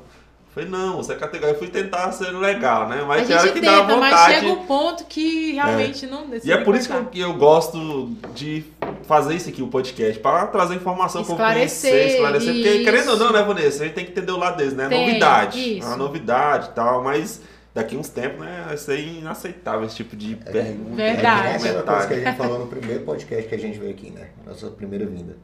Eu 0.55 0.63
falei, 0.63 0.69
não, 0.69 0.97
você 0.97 1.13
é 1.13 1.15
categoria. 1.15 1.55
Eu 1.55 1.57
fui 1.57 1.67
tentar 1.67 2.11
ser 2.11 2.30
legal, 2.30 2.88
né? 2.88 3.01
A 3.01 3.05
Mas 3.05 3.27
hora 3.30 3.41
gente 3.41 3.53
que 3.53 3.61
dá 3.61 3.81
tenta, 3.81 3.97
mas 3.97 4.11
vontade. 4.11 4.34
chega 4.35 4.47
um 4.47 4.65
ponto 4.67 5.05
que 5.05 5.53
realmente 5.53 6.05
não 6.05 6.27
E 6.43 6.51
é 6.51 6.57
por 6.57 6.75
isso 6.75 6.88
que 6.88 6.95
eu, 6.95 7.05
que 7.05 7.19
eu 7.19 7.34
gosto 7.34 8.11
de 8.35 8.63
fazer 9.03 9.34
isso 9.34 9.49
aqui, 9.49 9.63
o 9.63 9.67
podcast, 9.67 10.19
para 10.19 10.45
trazer 10.45 10.75
informação 10.75 11.23
para 11.23 11.53
conhecer, 11.53 12.09
esclarecer. 12.09 12.53
Porque, 12.53 12.69
isso. 12.69 12.84
querendo 12.84 13.09
ou 13.09 13.17
não, 13.17 13.34
né, 13.34 13.41
Vanessa? 13.41 13.81
A 13.81 13.85
gente 13.88 13.95
tem 13.95 14.05
que 14.05 14.11
entender 14.11 14.31
o 14.31 14.38
lado 14.38 14.57
deles, 14.57 14.73
né? 14.73 14.88
Tem, 14.88 15.07
novidade. 15.07 15.77
isso. 15.77 15.88
É 15.88 15.89
uma 15.89 15.97
novidade 15.97 16.69
e 16.69 16.73
tal, 16.73 17.03
mas 17.03 17.41
daqui 17.73 17.97
uns 17.97 18.09
tempos, 18.09 18.45
né, 18.45 18.65
vai 18.67 18.77
ser 18.77 18.99
inaceitável 18.99 19.88
esse 19.88 19.95
tipo 19.95 20.15
de 20.15 20.35
pergunta. 20.35 20.95
Verdade. 20.95 21.47
É 21.47 21.55
aquela 21.55 21.81
coisa 21.81 21.81
que 21.81 21.81
a 21.81 21.84
comentário. 21.84 22.25
gente 22.25 22.38
falou 22.38 22.59
no 22.59 22.67
primeiro 22.67 23.03
podcast 23.03 23.49
que 23.49 23.55
a 23.55 23.59
gente 23.59 23.80
veio 23.80 23.91
aqui, 23.91 24.11
né? 24.11 24.27
Nossa 24.45 24.67
primeira 24.69 25.07
vinda. 25.07 25.35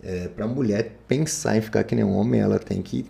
É, 0.00 0.28
pra 0.28 0.46
mulher 0.46 0.92
pensar 1.08 1.56
em 1.56 1.60
ficar 1.60 1.82
que 1.82 1.96
nem 1.96 2.04
um 2.04 2.14
homem, 2.16 2.40
ela 2.40 2.58
tem 2.60 2.80
que 2.80 3.04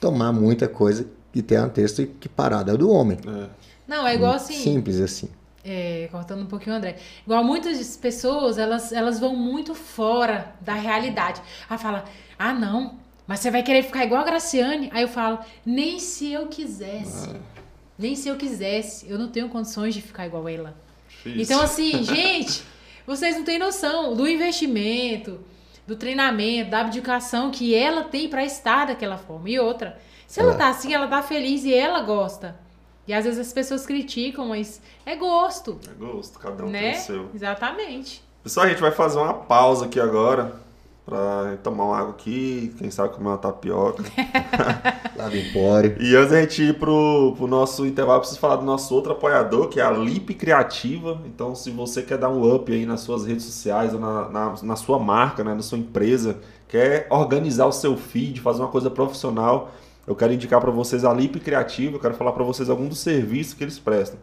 tomar 0.00 0.32
muita 0.32 0.68
coisa 0.68 1.06
e 1.34 1.42
ter 1.42 1.60
um 1.60 1.68
texto 1.68 2.06
que 2.20 2.28
parada 2.28 2.72
é 2.72 2.76
do 2.76 2.90
homem. 2.90 3.18
É. 3.26 3.48
Não, 3.86 4.06
é 4.06 4.14
igual 4.14 4.34
assim. 4.34 4.54
Simples 4.54 5.00
assim. 5.00 5.28
é, 5.64 6.08
cortando 6.12 6.42
um 6.42 6.46
pouquinho 6.46 6.74
o 6.74 6.78
André. 6.78 6.96
Igual 7.26 7.42
muitas 7.42 7.96
pessoas, 7.96 8.58
elas, 8.58 8.92
elas 8.92 9.18
vão 9.18 9.34
muito 9.34 9.74
fora 9.74 10.54
da 10.60 10.74
realidade. 10.74 11.40
Aí 11.68 11.78
fala, 11.78 12.04
ah, 12.38 12.52
não, 12.52 12.98
mas 13.26 13.40
você 13.40 13.50
vai 13.50 13.62
querer 13.62 13.82
ficar 13.82 14.04
igual 14.04 14.20
a 14.20 14.24
Graciane? 14.24 14.90
Aí 14.92 15.02
eu 15.02 15.08
falo, 15.08 15.38
nem 15.64 15.98
se 15.98 16.30
eu 16.30 16.46
quisesse. 16.46 17.30
Nem 17.98 18.14
se 18.14 18.28
eu 18.28 18.36
quisesse. 18.36 19.08
Eu 19.08 19.18
não 19.18 19.28
tenho 19.28 19.48
condições 19.48 19.94
de 19.94 20.02
ficar 20.02 20.26
igual 20.26 20.48
ela. 20.48 20.76
Difícil. 21.08 21.42
Então, 21.42 21.60
assim, 21.62 22.02
gente, 22.04 22.62
vocês 23.06 23.36
não 23.36 23.44
têm 23.44 23.58
noção 23.58 24.14
do 24.14 24.28
investimento, 24.28 25.40
do 25.86 25.96
treinamento, 25.96 26.70
da 26.70 26.80
abdicação 26.80 27.50
que 27.50 27.74
ela 27.74 28.04
tem 28.04 28.28
pra 28.28 28.44
estar 28.44 28.86
daquela 28.86 29.18
forma. 29.18 29.48
E 29.50 29.58
outra, 29.58 29.98
se 30.26 30.40
ela 30.40 30.52
É. 30.52 30.56
tá 30.56 30.68
assim, 30.68 30.94
ela 30.94 31.06
tá 31.08 31.22
feliz 31.22 31.64
e 31.64 31.74
ela 31.74 32.00
gosta. 32.02 32.56
E 33.06 33.12
às 33.12 33.24
vezes 33.24 33.38
as 33.46 33.52
pessoas 33.52 33.84
criticam, 33.84 34.48
mas 34.48 34.80
é 35.04 35.14
gosto, 35.14 35.78
É 35.90 35.92
gosto, 35.92 36.38
cada 36.38 36.64
um 36.64 36.70
né? 36.70 36.92
tem 36.92 37.00
o 37.00 37.02
seu. 37.02 37.30
Exatamente. 37.34 38.24
Pessoal, 38.42 38.66
a 38.66 38.68
gente 38.70 38.80
vai 38.80 38.90
fazer 38.90 39.18
uma 39.18 39.34
pausa 39.34 39.84
aqui 39.86 40.00
agora. 40.00 40.56
Pra 41.06 41.58
tomar 41.62 41.84
uma 41.84 41.98
água 41.98 42.10
aqui, 42.12 42.74
quem 42.78 42.90
sabe 42.90 43.10
comer 43.14 43.28
uma 43.28 43.36
tapioca. 43.36 44.02
Lá 45.16 45.28
do 45.28 45.36
Empório. 45.36 45.96
E 46.00 46.16
antes 46.16 46.30
da 46.30 46.40
gente 46.40 46.62
ir 46.62 46.78
pro, 46.78 47.34
pro 47.36 47.46
nosso 47.46 47.84
intervalo, 47.84 48.16
eu 48.16 48.20
preciso 48.20 48.40
falar 48.40 48.56
do 48.56 48.64
nosso 48.64 48.94
outro 48.94 49.12
apoiador, 49.12 49.68
que 49.68 49.78
é 49.78 49.82
a 49.82 49.90
Lip 49.90 50.32
Criativa. 50.32 51.20
Então, 51.26 51.54
se 51.54 51.70
você 51.70 52.00
quer 52.02 52.16
dar 52.16 52.30
um 52.30 52.54
up 52.54 52.72
aí 52.72 52.86
nas 52.86 53.00
suas 53.02 53.26
redes 53.26 53.44
sociais 53.44 53.92
ou 53.92 54.00
na, 54.00 54.28
na, 54.30 54.54
na 54.62 54.76
sua 54.76 54.98
marca, 54.98 55.44
né, 55.44 55.52
na 55.52 55.60
sua 55.60 55.76
empresa, 55.76 56.38
quer 56.66 57.06
organizar 57.10 57.66
o 57.66 57.72
seu 57.72 57.98
feed, 57.98 58.40
fazer 58.40 58.62
uma 58.62 58.68
coisa 58.68 58.88
profissional, 58.88 59.72
eu 60.06 60.16
quero 60.16 60.32
indicar 60.32 60.58
para 60.58 60.70
vocês 60.70 61.04
a 61.04 61.12
Lip 61.12 61.38
Criativa. 61.38 61.96
Eu 61.96 62.00
quero 62.00 62.14
falar 62.14 62.32
para 62.32 62.44
vocês 62.44 62.70
alguns 62.70 62.88
dos 62.88 62.98
serviços 63.00 63.52
que 63.52 63.62
eles 63.62 63.78
prestam. 63.78 64.18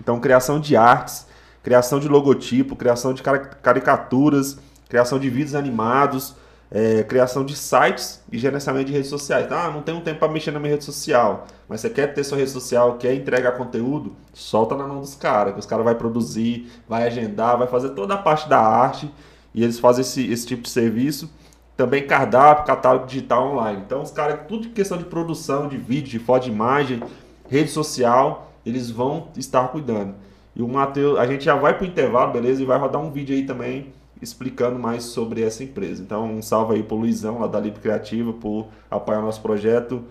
Então, 0.00 0.18
criação 0.18 0.58
de 0.58 0.76
artes, 0.76 1.26
criação 1.62 2.00
de 2.00 2.08
logotipo, 2.08 2.74
criação 2.74 3.12
de 3.12 3.22
cari- 3.22 3.50
caricaturas, 3.62 4.58
criação 4.92 5.18
de 5.18 5.30
vídeos 5.30 5.54
animados, 5.54 6.34
é, 6.70 7.02
criação 7.02 7.46
de 7.46 7.56
sites 7.56 8.22
e 8.30 8.36
gerenciamento 8.36 8.88
de 8.88 8.92
redes 8.92 9.08
sociais. 9.08 9.50
Ah, 9.50 9.70
não 9.70 9.80
tenho 9.80 10.02
tempo 10.02 10.18
para 10.18 10.30
mexer 10.30 10.50
na 10.50 10.60
minha 10.60 10.72
rede 10.72 10.84
social, 10.84 11.46
mas 11.66 11.80
você 11.80 11.88
quer 11.88 12.08
ter 12.12 12.22
sua 12.22 12.36
rede 12.36 12.50
social, 12.50 12.98
quer 12.98 13.14
entregar 13.14 13.52
conteúdo, 13.52 14.14
solta 14.34 14.76
na 14.76 14.86
mão 14.86 15.00
dos 15.00 15.14
caras, 15.14 15.54
que 15.54 15.60
os 15.60 15.64
caras 15.64 15.82
vai 15.82 15.94
produzir, 15.94 16.70
vai 16.86 17.04
agendar, 17.06 17.56
vai 17.56 17.66
fazer 17.68 17.90
toda 17.90 18.12
a 18.12 18.18
parte 18.18 18.50
da 18.50 18.58
arte 18.60 19.10
e 19.54 19.64
eles 19.64 19.78
fazem 19.78 20.02
esse, 20.02 20.30
esse 20.30 20.46
tipo 20.46 20.64
de 20.64 20.68
serviço. 20.68 21.30
Também 21.74 22.06
cardápio, 22.06 22.66
catálogo 22.66 23.06
digital 23.06 23.50
online. 23.50 23.82
Então, 23.86 24.02
os 24.02 24.10
caras, 24.10 24.40
tudo 24.46 24.68
questão 24.68 24.98
de 24.98 25.04
produção, 25.04 25.68
de 25.68 25.78
vídeo, 25.78 26.10
de 26.10 26.18
foto, 26.18 26.44
de 26.44 26.50
imagem, 26.50 27.02
rede 27.48 27.70
social, 27.70 28.52
eles 28.66 28.90
vão 28.90 29.28
estar 29.38 29.68
cuidando. 29.68 30.14
E 30.54 30.60
o 30.60 30.68
Matheus, 30.68 31.18
a 31.18 31.26
gente 31.26 31.44
já 31.46 31.54
vai 31.54 31.78
pro 31.78 31.86
intervalo, 31.86 32.30
beleza? 32.30 32.62
E 32.62 32.66
vai 32.66 32.78
rodar 32.78 33.00
um 33.00 33.10
vídeo 33.10 33.34
aí 33.34 33.46
também 33.46 33.90
explicando 34.22 34.78
mais 34.78 35.04
sobre 35.04 35.42
essa 35.42 35.64
empresa. 35.64 36.02
Então, 36.02 36.24
um 36.24 36.40
salve 36.40 36.76
aí 36.76 36.82
pro 36.82 36.96
Luizão, 36.96 37.40
lá 37.40 37.46
da 37.46 37.60
Lip 37.60 37.80
Criativa, 37.80 38.32
por 38.32 38.68
apoiar 38.90 39.20
nosso 39.20 39.42
projeto. 39.42 40.04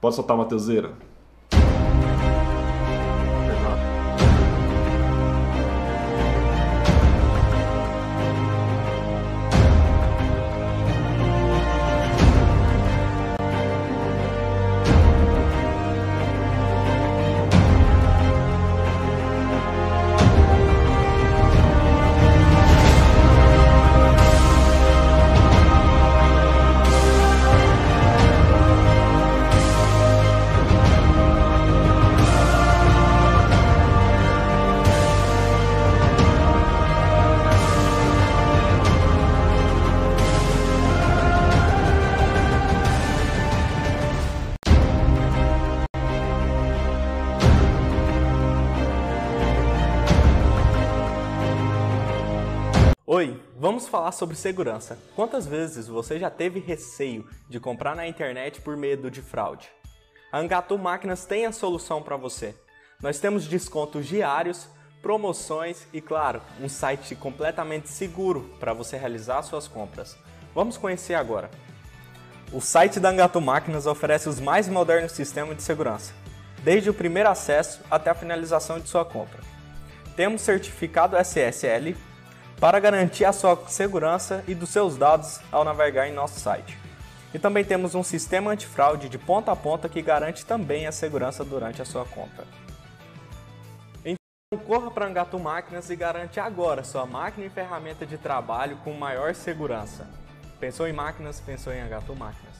Pode 0.00 0.14
soltar, 0.14 0.36
Mateuseira. 0.36 0.92
Vamos 53.88 53.90
falar 53.90 54.12
sobre 54.12 54.36
segurança. 54.36 54.98
Quantas 55.16 55.46
vezes 55.46 55.88
você 55.88 56.18
já 56.18 56.28
teve 56.28 56.60
receio 56.60 57.26
de 57.48 57.58
comprar 57.58 57.96
na 57.96 58.06
internet 58.06 58.60
por 58.60 58.76
medo 58.76 59.10
de 59.10 59.22
fraude? 59.22 59.66
A 60.30 60.38
Angatu 60.38 60.76
Máquinas 60.76 61.24
tem 61.24 61.46
a 61.46 61.52
solução 61.52 62.02
para 62.02 62.16
você. 62.16 62.54
Nós 63.02 63.18
temos 63.18 63.46
descontos 63.46 64.06
diários, 64.06 64.68
promoções 65.00 65.86
e, 65.92 66.02
claro, 66.02 66.42
um 66.60 66.68
site 66.68 67.14
completamente 67.14 67.88
seguro 67.88 68.54
para 68.60 68.74
você 68.74 68.98
realizar 68.98 69.40
suas 69.42 69.66
compras. 69.66 70.18
Vamos 70.54 70.76
conhecer 70.76 71.14
agora. 71.14 71.50
O 72.52 72.60
site 72.60 73.00
da 73.00 73.08
Angatu 73.08 73.40
Máquinas 73.40 73.86
oferece 73.86 74.28
os 74.28 74.38
mais 74.38 74.68
modernos 74.68 75.12
sistemas 75.12 75.56
de 75.56 75.62
segurança, 75.62 76.12
desde 76.62 76.90
o 76.90 76.94
primeiro 76.94 77.30
acesso 77.30 77.80
até 77.90 78.10
a 78.10 78.14
finalização 78.14 78.78
de 78.78 78.88
sua 78.88 79.04
compra. 79.04 79.40
Temos 80.14 80.42
certificado 80.42 81.16
SSL 81.16 81.96
para 82.60 82.80
garantir 82.80 83.24
a 83.24 83.32
sua 83.32 83.56
segurança 83.68 84.42
e 84.46 84.54
dos 84.54 84.70
seus 84.70 84.96
dados 84.96 85.40
ao 85.50 85.64
navegar 85.64 86.08
em 86.08 86.12
nosso 86.12 86.40
site. 86.40 86.76
E 87.32 87.38
também 87.38 87.64
temos 87.64 87.94
um 87.94 88.02
sistema 88.02 88.52
antifraude 88.52 89.08
de 89.08 89.18
ponta 89.18 89.52
a 89.52 89.56
ponta 89.56 89.88
que 89.88 90.00
garante 90.00 90.44
também 90.44 90.86
a 90.86 90.92
segurança 90.92 91.44
durante 91.44 91.82
a 91.82 91.84
sua 91.84 92.04
compra. 92.04 92.44
Então 94.04 94.64
corra 94.66 94.90
para 94.90 95.06
Angato 95.06 95.38
Máquinas 95.38 95.90
e 95.90 95.96
garante 95.96 96.40
agora 96.40 96.82
sua 96.82 97.04
máquina 97.04 97.46
e 97.46 97.50
ferramenta 97.50 98.06
de 98.06 98.16
trabalho 98.16 98.78
com 98.78 98.94
maior 98.94 99.34
segurança. 99.34 100.08
Pensou 100.58 100.88
em 100.88 100.92
máquinas? 100.92 101.38
Pensou 101.38 101.72
em 101.72 101.82
Angato 101.82 102.16
Máquinas. 102.16 102.56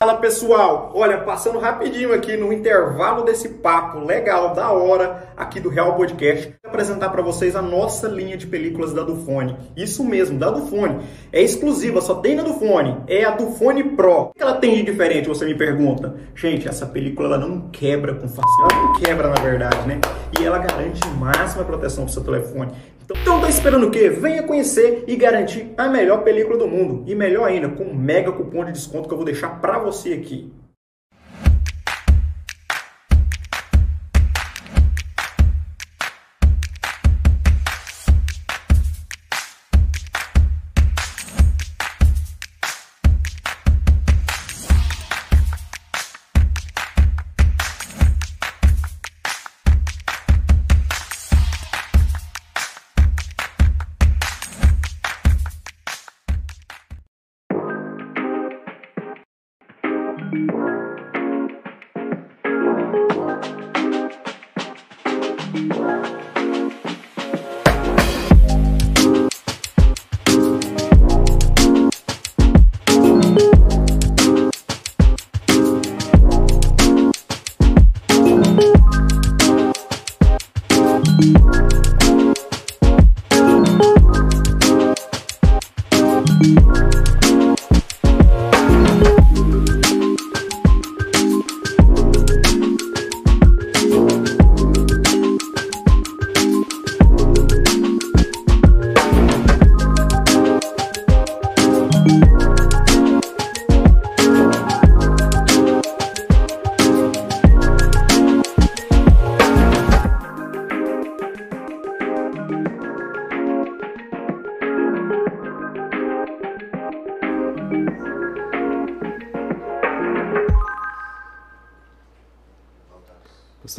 Fala 0.00 0.16
pessoal, 0.16 0.92
olha, 0.94 1.18
passando 1.18 1.58
rapidinho 1.58 2.14
aqui 2.14 2.34
no 2.34 2.50
intervalo 2.54 3.22
desse 3.22 3.50
papo 3.50 3.98
legal, 3.98 4.54
da 4.54 4.72
hora, 4.72 5.28
aqui 5.36 5.60
do 5.60 5.68
Real 5.68 5.94
Podcast, 5.94 6.54
vou 6.62 6.70
apresentar 6.70 7.10
para 7.10 7.20
vocês 7.20 7.54
a 7.54 7.60
nossa 7.60 8.08
linha 8.08 8.34
de 8.34 8.46
películas 8.46 8.94
da 8.94 9.02
Dufone. 9.02 9.58
Isso 9.76 10.02
mesmo, 10.02 10.38
da 10.38 10.50
Dufone. 10.50 11.04
É 11.30 11.42
exclusiva, 11.42 12.00
só 12.00 12.14
tem 12.14 12.34
na 12.34 12.42
Dufone. 12.42 12.96
É 13.06 13.24
a 13.24 13.32
Dufone 13.32 13.94
Pro. 13.94 14.22
O 14.22 14.32
que 14.32 14.42
ela 14.42 14.54
tem 14.54 14.76
de 14.76 14.84
diferente, 14.84 15.28
você 15.28 15.44
me 15.44 15.54
pergunta? 15.54 16.14
Gente, 16.34 16.66
essa 16.66 16.86
película 16.86 17.28
ela 17.28 17.46
não 17.46 17.68
quebra 17.68 18.14
com 18.14 18.26
facilidade. 18.26 18.72
Ela 18.72 18.82
não 18.82 18.92
quebra, 18.94 19.28
na 19.28 19.42
verdade, 19.42 19.86
né? 19.86 20.00
E 20.40 20.42
ela 20.42 20.60
garante 20.60 21.06
máxima 21.18 21.62
proteção 21.62 22.04
pro 22.04 22.14
seu 22.14 22.24
telefone. 22.24 22.72
Então 23.10 23.40
tá 23.40 23.48
esperando 23.48 23.88
o 23.88 23.90
quê? 23.90 24.08
Venha 24.08 24.42
conhecer 24.42 25.04
e 25.06 25.16
garantir 25.16 25.72
a 25.76 25.88
melhor 25.88 26.22
película 26.22 26.56
do 26.56 26.68
mundo. 26.68 27.02
E 27.06 27.14
melhor 27.14 27.48
ainda, 27.48 27.68
com 27.68 27.84
um 27.84 27.94
mega 27.94 28.30
cupom 28.30 28.64
de 28.64 28.72
desconto 28.72 29.08
que 29.08 29.12
eu 29.12 29.18
vou 29.18 29.24
deixar 29.24 29.60
pra 29.60 29.78
você 29.78 30.12
aqui. 30.12 30.52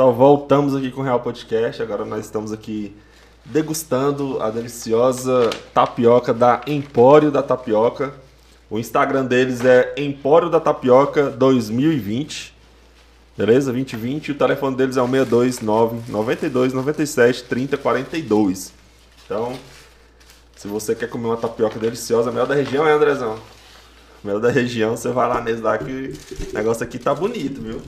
Voltamos 0.10 0.76
aqui 0.76 0.90
com 0.90 1.02
o 1.02 1.03
Real 1.03 1.19
Podcast. 1.19 1.84
Agora 1.84 2.03
nós 2.03 2.26
estamos 2.26 2.52
aqui 2.52 2.95
degustando 3.45 4.41
a 4.41 4.49
deliciosa 4.49 5.49
tapioca 5.73 6.34
da 6.34 6.61
Empório 6.65 7.30
da 7.30 7.44
Tapioca. 7.44 8.14
O 8.69 8.80
Instagram 8.80 9.26
deles 9.26 9.64
é 9.64 9.94
Empório 9.98 10.49
da 10.49 10.60
Tapioca 10.60 11.30
2020. 11.30 12.56
Beleza? 13.38 13.72
2020. 13.72 14.32
O 14.32 14.36
telefone 14.36 14.76
deles 14.76 14.98
é 14.98 15.02
o 15.02 15.07
629 15.07 16.11
92 16.11 16.73
97 16.73 17.44
30 17.44 17.78
42. 17.78 18.73
Então, 19.26 19.53
se 20.56 20.68
você 20.68 20.95
quer 20.95 21.10
comer 21.10 21.28
uma 21.28 21.38
tapioca 21.38 21.78
deliciosa, 21.78 22.32
melhor 22.32 22.48
da 22.48 22.56
região 22.56 22.88
é, 22.88 22.94
Andrezão? 22.94 23.38
Melhor 24.23 24.39
da 24.39 24.52
região, 24.52 24.95
você 24.95 25.10
vai 25.10 25.27
lá 25.27 25.41
nesse 25.41 25.61
lá 25.61 25.77
que 25.77 26.14
o 26.52 26.53
negócio 26.53 26.84
aqui 26.84 26.99
tá 26.99 27.14
bonito, 27.14 27.60
viu? 27.60 27.81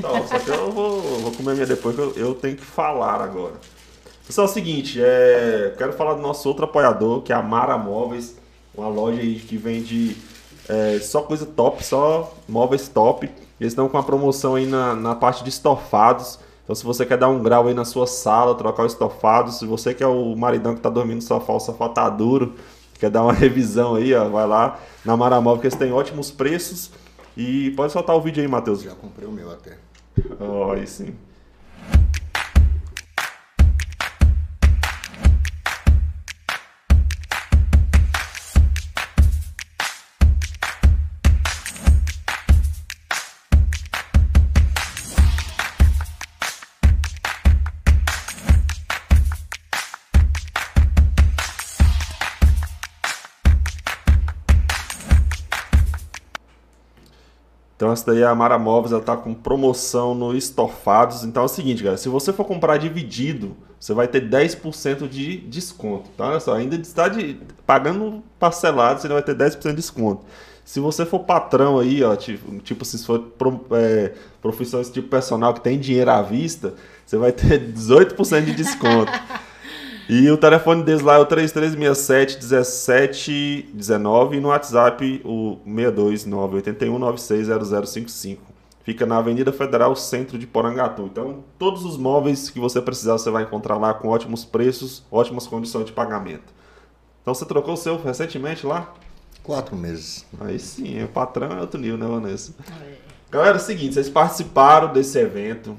Top, 0.00 0.28
só 0.28 0.38
que 0.38 0.48
eu 0.48 0.70
vou, 0.70 1.00
vou 1.00 1.32
comer 1.32 1.54
minha 1.54 1.66
depois 1.66 1.96
que 1.96 2.00
eu, 2.00 2.12
eu 2.16 2.34
tenho 2.34 2.56
que 2.56 2.64
falar 2.64 3.20
agora. 3.20 3.54
Pessoal, 4.26 4.46
é 4.46 4.50
o 4.50 4.52
seguinte, 4.52 5.00
é, 5.02 5.74
quero 5.76 5.92
falar 5.94 6.14
do 6.14 6.22
nosso 6.22 6.48
outro 6.48 6.64
apoiador, 6.64 7.22
que 7.22 7.32
é 7.32 7.36
a 7.36 7.42
Mara 7.42 7.76
Móveis, 7.76 8.36
uma 8.74 8.88
loja 8.88 9.20
aí 9.20 9.34
que 9.34 9.56
vende 9.56 10.16
é, 10.68 10.98
só 11.00 11.22
coisa 11.22 11.44
top, 11.44 11.84
só 11.84 12.32
móveis 12.48 12.88
top. 12.88 13.30
Eles 13.60 13.72
estão 13.72 13.88
com 13.88 13.96
uma 13.96 14.02
promoção 14.02 14.54
aí 14.54 14.66
na, 14.66 14.94
na 14.94 15.14
parte 15.14 15.42
de 15.42 15.50
estofados. 15.50 16.38
Então, 16.64 16.74
se 16.74 16.84
você 16.84 17.04
quer 17.04 17.18
dar 17.18 17.28
um 17.28 17.42
grau 17.42 17.68
aí 17.68 17.74
na 17.74 17.84
sua 17.84 18.06
sala, 18.06 18.54
trocar 18.54 18.84
o 18.84 18.86
estofado, 18.86 19.52
se 19.52 19.66
você 19.66 19.92
que 19.92 20.02
é 20.02 20.06
o 20.06 20.34
maridão 20.34 20.74
que 20.74 20.80
tá 20.80 20.88
dormindo 20.88 21.16
no 21.16 21.22
sofá, 21.22 21.52
o 21.52 21.60
sofá 21.60 21.88
tá 21.90 22.08
duro, 22.08 22.54
quer 23.04 23.10
dar 23.10 23.22
uma 23.22 23.32
revisão 23.34 23.96
aí, 23.96 24.14
ó, 24.14 24.28
vai 24.28 24.46
lá 24.46 24.80
na 25.04 25.16
Maramóvel, 25.16 25.60
que 25.60 25.66
eles 25.66 25.78
têm 25.78 25.92
ótimos 25.92 26.30
preços. 26.30 26.90
E 27.36 27.72
pode 27.72 27.92
soltar 27.92 28.16
o 28.16 28.20
vídeo 28.20 28.42
aí, 28.42 28.48
Matheus. 28.48 28.82
Já 28.82 28.94
comprei 28.94 29.28
o 29.28 29.32
meu 29.32 29.50
até. 29.50 29.76
Ó, 30.40 30.72
aí 30.72 30.86
sim. 30.86 31.14
Então 57.84 57.92
essa 57.92 58.06
daí 58.06 58.22
é 58.22 58.26
a 58.26 58.34
Mara 58.34 58.58
Móveis, 58.58 58.92
ela 58.92 59.02
tá 59.02 59.14
com 59.14 59.34
promoção 59.34 60.14
no 60.14 60.34
estofados. 60.34 61.22
Então 61.22 61.42
é 61.42 61.44
o 61.44 61.48
seguinte, 61.48 61.82
galera, 61.82 61.98
se 61.98 62.08
você 62.08 62.32
for 62.32 62.46
comprar 62.46 62.78
dividido, 62.78 63.54
você 63.78 63.92
vai 63.92 64.08
ter 64.08 64.26
10% 64.26 65.06
de 65.06 65.36
desconto. 65.36 66.08
Então 66.14 66.26
olha 66.26 66.40
só, 66.40 66.54
ainda 66.54 66.76
está 66.76 67.08
de, 67.08 67.38
pagando 67.66 68.24
parcelado, 68.38 69.02
você 69.02 69.08
vai 69.08 69.22
ter 69.22 69.36
10% 69.36 69.60
de 69.60 69.74
desconto. 69.74 70.24
Se 70.64 70.80
você 70.80 71.04
for 71.04 71.20
patrão 71.20 71.78
aí, 71.78 72.02
ó, 72.02 72.16
tipo, 72.16 72.58
tipo 72.60 72.86
se 72.86 73.04
for 73.04 73.18
pro, 73.20 73.66
é, 73.72 74.14
profissão 74.40 74.82
tipo 74.82 75.08
personal 75.08 75.52
que 75.52 75.60
tem 75.60 75.78
dinheiro 75.78 76.10
à 76.10 76.22
vista, 76.22 76.72
você 77.04 77.18
vai 77.18 77.32
ter 77.32 77.60
18% 77.70 78.46
de 78.46 78.54
desconto. 78.54 79.12
E 80.08 80.30
o 80.30 80.36
telefone 80.36 80.82
deles 80.82 81.00
lá 81.00 81.14
é 81.14 81.18
o 81.18 81.24
3367 81.24 82.38
1719 82.38 84.36
e 84.36 84.40
no 84.40 84.48
WhatsApp 84.48 85.22
o 85.24 85.56
62981960055. 85.66 88.38
Fica 88.82 89.06
na 89.06 89.16
Avenida 89.16 89.50
Federal, 89.50 89.96
centro 89.96 90.38
de 90.38 90.46
Porangatu. 90.46 91.08
Então, 91.10 91.42
todos 91.58 91.86
os 91.86 91.96
móveis 91.96 92.50
que 92.50 92.60
você 92.60 92.82
precisar 92.82 93.14
você 93.14 93.30
vai 93.30 93.44
encontrar 93.44 93.78
lá 93.78 93.94
com 93.94 94.08
ótimos 94.08 94.44
preços, 94.44 95.02
ótimas 95.10 95.46
condições 95.46 95.86
de 95.86 95.92
pagamento. 95.92 96.52
Então, 97.22 97.34
você 97.34 97.46
trocou 97.46 97.72
o 97.72 97.78
seu 97.78 97.96
recentemente 97.96 98.66
lá? 98.66 98.92
Quatro 99.42 99.74
meses. 99.74 100.26
Aí 100.38 100.58
sim, 100.58 101.02
o 101.02 101.08
patrão 101.08 101.56
é 101.56 101.62
outro 101.62 101.80
nível, 101.80 101.96
né, 101.96 102.06
Vanessa? 102.06 102.52
Galera, 103.30 103.56
é 103.56 103.60
o 103.60 103.60
seguinte, 103.60 103.94
vocês 103.94 104.10
participaram 104.10 104.92
desse 104.92 105.18
evento. 105.18 105.74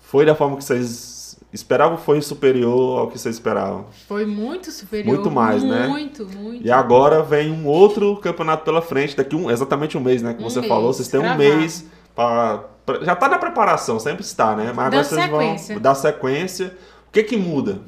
Foi 0.00 0.26
da 0.26 0.34
forma 0.34 0.56
que 0.56 0.64
vocês 0.64 1.19
esperavam 1.52 1.96
ou 1.96 2.02
foi 2.02 2.20
superior 2.22 3.00
ao 3.00 3.08
que 3.08 3.18
vocês 3.18 3.36
esperavam? 3.36 3.86
Foi 4.06 4.24
muito 4.24 4.70
superior. 4.70 5.14
Muito 5.14 5.30
mais, 5.30 5.62
né? 5.62 5.86
Muito, 5.86 6.26
muito. 6.26 6.66
E 6.66 6.70
agora 6.70 7.22
vem 7.22 7.50
um 7.50 7.66
outro 7.66 8.16
campeonato 8.16 8.64
pela 8.64 8.80
frente, 8.82 9.16
daqui 9.16 9.34
um, 9.34 9.50
exatamente 9.50 9.96
um 9.98 10.00
mês, 10.00 10.22
né? 10.22 10.34
Que 10.34 10.40
Um 10.42 10.48
você 10.48 10.60
mês, 10.60 10.68
falou, 10.68 10.92
vocês 10.92 11.08
têm 11.08 11.20
um 11.20 11.36
mês 11.36 11.86
para 12.14 12.64
já 13.02 13.14
tá 13.14 13.28
na 13.28 13.38
preparação, 13.38 14.00
sempre 14.00 14.22
está, 14.22 14.56
né? 14.56 14.72
Mas 14.74 14.86
agora 14.86 15.04
vocês 15.04 15.22
sequência. 15.22 15.74
vão 15.74 15.82
dar 15.82 15.94
sequência. 15.94 16.76
O 17.08 17.12
que 17.12 17.22
que 17.22 17.36
muda? 17.36 17.80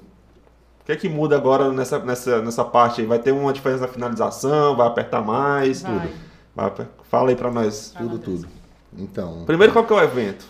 O 0.80 0.84
que 0.84 0.96
que 0.96 1.08
muda 1.08 1.36
agora 1.36 1.72
nessa, 1.72 1.98
nessa, 1.98 2.42
nessa 2.42 2.64
parte 2.64 3.00
aí? 3.00 3.06
Vai 3.06 3.18
ter 3.18 3.32
uma 3.32 3.52
diferença 3.52 3.82
na 3.82 3.88
finalização? 3.88 4.76
Vai 4.76 4.86
apertar 4.86 5.22
mais? 5.22 5.82
Vai. 5.82 5.92
Tudo. 5.92 6.12
Vai 6.54 6.72
Fala 7.04 7.30
aí 7.30 7.36
pra 7.36 7.50
nós. 7.50 7.94
Tudo, 7.96 8.18
tudo. 8.18 8.48
Então, 8.96 9.44
Primeiro, 9.46 9.72
qual 9.72 9.84
que 9.84 9.92
é 9.92 9.96
o 9.96 10.00
evento? 10.00 10.44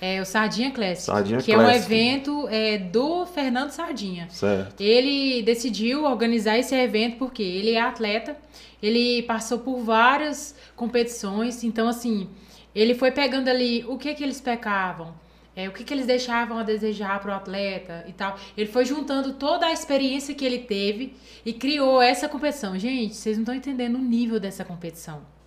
É 0.00 0.20
o 0.20 0.24
Sardinha 0.24 0.70
Classic. 0.70 1.06
Sardinha 1.06 1.40
que 1.40 1.52
é 1.52 1.58
um 1.58 1.60
Classic. 1.60 1.92
evento 1.92 2.48
é, 2.48 2.78
do 2.78 3.26
Fernando 3.26 3.70
Sardinha. 3.70 4.28
Certo. 4.30 4.80
Ele 4.80 5.42
decidiu 5.42 6.04
organizar 6.04 6.56
esse 6.56 6.74
evento 6.74 7.18
porque 7.18 7.42
ele 7.42 7.72
é 7.72 7.80
atleta, 7.80 8.36
ele 8.80 9.22
passou 9.24 9.58
por 9.58 9.80
várias 9.80 10.54
competições, 10.76 11.64
então 11.64 11.88
assim, 11.88 12.28
ele 12.74 12.94
foi 12.94 13.10
pegando 13.10 13.48
ali 13.48 13.84
o 13.88 13.98
que 13.98 14.14
que 14.14 14.22
eles 14.22 14.40
pecavam, 14.40 15.12
é, 15.56 15.68
o 15.68 15.72
que 15.72 15.82
que 15.82 15.92
eles 15.92 16.06
deixavam 16.06 16.58
a 16.58 16.62
desejar 16.62 17.18
para 17.20 17.32
o 17.32 17.34
atleta 17.34 18.04
e 18.06 18.12
tal. 18.12 18.38
Ele 18.56 18.70
foi 18.70 18.84
juntando 18.84 19.32
toda 19.32 19.66
a 19.66 19.72
experiência 19.72 20.32
que 20.32 20.44
ele 20.44 20.60
teve 20.60 21.16
e 21.44 21.52
criou 21.52 22.00
essa 22.00 22.28
competição. 22.28 22.78
Gente, 22.78 23.16
vocês 23.16 23.36
não 23.36 23.42
estão 23.42 23.54
entendendo 23.56 23.96
o 23.96 24.02
nível 24.02 24.38
dessa 24.38 24.64
competição. 24.64 25.37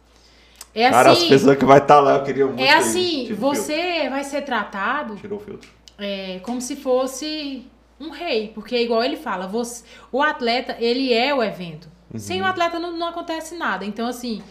É 0.74 0.90
Cara, 0.90 1.12
as 1.12 1.18
assim, 1.18 1.30
pessoas 1.30 1.58
que 1.58 1.66
vai 1.66 1.80
estar 1.80 2.00
lá, 2.00 2.16
eu 2.16 2.24
queria 2.24 2.46
muito. 2.48 2.62
é 2.62 2.74
assim, 2.74 3.34
você 3.34 4.08
vai 4.10 4.24
ser 4.24 4.42
tratado 4.44 5.16
Tirou 5.18 5.38
o 5.38 5.42
filtro. 5.42 5.70
é, 6.00 6.40
como 6.44 6.62
se 6.62 6.76
fosse 6.78 7.66
um 8.00 8.10
rei, 8.10 8.52
porque 8.56 8.78
igual 8.78 9.04
ele 9.04 9.18
fala, 9.18 9.48
você, 9.48 9.84
o 10.12 10.22
atleta, 10.24 10.76
ele 10.80 11.14
é 11.14 11.34
o 11.36 11.44
evento. 11.44 11.88
Uhum. 12.14 12.20
Sem 12.20 12.42
o 12.42 12.46
atleta 12.46 12.80
não, 12.80 12.98
não 12.98 13.08
acontece 13.08 13.56
nada. 13.56 13.86
Então, 13.86 14.08
assim, 14.08 14.42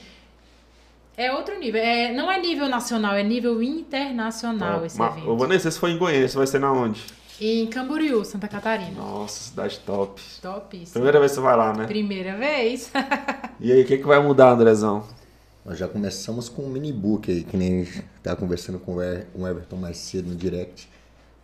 é 1.17 1.33
outro 1.33 1.59
nível. 1.59 1.81
É, 1.83 2.13
não 2.13 2.31
é 2.31 2.39
nível 2.39 2.69
nacional, 2.69 3.15
é 3.15 3.23
nível 3.23 3.63
internacional 3.63 4.85
esse 4.85 4.99
Mas, 4.99 5.13
evento. 5.13 5.31
Ô, 5.31 5.37
Vanessa, 5.37 5.69
esse 5.69 5.79
foi 5.79 5.91
em 5.93 5.99
Goiânia, 5.99 6.27
esse 6.27 6.37
vai 6.37 6.47
ser 6.47 6.59
na 6.61 6.73
onde? 6.73 7.03
Em 7.41 7.67
Camboriú, 7.67 8.23
Santa 8.25 8.47
Catarina. 8.47 8.93
Nossa, 9.01 9.49
cidade 9.51 9.79
top. 9.81 10.21
Topíssimo. 10.43 10.93
Primeira 10.93 11.19
vez 11.19 11.33
que 11.33 11.37
você 11.37 11.41
vai 11.41 11.57
lá, 11.57 11.73
né? 11.73 11.87
Primeira 11.87 12.37
vez. 12.37 12.91
E 13.63 13.71
aí, 13.73 13.83
o 13.83 13.87
que, 13.87 13.99
que 13.99 14.07
vai 14.07 14.19
mudar, 14.23 14.53
Andrezão? 14.53 15.05
Nós 15.65 15.78
já 15.78 15.87
começamos 15.87 16.49
com 16.49 16.62
um 16.62 16.70
mini 16.70 16.93
book 16.93 17.31
aí, 17.31 17.45
que 17.45 17.57
nem 17.57 17.87
tá 18.23 18.35
conversando 18.35 18.78
com 18.78 18.95
o 18.97 19.03
Er- 19.03 19.27
com 19.32 19.43
o 19.43 19.49
Everton 19.49 19.77
mais 19.77 19.99
cedo 19.99 20.28
no 20.31 20.35
direct. 20.37 20.89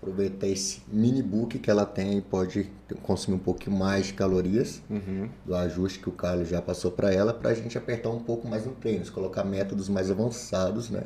Aproveitar 0.00 0.46
esse 0.46 0.80
mini 0.88 1.22
book 1.22 1.58
que 1.58 1.70
ela 1.70 1.84
tem 1.84 2.18
e 2.18 2.20
pode 2.20 2.70
consumir 3.02 3.36
um 3.36 3.40
pouquinho 3.40 3.76
mais 3.76 4.06
de 4.06 4.12
calorias 4.14 4.80
Uhum. 4.88 5.28
do 5.44 5.54
ajuste 5.54 5.98
que 5.98 6.08
o 6.08 6.12
Carlos 6.12 6.48
já 6.48 6.62
passou 6.62 6.90
para 6.90 7.12
ela, 7.12 7.32
para 7.34 7.50
a 7.50 7.54
gente 7.54 7.76
apertar 7.76 8.10
um 8.10 8.20
pouco 8.20 8.46
mais 8.46 8.64
no 8.64 8.72
treino, 8.72 9.10
colocar 9.10 9.42
métodos 9.44 9.88
mais 9.88 10.10
avançados, 10.10 10.90
né? 10.90 11.02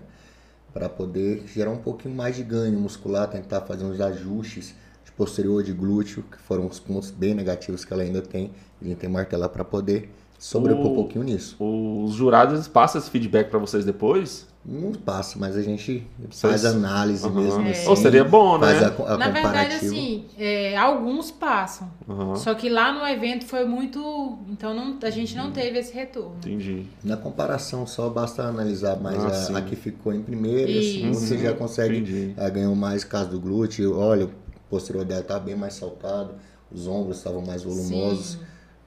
Para 0.72 0.88
poder 0.88 1.44
gerar 1.46 1.70
um 1.70 1.78
pouquinho 1.78 2.14
mais 2.14 2.36
de 2.36 2.42
ganho 2.44 2.78
muscular, 2.78 3.28
tentar 3.28 3.62
fazer 3.62 3.84
uns 3.84 4.00
ajustes 4.00 4.74
de 5.04 5.10
posterior 5.12 5.62
de 5.64 5.72
glúteo, 5.72 6.22
que 6.30 6.38
foram 6.38 6.66
os 6.66 6.78
pontos 6.78 7.10
bem 7.10 7.34
negativos 7.34 7.84
que 7.84 7.92
ela 7.92 8.02
ainda 8.02 8.20
tem. 8.22 8.50
A 8.80 8.84
gente 8.84 8.98
tem 8.98 9.08
martelar 9.10 9.48
para 9.48 9.64
poder 9.64 10.10
sobrepor 10.40 10.86
O- 10.86 10.90
um 10.92 10.94
pouquinho 10.94 11.22
nisso. 11.24 11.56
Os 11.62 12.14
jurados 12.14 12.66
passam 12.66 13.00
esse 13.00 13.10
feedback 13.10 13.50
pra 13.50 13.58
vocês 13.58 13.84
depois? 13.84 14.48
Não 14.64 14.92
passa, 14.92 15.38
mas 15.38 15.56
a 15.56 15.62
gente 15.62 16.06
faz 16.30 16.66
análise 16.66 17.24
Aham. 17.26 17.40
mesmo 17.42 17.66
É. 17.66 17.70
assim. 17.70 17.88
Ou 17.88 17.96
seria 17.96 18.24
bom, 18.24 18.58
né? 18.58 18.74
Faz 18.78 18.82
a, 19.00 19.14
a 19.14 19.16
Na 19.16 19.28
verdade, 19.30 19.74
assim, 19.76 20.26
é, 20.38 20.76
alguns 20.76 21.30
passam. 21.30 21.90
Aham, 22.08 22.36
Só 22.36 22.52
que 22.54 22.68
lá 22.68 22.92
no 22.92 23.06
evento 23.06 23.46
foi 23.46 23.64
muito. 23.64 24.38
Então 24.50 24.74
não, 24.74 24.98
a 25.02 25.10
gente 25.10 25.34
Uhum. 25.36 25.44
não 25.44 25.50
teve 25.50 25.78
esse 25.78 25.94
retorno. 25.94 26.36
Entendi. 26.44 26.84
Na 27.02 27.16
comparação, 27.16 27.86
só 27.86 28.10
basta 28.10 28.42
analisar 28.42 29.00
mais 29.00 29.22
Ah, 29.24 29.54
a, 29.54 29.58
a 29.58 29.62
que 29.62 29.76
ficou 29.76 30.12
em 30.12 30.22
primeiro, 30.22 30.70
assim 30.78 31.10
Isso. 31.10 31.20
você 31.20 31.38
já 31.38 31.54
consegue 31.54 31.96
Entendi. 31.96 32.34
eh, 32.36 32.50
ganhar 32.50 32.68
mais 32.74 33.02
caso 33.02 33.30
do 33.30 33.40
glúteo. 33.40 33.98
Olha, 33.98 34.26
o 34.26 34.30
posterior 34.68 35.06
dela 35.06 35.22
tá 35.22 35.38
bem 35.38 35.56
mais 35.56 35.72
saltado, 35.72 36.32
os 36.70 36.86
ombros 36.86 37.16
estavam 37.16 37.40
mais 37.40 37.62
volumosos, 37.62 38.32
Sim. 38.32 38.38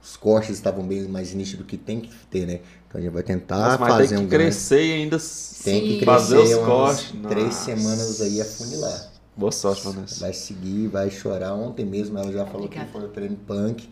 Os 0.04 0.16
cortes 0.18 0.50
estavam 0.50 0.86
bem 0.86 1.08
mais 1.08 1.32
nítidos 1.32 1.66
que 1.66 1.76
tem 1.78 1.98
que 2.00 2.10
ter, 2.30 2.46
né? 2.46 2.60
Então 2.86 3.00
a 3.00 3.04
gente 3.04 3.12
vai 3.12 3.22
tentar 3.22 3.78
mas 3.80 3.88
fazer 3.90 4.08
tem 4.08 4.18
que 4.18 4.24
um 4.24 4.28
ganho. 4.28 4.42
crescer 4.42 4.84
e 4.84 4.92
ainda 4.92 5.16
Tem 5.64 5.80
que 5.80 5.88
crescer 6.00 6.04
fazer 6.04 6.36
os 6.38 6.54
cortes. 6.66 7.14
três 7.28 7.44
Nossa. 7.46 7.64
semanas 7.64 8.20
aí 8.20 8.40
a 8.40 8.44
funilar. 8.44 9.10
Boa 9.36 9.50
sorte, 9.50 9.82
Vanessa. 9.82 10.20
Vai 10.20 10.32
seguir, 10.32 10.86
vai 10.88 11.10
chorar. 11.10 11.54
Ontem 11.54 11.84
mesmo 11.84 12.16
ela 12.18 12.30
já 12.30 12.44
falou 12.44 12.66
Obrigada. 12.66 12.86
que 12.86 12.92
foi 12.92 13.02
o 13.02 13.08
treino 13.08 13.36
punk. 13.36 13.88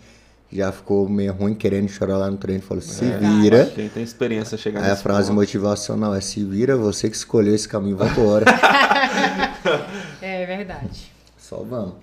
Já 0.53 0.71
ficou 0.71 1.09
meio 1.09 1.33
ruim 1.33 1.55
querendo 1.55 1.89
chorar 1.89 2.19
lá 2.19 2.31
no 2.31 2.37
treino. 2.37 2.63
Falou, 2.63 2.83
se 2.83 3.05
É, 3.07 3.19
vira. 3.19 3.65
Quem 3.75 3.89
tem 3.89 4.03
experiência 4.03 4.57
chega 4.59 4.81
Aí 4.83 4.91
a 4.91 4.97
frase 4.97 5.29
ponto. 5.29 5.37
motivacional 5.41 6.15
é 6.15 6.21
se 6.21 6.45
vira, 6.45 6.77
você 6.77 7.09
que 7.09 7.17
escolheu 7.17 7.55
esse 7.55 7.67
caminho, 7.67 7.97
vai 7.97 8.09
embora. 8.11 8.45
É 10.21 10.47
verdade. 10.47 11.11
Só 11.39 11.57
vamos. 11.63 11.95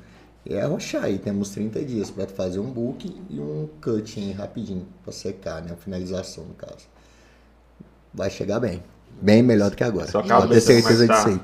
E 0.49 0.55
é 0.55 0.61
arrochar 0.63 1.03
aí, 1.03 1.19
temos 1.19 1.51
30 1.51 1.85
dias 1.85 2.09
para 2.09 2.26
fazer 2.26 2.57
um 2.59 2.71
book 2.71 3.15
e 3.30 3.39
um 3.39 3.69
cutting 3.80 4.31
rapidinho 4.31 4.84
para 5.03 5.13
secar, 5.13 5.61
né? 5.61 5.69
Uma 5.69 5.77
finalização 5.77 6.43
no 6.43 6.55
caso. 6.55 6.88
Vai 8.11 8.31
chegar 8.31 8.59
bem. 8.59 8.81
Bem 9.21 9.43
melhor 9.43 9.69
do 9.69 9.77
que 9.77 9.84
agora. 9.84 10.07
Sua 10.07 10.23
Pode 10.23 10.47
ter 10.51 10.61
certeza 10.61 11.05
tá? 11.05 11.13
disso 11.13 11.27
aí. 11.27 11.39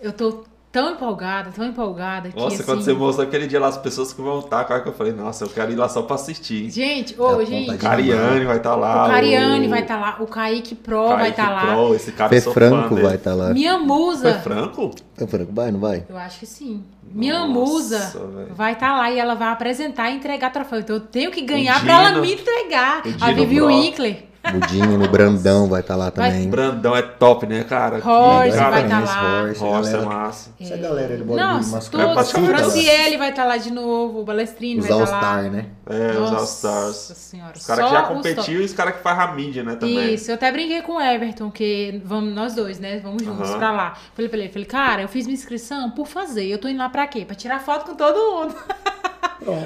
Eu 0.00 0.14
tô 0.14 0.44
tão 0.70 0.92
empolgada, 0.92 1.50
tão 1.50 1.64
empolgada 1.64 2.28
que 2.30 2.36
Nossa, 2.36 2.56
assim... 2.56 2.64
quando 2.64 2.82
você 2.82 2.92
mostrou 2.92 3.26
aquele 3.26 3.46
dia 3.46 3.58
lá, 3.58 3.68
as 3.68 3.78
pessoas 3.78 4.12
que 4.12 4.20
vão 4.20 4.40
estar, 4.40 4.64
quase 4.64 4.82
que 4.82 4.88
eu 4.88 4.92
falei, 4.92 5.12
nossa, 5.12 5.44
eu 5.44 5.48
quero 5.48 5.72
ir 5.72 5.76
lá 5.76 5.88
só 5.88 6.02
pra 6.02 6.16
assistir. 6.16 6.70
Gente, 6.70 7.14
ô, 7.18 7.28
vontade 7.28 7.46
gente, 7.46 7.70
de- 7.70 7.78
Cariane 7.78 8.44
vai 8.44 8.56
estar 8.58 8.74
lá. 8.76 9.04
o 9.06 9.08
Cariane 9.08 9.68
vai 9.68 9.80
estar 9.82 9.98
lá, 9.98 10.16
o 10.20 10.26
Kaique 10.26 10.74
Pro 10.74 11.08
vai 11.08 11.16
Kaique 11.18 11.30
estar 11.40 11.50
lá. 11.50 11.60
Pro, 11.74 11.94
esse 11.94 12.12
cara 12.12 12.28
Fê 12.30 12.40
Franco 12.40 12.94
vai 12.96 13.14
estar 13.16 13.34
lá. 13.34 13.50
Minha 13.52 13.78
Fê 13.78 13.84
musa, 13.84 14.34
Franco? 14.40 14.90
Fê 15.14 15.26
Franco 15.26 15.52
vai, 15.52 15.70
não 15.72 15.80
vai? 15.80 16.04
eu 16.08 16.16
acho 16.16 16.40
que 16.40 16.46
sim. 16.46 16.82
Minha 17.10 17.46
Nossa, 17.46 17.48
musa 17.52 17.98
velho. 18.34 18.54
vai 18.54 18.74
estar 18.74 18.94
lá 18.96 19.10
e 19.10 19.18
ela 19.18 19.34
vai 19.34 19.48
apresentar 19.48 20.10
e 20.10 20.16
entregar 20.16 20.50
troféu. 20.52 20.80
Então 20.80 20.96
eu 20.96 21.00
tenho 21.00 21.30
que 21.30 21.40
ganhar 21.40 21.78
O 21.78 21.84
pra 21.84 22.02
ela 22.06 22.20
me 22.20 22.34
entregar. 22.34 23.02
O 23.06 23.24
A 23.24 23.32
Vivi. 23.32 23.62
Winkler. 23.62 24.24
O 24.56 24.60
Dinho 24.66 24.96
no 24.98 25.08
Brandão 25.08 25.68
vai 25.68 25.80
estar 25.80 25.94
lá 25.96 26.10
Vai- 26.10 26.30
também. 26.30 26.48
Brandão 26.48 26.96
é 26.96 27.02
top, 27.02 27.46
né, 27.46 27.64
cara? 27.64 27.96
Horse 27.96 28.56
cara, 28.56 28.70
vai 28.70 28.88
tá 28.88 28.98
Referência, 28.98 29.20
lá. 29.22 29.42
Horse, 29.42 29.60
Roça 29.60 29.88
é 29.88 29.92
galera- 29.92 30.10
massa. 30.10 30.50
Essa 30.60 30.76
galera 30.76 31.16
Nossa, 31.18 31.70
masculino. 31.76 32.08
É 32.10 32.14
todos. 32.14 32.30
praticamente 32.32 32.62
Franciele 32.72 33.16
vai 33.18 33.30
estar 33.30 33.44
lá 33.44 33.56
de 33.56 33.70
novo, 33.72 34.20
o 34.20 34.24
Balestrini 34.24 34.80
Os 34.80 34.86
vai 34.88 35.02
estar 35.02 35.10
lá. 35.20 35.26
All-Star, 35.34 35.50
né? 35.50 35.66
É, 35.90 36.10
os 36.12 36.30
Nossa 36.30 36.68
All-Stars. 36.68 36.96
senhora. 37.18 37.52
Os 37.56 37.66
caras 37.66 37.84
que 37.84 37.90
já 37.90 38.02
os 38.02 38.08
top. 38.08 38.14
competiam 38.16 38.60
e 38.60 38.64
os 38.64 38.72
caras 38.72 38.96
que 38.96 39.02
fazem 39.02 39.24
a 39.24 39.32
mídia, 39.32 39.62
né, 39.62 39.74
também. 39.76 40.14
Isso, 40.14 40.30
eu 40.30 40.34
até 40.36 40.50
brinquei 40.50 40.82
com 40.82 40.96
o 40.96 41.00
Everton, 41.00 41.50
que 41.50 42.00
vamos 42.04 42.34
nós 42.34 42.54
dois, 42.54 42.78
né? 42.78 43.00
Vamos 43.00 43.22
juntos 43.22 43.50
Aham. 43.50 43.58
pra 43.58 43.70
lá. 43.70 43.94
Falei 44.14 44.28
pra 44.28 44.38
ele, 44.38 44.48
falei, 44.48 44.66
cara, 44.66 45.02
eu 45.02 45.08
fiz 45.08 45.26
minha 45.26 45.36
inscrição 45.38 45.90
por 45.90 46.06
fazer. 46.06 46.46
Eu 46.46 46.58
tô 46.58 46.68
indo 46.68 46.78
lá 46.78 46.88
pra 46.88 47.06
quê? 47.06 47.24
Pra 47.24 47.34
tirar 47.34 47.60
foto 47.60 47.84
com 47.90 47.94
todo 47.94 48.16
mundo. 48.16 48.54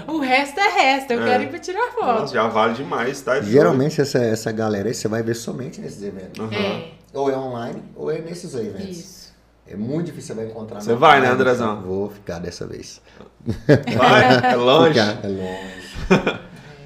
o 0.08 0.18
resto 0.20 0.58
é 0.60 0.68
resto, 0.68 1.12
eu 1.12 1.22
É. 1.22 1.24
quero 1.26 1.42
ir 1.44 1.48
pra 1.48 1.58
tirar 1.58 1.90
foto. 1.92 2.20
Nossa, 2.20 2.34
já 2.34 2.46
vale 2.48 2.74
demais, 2.74 3.20
tá? 3.20 3.40
Geralmente 3.40 4.00
essa, 4.00 4.18
essa 4.18 4.52
galera 4.52 4.88
aí 4.88 4.94
você 4.94 5.08
vai 5.08 5.22
ver 5.22 5.34
somente 5.34 5.80
nesses 5.80 6.02
eventos. 6.02 6.38
Aham. 6.40 6.54
É, 6.54 6.92
Ou 7.14 7.30
é 7.30 7.36
online, 7.36 7.82
ou 7.96 8.10
é 8.10 8.18
nesses 8.20 8.54
eventos. 8.54 8.88
isso. 8.98 9.22
É 9.66 9.76
muito 9.76 10.06
difícil 10.06 10.34
você 10.34 10.42
vai 10.42 10.50
encontrar. 10.50 10.80
Você 10.80 10.94
vai, 10.94 11.20
né. 11.20 11.28
Andrezão? 11.28 11.80
Vou 11.82 12.10
ficar 12.10 12.38
dessa 12.38 12.66
vez. 12.66 13.00
Vai, 13.96 14.52
é 14.52 14.56
longe. 14.56 15.00
Ficar, 15.00 15.24
é 15.24 15.28
longe. 15.28 16.40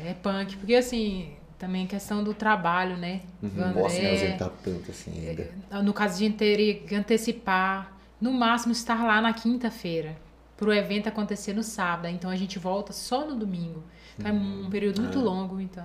É 0.05 0.15
punk, 0.23 0.57
porque 0.59 0.75
assim, 0.75 1.31
também 1.59 1.85
a 1.85 1.89
questão 1.89 2.23
do 2.23 2.33
trabalho, 2.35 2.97
né? 2.97 3.23
Não 3.43 3.73
posso 3.73 3.99
me 3.99 4.09
ausentar 4.11 4.51
tanto 4.63 4.91
assim 4.91 5.29
ainda. 5.29 5.83
No 5.83 5.93
caso 5.93 6.19
de 6.19 6.31
ter 6.31 6.85
que 6.87 6.95
antecipar, 6.95 7.93
no 8.21 8.33
máximo 8.33 8.73
estar 8.73 9.05
lá 9.05 9.21
na 9.21 9.33
quinta-feira, 9.33 10.15
para 10.57 10.69
o 10.69 10.73
evento 10.73 11.09
acontecer 11.09 11.53
no 11.53 11.63
sábado. 11.63 12.09
Então 12.09 12.31
a 12.31 12.37
gente 12.37 12.59
volta 12.59 12.93
só 12.93 13.25
no 13.27 13.35
domingo. 13.37 13.83
Então 14.19 14.31
é 14.31 14.35
um 14.35 14.69
período 14.71 15.03
muito 15.03 15.19
longo, 15.21 15.61
então 15.61 15.85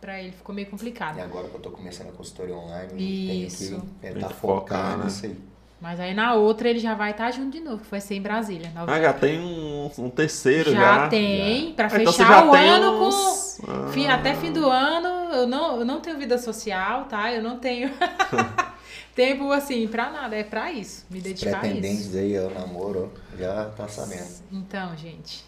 para 0.00 0.20
ele 0.20 0.32
ficou 0.32 0.54
meio 0.54 0.68
complicado. 0.68 1.16
E 1.18 1.20
agora 1.20 1.48
que 1.48 1.54
eu 1.54 1.60
tô 1.60 1.70
começando 1.70 2.08
a 2.08 2.12
consultoria 2.12 2.54
online, 2.56 3.44
Isso. 3.46 3.68
tenho 3.70 3.80
que 3.80 3.86
Tem 4.00 4.12
tentar 4.12 4.28
que 4.28 4.34
focar, 4.34 4.98
né? 4.98 5.04
nisso 5.04 5.24
aí. 5.26 5.38
Mas 5.80 6.00
aí 6.00 6.14
na 6.14 6.34
outra 6.34 6.68
ele 6.68 6.78
já 6.78 6.94
vai 6.94 7.10
estar 7.10 7.30
junto 7.30 7.50
de 7.50 7.60
novo, 7.60 7.82
que 7.82 7.90
vai 7.90 8.00
ser 8.00 8.14
em 8.14 8.22
Brasília. 8.22 8.70
na 8.74 8.84
Ah, 8.84 9.00
já 9.00 9.12
tem 9.12 9.38
um, 9.40 9.90
um 9.98 10.10
terceiro 10.10 10.72
já. 10.72 10.78
já 11.02 11.08
tem, 11.08 11.72
para 11.74 11.86
Ah, 11.86 12.00
então 12.00 12.12
fechar 12.12 12.26
já 12.28 12.44
o 12.46 12.54
ano 12.54 13.06
uns- 13.06 13.60
com. 13.64 13.70
Ah. 13.70 13.88
Fim, 13.92 14.06
até 14.08 14.34
fim 14.34 14.50
do 14.52 14.68
ano, 14.68 15.32
eu 15.34 15.46
não, 15.46 15.78
eu 15.78 15.84
não 15.84 16.00
tenho 16.00 16.18
vida 16.18 16.38
social, 16.38 17.04
tá? 17.04 17.32
Eu 17.32 17.42
não 17.42 17.58
tenho 17.58 17.90
tempo 19.14 19.50
assim 19.52 19.86
pra 19.86 20.10
nada, 20.10 20.36
é 20.36 20.42
pra 20.44 20.72
isso, 20.72 21.04
me 21.10 21.20
dedicar 21.20 21.50
a 21.50 21.52
isso. 21.52 21.60
pretendentes 21.60 22.14
aí, 22.16 22.38
ó, 22.38 22.50
namoro, 22.50 23.12
ó, 23.34 23.36
já 23.38 23.64
tá 23.76 23.88
sabendo. 23.88 24.24
Então, 24.52 24.96
gente. 24.96 25.44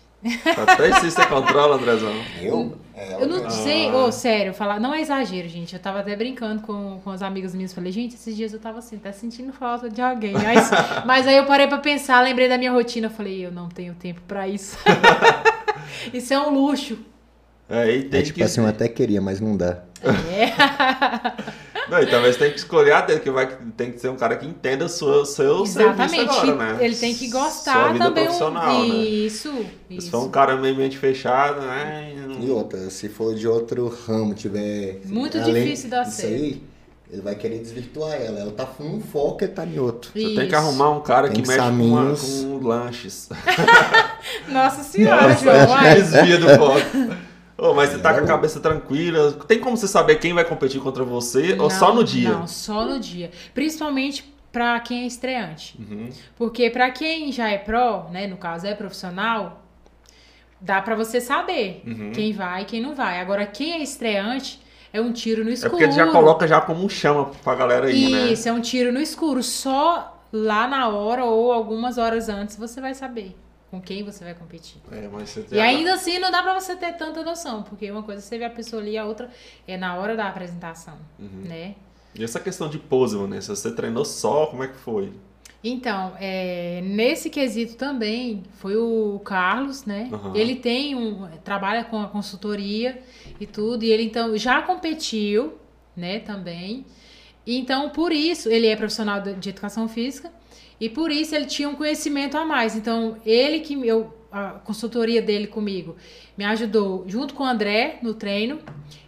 Até 0.56 0.88
isso 0.90 1.10
você 1.10 1.26
controla, 1.26 1.76
Andrezão. 1.76 2.12
Eu? 2.40 2.76
É, 2.94 3.14
Eu 3.22 3.28
não 3.28 3.44
eu- 3.44 3.50
sei, 3.50 3.88
Ah. 3.90 3.96
ô, 3.96 4.10
sério, 4.10 4.52
falar, 4.54 4.80
não 4.80 4.92
é 4.92 5.00
exagero, 5.00 5.46
gente. 5.48 5.74
Eu 5.74 5.78
tava 5.80 6.00
até 6.00 6.16
brincando 6.16 6.62
com, 6.62 7.00
com 7.04 7.10
os 7.10 7.22
amigos 7.22 7.54
meus. 7.54 7.72
Falei, 7.72 7.92
gente, 7.92 8.14
esses 8.16 8.34
dias 8.34 8.52
eu 8.52 8.58
tava 8.58 8.78
assim, 8.78 8.98
tá 8.98 9.12
sentindo 9.12 9.52
falta 9.52 9.88
de 9.88 10.00
alguém. 10.00 10.32
Mas, 10.32 10.70
mas 11.06 11.26
aí 11.28 11.36
eu 11.36 11.44
parei 11.46 11.68
pra 11.68 11.78
pensar, 11.78 12.22
lembrei 12.22 12.48
da 12.48 12.58
minha 12.58 12.72
rotina. 12.72 13.06
Eu 13.06 13.10
falei, 13.10 13.44
eu 13.46 13.52
não 13.52 13.68
tenho 13.68 13.94
tempo 13.94 14.20
pra 14.26 14.48
isso. 14.48 14.76
isso 16.12 16.32
é 16.32 16.40
um 16.40 16.50
luxo. 16.50 16.98
É, 17.68 17.90
e 17.94 18.04
tem 18.04 18.20
É 18.20 18.22
tipo 18.22 18.38
que... 18.38 18.42
assim, 18.44 18.60
eu 18.60 18.66
até 18.66 18.88
queria, 18.88 19.20
mas 19.20 19.40
não 19.40 19.56
dá. 19.56 19.82
É. 20.02 20.52
Não, 21.88 22.00
e 22.02 22.06
talvez 22.06 22.36
tem 22.36 22.50
que 22.50 22.58
escolher 22.58 22.92
a 22.92 23.00
dele, 23.00 23.20
que 23.20 23.30
vai, 23.30 23.46
tem 23.76 23.92
que 23.92 24.00
ser 24.00 24.08
um 24.08 24.16
cara 24.16 24.36
que 24.36 24.46
entenda 24.46 24.84
o 24.84 24.88
seu, 24.88 25.24
seu 25.24 25.62
Exatamente. 25.64 26.10
serviço 26.10 26.40
agora, 26.50 26.72
né? 26.74 26.84
Ele 26.84 26.96
tem 26.96 27.14
que 27.14 27.28
Sua 27.30 27.40
gostar 27.44 27.92
vida 27.92 28.04
também. 28.06 28.24
profissional, 28.24 28.74
um... 28.76 28.88
né? 28.88 28.94
Isso, 29.04 29.52
Se 29.98 30.10
for 30.10 30.24
um 30.24 30.28
cara 30.30 30.56
meio 30.56 30.76
mente 30.76 30.98
fechada, 30.98 31.60
né? 31.60 32.12
E 32.40 32.50
outra, 32.50 32.90
se 32.90 33.08
for 33.08 33.34
de 33.34 33.46
outro 33.48 33.88
ramo, 34.06 34.34
tiver. 34.34 35.00
Muito 35.06 35.38
além 35.38 35.64
difícil 35.64 35.88
dar 35.90 36.02
disso 36.02 36.16
certo. 36.16 36.34
aí, 36.34 36.62
ele 37.10 37.22
vai 37.22 37.34
querer 37.34 37.58
desvirtuar 37.60 38.12
ela. 38.14 38.40
Ela 38.40 38.52
tá 38.52 38.66
com 38.66 38.84
um 38.84 39.00
foco 39.00 39.42
e 39.44 39.48
tá 39.48 39.64
em 39.64 39.78
outro. 39.78 40.10
Você 40.12 40.34
tem 40.34 40.48
que 40.48 40.54
arrumar 40.54 40.90
um 40.90 41.00
cara 41.00 41.28
Tem 41.30 41.40
que 41.40 41.48
mexe 41.48 41.60
com, 41.60 41.70
uma- 41.70 42.14
com 42.14 42.66
lanches. 42.66 43.28
Nossa 44.48 44.82
senhora, 44.84 45.28
Nossa, 45.28 45.66
João. 45.66 45.94
desvia 45.94 46.38
do 46.38 46.48
foco. 46.50 47.25
Ô, 47.58 47.72
mas 47.72 47.90
você 47.90 47.98
tá 47.98 48.12
com 48.12 48.20
a 48.20 48.26
cabeça 48.26 48.60
tranquila. 48.60 49.32
Tem 49.48 49.58
como 49.58 49.76
você 49.76 49.88
saber 49.88 50.16
quem 50.16 50.34
vai 50.34 50.44
competir 50.44 50.80
contra 50.80 51.04
você 51.04 51.56
ou 51.58 51.70
só 51.70 51.94
no 51.94 52.04
dia? 52.04 52.30
Não, 52.30 52.46
só 52.46 52.84
no 52.84 53.00
dia. 53.00 53.30
Principalmente 53.54 54.30
pra 54.52 54.78
quem 54.80 55.04
é 55.04 55.06
estreante. 55.06 55.74
Uhum. 55.78 56.10
Porque 56.36 56.68
pra 56.70 56.90
quem 56.90 57.32
já 57.32 57.48
é 57.48 57.56
pró, 57.58 58.08
né, 58.12 58.26
no 58.26 58.36
caso 58.36 58.66
é 58.66 58.74
profissional, 58.74 59.62
dá 60.60 60.80
pra 60.82 60.94
você 60.94 61.20
saber 61.20 61.82
Uhum. 61.86 62.12
quem 62.12 62.32
vai 62.32 62.62
e 62.62 62.64
quem 62.66 62.82
não 62.82 62.94
vai. 62.94 63.20
Agora 63.20 63.46
quem 63.46 63.72
é 63.72 63.82
estreante 63.82 64.60
é 64.92 65.00
um 65.00 65.12
tiro 65.12 65.42
no 65.44 65.50
É 65.50 65.52
escuro. 65.54 65.70
porque 65.72 65.84
ele 65.84 65.92
já 65.92 66.06
coloca 66.08 66.46
já 66.46 66.60
como 66.60 66.84
um 66.84 66.88
chama 66.88 67.30
pra 67.42 67.54
galera 67.54 67.86
aí, 67.86 68.10
né? 68.10 68.32
Isso, 68.32 68.48
é 68.48 68.52
um 68.52 68.60
tiro 68.60 68.92
no 68.92 69.00
escuro. 69.00 69.42
Só 69.42 70.14
lá 70.32 70.66
na 70.66 70.88
hora 70.88 71.24
ou 71.24 71.52
algumas 71.52 71.96
horas 71.98 72.28
antes 72.28 72.56
você 72.56 72.80
vai 72.80 72.94
saber 72.94 73.34
com 73.70 73.80
quem 73.80 74.04
você 74.04 74.24
vai 74.24 74.34
competir. 74.34 74.80
É, 74.92 75.08
mas 75.08 75.30
você 75.30 75.46
E 75.52 75.60
ainda 75.60 75.94
assim 75.94 76.18
não 76.18 76.30
dá 76.30 76.42
pra 76.42 76.54
você 76.58 76.76
ter 76.76 76.92
tanta 76.96 77.22
noção, 77.22 77.62
porque 77.62 77.90
uma 77.90 78.02
coisa 78.02 78.20
é 78.20 78.22
você 78.24 78.38
vê 78.38 78.44
a 78.44 78.50
pessoa 78.50 78.80
ali, 78.80 78.96
a 78.96 79.04
outra 79.04 79.30
é 79.66 79.76
na 79.76 79.96
hora 79.96 80.16
da 80.16 80.28
apresentação, 80.28 80.96
Uhum. 81.18 81.42
né? 81.44 81.74
E 82.14 82.24
essa 82.24 82.40
questão 82.40 82.68
de 82.68 82.78
pose, 82.78 83.16
Vanessa, 83.16 83.54
você 83.54 83.70
treinou 83.74 84.04
só, 84.04 84.46
como 84.46 84.62
é 84.62 84.68
que 84.68 84.76
foi? 84.78 85.12
Então, 85.62 86.14
é, 86.20 86.80
nesse 86.82 87.28
quesito 87.28 87.74
também 87.76 88.44
foi 88.58 88.76
o 88.76 89.20
Carlos, 89.24 89.84
né? 89.84 90.08
Aham. 90.12 90.34
Ele 90.34 90.56
tem 90.56 90.94
um 90.94 91.28
trabalha 91.44 91.84
com 91.84 92.00
a 92.00 92.08
consultoria 92.08 93.02
e 93.40 93.46
tudo, 93.46 93.82
e 93.82 93.90
ele 93.90 94.04
então 94.04 94.36
já 94.36 94.62
competiu, 94.62 95.58
né, 95.96 96.20
também. 96.20 96.86
E, 97.44 97.56
então, 97.58 97.90
por 97.90 98.12
isso, 98.12 98.48
ele 98.48 98.66
é 98.66 98.76
profissional 98.76 99.20
de 99.20 99.48
educação 99.50 99.88
física 99.88 100.30
e 100.80 100.88
por 100.88 101.10
isso 101.10 101.34
ele 101.34 101.46
tinha 101.46 101.68
um 101.68 101.74
conhecimento 101.74 102.36
a 102.36 102.44
mais. 102.44 102.76
Então, 102.76 103.16
ele 103.24 103.60
que 103.60 103.74
eu 103.86 104.14
a 104.30 104.50
consultoria 104.64 105.22
dele 105.22 105.46
comigo 105.46 105.96
me 106.36 106.44
ajudou 106.44 107.04
junto 107.06 107.32
com 107.32 107.42
o 107.44 107.46
André 107.46 107.98
no 108.02 108.12
treino. 108.12 108.60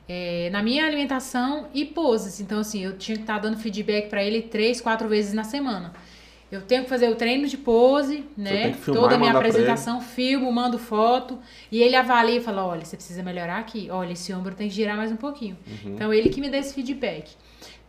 é, 0.08 0.48
na 0.50 0.62
minha 0.62 0.86
alimentação 0.86 1.68
e 1.74 1.84
poses. 1.84 2.40
Então, 2.40 2.60
assim, 2.60 2.82
eu 2.82 2.96
tinha 2.96 3.16
que 3.16 3.22
estar 3.22 3.38
dando 3.38 3.58
feedback 3.58 4.08
para 4.08 4.24
ele 4.24 4.40
três, 4.40 4.80
quatro 4.80 5.06
vezes 5.06 5.34
na 5.34 5.44
semana. 5.44 5.92
Eu 6.50 6.62
tenho 6.62 6.84
que 6.84 6.88
fazer 6.88 7.10
o 7.10 7.14
treino 7.14 7.46
de 7.46 7.58
pose, 7.58 8.24
né? 8.34 8.72
filmar 8.72 9.02
Toda 9.02 9.16
a 9.16 9.18
minha 9.18 9.32
apresentação, 9.32 10.00
filmo, 10.00 10.50
mando 10.50 10.78
foto. 10.78 11.38
E 11.70 11.82
ele 11.82 11.94
avalia 11.94 12.38
e 12.38 12.40
fala: 12.40 12.66
olha, 12.66 12.86
você 12.86 12.96
precisa 12.96 13.22
melhorar 13.22 13.58
aqui. 13.58 13.88
Olha, 13.90 14.12
esse 14.12 14.32
ombro 14.32 14.54
tem 14.54 14.66
que 14.66 14.74
girar 14.74 14.96
mais 14.96 15.12
um 15.12 15.16
pouquinho. 15.16 15.58
Uhum. 15.66 15.92
Então, 15.92 16.14
ele 16.14 16.30
que 16.30 16.40
me 16.40 16.48
dá 16.48 16.56
esse 16.56 16.72
feedback. 16.72 17.30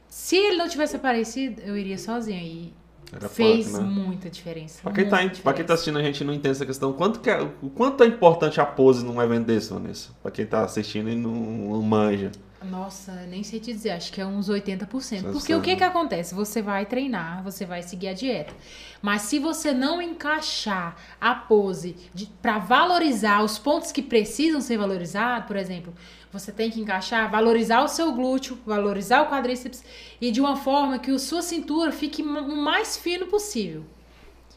Se 0.10 0.35
ele 0.35 0.57
não 0.57 0.68
tivesse 0.68 0.97
aparecido, 0.97 1.61
eu 1.61 1.77
iria 1.77 1.97
sozinha. 1.97 2.41
E 2.43 2.73
Era 3.11 3.27
fez 3.27 3.68
punk, 3.68 3.77
né? 3.77 3.90
muita 3.90 4.30
diferença. 4.30 4.80
Pra 4.81 4.91
quem, 4.91 5.10
tá, 5.10 5.22
muita 5.22 5.41
pra 5.41 5.53
quem 5.53 5.65
tá 5.65 5.73
diferença. 5.73 5.73
assistindo 5.73 5.98
a 5.99 6.03
gente 6.03 6.23
não 6.23 6.34
entende 6.34 6.52
essa 6.52 6.65
questão, 6.65 6.94
quanto 6.94 7.19
que 7.19 7.30
é, 7.30 7.41
o 7.41 7.69
quanto 7.69 8.03
é 8.03 8.07
importante 8.07 8.61
a 8.61 8.65
pose 8.65 9.03
num 9.03 9.22
evento 9.22 9.45
desse, 9.45 9.73
Vanessa? 9.73 10.10
Pra 10.22 10.31
quem 10.31 10.45
tá 10.45 10.64
assistindo 10.64 11.10
e 11.10 11.15
não, 11.15 11.31
não 11.31 11.81
manja. 11.81 12.31
Nossa, 12.64 13.14
nem 13.30 13.41
sei 13.41 13.60
te 13.60 13.72
dizer, 13.72 13.91
acho 13.91 14.11
que 14.11 14.19
é 14.19 14.26
uns 14.26 14.49
80%. 14.49 15.22
Deve 15.22 15.31
Porque 15.31 15.48
ser, 15.48 15.56
o 15.56 15.61
que 15.61 15.77
que 15.77 15.84
acontece? 15.84 16.36
Você 16.36 16.61
vai 16.61 16.86
treinar, 16.86 17.41
você 17.41 17.65
vai 17.65 17.81
seguir 17.81 18.10
a 18.10 18.14
dieta. 18.14 18.53
Mas 19.02 19.22
se 19.23 19.40
você 19.40 19.72
não 19.73 20.02
encaixar 20.02 20.98
a 21.22 21.34
pose 21.34 21.95
para 22.41 22.60
valorizar 22.60 23.44
os 23.44 23.57
pontos 23.57 23.94
que 23.94 24.02
precisam 24.02 24.60
ser 24.60 24.77
valorizados, 24.77 25.48
por 25.48 25.56
exemplo, 25.56 25.94
você 26.31 26.51
tem 26.51 26.69
que 26.69 26.80
encaixar, 26.80 27.30
valorizar 27.30 27.84
o 27.84 27.88
seu 27.88 28.11
glúteo, 28.11 28.57
valorizar 28.65 29.23
o 29.23 29.30
quadríceps 29.30 29.84
e 30.22 30.31
de 30.31 30.39
uma 30.39 30.56
forma 30.56 30.99
que 30.99 31.11
a 31.11 31.19
sua 31.19 31.41
cintura 31.41 31.91
fique 31.91 32.22
o 32.22 32.56
mais 32.56 32.97
fino 32.97 33.27
possível. 33.27 33.84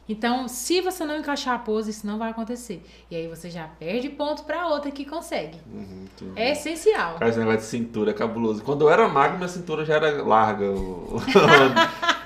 Então, 0.08 0.48
se 0.48 0.80
você 0.80 1.04
não 1.04 1.16
encaixar 1.16 1.54
a 1.54 1.58
pose, 1.58 1.90
isso 1.90 2.06
não 2.06 2.18
vai 2.18 2.30
acontecer. 2.30 2.82
E 3.10 3.16
aí 3.16 3.28
você 3.28 3.48
já 3.48 3.64
perde 3.66 4.08
ponto 4.08 4.44
para 4.44 4.66
outra 4.66 4.90
que 4.90 5.04
consegue. 5.04 5.58
Uhum. 5.72 6.06
É 6.34 6.52
essencial. 6.52 7.14
Cara, 7.14 7.28
esse 7.30 7.38
negócio 7.38 7.60
de 7.60 7.66
cintura 7.66 8.10
é 8.10 8.14
cabuloso. 8.14 8.62
Quando 8.62 8.82
eu 8.82 8.90
era 8.90 9.08
magro, 9.08 9.36
minha 9.36 9.48
cintura 9.48 9.84
já 9.84 9.94
era 9.94 10.22
larga. 10.22 10.66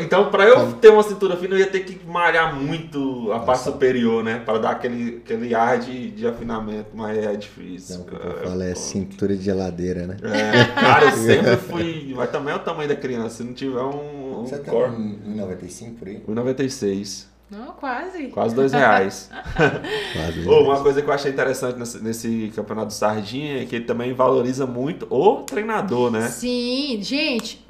Então, 0.00 0.30
pra 0.30 0.44
eu 0.44 0.72
ter 0.74 0.88
uma 0.90 1.02
cintura 1.02 1.36
fina, 1.36 1.54
eu 1.54 1.58
ia 1.58 1.66
ter 1.66 1.80
que 1.80 2.04
malhar 2.06 2.54
muito 2.54 3.32
a 3.32 3.40
parte 3.40 3.64
superior, 3.64 4.22
né? 4.22 4.40
Pra 4.44 4.58
dar 4.58 4.70
aquele, 4.70 5.18
aquele 5.18 5.54
ar 5.54 5.78
de, 5.78 6.10
de 6.10 6.26
afinamento. 6.26 6.90
Mas 6.94 7.18
é 7.18 7.34
difícil. 7.34 7.98
Não, 7.98 8.04
o 8.04 8.08
que 8.08 8.16
cara. 8.16 8.28
eu 8.28 8.48
falo 8.48 8.62
é 8.62 8.74
cintura 8.74 9.36
de 9.36 9.42
geladeira, 9.42 10.06
né? 10.06 10.16
É, 10.22 10.80
cara, 10.80 11.06
eu 11.06 11.12
sempre 11.18 11.56
fui. 11.56 12.14
Mas 12.16 12.30
também 12.30 12.52
é 12.52 12.56
o 12.56 12.60
tamanho 12.60 12.88
da 12.88 12.96
criança. 12.96 13.36
Se 13.36 13.44
não 13.44 13.52
tiver 13.52 13.80
um, 13.80 14.40
um 14.40 14.46
Você 14.46 14.58
tá 14.58 14.70
corpo. 14.70 14.96
em 14.96 15.34
95 15.34 15.94
por 15.96 16.08
aí? 16.08 16.22
1,96. 16.54 17.26
Não, 17.50 17.66
quase. 17.72 18.28
Quase 18.28 18.54
dois 18.54 18.72
reais. 18.72 19.30
Quase. 20.12 20.48
Ô, 20.48 20.62
uma 20.62 20.82
coisa 20.82 21.02
que 21.02 21.08
eu 21.08 21.12
achei 21.12 21.30
interessante 21.30 21.78
nesse, 21.78 22.02
nesse 22.02 22.52
campeonato 22.56 22.88
do 22.88 22.92
Sardinha 22.92 23.62
é 23.62 23.66
que 23.66 23.76
ele 23.76 23.84
também 23.84 24.12
valoriza 24.12 24.66
muito 24.66 25.06
o 25.10 25.42
treinador, 25.42 26.10
né? 26.10 26.28
Sim, 26.28 26.98
gente, 27.02 27.64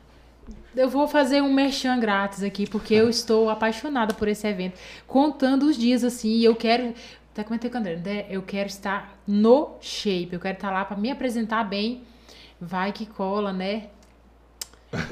eu 0.76 0.88
vou 0.88 1.06
fazer 1.06 1.42
um 1.42 1.52
merchan 1.52 1.98
grátis 1.98 2.42
aqui, 2.42 2.68
porque 2.68 2.94
eu 2.94 3.08
estou 3.10 3.50
apaixonada 3.50 4.14
por 4.14 4.28
esse 4.28 4.46
evento. 4.46 4.78
Contando 5.06 5.64
os 5.64 5.76
dias 5.76 6.04
assim, 6.04 6.30
e 6.30 6.44
eu 6.44 6.54
quero. 6.54 6.94
Até 7.32 7.42
comentei 7.42 7.68
com 7.68 7.76
o 7.76 7.80
André, 7.80 7.94
André, 7.96 8.26
eu 8.30 8.42
quero 8.42 8.68
estar 8.68 9.18
no 9.26 9.72
shape, 9.80 10.30
eu 10.32 10.38
quero 10.38 10.54
estar 10.54 10.70
lá 10.70 10.84
para 10.84 10.96
me 10.96 11.10
apresentar 11.10 11.64
bem. 11.64 12.02
Vai 12.60 12.92
que 12.92 13.06
cola, 13.06 13.52
né? 13.52 13.88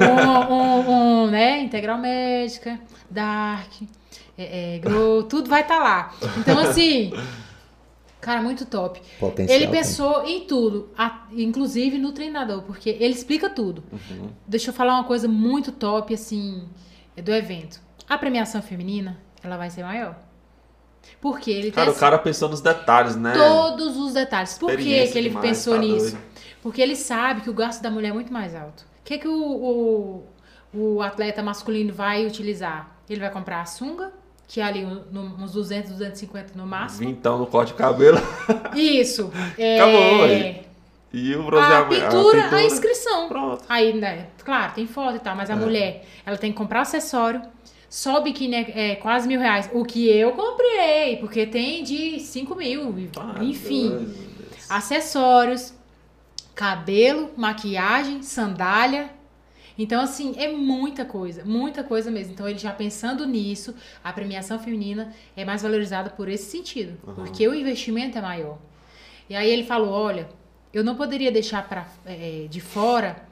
Um, 0.01 0.55
um- 0.55 0.91
um, 1.25 1.31
né? 1.31 1.61
Integral 1.61 1.99
médica, 1.99 2.79
Dark, 3.11 3.71
é, 4.39 4.77
é, 4.77 4.79
Grow, 4.79 5.23
tudo 5.25 5.49
vai 5.49 5.63
estar 5.63 5.79
lá. 5.79 6.13
Então, 6.39 6.59
assim, 6.59 7.13
cara, 8.21 8.41
muito 8.43 8.65
top. 8.67 9.01
Potencial 9.19 9.57
Ele 9.61 9.69
pensou 9.69 10.25
em 10.25 10.41
tudo, 10.47 10.91
a- 10.97 11.27
inclusive 11.33 11.99
no 11.99 12.13
treinador, 12.13 12.63
porque 12.63 12.91
ele 12.91 13.15
explica 13.15 13.49
tudo. 13.51 13.83
Uhum. 13.93 14.31
Deixa 14.47 14.71
eu 14.71 14.75
falar 14.75 14.95
uma 14.95 15.05
coisa 15.05 15.29
muito 15.29 15.73
top, 15.73 16.15
assim, 16.15 16.65
do 17.17 17.33
evento. 17.33 17.81
A 18.09 18.17
premiação 18.19 18.63
feminina, 18.63 19.19
ela 19.43 19.57
vai 19.57 19.71
ser 19.71 19.83
maior. 19.83 20.17
Porque 21.21 21.51
ele 21.51 21.73
Cara, 21.73 21.89
tem 21.89 21.97
o 21.97 21.99
cara 22.01 22.19
pensou 22.19 22.49
nos 22.49 22.61
detalhes, 22.61 23.17
né? 23.17 23.33
todos 23.35 23.97
os 23.97 24.15
detalhes. 24.15 24.57
Por 24.57 24.71
que, 24.77 24.77
que 24.85 25.19
ele 25.19 25.29
demais, 25.29 25.47
pensou 25.49 25.75
tá 25.75 25.81
nisso? 25.81 26.11
doido. 26.13 26.19
Porque 26.63 26.81
ele 26.81 26.95
sabe 26.95 27.41
que 27.41 27.51
o 27.51 27.53
gasto 27.55 27.83
da 27.83 27.91
mulher 27.91 28.11
é 28.11 28.13
muito 28.13 28.33
mais 28.33 28.55
alto. 28.55 28.85
O 29.03 29.05
que, 29.05 29.19
que 29.19 29.29
o, 29.29 30.25
o, 30.73 30.77
o 30.97 31.03
atleta 31.03 31.43
masculino 31.43 31.93
vai 31.93 32.25
utilizar? 32.27 32.97
Ele 33.11 33.21
vai 33.21 33.31
comprar 33.31 33.61
a 33.61 33.65
sunga, 33.65 34.13
que 34.49 34.61
é 34.61 34.65
ali 34.65 34.85
no- 34.85 35.37
uns 35.43 35.53
200, 35.53 35.91
250 35.91 36.53
no 36.57 36.67
máximo. 36.67 37.09
Vintão 37.09 37.39
no 37.39 37.47
corte 37.47 37.73
de 37.73 37.75
cabelo. 37.79 38.19
Isso. 38.75 39.31
É, 39.59 39.81
Acabou, 39.81 40.25
aí. 40.25 40.63
E 41.13 41.35
o 41.35 41.43
A 41.43 41.45
bronzeamento. 41.45 42.01
pintura, 42.07 42.55
a, 42.57 42.63
inscrição. 42.65 43.29
Pronto. 43.29 43.65
Aí, 43.69 43.93
né, 43.93 44.29
claro, 44.43 44.73
tem 44.75 44.87
foto 44.87 45.17
e 45.17 45.19
tal, 45.19 45.37
mas 45.37 45.51
a 45.51 45.55
É. 45.55 45.57
mulher, 45.57 46.05
ela 46.25 46.39
tem 46.39 46.51
que 46.53 46.57
comprar 46.57 46.83
acessório. 46.83 47.43
Só 47.91 48.19
o 48.21 48.23
biquíni 48.23 48.55
é, 48.55 48.93
é 48.93 48.95
quase 48.97 49.29
mil 49.29 49.39
reais. 49.39 49.69
O 49.75 49.85
que 49.85 50.09
eu 50.09 50.33
comprei, 50.33 51.19
porque 51.19 51.45
tem 51.45 51.85
de 51.85 52.19
5 52.21 52.55
mil. 52.55 52.95
Ah, 53.19 53.45
enfim. 53.45 53.91
Deus. 53.91 54.71
acessórios, 54.71 55.75
cabelo, 56.55 57.31
maquiagem, 57.37 58.23
sandália. 58.23 59.11
Então, 59.79 60.03
assim, 60.03 60.35
é 60.37 60.53
muita 60.53 61.05
coisa, 61.05 61.45
muita 61.45 61.83
coisa 61.83 62.11
mesmo. 62.11 62.33
Então, 62.33 62.49
ele 62.49 62.59
já 62.59 62.73
pensando 62.73 63.27
nisso, 63.27 63.75
a 64.05 64.13
premiação 64.13 64.59
feminina 64.59 65.13
é 65.37 65.45
mais 65.45 65.63
valorizada 65.63 66.11
por 66.11 66.29
esse 66.29 66.51
sentido, 66.51 66.99
porque 67.15 67.49
o 67.49 67.55
investimento 67.55 68.19
é 68.19 68.21
maior. 68.21 68.59
E 69.31 69.35
aí 69.35 69.51
ele 69.51 69.65
falou: 69.65 69.91
olha, 69.91 70.29
eu 70.73 70.85
não 70.85 70.95
poderia 70.95 71.33
deixar 71.33 71.67
pra, 71.69 71.87
eh, 72.07 72.47
de 72.51 72.61
fora 72.61 73.25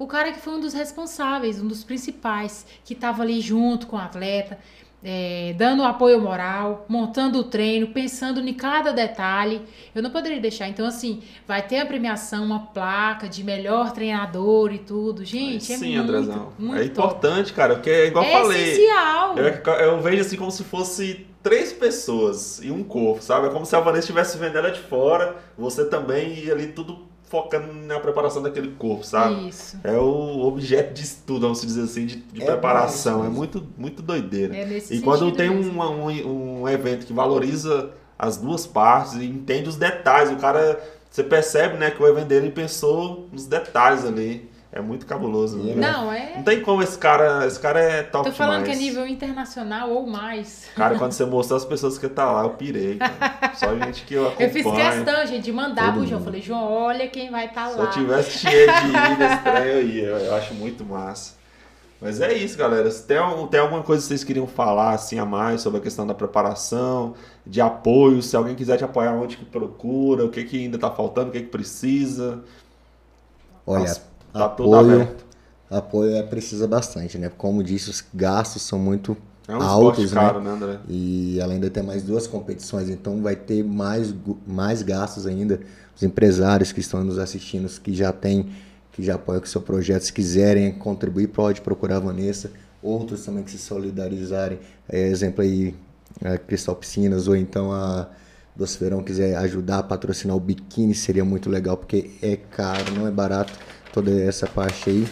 o 0.00 0.06
cara 0.06 0.32
que 0.32 0.40
foi 0.40 0.54
um 0.54 0.60
dos 0.60 0.72
responsáveis, 0.72 1.60
um 1.60 1.68
dos 1.68 1.84
principais, 1.84 2.66
que 2.86 2.94
estava 2.94 3.22
ali 3.22 3.38
junto 3.38 3.86
com 3.86 3.96
o 3.96 3.98
atleta, 3.98 4.58
eh, 5.02 5.54
dando 5.56 5.82
apoio 5.82 6.20
moral, 6.20 6.84
montando 6.88 7.38
o 7.38 7.44
treino, 7.44 7.88
pensando 7.88 8.40
em 8.40 8.52
cada 8.54 8.92
detalhe. 8.92 9.62
Eu 9.94 10.02
não 10.02 10.10
poderia 10.10 10.40
deixar. 10.40 10.68
Então, 10.68 10.86
assim, 10.86 11.22
vai 11.46 11.62
ter 11.66 11.78
a 11.80 11.86
premiação, 11.86 12.44
uma 12.44 12.66
placa 12.66 13.28
de 13.28 13.42
melhor 13.42 13.92
treinador 13.92 14.72
e 14.72 14.78
tudo. 14.78 15.24
Gente, 15.24 15.72
é 15.72 15.76
Sim, 15.76 15.96
muito, 15.96 16.00
Andrezão. 16.12 16.52
muito 16.58 16.82
é 16.82 16.88
top. 16.88 16.90
importante, 16.90 17.52
cara, 17.52 17.74
porque 17.76 17.90
é 17.90 18.06
igual 18.06 18.24
eu 18.24 18.30
É 18.30 18.42
falei. 18.42 18.62
essencial. 18.72 19.36
Eu, 19.38 19.74
eu 19.76 20.00
vejo 20.00 20.20
assim 20.22 20.36
como 20.36 20.50
se 20.50 20.64
fosse 20.64 21.26
três 21.42 21.72
pessoas 21.72 22.60
e 22.62 22.70
um 22.70 22.84
corpo, 22.84 23.22
sabe? 23.22 23.46
É 23.46 23.50
como 23.50 23.64
se 23.64 23.74
a 23.74 23.80
Vanessa 23.80 24.00
estivesse 24.00 24.36
vendo 24.38 24.58
ela 24.58 24.70
de 24.70 24.80
fora, 24.80 25.36
você 25.56 25.84
também 25.88 26.44
e 26.44 26.50
ali 26.50 26.68
tudo 26.68 27.08
focando 27.30 27.72
na 27.72 27.98
preparação 28.00 28.42
daquele 28.42 28.72
corpo, 28.72 29.04
sabe? 29.04 29.48
Isso. 29.48 29.78
É 29.84 29.96
o 29.96 30.40
objeto 30.42 30.92
de 30.92 31.02
estudo, 31.02 31.42
vamos 31.42 31.60
dizer 31.62 31.84
assim, 31.84 32.04
de, 32.04 32.16
de 32.16 32.42
É 32.42 32.44
preparação. 32.44 33.20
mais 33.20 33.30
É 33.30 33.34
muito, 33.34 33.66
muito 33.78 34.02
doideira. 34.02 34.54
É 34.54 34.66
nesse 34.66 34.94
e 34.96 35.00
quando 35.00 35.30
tem 35.32 35.48
mesmo. 35.48 35.80
um, 35.80 36.08
um, 36.08 36.62
um 36.62 36.68
evento 36.68 37.06
que 37.06 37.12
valoriza 37.12 37.90
as 38.18 38.36
duas 38.36 38.66
partes 38.66 39.14
e 39.14 39.24
entende 39.24 39.68
os 39.68 39.76
detalhes, 39.76 40.30
o 40.32 40.36
cara, 40.36 40.78
você 41.08 41.22
percebe, 41.22 41.78
né, 41.78 41.90
que 41.92 42.02
o 42.02 42.06
evento 42.06 42.26
dele 42.26 42.50
pensou 42.50 43.28
nos 43.32 43.46
detalhes 43.46 44.04
ali. 44.04 44.49
É 44.72 44.80
muito 44.80 45.04
cabuloso. 45.04 45.58
Né? 45.58 45.72
ele- 45.72 45.80
Não, 45.80 46.12
é. 46.12 46.34
Não 46.36 46.42
tem 46.44 46.62
como 46.62 46.80
esse 46.80 46.96
cara, 46.96 47.44
esse 47.44 47.58
cara 47.58 47.80
é 47.80 48.02
top 48.04 48.28
Tô 48.30 48.34
falando 48.36 48.62
que 48.64 48.70
é 48.70 48.74
demais. 48.74 48.78
nível 48.88 49.06
internacional 49.06 49.90
ou 49.90 50.06
mais. 50.06 50.66
Cara, 50.76 50.96
quando 50.96 51.10
você 51.10 51.24
mostrou 51.24 51.56
as 51.56 51.64
pessoas 51.64 51.98
que 51.98 52.08
tá 52.08 52.30
lá, 52.30 52.42
eu 52.44 52.50
pirei, 52.50 52.96
cara. 52.96 53.52
Só 53.56 53.74
gente 53.76 54.04
que 54.04 54.14
eu 54.14 54.28
acompanho. 54.28 54.48
Eu 54.50 54.52
fiz 54.52 54.64
questão, 54.64 55.26
gente, 55.26 55.42
de 55.44 55.52
mandar 55.52 55.92
pro 55.92 56.06
João. 56.06 56.18
mundo. 56.20 56.24
Falei, 56.24 56.40
João, 56.40 56.70
olha 56.72 57.08
quem 57.08 57.30
vai 57.32 57.46
estar 57.46 57.68
Se 57.70 57.78
lá. 57.78 57.84
eu 57.84 57.90
tivesse 57.90 58.38
cheio 58.38 58.66
de 58.66 58.86
ir 58.86 59.18
nesse 59.18 59.42
trem, 59.42 59.64
eu 59.64 59.82
ia. 59.86 60.04
Eu, 60.06 60.16
eu 60.18 60.34
acho 60.36 60.54
muito 60.54 60.84
massa. 60.84 61.34
Mas 62.00 62.20
é 62.20 62.32
isso, 62.32 62.56
galera. 62.56 62.88
Se 62.92 63.04
tem, 63.06 63.18
tem 63.50 63.60
alguma 63.60 63.82
coisa 63.82 64.00
que 64.02 64.08
vocês 64.08 64.22
queriam 64.24 64.46
falar 64.46 64.92
assim 64.92 65.18
a 65.18 65.26
mais 65.26 65.60
sobre 65.62 65.80
a 65.80 65.82
questão 65.82 66.06
da 66.06 66.14
preparação, 66.14 67.14
de 67.44 67.60
apoio, 67.60 68.22
se 68.22 68.34
alguém 68.36 68.54
quiser 68.54 68.76
te 68.78 68.84
apoiar, 68.84 69.12
onde 69.14 69.36
que 69.36 69.44
procura, 69.44 70.24
o 70.24 70.30
que, 70.30 70.44
que 70.44 70.62
ainda 70.64 70.78
tá 70.78 70.90
faltando, 70.90 71.28
o 71.28 71.32
que, 71.32 71.40
que 71.40 71.48
precisa. 71.48 72.42
Olha, 73.66 73.80
Nossa, 73.80 74.09
tá 74.32 74.44
apoio, 74.46 75.08
apoio 75.70 76.16
é, 76.16 76.22
precisa 76.22 76.66
bastante, 76.66 77.18
né? 77.18 77.30
Como 77.36 77.62
disse, 77.62 77.90
os 77.90 78.04
gastos 78.12 78.62
são 78.62 78.78
muito 78.78 79.16
É 79.46 79.54
um 79.54 79.62
altos, 79.62 80.12
né? 80.12 80.20
caro, 80.20 80.40
né, 80.40 80.50
André? 80.50 80.78
E 80.88 81.40
além 81.40 81.60
de 81.60 81.70
ter 81.70 81.82
mais 81.82 82.02
duas 82.02 82.26
competições, 82.26 82.88
então 82.88 83.22
vai 83.22 83.36
ter 83.36 83.62
mais, 83.62 84.12
mais 84.46 84.82
gastos 84.82 85.26
ainda. 85.26 85.60
Os 85.94 86.02
empresários 86.02 86.72
que 86.72 86.80
estão 86.80 87.04
nos 87.04 87.18
assistindo, 87.18 87.68
que 87.80 87.94
já 87.94 88.12
têm, 88.12 88.50
que 88.92 89.02
já 89.02 89.14
apoiam 89.14 89.40
com 89.40 89.46
o 89.46 89.48
seu 89.48 89.60
projeto, 89.60 90.02
se 90.02 90.12
quiserem 90.12 90.72
contribuir, 90.72 91.28
pode 91.28 91.60
procurar 91.60 91.96
a 91.96 92.00
Vanessa. 92.00 92.50
Outros 92.82 93.24
também 93.24 93.44
que 93.44 93.50
se 93.50 93.58
solidarizarem. 93.58 94.58
É, 94.88 95.08
exemplo 95.08 95.42
aí, 95.42 95.74
a 96.24 96.38
Cristal 96.38 96.74
Piscinas, 96.74 97.28
ou 97.28 97.36
então 97.36 97.72
a 97.72 98.08
Doce 98.56 98.78
Verão 98.78 99.02
quiser 99.02 99.36
ajudar 99.36 99.78
a 99.78 99.82
patrocinar 99.82 100.36
o 100.36 100.40
biquíni, 100.40 100.94
seria 100.94 101.24
muito 101.24 101.48
legal, 101.48 101.76
porque 101.76 102.10
é 102.22 102.36
caro, 102.36 102.92
não 102.94 103.06
é 103.06 103.10
barato 103.10 103.52
toda 103.92 104.10
essa 104.10 104.46
parte 104.46 104.90
aí. 104.90 105.06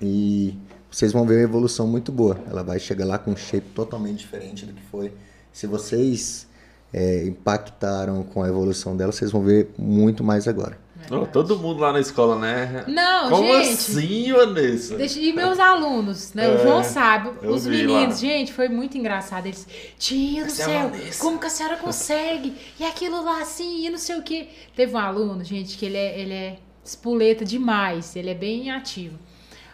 E 0.00 0.56
vocês 0.90 1.12
vão 1.12 1.26
ver 1.26 1.36
uma 1.36 1.42
evolução 1.42 1.86
muito 1.86 2.10
boa. 2.12 2.38
Ela 2.50 2.62
vai 2.62 2.78
chegar 2.78 3.06
lá 3.06 3.18
com 3.18 3.32
um 3.32 3.36
shape 3.36 3.68
totalmente 3.70 4.18
diferente 4.18 4.66
do 4.66 4.72
que 4.72 4.82
foi. 4.82 5.12
Se 5.52 5.66
vocês 5.66 6.46
é, 6.92 7.24
impactaram 7.26 8.22
com 8.22 8.42
a 8.42 8.48
evolução 8.48 8.96
dela, 8.96 9.12
vocês 9.12 9.30
vão 9.30 9.42
ver 9.42 9.70
muito 9.78 10.22
mais 10.22 10.46
agora. 10.48 10.78
Ô, 11.10 11.26
todo 11.26 11.58
mundo 11.58 11.80
lá 11.80 11.92
na 11.92 12.00
escola, 12.00 12.38
né? 12.38 12.84
Não, 12.86 13.28
Como 13.28 13.52
gente. 13.54 13.72
assim, 13.72 14.32
Vanessa? 14.32 14.96
Deixa, 14.96 15.18
e 15.18 15.32
meus 15.32 15.58
alunos, 15.58 16.32
né? 16.32 16.46
É, 16.46 16.54
o 16.54 16.62
João 16.62 16.84
sabe, 16.84 17.30
os 17.44 17.66
meninos, 17.66 18.14
lá. 18.14 18.28
gente, 18.28 18.52
foi 18.52 18.68
muito 18.68 18.96
engraçado. 18.96 19.46
Eles, 19.46 19.66
tia 19.98 20.42
do 20.42 20.46
Essa 20.46 20.62
é 20.62 20.64
céu, 20.66 20.90
Vanessa." 20.90 21.20
como 21.20 21.38
que 21.40 21.46
a 21.46 21.50
senhora 21.50 21.76
consegue? 21.76 22.54
E 22.78 22.84
aquilo 22.84 23.24
lá 23.24 23.42
assim, 23.42 23.84
e 23.84 23.90
não 23.90 23.98
sei 23.98 24.16
o 24.16 24.22
quê. 24.22 24.48
Teve 24.76 24.94
um 24.94 24.98
aluno, 24.98 25.42
gente, 25.42 25.76
que 25.76 25.86
ele 25.86 25.96
é, 25.96 26.20
ele 26.20 26.34
é 26.34 26.58
espoleta 26.84 27.44
demais, 27.44 28.16
ele 28.16 28.30
é 28.30 28.34
bem 28.34 28.70
ativo. 28.70 29.18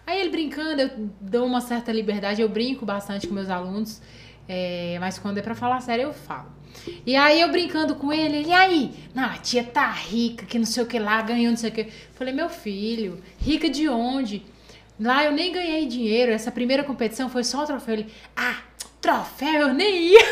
Aí 0.07 0.21
ele 0.21 0.31
brincando, 0.31 0.81
eu 0.81 0.91
dou 1.21 1.47
uma 1.47 1.61
certa 1.61 1.93
liberdade, 1.93 2.41
eu 2.41 2.49
brinco 2.49 2.87
bastante 2.87 3.27
com 3.27 3.35
meus 3.35 3.51
alunos, 3.51 4.01
é, 4.49 4.97
mas 5.01 5.19
quando 5.19 5.39
é 5.39 5.43
pra 5.43 5.55
falar 5.55 5.81
sério, 5.81 6.05
eu 6.05 6.15
falo. 6.15 6.59
E 7.05 7.17
aí 7.17 7.41
eu 7.41 7.51
brincando 7.51 7.95
com 7.95 8.13
ele, 8.13 8.37
ele, 8.37 8.53
aí? 8.53 8.95
Não, 9.15 9.25
a 9.25 9.37
tia 9.37 9.65
tá 9.65 9.91
rica, 9.91 10.47
que 10.47 10.59
não 10.59 10.67
sei 10.67 10.83
o 10.83 10.87
que 10.87 10.99
lá, 10.99 11.21
ganhou 11.23 11.51
não 11.51 11.59
sei 11.59 11.71
o 11.71 11.73
que. 11.73 11.85
Falei, 12.15 12.33
meu 12.33 12.49
filho, 12.49 13.23
rica 13.39 13.69
de 13.69 13.89
onde? 13.89 14.43
Lá 15.01 15.25
eu 15.25 15.33
nem 15.33 15.53
ganhei 15.53 15.87
dinheiro, 15.87 16.33
essa 16.33 16.51
primeira 16.51 16.83
competição 16.83 17.29
foi 17.29 17.45
só 17.45 17.63
um 17.63 17.67
troféu. 17.67 17.95
Ele, 17.95 18.07
ah, 18.37 18.57
troféu, 19.01 19.69
eu 19.69 19.75
nem 19.75 19.97
ia. 20.13 20.25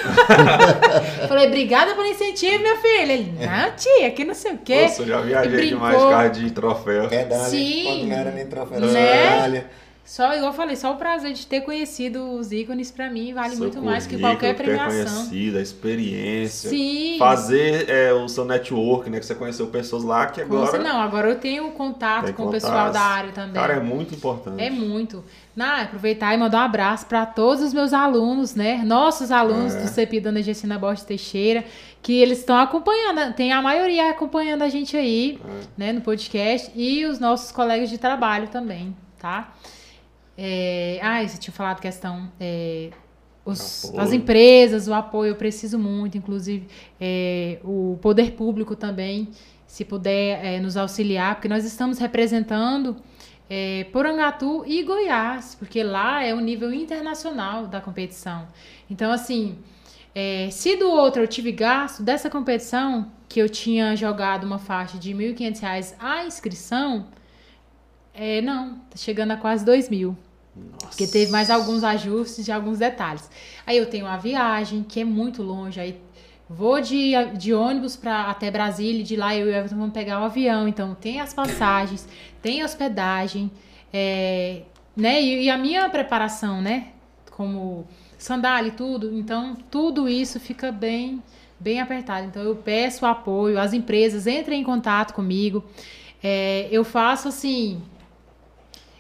Falei, 1.28 1.46
obrigada 1.46 1.94
pelo 1.94 2.06
incentivo, 2.06 2.62
meu 2.62 2.76
filho. 2.78 3.12
Ele, 3.12 3.32
não, 3.40 3.72
tia, 3.76 4.10
que 4.10 4.24
não 4.24 4.34
sei 4.34 4.52
o 4.52 4.58
quê. 4.58 4.82
Nossa, 4.82 5.02
eu 5.02 5.06
já 5.06 5.20
viajei 5.20 5.68
demais 5.68 5.96
carro 5.96 6.30
de 6.30 6.50
troféu. 6.50 7.08
Medalha, 7.08 7.44
Sim. 7.44 7.84
quando 7.84 8.06
não 8.08 8.16
era 8.16 8.30
nem 8.32 8.46
troféu, 8.46 8.80
Né? 8.80 8.86
medalha. 9.32 9.66
Só, 10.06 10.32
igual 10.34 10.52
eu 10.52 10.56
falei, 10.56 10.76
só 10.76 10.92
o 10.92 10.96
prazer 10.96 11.32
de 11.32 11.44
ter 11.48 11.62
conhecido 11.62 12.30
os 12.34 12.52
ícones 12.52 12.92
pra 12.92 13.10
mim 13.10 13.34
vale 13.34 13.50
Seu 13.56 13.58
muito 13.58 13.82
mais 13.82 14.06
que 14.06 14.16
qualquer 14.16 14.54
ter 14.54 14.62
premiação. 14.62 15.04
conhecido, 15.26 15.58
a 15.58 15.60
experiência. 15.60 16.70
Sim. 16.70 17.16
Fazer 17.18 17.90
é, 17.90 18.12
o 18.12 18.28
seu 18.28 18.44
network, 18.44 19.10
né? 19.10 19.18
Que 19.18 19.26
você 19.26 19.34
conheceu 19.34 19.66
pessoas 19.66 20.04
lá 20.04 20.26
que 20.26 20.40
agora. 20.40 20.70
cer- 20.70 20.80
Não, 20.80 21.00
agora 21.00 21.28
eu 21.28 21.34
tenho 21.40 21.68
contato 21.72 22.32
com 22.34 22.46
o 22.46 22.50
pessoal 22.52 22.92
da 22.92 23.00
área 23.00 23.32
também. 23.32 23.54
Cara, 23.54 23.74
é 23.74 23.80
muito 23.80 24.14
importante. 24.14 24.62
É 24.62 24.70
muito. 24.70 25.24
Na, 25.56 25.82
aproveitar 25.82 26.32
e 26.34 26.38
mandar 26.38 26.58
um 26.58 26.66
abraço 26.66 27.06
para 27.06 27.26
todos 27.26 27.60
os 27.64 27.74
meus 27.74 27.92
alunos, 27.92 28.54
né? 28.54 28.82
Nossos 28.84 29.32
alunos 29.32 29.74
É. 29.74 29.82
do 29.82 29.88
CEPI 29.88 30.20
Dona 30.20 30.40
Gessina 30.40 30.78
Borges 30.78 31.04
Teixeira, 31.04 31.64
que 32.00 32.12
eles 32.12 32.38
estão 32.38 32.56
acompanhando, 32.58 33.34
tem 33.34 33.52
a 33.52 33.60
maioria 33.60 34.08
acompanhando 34.10 34.62
a 34.62 34.68
gente 34.68 34.96
aí, 34.96 35.40
É. 35.44 35.64
né, 35.76 35.92
no 35.92 36.00
podcast, 36.00 36.70
e 36.76 37.04
os 37.06 37.18
nossos 37.18 37.50
colegas 37.50 37.90
de 37.90 37.98
trabalho 37.98 38.46
também, 38.48 38.94
tá? 39.18 39.52
É, 40.36 40.98
ah, 41.02 41.26
você 41.26 41.38
tinha 41.38 41.52
falado 41.54 41.80
questão. 41.80 42.30
é, 42.40 42.90
os- 43.44 43.92
as 43.96 44.12
empresas, 44.12 44.88
o 44.88 44.94
apoio, 44.94 45.30
eu 45.30 45.36
preciso 45.36 45.78
muito, 45.78 46.18
inclusive 46.18 46.66
é, 47.00 47.58
o 47.64 47.96
poder 48.02 48.32
público 48.32 48.74
também, 48.76 49.28
se 49.66 49.84
puder 49.84 50.44
é, 50.44 50.60
nos 50.60 50.76
auxiliar, 50.76 51.36
porque 51.36 51.48
nós 51.48 51.64
estamos 51.64 51.98
representando 51.98 52.96
é, 53.48 53.84
Porangatu 53.92 54.64
e 54.66 54.82
Goiás, 54.82 55.54
porque 55.54 55.82
lá 55.82 56.24
é 56.24 56.34
o 56.34 56.40
nível 56.40 56.72
internacional 56.74 57.66
da 57.68 57.80
competição. 57.80 58.48
Então, 58.90 59.10
assim, 59.12 59.56
é, 60.14 60.48
se 60.50 60.76
do 60.76 60.88
outro 60.90 61.22
eu 61.22 61.28
tive 61.28 61.52
gasto 61.52 62.02
dessa 62.02 62.28
competição, 62.28 63.10
que 63.28 63.40
eu 63.40 63.48
tinha 63.48 63.94
jogado 63.96 64.44
uma 64.44 64.58
faixa 64.58 64.98
de 64.98 65.12
R$ 65.12 65.32
1.500 65.34 65.94
a 66.00 66.24
inscrição, 66.24 67.06
é, 68.14 68.40
não, 68.40 68.74
tá 68.90 68.96
chegando 68.96 69.32
a 69.32 69.36
quase 69.36 69.64
R$ 69.64 69.70
2.000. 69.78 70.16
Porque 70.78 71.06
teve 71.06 71.30
mais 71.30 71.50
alguns 71.50 71.84
ajustes 71.84 72.44
de 72.44 72.52
alguns 72.52 72.78
detalhes. 72.78 73.28
Aí 73.66 73.76
eu 73.76 73.86
tenho 73.86 74.06
a 74.06 74.16
viagem, 74.16 74.82
que 74.82 75.00
é 75.00 75.04
muito 75.04 75.42
longe. 75.42 75.78
Aí 75.78 76.00
vou 76.48 76.80
de, 76.80 77.12
de 77.36 77.52
ônibus 77.52 77.96
para 77.96 78.30
até 78.30 78.50
Brasília, 78.50 79.00
e 79.00 79.04
de 79.04 79.16
lá 79.16 79.34
eu 79.34 79.46
e 79.46 79.50
o 79.50 79.54
Everton 79.54 79.76
vamos 79.76 79.92
pegar 79.92 80.20
o 80.20 80.24
avião. 80.24 80.66
Então 80.66 80.94
tem 80.94 81.20
as 81.20 81.34
passagens, 81.34 82.08
tem 82.40 82.64
hospedagem, 82.64 83.50
é, 83.92 84.62
né? 84.96 85.20
E, 85.20 85.44
e 85.44 85.50
a 85.50 85.58
minha 85.58 85.88
preparação, 85.90 86.62
né? 86.62 86.88
Como 87.30 87.86
sandália 88.16 88.68
e 88.68 88.72
tudo. 88.72 89.14
Então 89.18 89.56
tudo 89.70 90.08
isso 90.08 90.40
fica 90.40 90.72
bem, 90.72 91.22
bem 91.60 91.80
apertado. 91.80 92.26
Então 92.26 92.42
eu 92.42 92.56
peço 92.56 93.04
apoio, 93.04 93.58
as 93.58 93.72
empresas 93.72 94.26
entrem 94.26 94.60
em 94.60 94.64
contato 94.64 95.12
comigo. 95.12 95.64
É, 96.22 96.68
eu 96.70 96.84
faço 96.84 97.28
assim 97.28 97.82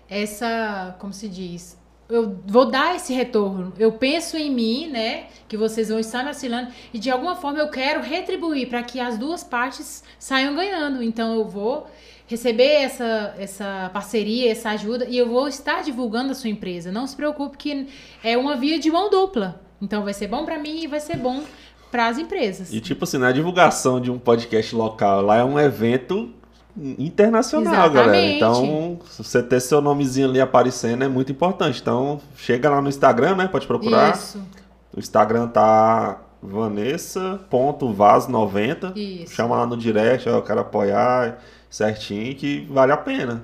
essa, 0.08 0.96
como 0.98 1.12
se 1.12 1.28
diz, 1.28 1.78
eu 2.08 2.40
vou 2.46 2.66
dar 2.66 2.94
esse 2.96 3.12
retorno. 3.12 3.72
Eu 3.78 3.92
penso 3.92 4.36
em 4.36 4.50
mim, 4.50 4.88
né, 4.88 5.26
que 5.48 5.56
vocês 5.56 5.88
vão 5.88 5.98
estar 5.98 6.22
me 6.22 6.28
auxiliando 6.28 6.70
e 6.92 6.98
de 6.98 7.10
alguma 7.10 7.36
forma 7.36 7.58
eu 7.58 7.68
quero 7.68 8.00
retribuir 8.00 8.68
para 8.68 8.82
que 8.82 9.00
as 9.00 9.18
duas 9.18 9.42
partes 9.42 10.04
saiam 10.18 10.54
ganhando. 10.54 11.02
Então 11.02 11.34
eu 11.34 11.44
vou 11.44 11.86
receber 12.26 12.82
essa, 12.82 13.34
essa 13.38 13.90
parceria, 13.92 14.50
essa 14.50 14.70
ajuda, 14.70 15.06
e 15.08 15.16
eu 15.16 15.28
vou 15.28 15.46
estar 15.46 15.82
divulgando 15.82 16.32
a 16.32 16.34
sua 16.34 16.50
empresa. 16.50 16.90
Não 16.90 17.06
se 17.06 17.14
preocupe 17.14 17.56
que 17.56 17.88
é 18.22 18.36
uma 18.36 18.56
via 18.56 18.78
de 18.78 18.90
mão 18.90 19.10
dupla. 19.10 19.60
Então 19.80 20.02
vai 20.02 20.14
ser 20.14 20.26
bom 20.26 20.44
para 20.44 20.58
mim 20.58 20.82
e 20.82 20.86
vai 20.86 21.00
ser 21.00 21.16
bom 21.16 21.42
para 21.90 22.08
as 22.08 22.18
empresas. 22.18 22.72
E 22.72 22.80
tipo 22.80 23.04
assim, 23.04 23.18
na 23.18 23.30
divulgação 23.30 24.00
de 24.00 24.10
um 24.10 24.18
podcast 24.18 24.74
local, 24.74 25.22
lá 25.22 25.36
é 25.36 25.44
um 25.44 25.58
evento 25.58 26.32
internacional, 26.98 27.86
Exatamente. 27.86 27.94
galera. 27.94 28.26
Então, 28.26 28.98
você 29.16 29.42
ter 29.42 29.60
seu 29.60 29.80
nomezinho 29.80 30.28
ali 30.28 30.40
aparecendo 30.40 31.02
é 31.04 31.08
muito 31.08 31.32
importante. 31.32 31.80
Então, 31.80 32.20
chega 32.36 32.68
lá 32.70 32.80
no 32.82 32.88
Instagram, 32.88 33.36
né? 33.36 33.48
Pode 33.48 33.66
procurar. 33.66 34.14
Isso, 34.14 34.40
O 34.94 34.98
Instagram 35.00 35.48
tá 35.48 36.20
vanessa.vaz90. 36.42 38.92
isso. 38.96 39.34
Chama 39.34 39.56
lá 39.56 39.66
no 39.66 39.76
direct, 39.76 40.28
ó, 40.28 40.32
eu 40.36 40.42
quero 40.42 40.60
apoiar 40.60 41.38
certinho, 41.70 42.34
que 42.34 42.66
vale 42.70 42.92
a 42.92 42.96
pena. 42.96 43.42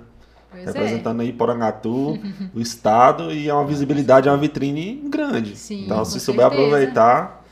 Pois 0.50 0.62
é. 0.62 0.66
Representando 0.66 1.20
aí 1.22 1.32
Porangatu, 1.32 2.18
o 2.54 2.60
estado, 2.60 3.32
e 3.32 3.48
é 3.48 3.54
uma 3.54 3.64
visibilidade, 3.64 4.28
é 4.28 4.30
uma 4.30 4.36
vitrine 4.38 5.02
grande. 5.09 5.56
Sim, 5.56 5.84
então, 5.84 6.04
se 6.04 6.20
souber 6.20 6.46
certeza. 6.48 6.62
aproveitar, 6.66 7.42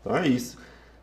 então 0.00 0.16
é 0.16 0.28
isso. 0.28 0.58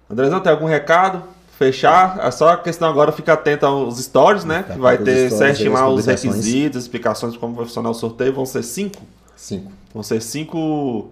Andrezão, 0.10 0.40
tem 0.40 0.52
algum 0.52 0.66
recado? 0.66 1.24
Fechar? 1.60 2.26
É 2.26 2.32
só 2.32 2.54
a 2.54 2.58
questão 2.58 2.88
agora, 2.88 3.12
fica 3.12 3.34
atento 3.34 3.66
aos 3.66 4.00
stories, 4.00 4.46
né? 4.46 4.64
Que 4.64 4.80
vai 4.80 4.98
ter 4.98 5.30
certinho 5.30 5.74
lá 5.74 5.90
os 5.90 6.06
requisitos, 6.06 6.84
explicações 6.84 7.34
de 7.34 7.40
como 7.40 7.54
vai 7.54 7.66
funcionar 7.66 7.90
o 7.90 7.94
sorteio. 7.94 8.34
Vão 8.34 8.46
ser 8.46 8.64
cinco? 8.64 9.02
Cinco. 9.36 9.70
Vão 9.94 10.02
ser 10.02 10.22
cinco 10.22 11.12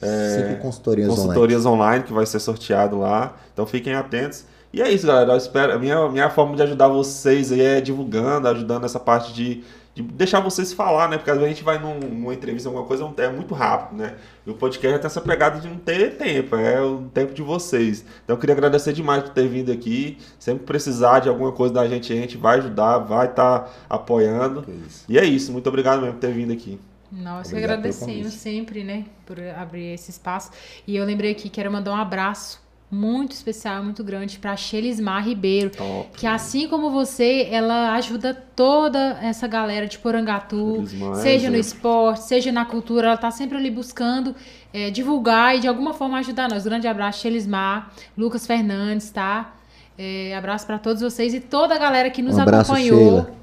Cinco 0.00 0.62
consultorias 0.62 1.08
online. 1.08 1.22
consultorias 1.26 1.66
online 1.66 2.04
que 2.04 2.12
vai 2.12 2.24
ser 2.24 2.38
sorteado 2.38 3.00
lá. 3.00 3.34
Então 3.52 3.66
fiquem 3.66 3.92
atentos. 3.94 4.44
E 4.72 4.80
é 4.80 4.88
isso, 4.88 5.08
galera. 5.08 5.32
Eu 5.32 5.36
espero. 5.36 5.72
A 5.72 5.78
minha, 5.78 6.08
minha 6.08 6.30
forma 6.30 6.54
de 6.54 6.62
ajudar 6.62 6.86
vocês 6.86 7.50
aí 7.50 7.60
é 7.60 7.80
divulgando, 7.80 8.46
ajudando 8.46 8.84
essa 8.86 9.00
parte 9.00 9.32
de, 9.32 9.64
de 10.02 10.12
deixar 10.14 10.40
vocês 10.40 10.72
falar, 10.72 11.08
né? 11.08 11.16
Porque 11.16 11.30
às 11.30 11.36
vezes 11.38 11.50
a 11.52 11.54
gente 11.54 11.64
vai 11.64 11.78
num- 11.78 11.98
numa 11.98 12.34
entrevista, 12.34 12.68
alguma 12.68 12.84
coisa, 12.86 13.08
é 13.18 13.28
muito 13.28 13.54
rápido, 13.54 13.98
né? 13.98 14.16
E 14.46 14.50
o 14.50 14.54
podcast 14.54 14.98
tem 14.98 15.06
essa 15.06 15.20
pegada 15.20 15.60
de 15.60 15.68
não 15.68 15.76
ter 15.76 16.16
tempo, 16.16 16.56
é 16.56 16.80
o 16.82 17.02
tempo 17.14 17.32
de 17.34 17.42
vocês. 17.42 18.04
Então 18.24 18.36
eu 18.36 18.40
queria 18.40 18.54
agradecer 18.54 18.92
demais 18.92 19.22
por 19.22 19.32
ter 19.32 19.46
vindo 19.48 19.70
aqui. 19.72 20.18
Sempre 20.38 20.64
precisar 20.64 21.20
de 21.20 21.28
alguma 21.28 21.52
coisa 21.52 21.74
da 21.74 21.86
gente, 21.88 22.12
a 22.12 22.16
gente 22.16 22.36
vai 22.36 22.58
ajudar, 22.58 22.98
vai 22.98 23.26
estar 23.26 23.70
apoiando. 23.88 24.62
Que 24.62 24.72
isso. 24.72 25.04
E 25.08 25.18
é 25.18 25.24
isso. 25.24 25.52
Muito 25.52 25.68
obrigado 25.68 26.00
mesmo 26.00 26.14
por 26.14 26.20
ter 26.20 26.32
vindo 26.32 26.52
aqui. 26.52 26.78
Nós 27.12 27.50
que 27.50 27.56
agradecemos 27.56 28.14
convite. 28.16 28.30
sempre, 28.36 28.84
né, 28.84 29.04
por 29.26 29.36
abrir 29.40 29.94
esse 29.94 30.10
espaço. 30.12 30.52
E 30.86 30.96
eu 30.96 31.04
lembrei 31.04 31.32
aqui, 31.32 31.48
quero 31.48 31.70
mandar 31.70 31.90
um 31.92 31.96
abraço 31.96 32.60
muito 32.90 33.32
especial, 33.32 33.84
muito 33.84 34.02
grande 34.02 34.38
para 34.38 34.56
Shelismar 34.56 35.24
Ribeiro, 35.24 35.70
Top. 35.70 36.08
que 36.18 36.26
assim 36.26 36.66
como 36.66 36.90
você, 36.90 37.46
ela 37.50 37.94
ajuda 37.94 38.34
toda 38.56 39.18
essa 39.22 39.46
galera 39.46 39.86
de 39.86 39.96
Porangatu, 39.98 40.74
Shelismar 40.86 41.12
é 41.12 41.22
seja 41.22 41.50
no 41.50 41.56
exemplo. 41.56 41.60
esporte, 41.60 42.22
seja 42.24 42.50
na 42.50 42.64
cultura, 42.64 43.06
ela 43.06 43.16
tá 43.16 43.30
sempre 43.30 43.56
ali 43.56 43.70
buscando 43.70 44.34
eh, 44.74 44.90
divulgar 44.90 45.56
e 45.56 45.60
de 45.60 45.68
alguma 45.68 45.94
forma 45.94 46.18
ajudar 46.18 46.48
nós. 46.48 46.64
Grande 46.64 46.88
abraço, 46.88 47.20
Shelismar, 47.20 47.92
Lucas 48.18 48.46
Fernandes, 48.46 49.10
tá? 49.10 49.54
Eh, 49.96 50.34
abraço 50.34 50.66
para 50.66 50.78
todos 50.78 51.00
vocês 51.00 51.32
e 51.32 51.40
toda 51.40 51.74
a 51.74 51.78
galera 51.78 52.10
que 52.10 52.22
nos 52.22 52.36
Um 52.36 52.40
abraço, 52.40 52.72
acompanhou 52.72 52.98
Sheila. 53.22 53.34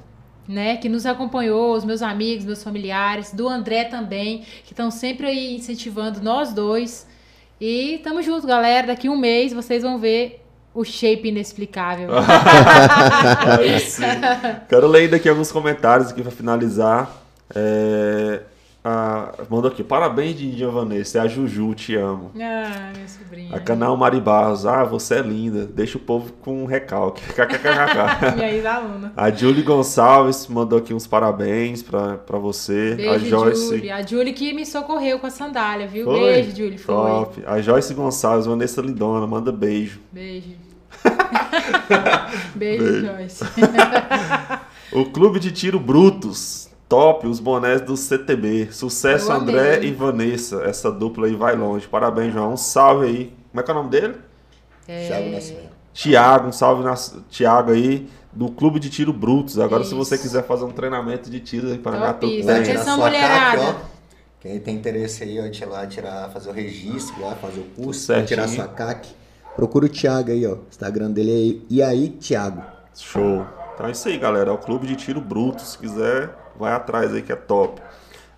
né, 0.46 0.76
que 0.76 0.88
nos 0.88 1.06
acompanhou, 1.06 1.74
os 1.74 1.84
meus 1.84 2.02
amigos, 2.02 2.44
meus 2.44 2.62
familiares, 2.62 3.32
do 3.32 3.48
André 3.48 3.84
também, 3.84 4.40
que 4.64 4.72
estão 4.72 4.90
sempre 4.90 5.26
aí 5.26 5.56
incentivando 5.56 6.20
nós 6.22 6.52
dois. 6.52 7.06
E 7.60 8.00
tamo 8.04 8.22
junto, 8.22 8.46
galera. 8.46 8.86
Daqui 8.88 9.08
um 9.08 9.16
mês 9.16 9.52
vocês 9.52 9.82
vão 9.82 9.98
ver 9.98 10.44
o 10.74 10.84
shape 10.84 11.28
inexplicável. 11.28 12.10
Sim. 13.80 14.02
Quero 14.68 14.86
ler 14.86 15.00
ainda 15.02 15.16
aqui 15.16 15.28
alguns 15.28 15.50
comentários 15.50 16.10
aqui 16.10 16.22
para 16.22 16.30
finalizar. 16.30 17.10
É, 17.54 18.40
a, 18.88 19.32
mandou 19.50 19.70
aqui, 19.70 19.84
parabéns, 19.84 20.36
Dindinha 20.36 20.70
Vanessa. 20.70 21.18
É 21.18 21.20
a 21.22 21.26
Juju, 21.26 21.74
te 21.74 21.94
amo. 21.96 22.30
ah, 22.34 22.92
minha 22.94 23.08
sobrinha. 23.08 23.54
A 23.54 23.60
canal 23.60 23.96
Mari 23.96 24.20
Barros, 24.20 24.64
ah, 24.66 24.84
você 24.84 25.16
é 25.16 25.22
linda. 25.22 25.66
Deixa 25.66 25.98
o 25.98 26.00
povo 26.00 26.32
com 26.40 26.62
um 26.62 26.66
recalque. 26.66 27.22
Minha 28.36 28.50
ex-aluna. 28.52 29.12
A 29.16 29.30
Julie 29.30 29.62
Gonçalves 29.62 30.46
mandou 30.46 30.78
aqui 30.78 30.94
uns 30.94 31.06
parabéns 31.06 31.82
pra, 31.82 32.18
pra 32.18 32.38
você. 32.38 32.92
a 32.92 32.96
Beijo, 32.96 33.26
Joyce. 33.26 33.68
Julie. 33.68 33.90
A 33.90 34.02
Julie 34.06 34.32
que 34.32 34.52
me 34.52 34.64
socorreu 34.64 35.18
com 35.18 35.26
a 35.26 35.30
sandália, 35.30 35.86
viu? 35.86 36.04
Foi? 36.04 36.20
Beijo, 36.20 36.56
Julie. 36.56 36.78
Foi. 36.78 36.94
Top. 36.94 37.42
A 37.46 37.60
Joyce 37.60 37.92
Gonçalves, 37.94 38.46
Vanessa 38.46 38.80
Lindona, 38.80 39.26
manda 39.26 39.52
beijo. 39.52 40.00
Beijo. 40.10 40.54
Beijo, 42.54 43.06
Joyce. 43.06 43.44
O 44.90 45.04
Clube 45.04 45.38
de 45.38 45.52
Tiro 45.52 45.78
Brutos. 45.78 46.67
Top, 46.88 47.26
os 47.26 47.38
bonés 47.38 47.80
do 47.82 47.96
CTB. 47.96 48.68
Sucesso, 48.72 49.30
Eu 49.30 49.36
André 49.36 49.76
amei. 49.76 49.90
e 49.90 49.92
Vanessa. 49.92 50.62
Essa 50.62 50.90
dupla 50.90 51.26
aí 51.26 51.34
vai 51.34 51.54
longe. 51.54 51.86
Parabéns, 51.86 52.32
João. 52.32 52.52
Um 52.54 52.56
salve 52.56 53.06
aí. 53.06 53.34
Como 53.50 53.60
é 53.60 53.62
que 53.62 53.70
é 53.70 53.74
o 53.74 53.76
nome 53.76 53.90
dele? 53.90 54.14
Thiago 54.86 55.30
Nascimento. 55.30 55.68
Tiago, 55.92 56.48
um 56.48 56.52
salve 56.52 56.84
na 56.84 56.94
Tiago 57.28 57.72
aí, 57.72 58.08
do 58.32 58.48
Clube 58.50 58.78
de 58.78 58.88
Tiro 58.88 59.12
Brutos. 59.12 59.58
Agora, 59.58 59.82
se 59.84 59.94
você 59.94 60.14
Isso. 60.14 60.22
quiser 60.24 60.44
fazer 60.44 60.64
um 60.64 60.70
treinamento 60.70 61.28
de 61.28 61.40
tiro 61.40 61.66
aí 61.68 61.78
para 61.78 62.14
Topíssimo. 62.14 62.46
tem. 62.46 62.56
Atenção, 62.62 62.84
sua 62.96 62.96
mulherada. 63.06 63.58
CAC, 63.58 63.74
ó. 63.84 63.88
Quem 64.40 64.60
tem 64.60 64.76
interesse 64.76 65.24
aí, 65.24 65.40
ó, 65.40 65.48
de 65.48 65.60
ir 65.62 65.66
lá 65.66 65.84
tirar, 65.86 66.30
fazer 66.30 66.48
o 66.48 66.52
registro, 66.52 67.20
lá, 67.20 67.34
fazer 67.34 67.58
o 67.60 67.64
curso, 67.82 68.00
Certinho. 68.00 68.26
tirar 68.28 68.46
sua 68.48 68.68
CAC, 68.68 69.08
procura 69.56 69.86
o 69.86 69.88
Thiago 69.88 70.30
aí, 70.30 70.46
ó. 70.46 70.52
O 70.52 70.60
Instagram 70.70 71.10
dele 71.10 71.60
é 71.68 71.74
E 71.74 71.82
aí, 71.82 72.10
Thiago. 72.10 72.62
Show. 72.94 73.44
Então 73.74 73.86
é 73.86 73.90
isso 73.90 74.06
aí, 74.08 74.16
galera. 74.16 74.50
É 74.50 74.52
o 74.52 74.58
Clube 74.58 74.86
de 74.86 74.94
Tiro 74.94 75.20
Bruto. 75.20 75.62
Se 75.62 75.76
quiser, 75.76 76.30
vai 76.58 76.72
atrás 76.72 77.14
aí 77.14 77.22
que 77.22 77.32
é 77.32 77.36
top. 77.36 77.80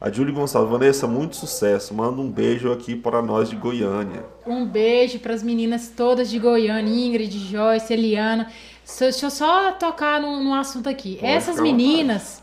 A 0.01 0.11
Julie 0.11 0.33
Gonçalves, 0.33 0.71
Vanessa, 0.71 1.07
muito 1.07 1.37
sucesso. 1.37 1.93
Manda 1.93 2.23
um 2.23 2.31
beijo 2.31 2.73
aqui 2.73 2.97
para 2.97 3.21
nós 3.21 3.51
de 3.51 3.57
Goiânia. 3.57 4.25
Um 4.47 4.65
beijo 4.65 5.19
para 5.19 5.35
as 5.35 5.43
meninas 5.43 5.93
todas 5.95 6.31
de 6.31 6.39
Goiânia, 6.39 6.91
Ingrid, 6.91 7.39
Joyce, 7.39 7.93
Eliana. 7.93 8.51
Deixa 8.99 9.27
eu 9.27 9.31
só 9.31 9.73
tocar 9.73 10.21
num, 10.21 10.43
num 10.43 10.55
assunto 10.55 10.89
aqui. 10.89 11.17
Pode 11.17 11.27
Essas 11.31 11.61
meninas 11.61 12.40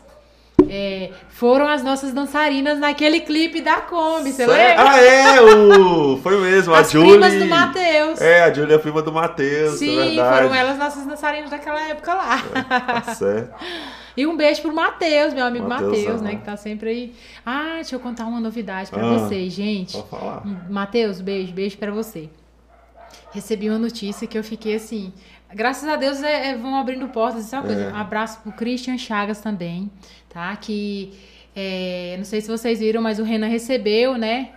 é, 0.68 1.10
foram 1.28 1.68
as 1.68 1.82
nossas 1.82 2.12
dançarinas 2.12 2.78
naquele 2.78 3.20
clipe 3.20 3.60
da 3.60 3.76
Kombi, 3.80 4.30
você 4.32 4.44
Cê- 4.44 4.46
lembra? 4.46 4.90
Ah, 4.90 5.00
é! 5.00 5.40
O... 5.40 6.16
Foi 6.18 6.36
mesmo, 6.40 6.74
a 6.74 6.80
As 6.80 6.90
Julie. 6.90 7.10
primas 7.12 7.34
do 7.34 7.46
Matheus. 7.46 8.20
É, 8.20 8.42
a 8.44 8.52
Julie 8.52 8.72
é 8.72 8.76
a 8.76 8.78
prima 8.78 9.00
do 9.02 9.12
Matheus, 9.12 9.74
é 9.74 9.76
Sim, 9.78 9.96
verdade. 9.96 10.36
foram 10.42 10.54
elas 10.54 10.78
nossas 10.78 11.06
dançarinas 11.06 11.50
daquela 11.50 11.80
época 11.88 12.12
lá. 12.14 12.38
Tá 13.02 13.14
certo. 13.14 13.54
E 14.16 14.26
um 14.26 14.36
beijo 14.36 14.62
pro 14.62 14.74
Matheus, 14.74 15.32
meu 15.32 15.44
amigo. 15.46 15.68
Matheus, 15.68 16.20
né? 16.20 16.34
Que 16.34 16.44
tá 16.44 16.56
sempre 16.56 16.88
aí. 16.90 17.14
Ah, 17.46 17.74
deixa 17.76 17.94
eu 17.94 18.00
contar 18.00 18.24
uma 18.26 18.40
novidade 18.40 18.90
pra 18.90 19.00
Ah. 19.00 19.12
vocês, 19.16 19.52
gente. 19.52 19.92
Pode 19.96 20.08
falar. 20.08 20.42
Matheus, 20.68 21.20
beijo, 21.20 21.52
beijo 21.52 21.78
pra 21.78 21.92
você. 21.92 22.28
Recebi 23.30 23.70
uma 23.70 23.78
notícia 23.78 24.26
que 24.26 24.36
eu 24.36 24.42
fiquei 24.42 24.74
assim. 24.74 25.12
Graças 25.54 25.88
a 25.88 25.96
Deus 25.96 26.22
é, 26.22 26.50
é, 26.50 26.56
vão 26.56 26.76
abrindo 26.76 27.08
portas. 27.08 27.46
Isso 27.46 27.54
é 27.54 27.58
uma 27.58 27.66
coisa. 27.66 27.84
É. 27.84 27.92
Um 27.92 27.96
abraço 27.96 28.40
pro 28.40 28.52
Christian 28.52 28.98
Chagas 28.98 29.40
também, 29.40 29.90
tá? 30.28 30.54
Que 30.56 31.12
é, 31.56 32.14
não 32.18 32.24
sei 32.24 32.40
se 32.40 32.48
vocês 32.48 32.78
viram, 32.80 33.00
mas 33.00 33.18
o 33.18 33.24
Renan 33.24 33.48
recebeu, 33.48 34.16
né? 34.18 34.50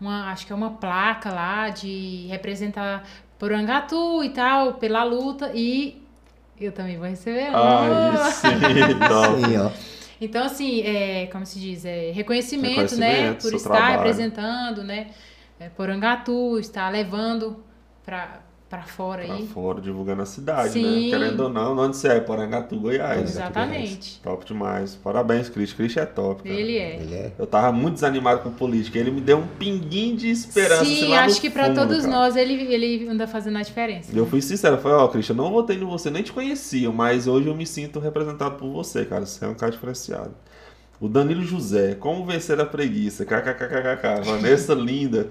Uma, 0.00 0.30
acho 0.32 0.46
que 0.46 0.52
é 0.52 0.56
uma 0.56 0.70
placa 0.70 1.30
lá 1.30 1.68
de 1.68 2.26
representar 2.30 3.04
Porangatu 3.38 4.24
e 4.24 4.30
tal, 4.30 4.74
pela 4.74 5.04
luta. 5.04 5.50
E 5.54 6.02
eu 6.60 6.72
também 6.72 6.96
vou 6.96 7.08
receber. 7.08 7.50
uma. 7.50 8.22
Ai, 8.24 8.32
sim. 8.32 8.48
Sim, 8.48 9.56
ó. 9.58 9.70
Então, 10.20 10.44
assim, 10.44 10.80
é, 10.80 11.26
como 11.26 11.46
se 11.46 11.60
diz, 11.60 11.84
é 11.84 12.10
reconhecimento, 12.10 12.96
né? 12.96 13.08
Reconhecimento, 13.08 13.42
Por 13.42 13.48
seu 13.50 13.56
estar 13.56 13.70
trabalho. 13.70 13.96
representando, 13.98 14.82
né? 14.82 15.08
É, 15.60 15.68
Porangatu, 15.68 16.58
estar 16.58 16.88
levando 16.88 17.62
pra, 18.04 18.40
pra 18.68 18.82
fora 18.82 19.24
Pra 19.24 19.34
aí. 19.34 19.46
fora, 19.46 19.80
divulgando 19.80 20.20
a 20.22 20.26
cidade, 20.26 20.74
Sim. 20.74 21.10
né? 21.10 21.18
Querendo 21.18 21.40
ou 21.44 21.48
não, 21.48 21.76
onde 21.78 21.96
você 21.96 22.08
é? 22.08 22.20
Porangatu, 22.20 22.78
Goiás. 22.78 23.22
Exatamente. 23.30 24.20
Top 24.22 24.44
demais. 24.44 24.94
Parabéns, 24.94 25.48
Cris. 25.48 25.72
Cris 25.72 25.96
é 25.96 26.04
top, 26.04 26.42
cara. 26.42 26.54
Ele 26.54 26.76
é. 26.76 26.96
Ele 27.00 27.14
é. 27.14 27.32
Eu 27.38 27.46
tava 27.46 27.72
muito 27.72 27.94
desanimado 27.94 28.40
com 28.42 28.50
política. 28.50 28.98
Ele 28.98 29.10
me 29.10 29.20
deu 29.20 29.38
um 29.38 29.46
pinguinho 29.46 30.16
de 30.16 30.30
esperança. 30.30 30.82
assim, 30.82 30.96
Sim, 31.00 31.08
no 31.08 31.14
acho 31.14 31.40
que 31.40 31.48
pra 31.48 31.64
fundo, 31.66 31.76
todos 31.80 32.04
cara. 32.04 32.08
nós 32.12 32.36
ele, 32.36 32.54
ele 32.72 33.08
anda 33.08 33.26
fazendo 33.26 33.56
a 33.58 33.62
diferença. 33.62 34.10
Eu 34.14 34.26
fui 34.26 34.42
sincero, 34.42 34.76
eu 34.76 34.80
falei, 34.80 34.98
ó, 34.98 35.08
Christian, 35.08 35.34
não 35.34 35.50
votei 35.50 35.76
em 35.76 35.84
você, 35.84 36.10
nem 36.10 36.22
te 36.22 36.32
conhecia, 36.32 36.90
mas 36.92 37.26
hoje 37.26 37.46
eu 37.48 37.54
me 37.54 37.64
sinto 37.66 37.98
representado 37.98 38.56
por 38.56 38.68
você, 38.70 39.04
cara. 39.04 39.24
Você 39.24 39.44
é 39.44 39.48
um 39.48 39.54
cara 39.54 39.72
diferenciado. 39.72 40.32
O 41.00 41.08
Danilo 41.08 41.42
José, 41.44 41.94
como 41.94 42.26
vencer 42.26 42.60
a 42.60 42.66
preguiça? 42.66 43.24
KKKKK. 43.24 44.20
Vanessa 44.24 44.74
linda. 44.74 45.28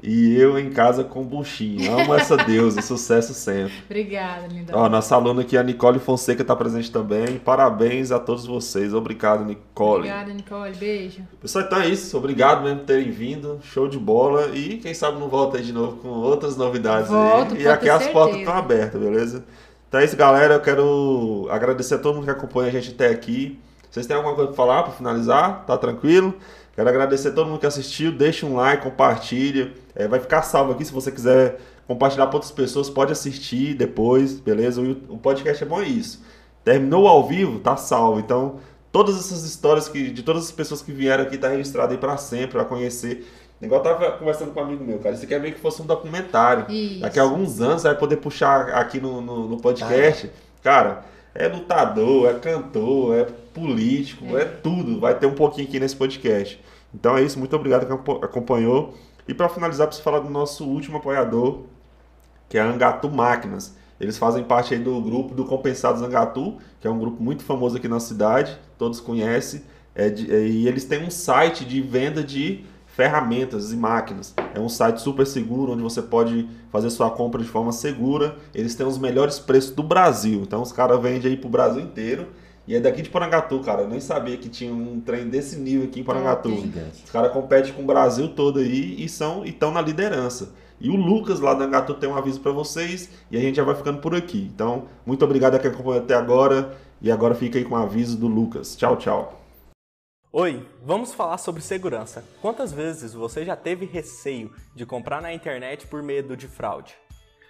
E 0.00 0.36
eu 0.36 0.56
em 0.58 0.70
casa 0.70 1.02
com 1.02 1.24
buchinho. 1.24 1.92
Amo 1.92 2.14
essa 2.14 2.36
deusa, 2.44 2.80
sucesso 2.80 3.34
sempre. 3.34 3.72
Obrigada, 3.84 4.46
linda. 4.46 4.72
Ó, 4.76 4.88
nossa 4.88 5.14
aluna 5.16 5.42
aqui, 5.42 5.56
a 5.56 5.62
Nicole 5.62 5.98
Fonseca, 5.98 6.44
tá 6.44 6.54
presente 6.54 6.90
também. 6.92 7.38
Parabéns 7.38 8.12
a 8.12 8.18
todos 8.18 8.46
vocês. 8.46 8.94
Obrigado, 8.94 9.44
Nicole. 9.44 10.08
Obrigada, 10.08 10.32
Nicole. 10.32 10.74
Beijo. 10.76 11.22
Pessoal, 11.40 11.64
então 11.64 11.80
é 11.80 11.88
isso. 11.88 12.16
Obrigado 12.16 12.62
mesmo 12.62 12.78
por 12.80 12.86
terem 12.86 13.10
vindo. 13.10 13.58
Show 13.62 13.88
de 13.88 13.98
bola. 13.98 14.50
E 14.54 14.78
quem 14.78 14.94
sabe 14.94 15.18
não 15.18 15.28
volta 15.28 15.56
aí 15.56 15.64
de 15.64 15.72
novo 15.72 15.96
com 15.96 16.08
outras 16.08 16.56
novidades 16.56 17.10
Volto, 17.10 17.54
aí. 17.54 17.62
E 17.62 17.68
aqui 17.68 17.88
as 17.88 18.06
portas 18.06 18.36
certeza. 18.36 18.38
estão 18.38 18.56
abertas, 18.56 19.00
beleza? 19.00 19.44
Então 19.88 20.00
é 20.00 20.04
isso, 20.04 20.16
galera. 20.16 20.54
Eu 20.54 20.60
quero 20.60 21.48
agradecer 21.50 21.94
a 21.94 21.98
todo 21.98 22.14
mundo 22.14 22.24
que 22.24 22.30
acompanha 22.30 22.68
a 22.68 22.72
gente 22.72 22.90
até 22.90 23.08
aqui. 23.08 23.58
Vocês 23.90 24.06
têm 24.06 24.14
alguma 24.16 24.34
coisa 24.34 24.48
para 24.48 24.56
falar 24.56 24.82
para 24.84 24.92
finalizar? 24.92 25.64
Tá 25.66 25.76
tranquilo? 25.76 26.34
Quero 26.74 26.88
agradecer 26.88 27.28
a 27.28 27.32
todo 27.32 27.48
mundo 27.48 27.58
que 27.58 27.66
assistiu. 27.66 28.12
Deixa 28.12 28.46
um 28.46 28.54
like, 28.54 28.84
compartilha. 28.84 29.72
É, 29.98 30.06
vai 30.06 30.20
ficar 30.20 30.42
salvo 30.42 30.72
aqui 30.72 30.84
se 30.84 30.92
você 30.92 31.10
quiser 31.10 31.58
compartilhar 31.86 32.26
para 32.28 32.36
outras 32.36 32.52
pessoas. 32.52 32.88
Pode 32.88 33.10
assistir 33.12 33.74
depois, 33.74 34.34
beleza? 34.34 34.80
O, 34.80 35.14
o 35.14 35.18
podcast 35.18 35.62
é 35.62 35.66
bom 35.66 35.82
é 35.82 35.88
isso. 35.88 36.22
Terminou 36.64 37.08
ao 37.08 37.26
vivo, 37.26 37.58
tá 37.58 37.76
salvo. 37.76 38.20
Então, 38.20 38.60
todas 38.92 39.18
essas 39.18 39.42
histórias 39.44 39.88
que, 39.88 40.10
de 40.10 40.22
todas 40.22 40.44
as 40.44 40.52
pessoas 40.52 40.80
que 40.80 40.92
vieram 40.92 41.24
aqui 41.24 41.36
tá 41.36 41.48
registrado 41.48 41.92
aí 41.92 41.98
para 41.98 42.16
sempre, 42.16 42.52
para 42.52 42.64
conhecer. 42.64 43.26
Igual 43.60 43.80
eu 43.80 43.84
tava 43.84 44.12
conversando 44.12 44.52
com 44.52 44.60
um 44.60 44.62
amigo 44.62 44.84
meu, 44.84 45.00
cara. 45.00 45.16
Isso 45.16 45.24
aqui 45.24 45.34
é 45.34 45.38
meio 45.40 45.52
que 45.52 45.60
fosse 45.60 45.82
um 45.82 45.86
documentário. 45.86 46.70
Isso. 46.70 47.00
Daqui 47.00 47.18
a 47.18 47.22
alguns 47.24 47.60
anos 47.60 47.82
você 47.82 47.88
vai 47.88 47.98
poder 47.98 48.18
puxar 48.18 48.68
aqui 48.68 49.00
no, 49.00 49.20
no, 49.20 49.48
no 49.48 49.56
podcast. 49.56 50.30
Cara, 50.62 51.04
é 51.34 51.48
lutador, 51.48 52.28
é 52.30 52.34
cantor, 52.34 53.16
é 53.16 53.24
político, 53.52 54.36
é. 54.36 54.44
tudo. 54.44 55.00
Vai 55.00 55.18
ter 55.18 55.26
um 55.26 55.34
pouquinho 55.34 55.66
aqui 55.66 55.80
nesse 55.80 55.96
podcast. 55.96 56.62
Então 56.94 57.16
é 57.16 57.22
isso, 57.22 57.38
muito 57.38 57.54
obrigado 57.56 57.84
que 57.84 57.92
acompa- 57.92 58.24
acompanhou. 58.24 58.94
E 59.28 59.34
para 59.34 59.48
finalizar, 59.48 59.86
preciso 59.86 60.02
falar 60.02 60.20
do 60.20 60.30
nosso 60.30 60.64
último 60.64 60.96
apoiador, 60.96 61.64
que 62.48 62.56
é 62.56 62.60
a 62.62 62.64
Angatu 62.64 63.10
Máquinas. 63.10 63.76
Eles 64.00 64.16
fazem 64.16 64.42
parte 64.42 64.72
aí 64.72 64.80
do 64.80 64.98
grupo 65.02 65.34
do 65.34 65.44
Compensados 65.44 66.00
Angatu, 66.00 66.56
que 66.80 66.86
é 66.86 66.90
um 66.90 66.98
grupo 66.98 67.22
muito 67.22 67.42
famoso 67.44 67.76
aqui 67.76 67.88
na 67.88 68.00
cidade, 68.00 68.58
todos 68.78 69.00
conhecem. 69.00 69.62
É 69.94 70.08
de- 70.08 70.32
é, 70.32 70.46
e 70.46 70.66
eles 70.66 70.84
têm 70.84 71.04
um 71.04 71.10
site 71.10 71.64
de 71.64 71.80
venda 71.82 72.22
de 72.22 72.64
ferramentas 72.86 73.72
e 73.72 73.76
máquinas. 73.76 74.34
É 74.54 74.60
um 74.60 74.68
site 74.68 75.00
super 75.00 75.26
seguro, 75.26 75.72
onde 75.72 75.82
você 75.82 76.00
pode 76.00 76.48
fazer 76.70 76.88
sua 76.90 77.10
compra 77.10 77.42
de 77.42 77.48
forma 77.48 77.70
segura. 77.72 78.36
Eles 78.54 78.74
têm 78.74 78.86
os 78.86 78.96
melhores 78.98 79.38
preços 79.38 79.72
do 79.72 79.82
Brasil. 79.82 80.40
Então 80.42 80.62
os 80.62 80.72
caras 80.72 81.00
vendem 81.02 81.32
aí 81.32 81.36
pro 81.36 81.48
Brasil 81.48 81.82
inteiro. 81.82 82.28
E 82.68 82.76
é 82.76 82.80
daqui 82.80 83.00
de 83.00 83.08
Porangatu, 83.08 83.60
cara. 83.60 83.80
Eu 83.80 83.88
nem 83.88 83.98
sabia 83.98 84.36
que 84.36 84.46
tinha 84.46 84.70
um 84.70 85.00
trem 85.00 85.26
desse 85.26 85.58
nível 85.58 85.88
aqui 85.88 86.00
em 86.00 86.04
Porangatu. 86.04 86.50
Top. 86.50 86.60
Gigante. 86.60 87.02
Os 87.02 87.10
caras 87.10 87.32
competem 87.32 87.72
com 87.72 87.82
o 87.82 87.86
Brasil 87.86 88.28
todo 88.34 88.58
aí 88.58 89.02
e 89.02 89.08
são 89.08 89.42
estão 89.42 89.72
na 89.72 89.80
liderança. 89.80 90.52
E 90.78 90.90
o 90.90 90.94
Lucas 90.94 91.40
lá 91.40 91.54
da 91.54 91.64
Angatu 91.64 91.94
tem 91.94 92.10
um 92.10 92.14
aviso 92.14 92.40
para 92.40 92.52
vocês 92.52 93.08
e 93.30 93.38
a 93.38 93.40
gente 93.40 93.56
já 93.56 93.64
vai 93.64 93.74
ficando 93.74 94.02
por 94.02 94.14
aqui. 94.14 94.50
Então, 94.54 94.86
muito 95.06 95.24
obrigado 95.24 95.54
a 95.54 95.58
quem 95.58 95.70
acompanhou 95.70 96.02
até 96.02 96.14
agora 96.14 96.76
e 97.00 97.10
agora 97.10 97.34
fica 97.34 97.56
aí 97.56 97.64
com 97.64 97.74
o 97.74 97.78
aviso 97.78 98.18
do 98.18 98.26
Lucas. 98.26 98.76
Tchau, 98.76 98.98
tchau. 98.98 99.40
Oi, 100.30 100.62
vamos 100.84 101.14
falar 101.14 101.38
sobre 101.38 101.62
segurança. 101.62 102.22
Quantas 102.42 102.70
vezes 102.70 103.14
você 103.14 103.46
já 103.46 103.56
teve 103.56 103.86
receio 103.86 104.52
de 104.76 104.84
comprar 104.84 105.22
na 105.22 105.32
internet 105.32 105.86
por 105.86 106.02
medo 106.02 106.36
de 106.36 106.46
fraude? 106.46 106.92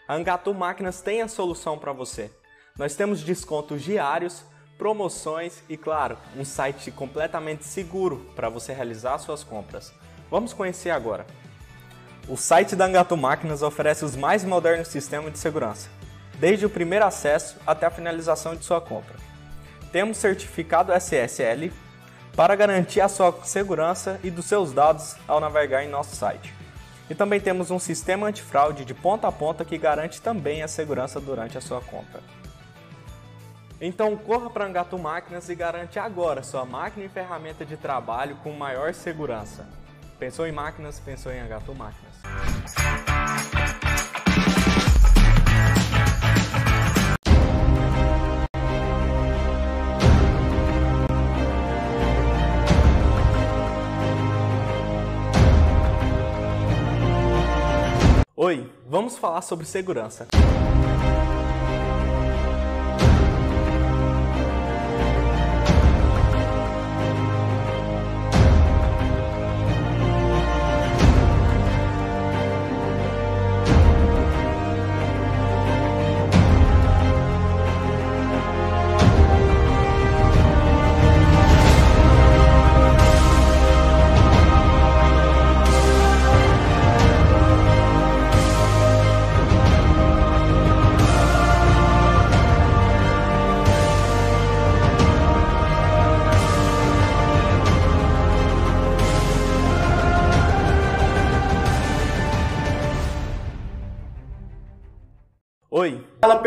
A 0.06 0.14
Angatu 0.14 0.54
Máquinas 0.54 1.02
tem 1.02 1.22
a 1.22 1.28
solução 1.28 1.76
para 1.76 1.92
você. 1.92 2.30
Nós 2.78 2.94
temos 2.94 3.24
descontos 3.24 3.82
diários, 3.82 4.44
promoções 4.78 5.62
e, 5.68 5.76
claro, 5.76 6.16
um 6.36 6.44
site 6.44 6.92
completamente 6.92 7.64
seguro 7.64 8.24
para 8.36 8.48
você 8.48 8.72
realizar 8.72 9.18
suas 9.18 9.42
compras. 9.42 9.92
Vamos 10.30 10.54
conhecer 10.54 10.90
agora. 10.90 11.26
O 12.28 12.36
site 12.36 12.76
da 12.76 12.84
Angatu 12.84 13.16
Máquinas 13.16 13.62
oferece 13.62 14.04
os 14.04 14.14
mais 14.14 14.44
modernos 14.44 14.88
sistemas 14.88 15.32
de 15.32 15.38
segurança, 15.38 15.88
desde 16.38 16.64
o 16.64 16.70
primeiro 16.70 17.04
acesso 17.04 17.56
até 17.66 17.86
a 17.86 17.90
finalização 17.90 18.54
de 18.54 18.64
sua 18.64 18.80
compra. 18.80 19.16
Temos 19.90 20.18
certificado 20.18 20.92
SSL 20.92 21.72
para 22.36 22.54
garantir 22.54 23.00
a 23.00 23.08
sua 23.08 23.36
segurança 23.42 24.20
e 24.22 24.30
dos 24.30 24.44
seus 24.44 24.72
dados 24.72 25.16
ao 25.26 25.40
navegar 25.40 25.82
em 25.82 25.88
nosso 25.88 26.14
site. 26.14 26.54
E 27.10 27.14
também 27.14 27.40
temos 27.40 27.70
um 27.70 27.78
sistema 27.78 28.28
antifraude 28.28 28.84
de 28.84 28.94
ponta 28.94 29.26
a 29.26 29.32
ponta 29.32 29.64
que 29.64 29.78
garante 29.78 30.20
também 30.20 30.62
a 30.62 30.68
segurança 30.68 31.18
durante 31.18 31.56
a 31.56 31.60
sua 31.60 31.80
compra. 31.80 32.20
Então 33.80 34.16
corra 34.16 34.50
para 34.50 34.66
Angatu 34.66 34.98
Máquinas 34.98 35.48
e 35.48 35.54
garante 35.54 36.00
agora 36.00 36.42
sua 36.42 36.64
máquina 36.64 37.06
e 37.06 37.08
ferramenta 37.08 37.64
de 37.64 37.76
trabalho 37.76 38.36
com 38.42 38.50
maior 38.52 38.92
segurança. 38.92 39.68
Pensou 40.18 40.46
em 40.48 40.52
máquinas? 40.52 40.98
Pensou 40.98 41.30
em 41.30 41.38
Angatu 41.38 41.72
Máquinas. 41.76 42.16
Oi, 58.34 58.72
vamos 58.88 59.16
falar 59.16 59.42
sobre 59.42 59.66
segurança. 59.66 60.26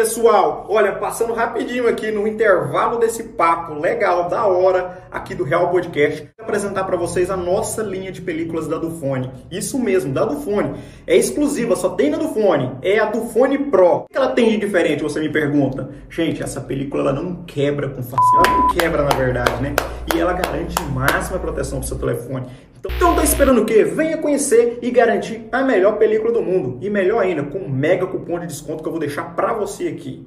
Pessoal, 0.01 0.65
olha, 0.67 0.93
passando 0.93 1.31
rapidinho 1.31 1.87
aqui 1.87 2.11
no 2.11 2.27
intervalo 2.27 2.97
desse 2.97 3.21
papo 3.23 3.75
legal, 3.75 4.27
da 4.27 4.47
hora, 4.47 5.00
aqui 5.11 5.35
do 5.35 5.43
Real 5.43 5.69
Podcast, 5.69 6.21
vou 6.37 6.45
apresentar 6.45 6.85
para 6.85 6.95
vocês 6.95 7.29
a 7.29 7.35
nossa 7.35 7.83
linha 7.83 8.11
de 8.11 8.21
películas 8.21 8.67
da 8.67 8.77
Dufone. 8.77 9.29
Isso 9.51 9.77
mesmo, 9.77 10.13
da 10.13 10.23
Dufone. 10.23 10.79
É 11.05 11.15
exclusiva, 11.15 11.75
só 11.75 11.89
tem 11.89 12.09
na 12.09 12.17
Dufone. 12.17 12.71
É 12.81 12.97
a 12.97 13.05
Dufone 13.05 13.57
Pro. 13.69 13.97
O 13.97 14.07
que 14.09 14.17
ela 14.17 14.29
tem 14.29 14.49
de 14.49 14.57
diferente, 14.57 15.03
você 15.03 15.19
me 15.19 15.29
pergunta? 15.29 15.89
Gente, 16.09 16.41
essa 16.41 16.61
película 16.61 17.03
ela 17.03 17.13
não 17.13 17.43
quebra 17.43 17.89
com 17.89 18.01
facilidade. 18.01 18.47
Ela 18.47 18.57
não 18.57 18.67
quebra, 18.69 19.03
na 19.03 19.15
verdade, 19.15 19.61
né? 19.61 19.75
E 20.15 20.19
ela 20.19 20.33
garante 20.33 20.81
máxima 20.93 21.39
proteção 21.39 21.79
pro 21.79 21.87
seu 21.87 21.97
telefone. 21.97 22.45
Então, 22.79 22.91
então 22.95 23.15
tá 23.15 23.23
esperando 23.23 23.61
o 23.61 23.65
quê? 23.65 23.83
Venha 23.83 24.17
conhecer 24.17 24.79
e 24.81 24.89
garantir 24.89 25.47
a 25.51 25.61
melhor 25.61 25.97
película 25.97 26.31
do 26.31 26.41
mundo. 26.41 26.79
E 26.81 26.89
melhor 26.89 27.19
ainda, 27.21 27.43
com 27.43 27.59
um 27.59 27.69
mega 27.69 28.07
cupom 28.07 28.39
de 28.39 28.47
desconto 28.47 28.81
que 28.81 28.87
eu 28.89 28.91
vou 28.91 28.99
deixar 28.99 29.35
pra 29.35 29.53
você 29.53 29.87
aqui. 29.87 30.25